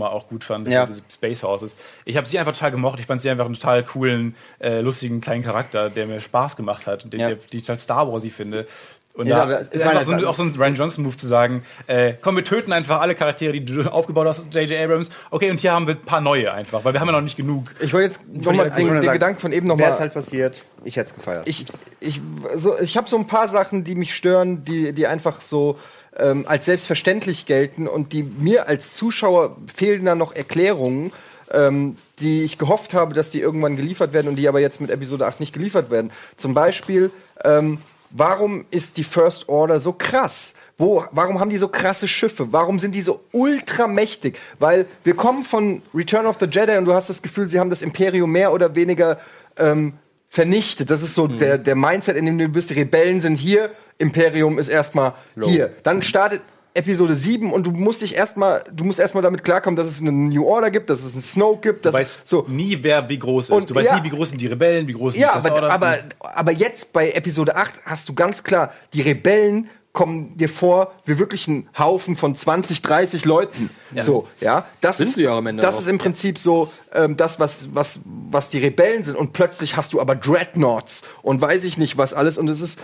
[0.00, 0.86] Fahr-Nummer auch gut fand, Ja.
[0.86, 1.76] diese Space Horses.
[2.04, 2.98] Ich habe sie einfach total gemocht.
[3.00, 6.86] Ich fand sie einfach einen total coolen, äh, lustigen kleinen Charakter, der mir Spaß gemacht
[6.86, 7.26] hat und den, Ja.
[7.28, 8.66] der, die ich total Star Warsy finde.
[9.12, 11.64] Und Ja, da ist einfach meine, so ein, auch so ein Ryan Johnson-Move zu sagen,
[11.88, 14.80] äh, komm, wir töten einfach alle Charaktere, die du aufgebaut hast, J.J.
[14.80, 15.10] Abrams.
[15.32, 17.36] Okay, und hier haben wir ein paar neue einfach, weil wir haben ja noch nicht
[17.36, 17.74] genug.
[17.80, 19.92] Ich wollte jetzt nochmal den, den sagen, Gedanken von eben Wäre nochmal.
[19.92, 21.48] es halt passiert, ich hätte es gefeiert.
[21.48, 21.66] ich
[21.98, 22.20] ich,
[22.54, 25.76] so, ich habe so ein paar Sachen, die mich stören, die, die einfach so
[26.16, 31.12] ähm, als selbstverständlich gelten und die mir als Zuschauer fehlen da noch Erklärungen,
[31.52, 34.90] ähm, die ich gehofft habe, dass die irgendwann geliefert werden und die aber jetzt mit
[34.90, 36.10] Episode 8 nicht geliefert werden.
[36.36, 37.10] Zum Beispiel,
[37.44, 37.78] ähm,
[38.10, 40.54] warum ist die First Order so krass?
[40.78, 42.52] Wo, warum haben die so krasse Schiffe?
[42.52, 44.38] Warum sind die so ultramächtig?
[44.58, 47.70] Weil wir kommen von Return of the Jedi und du hast das Gefühl, sie haben
[47.70, 49.18] das Imperium mehr oder weniger
[49.58, 49.94] ähm,
[50.30, 50.90] vernichtet.
[50.90, 52.70] Das ist so der, der Mindset, in dem du bist.
[52.70, 55.72] Die Rebellen sind hier, Imperium ist erstmal hier.
[55.82, 56.40] Dann startet
[56.72, 60.12] Episode 7 und du musst dich erstmal, du musst erstmal damit klarkommen, dass es eine
[60.12, 63.18] New Order gibt, dass es einen Snoke gibt, dass Du weißt so nie, wer wie
[63.18, 63.50] groß ist.
[63.50, 63.98] Und du weißt ja.
[63.98, 65.72] nie, wie groß sind die Rebellen, wie groß sind ja, die First aber, Order.
[65.72, 70.92] aber, aber jetzt bei Episode 8 hast du ganz klar, die Rebellen kommen dir vor
[71.04, 73.70] wie wirklich ein Haufen von 20, 30 Leuten.
[73.96, 74.66] So, ja.
[74.80, 75.80] Das Sind ist, sie ja am Ende Das auch.
[75.80, 79.16] ist im Prinzip so ähm, das, was, was, was die Rebellen sind.
[79.16, 82.38] Und plötzlich hast du aber Dreadnoughts und weiß ich nicht was alles.
[82.38, 82.78] Und es ist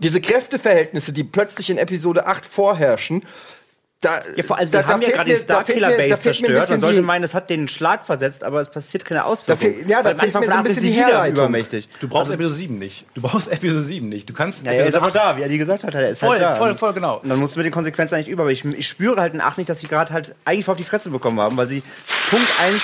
[0.00, 3.24] diese Kräfteverhältnisse, die plötzlich in Episode 8 vorherrschen.
[4.00, 5.98] Da, Ja, vor allem, sie da- da haben ja fehlt gerade die Starkiller da fehlt
[5.98, 6.70] mir- da Base fehlt mir ein zerstört.
[6.70, 9.58] Man sollte die- meinen, es hat den Schlag versetzt, aber es passiert keine Da Auswirkung.
[9.74, 11.32] fehlt, ja, da fehlt mir so ein bisschen die Herleitung.
[11.46, 11.88] übermächtig.
[11.98, 13.06] du brauchst Episode 7 nicht.
[13.14, 14.28] Du brauchst Episode 7 nicht.
[14.30, 15.94] Du kannst Ja, er ist aber 8 da, wie Adi gesagt hat.
[15.94, 16.54] Er ist Voll, halt da.
[16.54, 17.16] voll, voll, genau.
[17.18, 18.42] Und dann musst du mit den Konsequenzen eigentlich über.
[18.44, 20.84] Aber ich, ich spüre halt in 8 nicht, dass sie gerade halt eigentlich auf die
[20.84, 21.82] Fresse bekommen haben, weil sie
[22.30, 22.80] Punkt 1,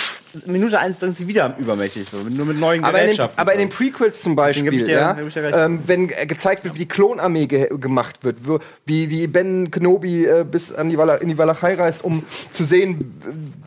[0.47, 2.09] Minute 1 sind sie wieder übermächtig.
[2.09, 3.39] So, nur mit neuen Aber in, den, Gerätschaften.
[3.40, 5.16] aber in den Prequels zum Beispiel, dir- ja,
[5.65, 8.39] ähm, wenn äh, gezeigt wird, wie die Klonarmee ge gemacht wird,
[8.86, 13.15] wie, wie Ben Kenobi äh, bis an die in die Walachei reist, um zu sehen,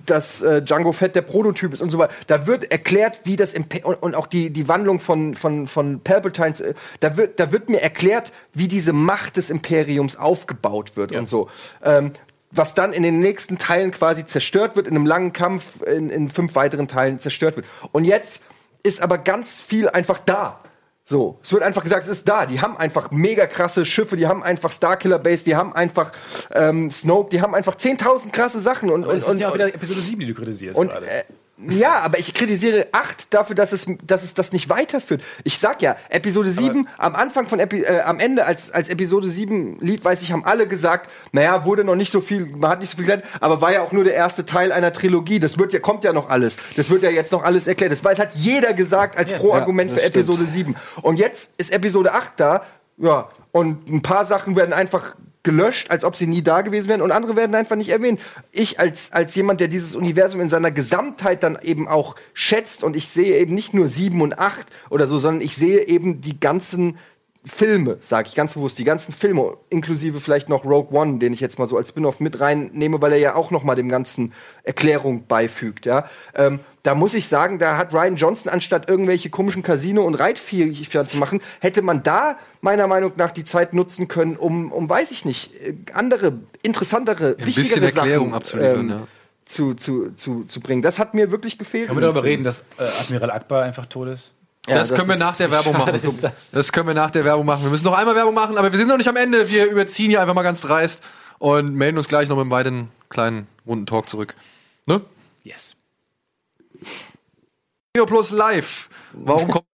[0.05, 2.13] dass äh, Django Fett der Prototyp ist und so weiter.
[2.27, 5.99] Da wird erklärt, wie das Imper und, und auch die, die Wandlung von, von, von
[6.01, 11.11] Palpatines, äh, da, wird, da wird mir erklärt, wie diese Macht des Imperiums aufgebaut wird
[11.11, 11.49] und so.
[11.83, 12.11] Ähm,
[12.51, 16.29] was dann in den nächsten Teilen quasi zerstört wird, in einem langen Kampf in, in
[16.29, 17.65] fünf weiteren Teilen zerstört wird.
[17.91, 18.43] Und jetzt
[18.83, 20.59] ist aber ganz viel einfach da.
[21.03, 22.45] So, es wird einfach gesagt, es ist da.
[22.45, 26.11] Die haben einfach mega krasse Schiffe, die haben einfach Starkiller Base, die haben einfach
[26.53, 29.53] ähm, Snoke, die haben einfach 10.000 krasse Sachen und und, es ist und, ja auch
[29.53, 31.05] wieder Episode 7, die du kritisierst und gerade.
[31.07, 31.23] äh,
[31.59, 35.23] ja, aber ich kritisiere 8 dafür, dass es, dass es das nicht weiterführt.
[35.43, 39.27] Ich sag ja, Episode 7, am Anfang von Epi äh, am Ende, als, als Episode
[39.27, 42.79] 7 lief, weiß ich, haben alle gesagt, naja, wurde noch nicht so viel, man hat
[42.79, 45.39] nicht so viel gelernt, aber war ja auch nur der erste Teil einer Trilogie.
[45.39, 46.57] Das wird ja, kommt ja noch alles.
[46.75, 47.91] Das wird ja jetzt noch alles erklärt.
[47.91, 50.15] Das weiß, hat jeder gesagt als Pro-Argument das für stimmt.
[50.15, 50.75] Episode 7.
[51.01, 52.61] Und jetzt ist Episode 8 da,
[52.97, 55.15] ja, und ein paar Sachen werden einfach
[55.47, 58.19] gelöscht, als ob sie nie da gewesen wären und andere werden einfach nicht erwähnt.
[58.51, 62.97] Ich als, als jemand, der dieses Universum in seiner Gesamtheit dann eben auch schätzt und
[62.97, 66.37] ich sehe eben nicht nur sieben und acht oder so, sondern ich sehe eben die
[66.37, 66.97] ganzen
[67.47, 71.39] Filme, sage ich ganz bewusst, die ganzen Filme, inklusive vielleicht noch Rogue One, den ich
[71.39, 74.33] jetzt mal so als Spin-off mit reinnehme, weil er ja auch noch mal dem Ganzen
[74.63, 76.05] Erklärung beifügt, ja.
[76.35, 81.05] Ähm, da muss ich sagen, da hat Ryan Johnson anstatt irgendwelche komischen Casino- und Reitviecher
[81.05, 85.11] zu machen, hätte man da meiner Meinung nach die Zeit nutzen können, um, um weiß
[85.11, 86.33] ich nicht, äh, andere,
[86.63, 89.07] interessantere, Ein wichtigere bisschen Erklärung Sachen abzuliefern, ähm, ja.
[89.45, 90.81] zu, zu, zu, zu bringen.
[90.81, 91.87] Das hat mir wirklich gefehlt.
[91.87, 94.33] Können wir darüber reden, dass äh, Admiral Akbar einfach tot ist?
[94.67, 95.97] Ja, das, können wir nach der Werbung machen.
[95.97, 96.51] So, das?
[96.51, 97.63] das können wir nach der Werbung machen.
[97.63, 99.49] Wir müssen noch einmal Werbung machen, aber wir sind noch nicht am Ende.
[99.49, 101.01] Wir überziehen hier einfach mal ganz dreist
[101.39, 104.35] und melden uns gleich noch mit weiteren kleinen runden Talk zurück.
[104.85, 105.01] Ne?
[105.43, 105.75] Yes.
[107.93, 108.89] Kino Plus live.
[109.13, 109.66] Warum kommt.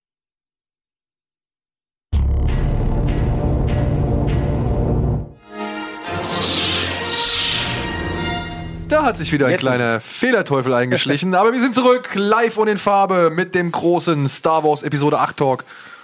[8.94, 11.34] Da hat sich wieder ein Jetzt- kleiner Fehlerteufel eingeschlichen.
[11.34, 15.36] Aber wir sind zurück, live und in Farbe, mit dem großen Star Wars Episode 8
[15.36, 15.64] Talk.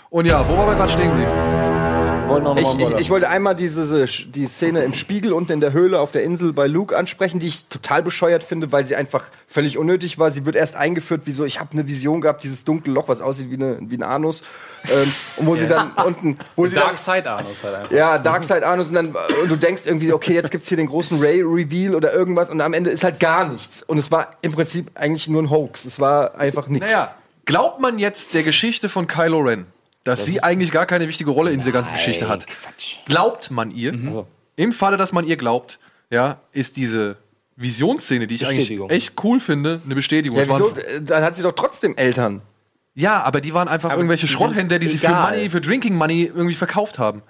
[0.10, 1.69] Und ja, wo waren wir gerade stehen geblieben?
[2.44, 5.74] Wollen noch Ich, ich, ich wollte einmal diese die Szene im Spiegel unten in der
[5.74, 9.26] Höhle auf der Insel bei Luke ansprechen, die ich total bescheuert finde, weil sie einfach
[9.48, 10.32] völlig unnötig war.
[10.32, 13.22] Sie wird erst eingeführt, wie so, ich habe eine Vision gehabt, dieses dunkle Loch, was
[13.22, 14.44] aussieht wie, eine, wie ein Anus.
[14.90, 17.92] Ähm, und wo sie dann unten, wo sie Dark Side Anus halt einfach.
[17.92, 21.20] ja, Darkseid Anus und dann und du denkst irgendwie, okay, jetzt gibt's hier den großen
[21.20, 23.84] Ray Reveal oder irgendwas und am Ende ist halt gar nichts.
[23.84, 25.86] Und es war im Prinzip eigentlich nur ein Hoax.
[25.86, 26.88] Es war einfach nichts.
[26.88, 27.14] Naja,
[27.46, 29.66] glaubt man jetzt der Geschichte von Kylo Ren,
[30.04, 32.46] dass sie eigentlich gar keine wichtige Rolle in dieser ganzen Geschichte hat?
[33.06, 33.94] Glaubt man ihr?
[34.06, 34.28] Also.
[34.56, 37.18] Im Falle, dass man ihr glaubt, ja, ist diese
[37.56, 40.40] Visionsszene, die ich eigentlich echt cool finde, eine Bestätigung.
[40.40, 40.74] Ja, wieso?
[41.02, 42.42] Dann hat sie doch trotzdem Eltern.
[42.96, 45.32] ja, aber die waren einfach irgendwelche die sind Schrotthändler, die sie für egal.
[45.32, 47.22] Money, für Drinking Money irgendwie verkauft haben.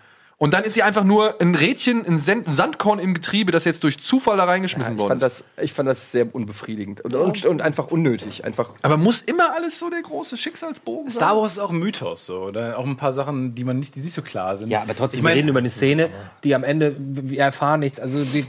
[0.42, 3.66] Und dann ist sie einfach nur ein Rädchen, ein, Sand, ein Sandkorn im Getriebe, das
[3.66, 5.44] jetzt durch Zufall da reingeschmissen Ich worden fand, ist.
[5.58, 8.46] das, ich fand das sehr unbefriedigend und, und, und einfach unnötig.
[8.46, 11.16] Einfach Aber muss immer alles so der große Schicksalsbogen sein?
[11.18, 12.40] Star Wars ist auch ein Mythos, so.
[12.44, 14.70] Oder auch ein paar Sachen, die man nicht, die nicht so klar sind.
[14.70, 16.10] Ja, aber trotzdem, Ich mein- wir reden über eine Szene,
[16.46, 18.46] die am Ende, wir erfahren nichts, also die,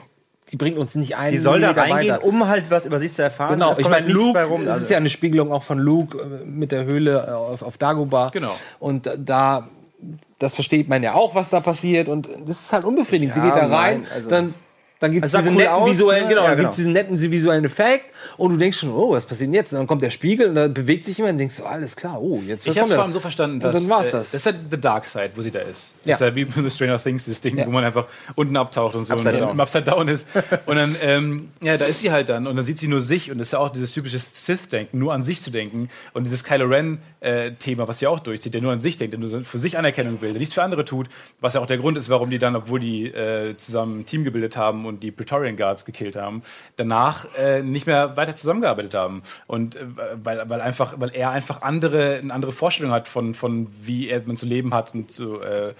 [0.53, 2.25] die bringt uns nicht ein Die soll da reingehen, weiter.
[2.25, 3.55] um halt was über sich zu erfahren.
[3.55, 4.63] Genau, Es ich meine, halt Luke, bei rum.
[4.63, 7.63] es Also- ist ja eine Spiegelung auch von Luke äh, mit der Höhle äh, auf,
[7.63, 8.31] auf Dagobah.
[8.31, 8.55] Genau.
[8.79, 9.69] Und da
[10.39, 13.35] das versteht man ja auch, was da passiert und das ist halt unbefriedigend.
[13.35, 14.55] Sie Ja, geht da rein, nein, also- dann
[15.01, 16.29] dann gibt es diesen cool netten aus, visuellen, ne?
[16.29, 16.71] genau, Ja, genau.
[16.71, 19.73] diesen netten visuellen Effekt und du denkst schon, oh, was passiert denn jetzt?
[19.73, 22.21] Und dann kommt der Spiegel und dann bewegt sich jemand und denkst, so, alles klar,
[22.21, 24.13] oh, jetzt Ich kommt habe es vor allem so verstanden, Und dass dann war's äh,
[24.13, 24.31] das.
[24.33, 25.95] das ist halt the dark side, wo sie da ist.
[26.05, 26.13] Ja.
[26.13, 27.67] Das ist ja wie The Stranger Things, das Ding, Ja.
[27.67, 29.55] wo man einfach unten abtaucht und so Upside und dann down.
[29.57, 30.27] im Upside Down ist.
[30.67, 33.31] und dann, ähm, ja, da ist sie halt dann und dann sieht sie nur sich
[33.31, 36.45] und das ist ja auch dieses typische Sith-Denken, nur an sich zu denken und dieses
[36.45, 39.79] Kylo Ren-Thema, was sie auch durchzieht, der nur an sich denkt, der nur für sich
[39.79, 41.09] Anerkennung will, der nichts für andere tut,
[41.41, 44.25] was ja auch der Grund ist, warum die dann, obwohl die äh, zusammen ein Team
[44.25, 46.43] gebildet haben und die Praetorian Guards gekillt haben,
[46.77, 49.23] danach äh, nicht mehr weiter zusammengearbeitet haben.
[49.47, 49.81] Und äh,
[50.23, 54.23] weil, weil einfach, weil er einfach andere, eine andere Vorstellung hat von, von wie er
[54.27, 55.75] man zu leben hat und so äh,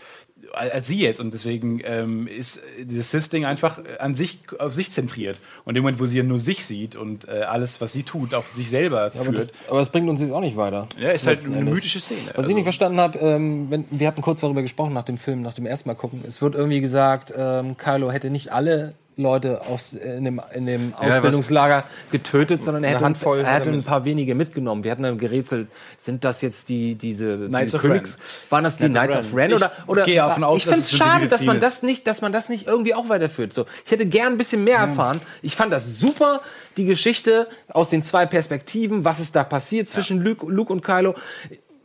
[0.53, 1.21] als sie jetzt.
[1.21, 5.39] Und deswegen ähm, ist dieses Sith-Ding einfach an sich, auf sich zentriert.
[5.65, 8.35] Und im Moment, wo sie ja nur sich sieht und äh, alles, was sie tut,
[8.35, 9.53] auf sich selber aber, das, führt.
[9.69, 10.89] aber das bringt uns jetzt auch nicht weiter.
[10.99, 11.75] Ja, ist halt eine Endes.
[11.75, 12.21] mythische Szene.
[12.29, 15.43] Was Also- ich nicht verstanden habe, ähm, wir hatten kurz darüber gesprochen nach dem Film,
[15.43, 16.23] nach dem ersten Mal gucken.
[16.27, 20.95] Es wird irgendwie gesagt, ähm, Kylo hätte nicht alle Leute aus, in dem, in dem
[20.95, 24.85] Ausbildungslager getötet, sondern er hätte, Handvoll er hätte ein paar wenige mitgenommen.
[24.85, 28.19] Wir hatten dann gerätselt, sind das jetzt die diese Knights of Königs,
[28.49, 31.45] waren das die Knights of Ren Ich oder oder ich dass finde es schade, dass
[31.45, 33.53] man das nicht, dass man das nicht irgendwie auch weiterführt.
[33.53, 35.21] So, ich hätte gern ein bisschen mehr erfahren.
[35.43, 36.41] Ich fand das super,
[36.77, 41.15] die Geschichte aus den zwei Perspektiven, was ist da passiert zwischen Luke, Luke und Kylo.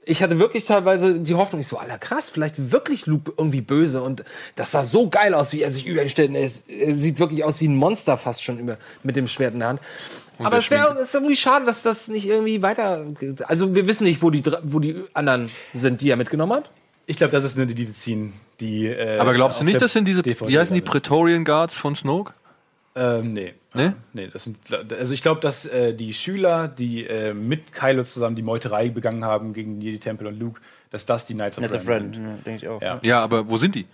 [0.07, 4.01] Ich hatte wirklich teilweise die Hoffnung, ich so, alter krass, vielleicht wirklich Luke irgendwie böse
[4.01, 4.23] und
[4.55, 6.33] das sah so geil aus, wie er sich über ihn stellt.
[6.35, 9.69] Er sieht wirklich aus wie ein Monster fast schon über, mit dem Schwert in der
[9.69, 9.81] Hand.
[10.39, 13.05] Aber es wäre ist irgendwie schade, dass das nicht irgendwie weiter.
[13.47, 16.69] Also wir wissen nicht, wo die, wo die anderen sind, die er mitgenommen hat.
[17.07, 18.87] Ich glaube, das ist eine Medizin, die.
[18.87, 20.91] Äh, Aber glaubst du nicht, das sind diese, DVD wie heißen die landet?
[20.91, 22.33] Praetorian Guards von Snoke?
[22.95, 23.53] Ähm, nee.
[23.73, 23.91] Nee?
[24.13, 24.57] Nee, das sind,
[24.91, 29.25] also ich glaube, dass äh, die Schüler, die äh, mit Kylo zusammen die Meuterei begangen
[29.25, 30.61] haben gegen Jedi Tempel und Luke,
[30.91, 32.23] dass das die Knights of Knights of Ren Ren, sind.
[32.23, 32.81] ja, denke ich auch.
[32.81, 32.99] Ja.
[33.03, 33.85] Ja, aber wo sind die?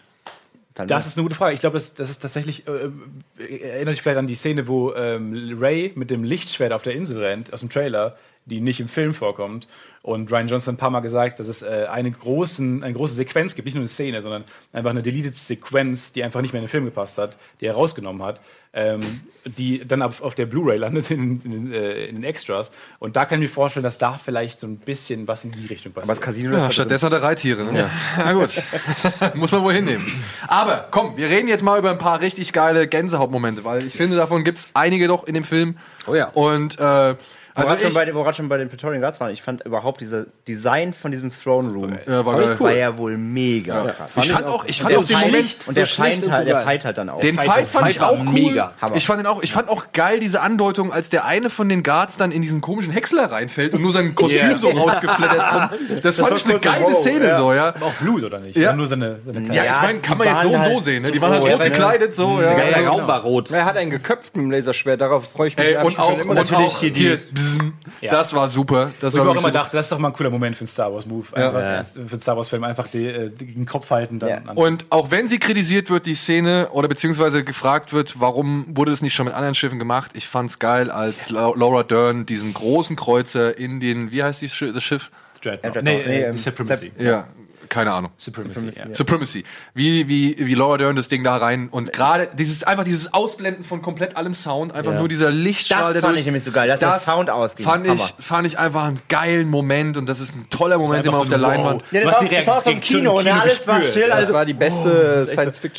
[0.73, 1.53] Das ist eine gute Frage.
[1.53, 2.63] Ich glaube, das, das ist tatsächlich.
[2.67, 2.89] Äh,
[3.37, 7.23] erinnert dich vielleicht an die Szene, wo ähm, Ray mit dem Lichtschwert auf der Insel
[7.23, 8.15] rennt, aus dem Trailer,
[8.51, 9.67] die nicht im Film vorkommt.
[10.03, 13.15] Und Ryan Johnson hat ein paar Mal gesagt, dass es äh, eine, großen, eine große
[13.15, 16.59] Sequenz gibt, nicht nur eine Szene, sondern einfach eine deleted Sequenz, die einfach nicht mehr
[16.59, 18.41] in den Film gepasst hat, die er rausgenommen hat,
[18.73, 22.71] ähm, die dann auf, auf der Blu-ray landet in, in, den, äh, in den Extras.
[22.97, 25.67] Und da kann ich mir vorstellen, dass da vielleicht so ein bisschen was in die
[25.67, 26.09] Richtung passiert.
[26.09, 27.63] Aber das Casino Ja, das stattdessen hat er Reittiere.
[27.63, 27.87] Ne?
[28.17, 28.63] Na gut.
[29.35, 30.05] Muss man wohl hinnehmen.
[30.47, 34.15] Aber komm, wir reden jetzt mal über ein paar richtig geile Gänsehautmomente, weil ich finde,
[34.15, 35.77] davon gibt es einige doch in dem Film.
[36.07, 36.29] Oh ja.
[36.29, 37.15] Und äh,
[37.53, 39.31] Also also schon ich, bei, den- wo wir gerade schon bei den Praetorian Guards waren,
[39.31, 42.77] ich fand überhaupt dieses Design von diesem Throne Room Ja, war war, geil.
[42.77, 44.11] ja wohl mega krass.
[44.17, 46.31] ich fand auch, ich fand auch den Fight- Moment, und der, so schlecht Feind und
[46.31, 46.61] halt, so der.
[46.61, 47.19] Fight halt dann auch.
[47.19, 48.25] Den Fight, Fight fand ich war auch cool.
[48.31, 48.73] mega.
[48.81, 48.95] Hammer.
[48.95, 51.83] Ich fand, den auch, ich fand auch geil diese Andeutung, als der eine von den
[51.83, 54.57] Guards dann in diesen komischen Häcksler reinfällt und nur sein Kostüm Yeah.
[54.57, 56.05] so rausgeflattert kommt.
[56.05, 57.37] Das, fand war ich eine geile wow, Szene ja.
[57.37, 57.67] so, ja.
[57.75, 58.55] Aber auch Blut, oder nicht?
[58.57, 58.73] Ja.
[58.73, 61.03] Nur seine, seine Ja, Ja, ich meine, kann man jetzt so und so halt sehen.
[61.03, 61.11] Ne?
[61.11, 61.69] Die waren halt rot, rot ne?
[61.69, 62.39] gekleidet, so.
[62.41, 63.51] Ja, Der ganze also, Raum war rot.
[63.51, 65.77] Er hat einen geköpft mit dem Laserschwert, darauf freue ich mich.
[65.77, 67.17] Und ich auch, natürlich die.
[67.41, 68.11] Bzzm, Ja.
[68.11, 68.91] das war super.
[69.01, 69.51] Das war ich auch immer super.
[69.51, 71.25] dachte, das ist doch mal ein cooler Moment für einen Star Wars Move.
[71.35, 74.51] Einfach erst für einen Star Wars Film einfach die, äh, den Kopf halten, dann Ja.
[74.53, 79.01] Und auch wenn sie kritisiert wird, die Szene, oder beziehungsweise gefragt wird, warum wurde es
[79.01, 82.95] nicht schon mit anderen Schiffen gemacht, ich fand's geil, als La- Laura Dern diesen großen
[82.95, 85.09] Kreuzer in den, wie heißt die das Schiff?
[85.41, 85.75] Dreadnought.
[85.75, 85.83] Dreadnought.
[85.83, 86.91] Nee, Nee, äh, ähm, die Supremacy.
[86.99, 87.27] Ja,
[87.71, 88.11] keine Ahnung.
[88.17, 88.93] Supremacy, ja.
[88.93, 89.43] Supremacy.
[89.73, 93.63] Wie, wie, wie Laura Dern das Ding da rein und gerade dieses, einfach dieses Ausblenden
[93.63, 96.51] von komplett allem Sound, einfach nur dieser Lichtstrahl, Das der fand durch- ich nämlich so
[96.51, 97.65] geil, dass der Sound ausging.
[97.65, 98.03] Fand Hammer.
[98.19, 101.23] ich, fand ich einfach einen geilen Moment und das ist ein toller Moment immer auf
[101.27, 101.49] so der ein Wow.
[101.55, 101.83] Leinwand.
[101.91, 103.23] Ja, das, Was war, die das war so im Reaktion Kino, ne?
[103.29, 104.07] Kino alles war still.
[104.09, 105.27] Das Also, war die beste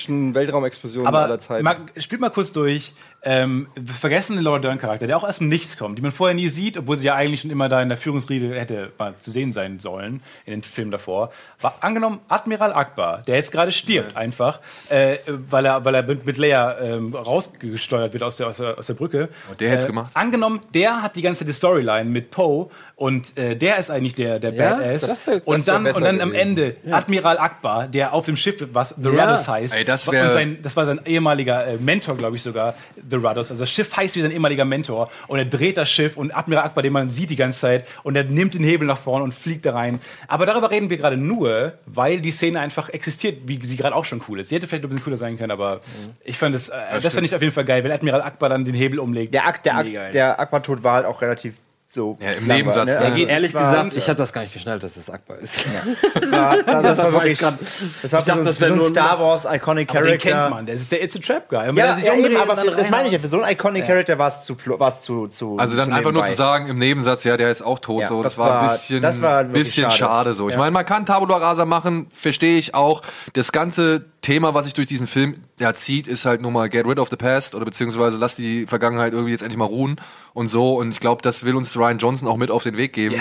[0.06, 1.64] Science-Fiction-Weltraumexplosion Aber aller Zeiten.
[1.64, 2.92] mal, spielt mal kurz durch.
[3.24, 6.10] Ähm, wir vergessen den Laura Dern Charakter, der auch aus dem Nichts kommt, die man
[6.10, 9.14] vorher nie sieht, obwohl sie ja eigentlich schon immer da in der Führungsriege hätte mal
[9.20, 11.30] zu sehen sein sollen in den Filmen davor.
[11.60, 16.26] War angenommen Admiral Akbar, der jetzt gerade stirbt einfach, äh, weil er weil er mit,
[16.26, 19.28] mit Leia ähm, rausgesteuert wird aus der aus der, aus der Brücke.
[19.50, 20.10] Oh, der äh, gemacht.
[20.14, 24.38] Angenommen, der hat die ganze die Storyline mit Poe und äh, der ist eigentlich der
[24.38, 25.02] der Ja, Badass.
[25.02, 26.32] das wär- das und dann und dann am.
[26.32, 29.24] Ende Admiral Akbar, der auf dem Schiff was The Ja.
[29.24, 29.74] Ruddos heißt.
[29.74, 32.74] Ey, das wär- und sein, das war sein ehemaliger äh, Mentor, glaube ich sogar,
[33.08, 33.50] The Ruddos.
[33.50, 35.10] Also das Schiff heißt wie sein ehemaliger Mentor.
[35.28, 38.16] Und er dreht das Schiff und Admiral Akbar, den man sieht die ganze Zeit, und
[38.16, 40.00] er nimmt den Hebel nach vorne und fliegt da rein.
[40.28, 44.04] Aber darüber reden wir gerade nur, weil die Szene einfach existiert, wie sie gerade auch
[44.04, 44.48] schon cool ist.
[44.48, 45.80] Sie hätte vielleicht ein bisschen cooler sein können, aber
[46.24, 48.64] ich fand es, äh, das fand ich auf jeden Fall geil, wenn Admiral Akbar dann
[48.64, 49.34] den Hebel umlegt.
[49.34, 50.12] der Akt, der, geil.
[50.12, 51.54] der Aquatod war halt auch relativ
[51.92, 52.16] so.
[52.20, 53.12] Ja, im Nebensatz, ne?
[53.14, 55.64] geht- Ehrlich Das war- gesagt, ich habe das gar nicht geschnallt, dass das Akbar ist.
[56.14, 57.38] Das war, das, das war wirklich.
[57.38, 57.58] grad-
[58.02, 60.00] Das war ich dachte, so, das so wäre ein nur ein- Star Wars Iconic Aber
[60.00, 60.28] den Character.
[60.30, 61.68] kennt man, der ist der It's a Trap Guy.
[61.68, 63.18] Und Ja, sich ja umdreht eben, aber für, das meine ich ja.
[63.18, 65.56] Für so ein Iconic Character war es zu, war's zu, zu.
[65.58, 68.00] Also dann zu einfach nur zu sagen im Nebensatz, ja, der ist auch tot.
[68.02, 69.96] Ja, so, das, das war ein bisschen, das war bisschen schade.
[70.30, 70.32] schade.
[70.34, 70.48] so.
[70.48, 70.58] Ich Ja.
[70.60, 73.02] meine, man kann Tabula Rasa machen, verstehe ich auch.
[73.34, 76.86] Das ganze Thema, was sich durch diesen Film ja, zieht, ist halt nur mal get
[76.86, 80.00] rid of the past oder beziehungsweise lass die Vergangenheit irgendwie jetzt endlich mal ruhen
[80.32, 80.76] und so.
[80.76, 83.16] Und ich glaube, das will uns Ryan Johnson auch mit auf den Weg geben.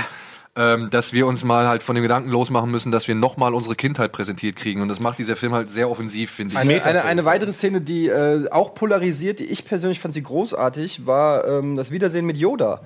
[0.53, 3.75] Ähm, dass wir uns mal halt von dem Gedanken losmachen müssen, dass wir nochmal unsere
[3.75, 4.81] Kindheit präsentiert kriegen.
[4.81, 6.59] Und das macht dieser Film halt sehr offensiv, finde ich.
[6.59, 11.05] Eine, eine, eine weitere Szene, die äh, auch polarisiert, die ich persönlich fand sie großartig,
[11.05, 12.81] war ähm, das Wiedersehen mit Yoda.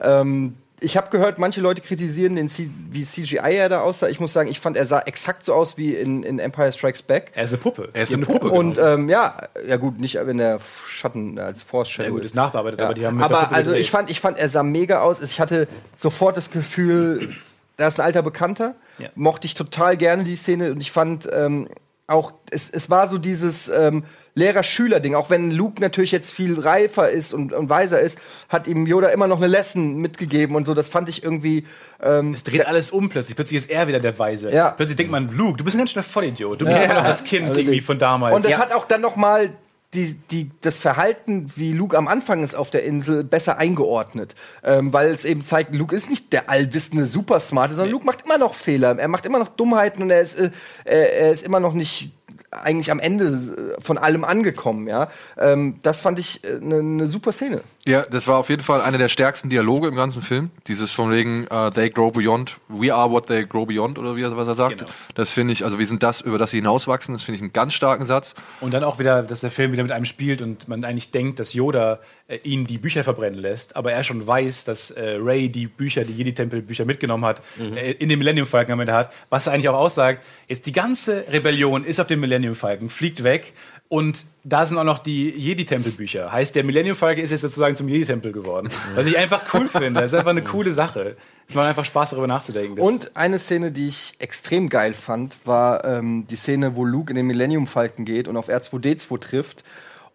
[0.00, 4.08] Ähm, ich habe gehört, manche Leute kritisieren den C wie CGI er da aussah.
[4.08, 7.02] Ich muss sagen, ich fand, er sah exakt so aus wie in, in Empire Strikes
[7.02, 7.32] Back.
[7.34, 7.90] Er ist eine Puppe.
[7.92, 9.36] Er ist eine Puppe, Und ähm, ja,
[9.66, 12.34] ja gut, nicht wenn der Schatten als Force Shadow Ja, gut, ist.
[12.34, 12.86] nachbearbeitet, Ja.
[12.86, 13.84] aber die haben mit aber also gedreht.
[13.84, 15.20] ich fand, ich fand, er sah mega aus.
[15.22, 17.34] Ich hatte sofort das Gefühl,
[17.76, 18.74] da ist ein alter Bekannter.
[18.98, 19.08] Ja.
[19.14, 21.68] Mochte ich total gerne die Szene und ich fand ähm,
[22.10, 24.04] auch, es, es war so dieses ähm,
[24.34, 25.14] Lehrer-Schüler-Ding.
[25.14, 28.18] Auch wenn Luke natürlich jetzt viel reifer ist und, und weiser ist,
[28.48, 30.74] hat ihm Yoda immer noch eine Lesson mitgegeben und so.
[30.74, 31.64] Das fand ich irgendwie.
[32.02, 33.36] Ähm, Es dreht alles um plötzlich.
[33.36, 34.52] Plötzlich ist er wieder der Weise.
[34.52, 34.70] Ja.
[34.70, 36.60] Plötzlich denkt man, Luke, du bist ein ganz schöner Vollidiot.
[36.60, 38.34] Du bist immer noch das Kind Also irgendwie von damals.
[38.34, 39.50] Und das hat auch dann noch mal
[39.94, 44.36] die, die, das Verhalten, wie Luke am Anfang ist auf der Insel, besser eingeordnet.
[44.62, 48.38] Ähm, weil es eben zeigt, Luke ist nicht der allwissende Supersmarte, sondern Luke macht immer
[48.38, 48.96] noch Fehler.
[48.96, 50.50] Er macht immer noch Dummheiten und er ist, äh,
[50.84, 52.12] er ist immer noch nicht
[52.50, 54.88] eigentlich am Ende äh, von allem angekommen.
[54.88, 55.08] Ja?
[55.38, 57.60] Ähm, das fand ich eine äh, ne super Szene.
[57.86, 60.50] Ja, das war auf jeden Fall einer der stärksten Dialoge im ganzen Film.
[60.66, 64.22] Dieses von wegen uh, They grow beyond, we are what they grow beyond oder wie
[64.22, 64.78] er, was er sagt.
[64.78, 64.90] Genau.
[65.14, 67.14] Das finde ich, also wir sind das, über das sie hinauswachsen.
[67.14, 68.34] Das finde ich einen ganz starken Satz.
[68.60, 71.38] Und dann auch wieder, dass der Film wieder mit einem spielt und man eigentlich denkt,
[71.38, 75.48] dass Yoda äh, ihn die Bücher verbrennen lässt, aber er schon weiß, dass äh, Ray
[75.48, 79.46] die Bücher, die Jedi-Tempel-Bücher mitgenommen hat, äh, in den Millennium Falcon am Ende hat, was
[79.46, 83.52] er eigentlich auch aussagt, jetzt die ganze Rebellion ist auf dem Millennium Falcon, fliegt weg
[83.88, 86.32] und da sind auch noch die Jedi-Tempel-Bücher.
[86.32, 88.70] Heißt, der Millennium Falcon ist jetzt sozusagen zum Jedi-Tempel geworden.
[88.94, 90.00] Was ich einfach cool finde.
[90.00, 91.16] Das ist einfach eine coole Sache.
[91.48, 92.76] Es macht einfach Spaß, darüber nachzudenken.
[92.76, 97.10] Das- Und eine Szene, die ich extrem geil fand, war ähm, die Szene, wo Luke
[97.10, 99.64] in den Millennium Falcon geht und auf R2D2 trifft.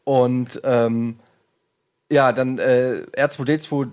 [0.04, 1.20] Und ähm,
[2.12, 3.90] ja, dann äh, R2D2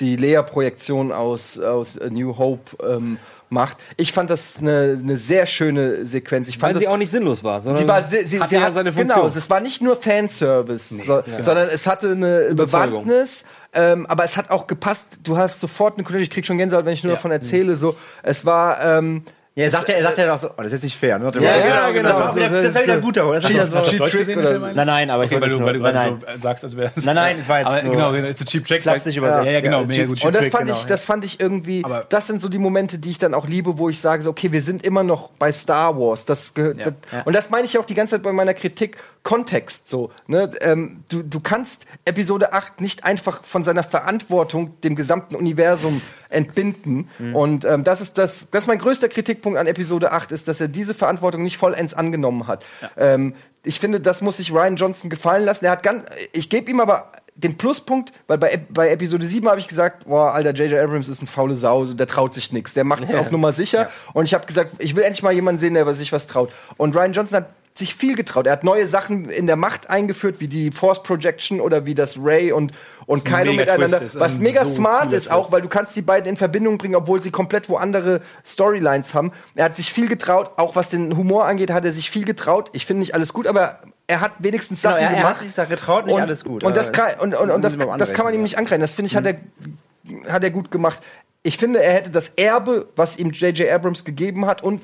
[0.00, 3.18] die Leia-Projektion aus, aus A New Hope ähm,
[3.50, 3.78] macht.
[3.96, 6.48] Ich fand das eine eine sehr schöne Sequenz.
[6.48, 8.50] Ich fand Weil sie das, auch nicht sinnlos war, sondern Sie war, sie, sie, hatte
[8.50, 9.22] sie ja hat, seine Funktion.
[9.22, 12.54] Genau, es war nicht nur Fanservice, so, sondern es hatte eine.
[12.54, 13.44] Bewandtnis.
[13.74, 15.18] Ähm, aber es hat auch gepasst.
[15.22, 16.22] Du hast sofort eine Connection.
[16.22, 17.76] Ich krieg schon Gänsehaut, wenn ich nur davon erzähle.
[17.76, 18.82] So, es war.
[18.82, 19.24] Ähm,
[19.58, 21.18] Ja, er sagt ja, er sagt ja auch so, oh, das ist jetzt nicht fair.
[21.18, 21.32] Ne?
[21.34, 22.08] Ja, ja, genau.
[22.10, 23.32] Das war wieder, das war wieder ein guter.
[23.32, 25.60] Das war, das du Cheat Deutsch Trick oder- nein, nein, aber ich Okay, weil du,
[25.64, 27.04] weil du nein, so sagst, als wäre es.
[27.04, 28.82] Nein, nein, es war jetzt Aber nur- genau, it's a cheap trick.
[28.82, 29.16] Übersetzt.
[29.16, 30.24] Ja, ja, genau, mega cheap- gut.
[30.26, 33.10] Und das fand genau, ich, das fand ich irgendwie, das sind so die Momente, die
[33.10, 35.98] ich dann auch liebe, wo ich sage, so, okay, wir sind immer noch bei Star
[35.98, 36.24] Wars.
[36.24, 37.22] Das gehört, das, ja.
[37.24, 40.10] Und das meine ich auch die ganze Zeit bei meiner Kritik, Kontext so.
[40.28, 40.50] Ne?
[40.60, 47.08] Ähm, du, du kannst Episode 8 nicht einfach von seiner Verantwortung dem gesamten Universum entbinden.
[47.18, 47.34] Mhm.
[47.36, 50.60] Und ähm, das ist das, das ist mein größter Kritikpunkt an Episode 8, ist, dass
[50.60, 52.64] er diese Verantwortung nicht vollends angenommen hat.
[52.96, 53.34] Ähm,
[53.64, 55.64] ich finde, das muss sich Ryan Johnson gefallen lassen.
[55.64, 59.60] Er hat ganz, ich gebe ihm aber den Pluspunkt, weil bei, bei Episode 7 habe
[59.60, 60.80] ich gesagt, boah, alter, J.J.
[60.80, 63.88] Abrams ist ein faule Sau, der traut sich nichts, der macht es auf Nummer sicher.
[64.12, 66.50] Und ich habe gesagt, ich will endlich mal jemanden sehen, der sich was traut.
[66.76, 67.46] Und Ryan Johnson hat
[67.78, 68.46] sich viel getraut.
[68.46, 72.16] Er hat neue Sachen in der Macht eingeführt, wie die Force Projection oder wie das
[72.20, 72.72] Ray und,
[73.06, 74.02] und Kylo miteinander.
[74.02, 76.96] Ist, was mega so smart ist auch, weil du kannst die beiden in Verbindung bringen,
[76.96, 79.32] obwohl sie komplett wo andere Storylines haben.
[79.54, 82.70] Er hat sich viel getraut, auch was den Humor angeht, hat er sich viel getraut.
[82.72, 85.46] Ich finde nicht alles gut, aber er hat wenigstens Genau, Sachen er, er gemacht hat
[85.46, 86.64] sich da getraut, nicht und, alles gut.
[86.64, 88.80] Und das, kann, und, und, und das, das kann man ihm nicht angreifen.
[88.80, 91.00] Das finde ich, hat, er, hat er gut gemacht.
[91.42, 93.70] Ich finde, er hätte das Erbe, was ihm J.J.
[93.70, 94.82] Abrams gegeben hat und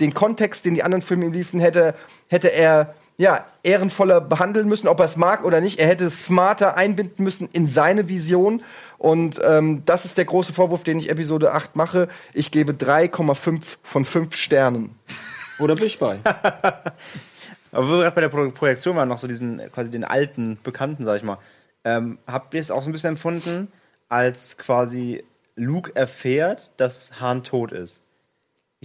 [0.00, 1.94] den Kontext, den die anderen Filme ihm liefen, hätte,
[2.28, 5.80] hätte er ja, ehrenvoller behandeln müssen, ob er es mag oder nicht.
[5.80, 8.62] Er hätte es smarter einbinden müssen in seine Vision.
[8.98, 12.08] Und ähm, das ist der große Vorwurf, den ich Episode 8 mache.
[12.34, 14.98] Ich gebe 3,5 von 5 Sternen.
[15.58, 16.18] Oder bin ich bei?
[17.72, 20.58] Aber wo wir gerade bei der Pro Projektion waren, noch so diesen, quasi den alten
[20.62, 21.38] Bekannten, sag ich mal.
[21.84, 23.72] Ähm, habt ihr es auch so ein bisschen empfunden,
[24.08, 25.24] als quasi
[25.56, 28.02] Luke erfährt, dass Han tot ist?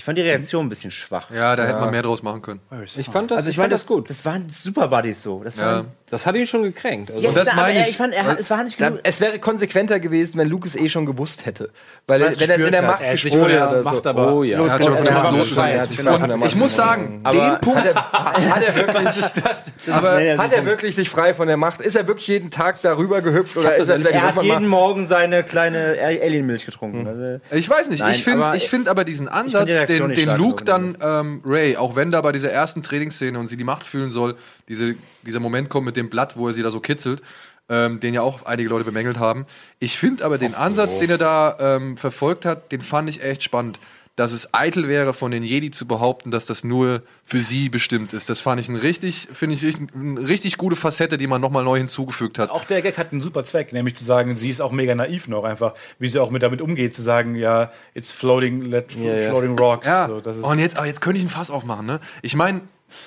[0.02, 1.30] Ich fand die Reaktion ein bisschen schwach.
[1.30, 2.60] Ja, da hätte man mehr draus machen können.
[2.98, 4.10] Ich fand das, Also ich, ich fand fand das gut.
[4.10, 5.44] Das waren Super Buddies so.
[5.44, 5.86] Das Ja.
[6.10, 7.10] Das hat ihn schon gekränkt.
[7.10, 7.90] Also, ja, das aber meine ich.
[7.92, 9.00] ich fand, er, es war nicht Da, genug.
[9.04, 11.70] es wäre konsequenter gewesen, wenn Luke es eh schon gewusst hätte.
[12.06, 12.82] Weil Weil er, es wenn er es in der.
[12.82, 14.10] Macht hat sich gespürt von der hat oder Macht so.
[14.10, 14.58] aber- oh ja.
[14.58, 18.76] Los, Er hat schon von der er Macht ich muss sagen, den Punkt, hat er,
[18.76, 21.80] wirklich, aber hat er wirklich sich frei von der Macht?
[21.80, 25.08] Ist er wirklich jeden Tag darüber gehüpft oder ist er vielleicht Er hat jeden Morgen
[25.08, 27.08] seine kleine Alienmilch getrunken.
[27.08, 28.04] Also, Ich weiß nicht.
[28.10, 29.70] Ich finde aber- ich find aber diesen Ansatz,
[30.00, 33.58] den, den Luke dann ähm, Ray, auch wenn da bei dieser ersten Trainingsszene und sie
[33.58, 34.36] die Macht fühlen soll,
[34.68, 34.96] diese,
[35.26, 37.22] dieser Moment kommt mit dem Blatt, wo er sie da so kitzelt,
[37.70, 39.46] ähm, den ja auch einige Leute bemängelt haben.
[39.80, 43.44] Ich finde aber den Ansatz, den er da ähm, verfolgt hat, den fand ich echt
[43.44, 43.80] spannend.
[44.22, 48.14] Dass es eitel wäre, von den Jedi zu behaupten, dass das nur für sie bestimmt
[48.14, 48.30] ist.
[48.30, 51.64] Das fand ich ein richtig, finde ich, richtig- eine richtig gute Facette, die man nochmal
[51.64, 52.52] neu hinzugefügt hat.
[52.52, 55.28] Auch der Gag hat einen super Zweck, nämlich zu sagen, sie ist auch mega naiv
[55.28, 59.28] noch einfach, wie sie auch mit damit umgeht, zu sagen, ja, it's floating, let ja.
[59.30, 59.88] floating rocks.
[59.88, 62.00] Ja, So, das ist und jetzt, aber jetzt könnte ich ein Fass aufmachen, ne?
[62.22, 62.62] Ich meine,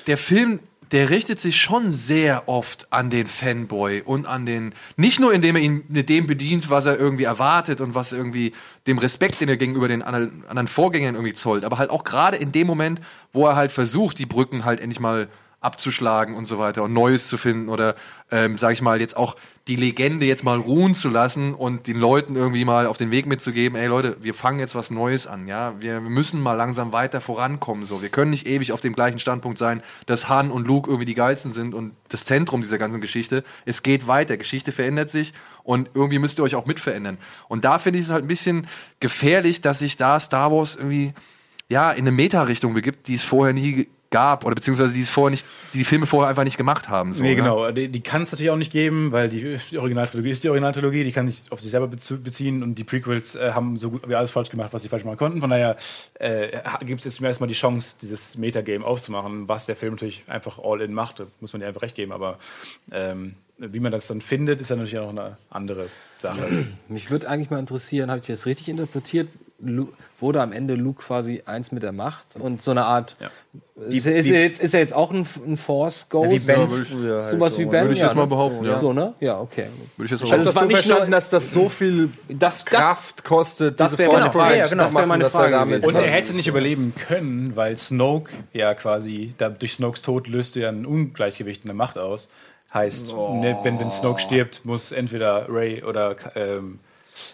[0.08, 0.58] der Film,
[0.94, 5.56] der richtet sich schon sehr oft an den Fanboy und an den, nicht nur indem
[5.56, 8.52] er ihn mit dem bedient, was er irgendwie erwartet und was irgendwie
[8.86, 12.52] dem Respekt, den er gegenüber den anderen, Vorgängern irgendwie zollt, aber halt auch gerade in
[12.52, 13.00] dem Moment,
[13.32, 15.26] wo er halt versucht, die Brücken halt endlich mal
[15.60, 17.96] abzuschlagen und so weiter und Neues zu finden oder,
[18.30, 19.34] ähm, sag ich mal, jetzt auch
[19.66, 23.24] die Legende jetzt mal ruhen zu lassen und den Leuten irgendwie mal auf den Weg
[23.24, 27.22] mitzugeben, ey Leute, wir fangen jetzt was Neues an, ja, wir müssen mal langsam weiter
[27.22, 30.90] vorankommen, so, wir können nicht ewig auf dem gleichen Standpunkt sein, dass Han und Luke
[30.90, 35.08] irgendwie die geilsten sind und das Zentrum dieser ganzen Geschichte, es geht weiter, Geschichte verändert
[35.08, 35.32] sich
[35.62, 37.16] und irgendwie müsst ihr euch auch mitverändern.
[37.48, 38.66] Und da finde ich es halt ein bisschen
[39.00, 41.14] gefährlich, dass sich da Star Wars irgendwie
[41.70, 45.32] ja, in eine Meta-Richtung begibt, die es vorher nie gab oder beziehungsweise die es vorher
[45.32, 47.12] nicht, die die Filme vorher einfach nicht gemacht haben.
[47.12, 47.36] So, Nee, ne?
[47.36, 47.72] genau.
[47.72, 51.02] Die, die kann es natürlich auch nicht geben, weil die, die Originaltrilogie ist die Originaltrilogie,
[51.02, 54.14] die kann sich auf sich selber beziehen und die Prequels äh, haben so gut wie
[54.14, 55.40] alles falsch gemacht, was sie falsch machen konnten.
[55.40, 55.76] Von daher
[56.14, 59.94] äh, gibt es jetzt zum ersten Mal die Chance, dieses Metagame aufzumachen, was der Film
[59.94, 61.18] natürlich einfach all in macht.
[61.18, 62.38] Da muss man dir einfach recht geben, aber
[62.92, 65.88] ähm, wie man das dann findet, ist ja natürlich auch eine andere
[66.18, 66.66] Sache.
[66.88, 69.28] Mich würde eigentlich mal interessieren, habe ich das richtig interpretiert?
[69.64, 69.88] Lu
[70.20, 73.16] wurde am Ende Luke quasi eins mit der Macht und so eine Art.
[73.90, 76.30] ist, ist, er jetzt, ist er jetzt auch ein, ein Force Ghost?
[76.30, 77.58] wie Ben So- halt Sowas so.
[77.58, 77.82] wie Ben?
[77.82, 78.28] Würde ich ja, jetzt mal ne?
[78.28, 78.78] behaupten, ja.
[78.78, 79.12] So, ne?
[79.20, 79.66] Ja, okay.
[79.96, 81.30] Würde ich jetzt mal Ich habe Also das es war so nicht verstanden, nur- dass
[81.30, 84.54] das so viel Das, das, Kraft kostet, das wäre meine Frage.
[84.54, 85.86] Projection Das wäre meine dass er Frage gewesen.
[85.88, 90.60] Und er hätte nicht überleben können, weil Snoke ja quasi, da, durch Snokes Tod löste
[90.60, 92.28] ja ein Ungleichgewicht in der Macht aus.
[92.72, 96.78] Heißt, ne, wenn, wenn Snoke stirbt, muss entweder Ray oder ähm,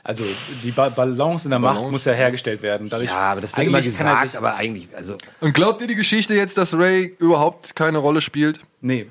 [0.05, 0.25] also
[0.63, 2.89] die ba Balance in der Macht muss ja hergestellt werden.
[2.89, 5.17] Dadurch, ja, aber das wird immer er gesagt, sich- aber eigentlich, also.
[5.41, 8.61] Und glaubt ihr die Geschichte jetzt, dass Ray überhaupt keine Rolle spielt?
[8.81, 9.07] Nee.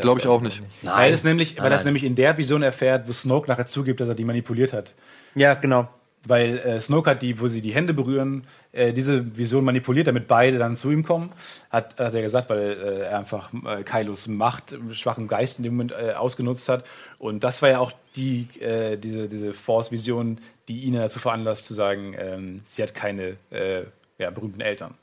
[0.00, 0.62] Glaube ich auch nicht.
[0.82, 4.08] Weil, es nämlich, weil das nämlich in der Vision erfährt, wo Snoke nachher zugibt, dass
[4.08, 4.92] er die manipuliert hat.
[5.34, 5.88] Ja, genau.
[6.24, 10.28] Weil äh, Snoke hat die, wo sie die Hände berühren, äh, diese Vision manipuliert, damit
[10.28, 11.32] beide dann zu ihm kommen.
[11.70, 15.72] Hat, hat er gesagt, weil äh, er einfach äh, Kylos Macht, schwachen Geist in dem
[15.74, 16.84] Moment äh, ausgenutzt hat.
[17.18, 21.74] Und das war ja auch die, äh, diese, diese Force-Vision, die ihn dazu veranlasst zu
[21.74, 23.84] sagen, ähm, sie hat keine äh,
[24.18, 24.94] ja, berühmten Eltern.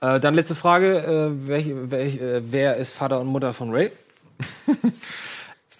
[0.00, 3.90] Äh, dann letzte Frage: äh, welch, welch, äh, Wer ist Vater und Mutter von Ray?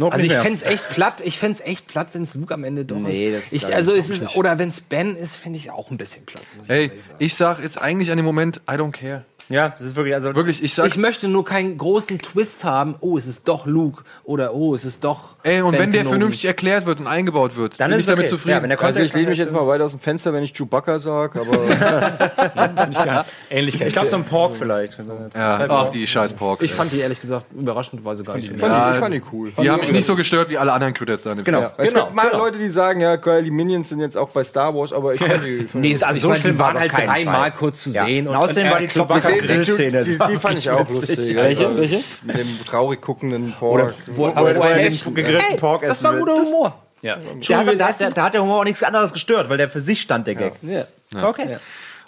[0.01, 0.43] Also ich mehr.
[0.43, 1.23] fänd's echt platt.
[1.25, 3.53] Ich fänd's echt platt, wenn es Luke am Ende doch Nee, ist.
[3.53, 6.27] Ich, also ich es ist oder wenn es Ben ist, finde ich auch ein bisschen
[6.27, 6.43] platt.
[6.57, 7.01] muss ich Ey, sagen.
[7.21, 9.25] ich sag jetzt eigentlich an dem Moment, I don't care.
[9.49, 12.95] Ja, das ist wirklich, also Wirklich, ich sag, Ich möchte nur keinen großen Twist haben.
[13.01, 15.37] Oh, es ist doch Luke oder oh, es ist doch.
[15.43, 16.17] ey, und Ben wenn der Kenobi.
[16.19, 18.31] vernünftig erklärt wird und eingebaut wird, Dann bin ist ich damit okay.
[18.31, 18.57] zufrieden.
[18.57, 20.53] Ja, wenn der Also ich lehne mich jetzt mal weit aus dem Fenster, wenn ich
[20.55, 21.59] Chewbacca sage, aber
[23.51, 23.89] Ähnlichkeit.
[23.89, 24.99] Ich glaube, so ein Pork vielleicht.
[25.37, 25.67] ja.
[25.69, 26.65] Ach, die scheiß Porks.
[26.65, 28.47] Ich fand die ehrlich gesagt überraschendweise gar nicht.
[28.49, 29.51] ich, ich fand die cool.
[29.61, 31.71] die haben mich nicht so gestört wie alle anderen Critters da Genau.
[31.77, 32.45] Es Genau, gibt mal genau.
[32.45, 35.21] Leute, die sagen, ja, geil, die Minions sind jetzt auch bei Star Wars, aber ich
[35.21, 35.69] fand die.
[35.75, 38.29] Nee, also so ich meine, schlimm die waren halt dreimal kurz zu sehen.
[38.29, 40.05] Und außerdem war die Chewbacca Die, Grillszene.
[40.05, 41.35] die, die fand ich auch lustig.
[41.35, 41.67] Welche?
[41.67, 42.01] Also, Welche?
[42.23, 43.95] Mit dem traurig guckenden Pork.
[44.07, 46.81] wo, wo er wo er den gegrillten Hey, Pork Das war guter Das- Humor.
[47.03, 47.17] Ja.
[47.49, 49.81] Da hat, da, da, da hat der Humor auch nichts anderes gestört, weil der für
[49.81, 50.55] sich stand, der Gag.
[50.63, 50.87] Ja.
[51.29, 51.57] Okay.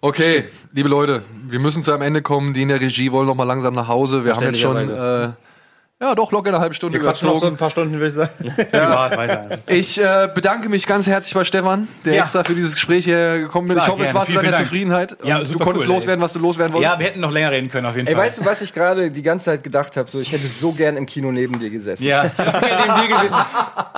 [0.01, 2.55] Okay, liebe Leute, wir müssen zu einem Ende kommen.
[2.55, 4.25] Die in der Regie wollen noch mal langsam nach Hause.
[4.25, 5.29] Wir haben jetzt schon, äh,
[6.03, 8.13] ja doch, locker eine halbe Stunde Wir quatschen noch so ein paar Stunden, würde ich
[8.15, 8.31] sagen.
[8.73, 9.49] Weiter.
[9.67, 12.21] Ich äh, bedanke mich ganz herzlich bei Stefan, der Ja.
[12.23, 13.79] extra für dieses Gespräch hier gekommen ist.
[13.83, 14.19] Ich hoffe, es gerne.
[14.19, 14.57] war zu deiner.
[14.59, 15.17] Zufriedenheit.
[15.25, 16.25] Ja, du konntest cool, loswerden, ey.
[16.25, 16.93] was du loswerden wolltest.
[16.93, 18.25] Ja, wir hätten noch länger reden können, auf jeden Ey, Fall.
[18.27, 20.11] weißt du, was ich gerade die ganze Zeit gedacht habe?
[20.11, 22.05] So, ich hätte so gern im Kino neben dir gesessen.
[22.05, 23.33] Ja, ich hab neben dir gesehen.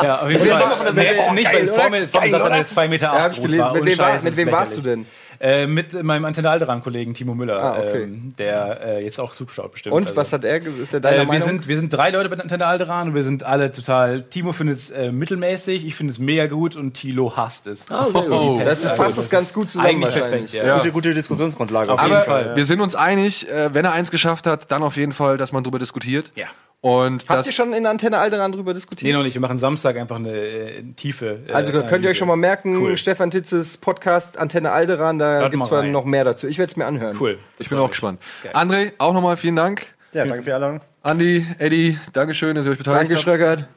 [0.02, 0.94] Ja, auf jeden Fall.
[0.94, 1.90] der du Oh, nicht, weil vor oder?
[1.90, 2.54] mir, vor mir Geil, saß oder?
[2.54, 3.98] eine 2 Meter Ja, acht hab ich groß gelesen.
[3.98, 4.14] war.
[4.22, 5.06] Mit wem, warst du denn?
[5.40, 8.02] Äh, mit meinem Antenne Alderan-Kollegen Timo Müller, Ah, okay.
[8.02, 9.94] ähm, der äh, jetzt auch zuschaut bestimmt.
[9.94, 10.56] Und Also, was hat er?
[10.66, 11.42] Ist er deiner äh, wir, Meinung?
[11.48, 14.22] sind, wir sind drei Leute bei Antenne Alderan und wir sind alle total.
[14.22, 17.88] Timo findet es äh, mittelmäßig, ich finde es mega gut und Tilo hasst es.
[17.90, 18.30] Ah, sehr gut.
[18.32, 18.84] Wie die das Pest.
[18.86, 20.50] ist- fasst das ganz gut zusammen Eigentlich wahrscheinlich.
[20.50, 20.76] perfekt, ja.
[20.78, 21.92] Gute, gute Diskussionsgrundlage.
[21.92, 22.56] Auf jeden Aber Fall.
[22.56, 25.52] wir sind uns einig, äh, wenn er eins geschafft hat, dann auf jeden Fall, dass
[25.52, 26.32] man drüber diskutiert.
[26.34, 26.46] Ja.
[26.80, 29.12] Und Habt das, ihr schon in Antenne Alderan drüber Nee, diskutiert?
[29.14, 29.34] noch nicht.
[29.34, 31.40] Wir machen Samstag einfach eine äh, tiefe.
[31.48, 32.10] Äh, Also könnt ihr Analyse.
[32.10, 32.96] euch schon mal merken, Cool.
[32.96, 36.46] Stefan Titzes Podcast Antenne Alderan, da gibt es noch mehr dazu.
[36.46, 37.16] Ich werde es mir anhören.
[37.20, 37.38] Cool.
[37.58, 38.20] ich bin auch gespannt.
[38.52, 39.86] André, auch nochmal vielen Dank.
[40.12, 40.80] Ja, danke für die Einladung.
[41.02, 43.22] Andi, Eddie, Dankeschön, dass ihr euch beteiligt Danke, habt.
[43.24, 43.68] Schröckert.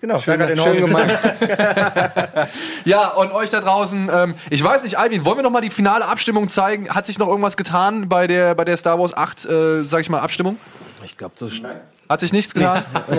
[0.00, 1.08] Genau, schön, Schön gemacht.
[2.84, 5.70] Ja, und euch da draußen, ähm, ich weiß nicht, Alvin, wollen wir noch mal die
[5.70, 6.88] finale Abstimmung zeigen?
[6.90, 10.10] Hat sich noch irgendwas getan bei der, bei der Star Wars 8, äh, sag ich
[10.10, 10.56] mal, Abstimmung?
[11.04, 11.82] Ich glaube, so schnell.
[12.08, 12.82] Hat sich nichts getan?
[13.08, 13.16] Okay.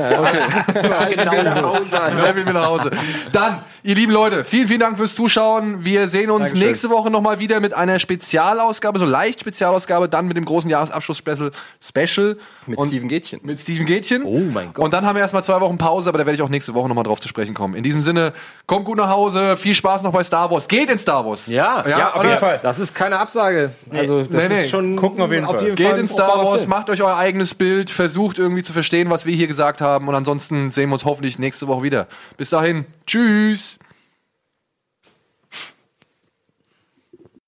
[2.21, 2.91] Wer will mir nach Hause?
[3.31, 5.83] Dann, ihr lieben Leute, vielen, vielen Dank fürs Zuschauen.
[5.83, 6.67] Wir sehen uns Dankeschön.
[6.67, 11.51] nächste Woche nochmal wieder mit einer Spezialausgabe, so leicht Spezialausgabe, dann mit dem großen Jahresabschluss-Special.
[11.81, 12.37] Special.
[12.67, 13.39] Mit Und- Steven Gätchen.
[13.43, 14.23] Mit Steven Gätchen.
[14.23, 14.83] Oh mein Gott.
[14.85, 16.87] Und dann haben wir erstmal zwei Wochen Pause, aber da werde ich auch nächste Woche
[16.87, 17.75] nochmal drauf zu sprechen kommen.
[17.75, 18.33] In diesem Sinne,
[18.67, 20.67] kommt gut nach Hause, viel Spaß noch bei Star Wars.
[20.67, 21.47] Geht in Star Wars.
[21.47, 22.59] Ja, ja, auf jeden Fall.
[22.61, 23.71] Das ist keine Absage.
[23.91, 24.61] Also, das Nee, nee.
[24.65, 25.71] ist schon Gucken auf jeden Fall.
[25.71, 26.69] Geht ein in Star Wars, Film.
[26.69, 30.07] macht euch euer eigenes Bild, versucht irgendwie zu verstehen, was wir hier gesagt haben.
[30.07, 32.07] Und ansonsten sehen wir uns hoffentlich nächste Woche wieder.
[32.37, 33.79] Bis dahin, tschüss.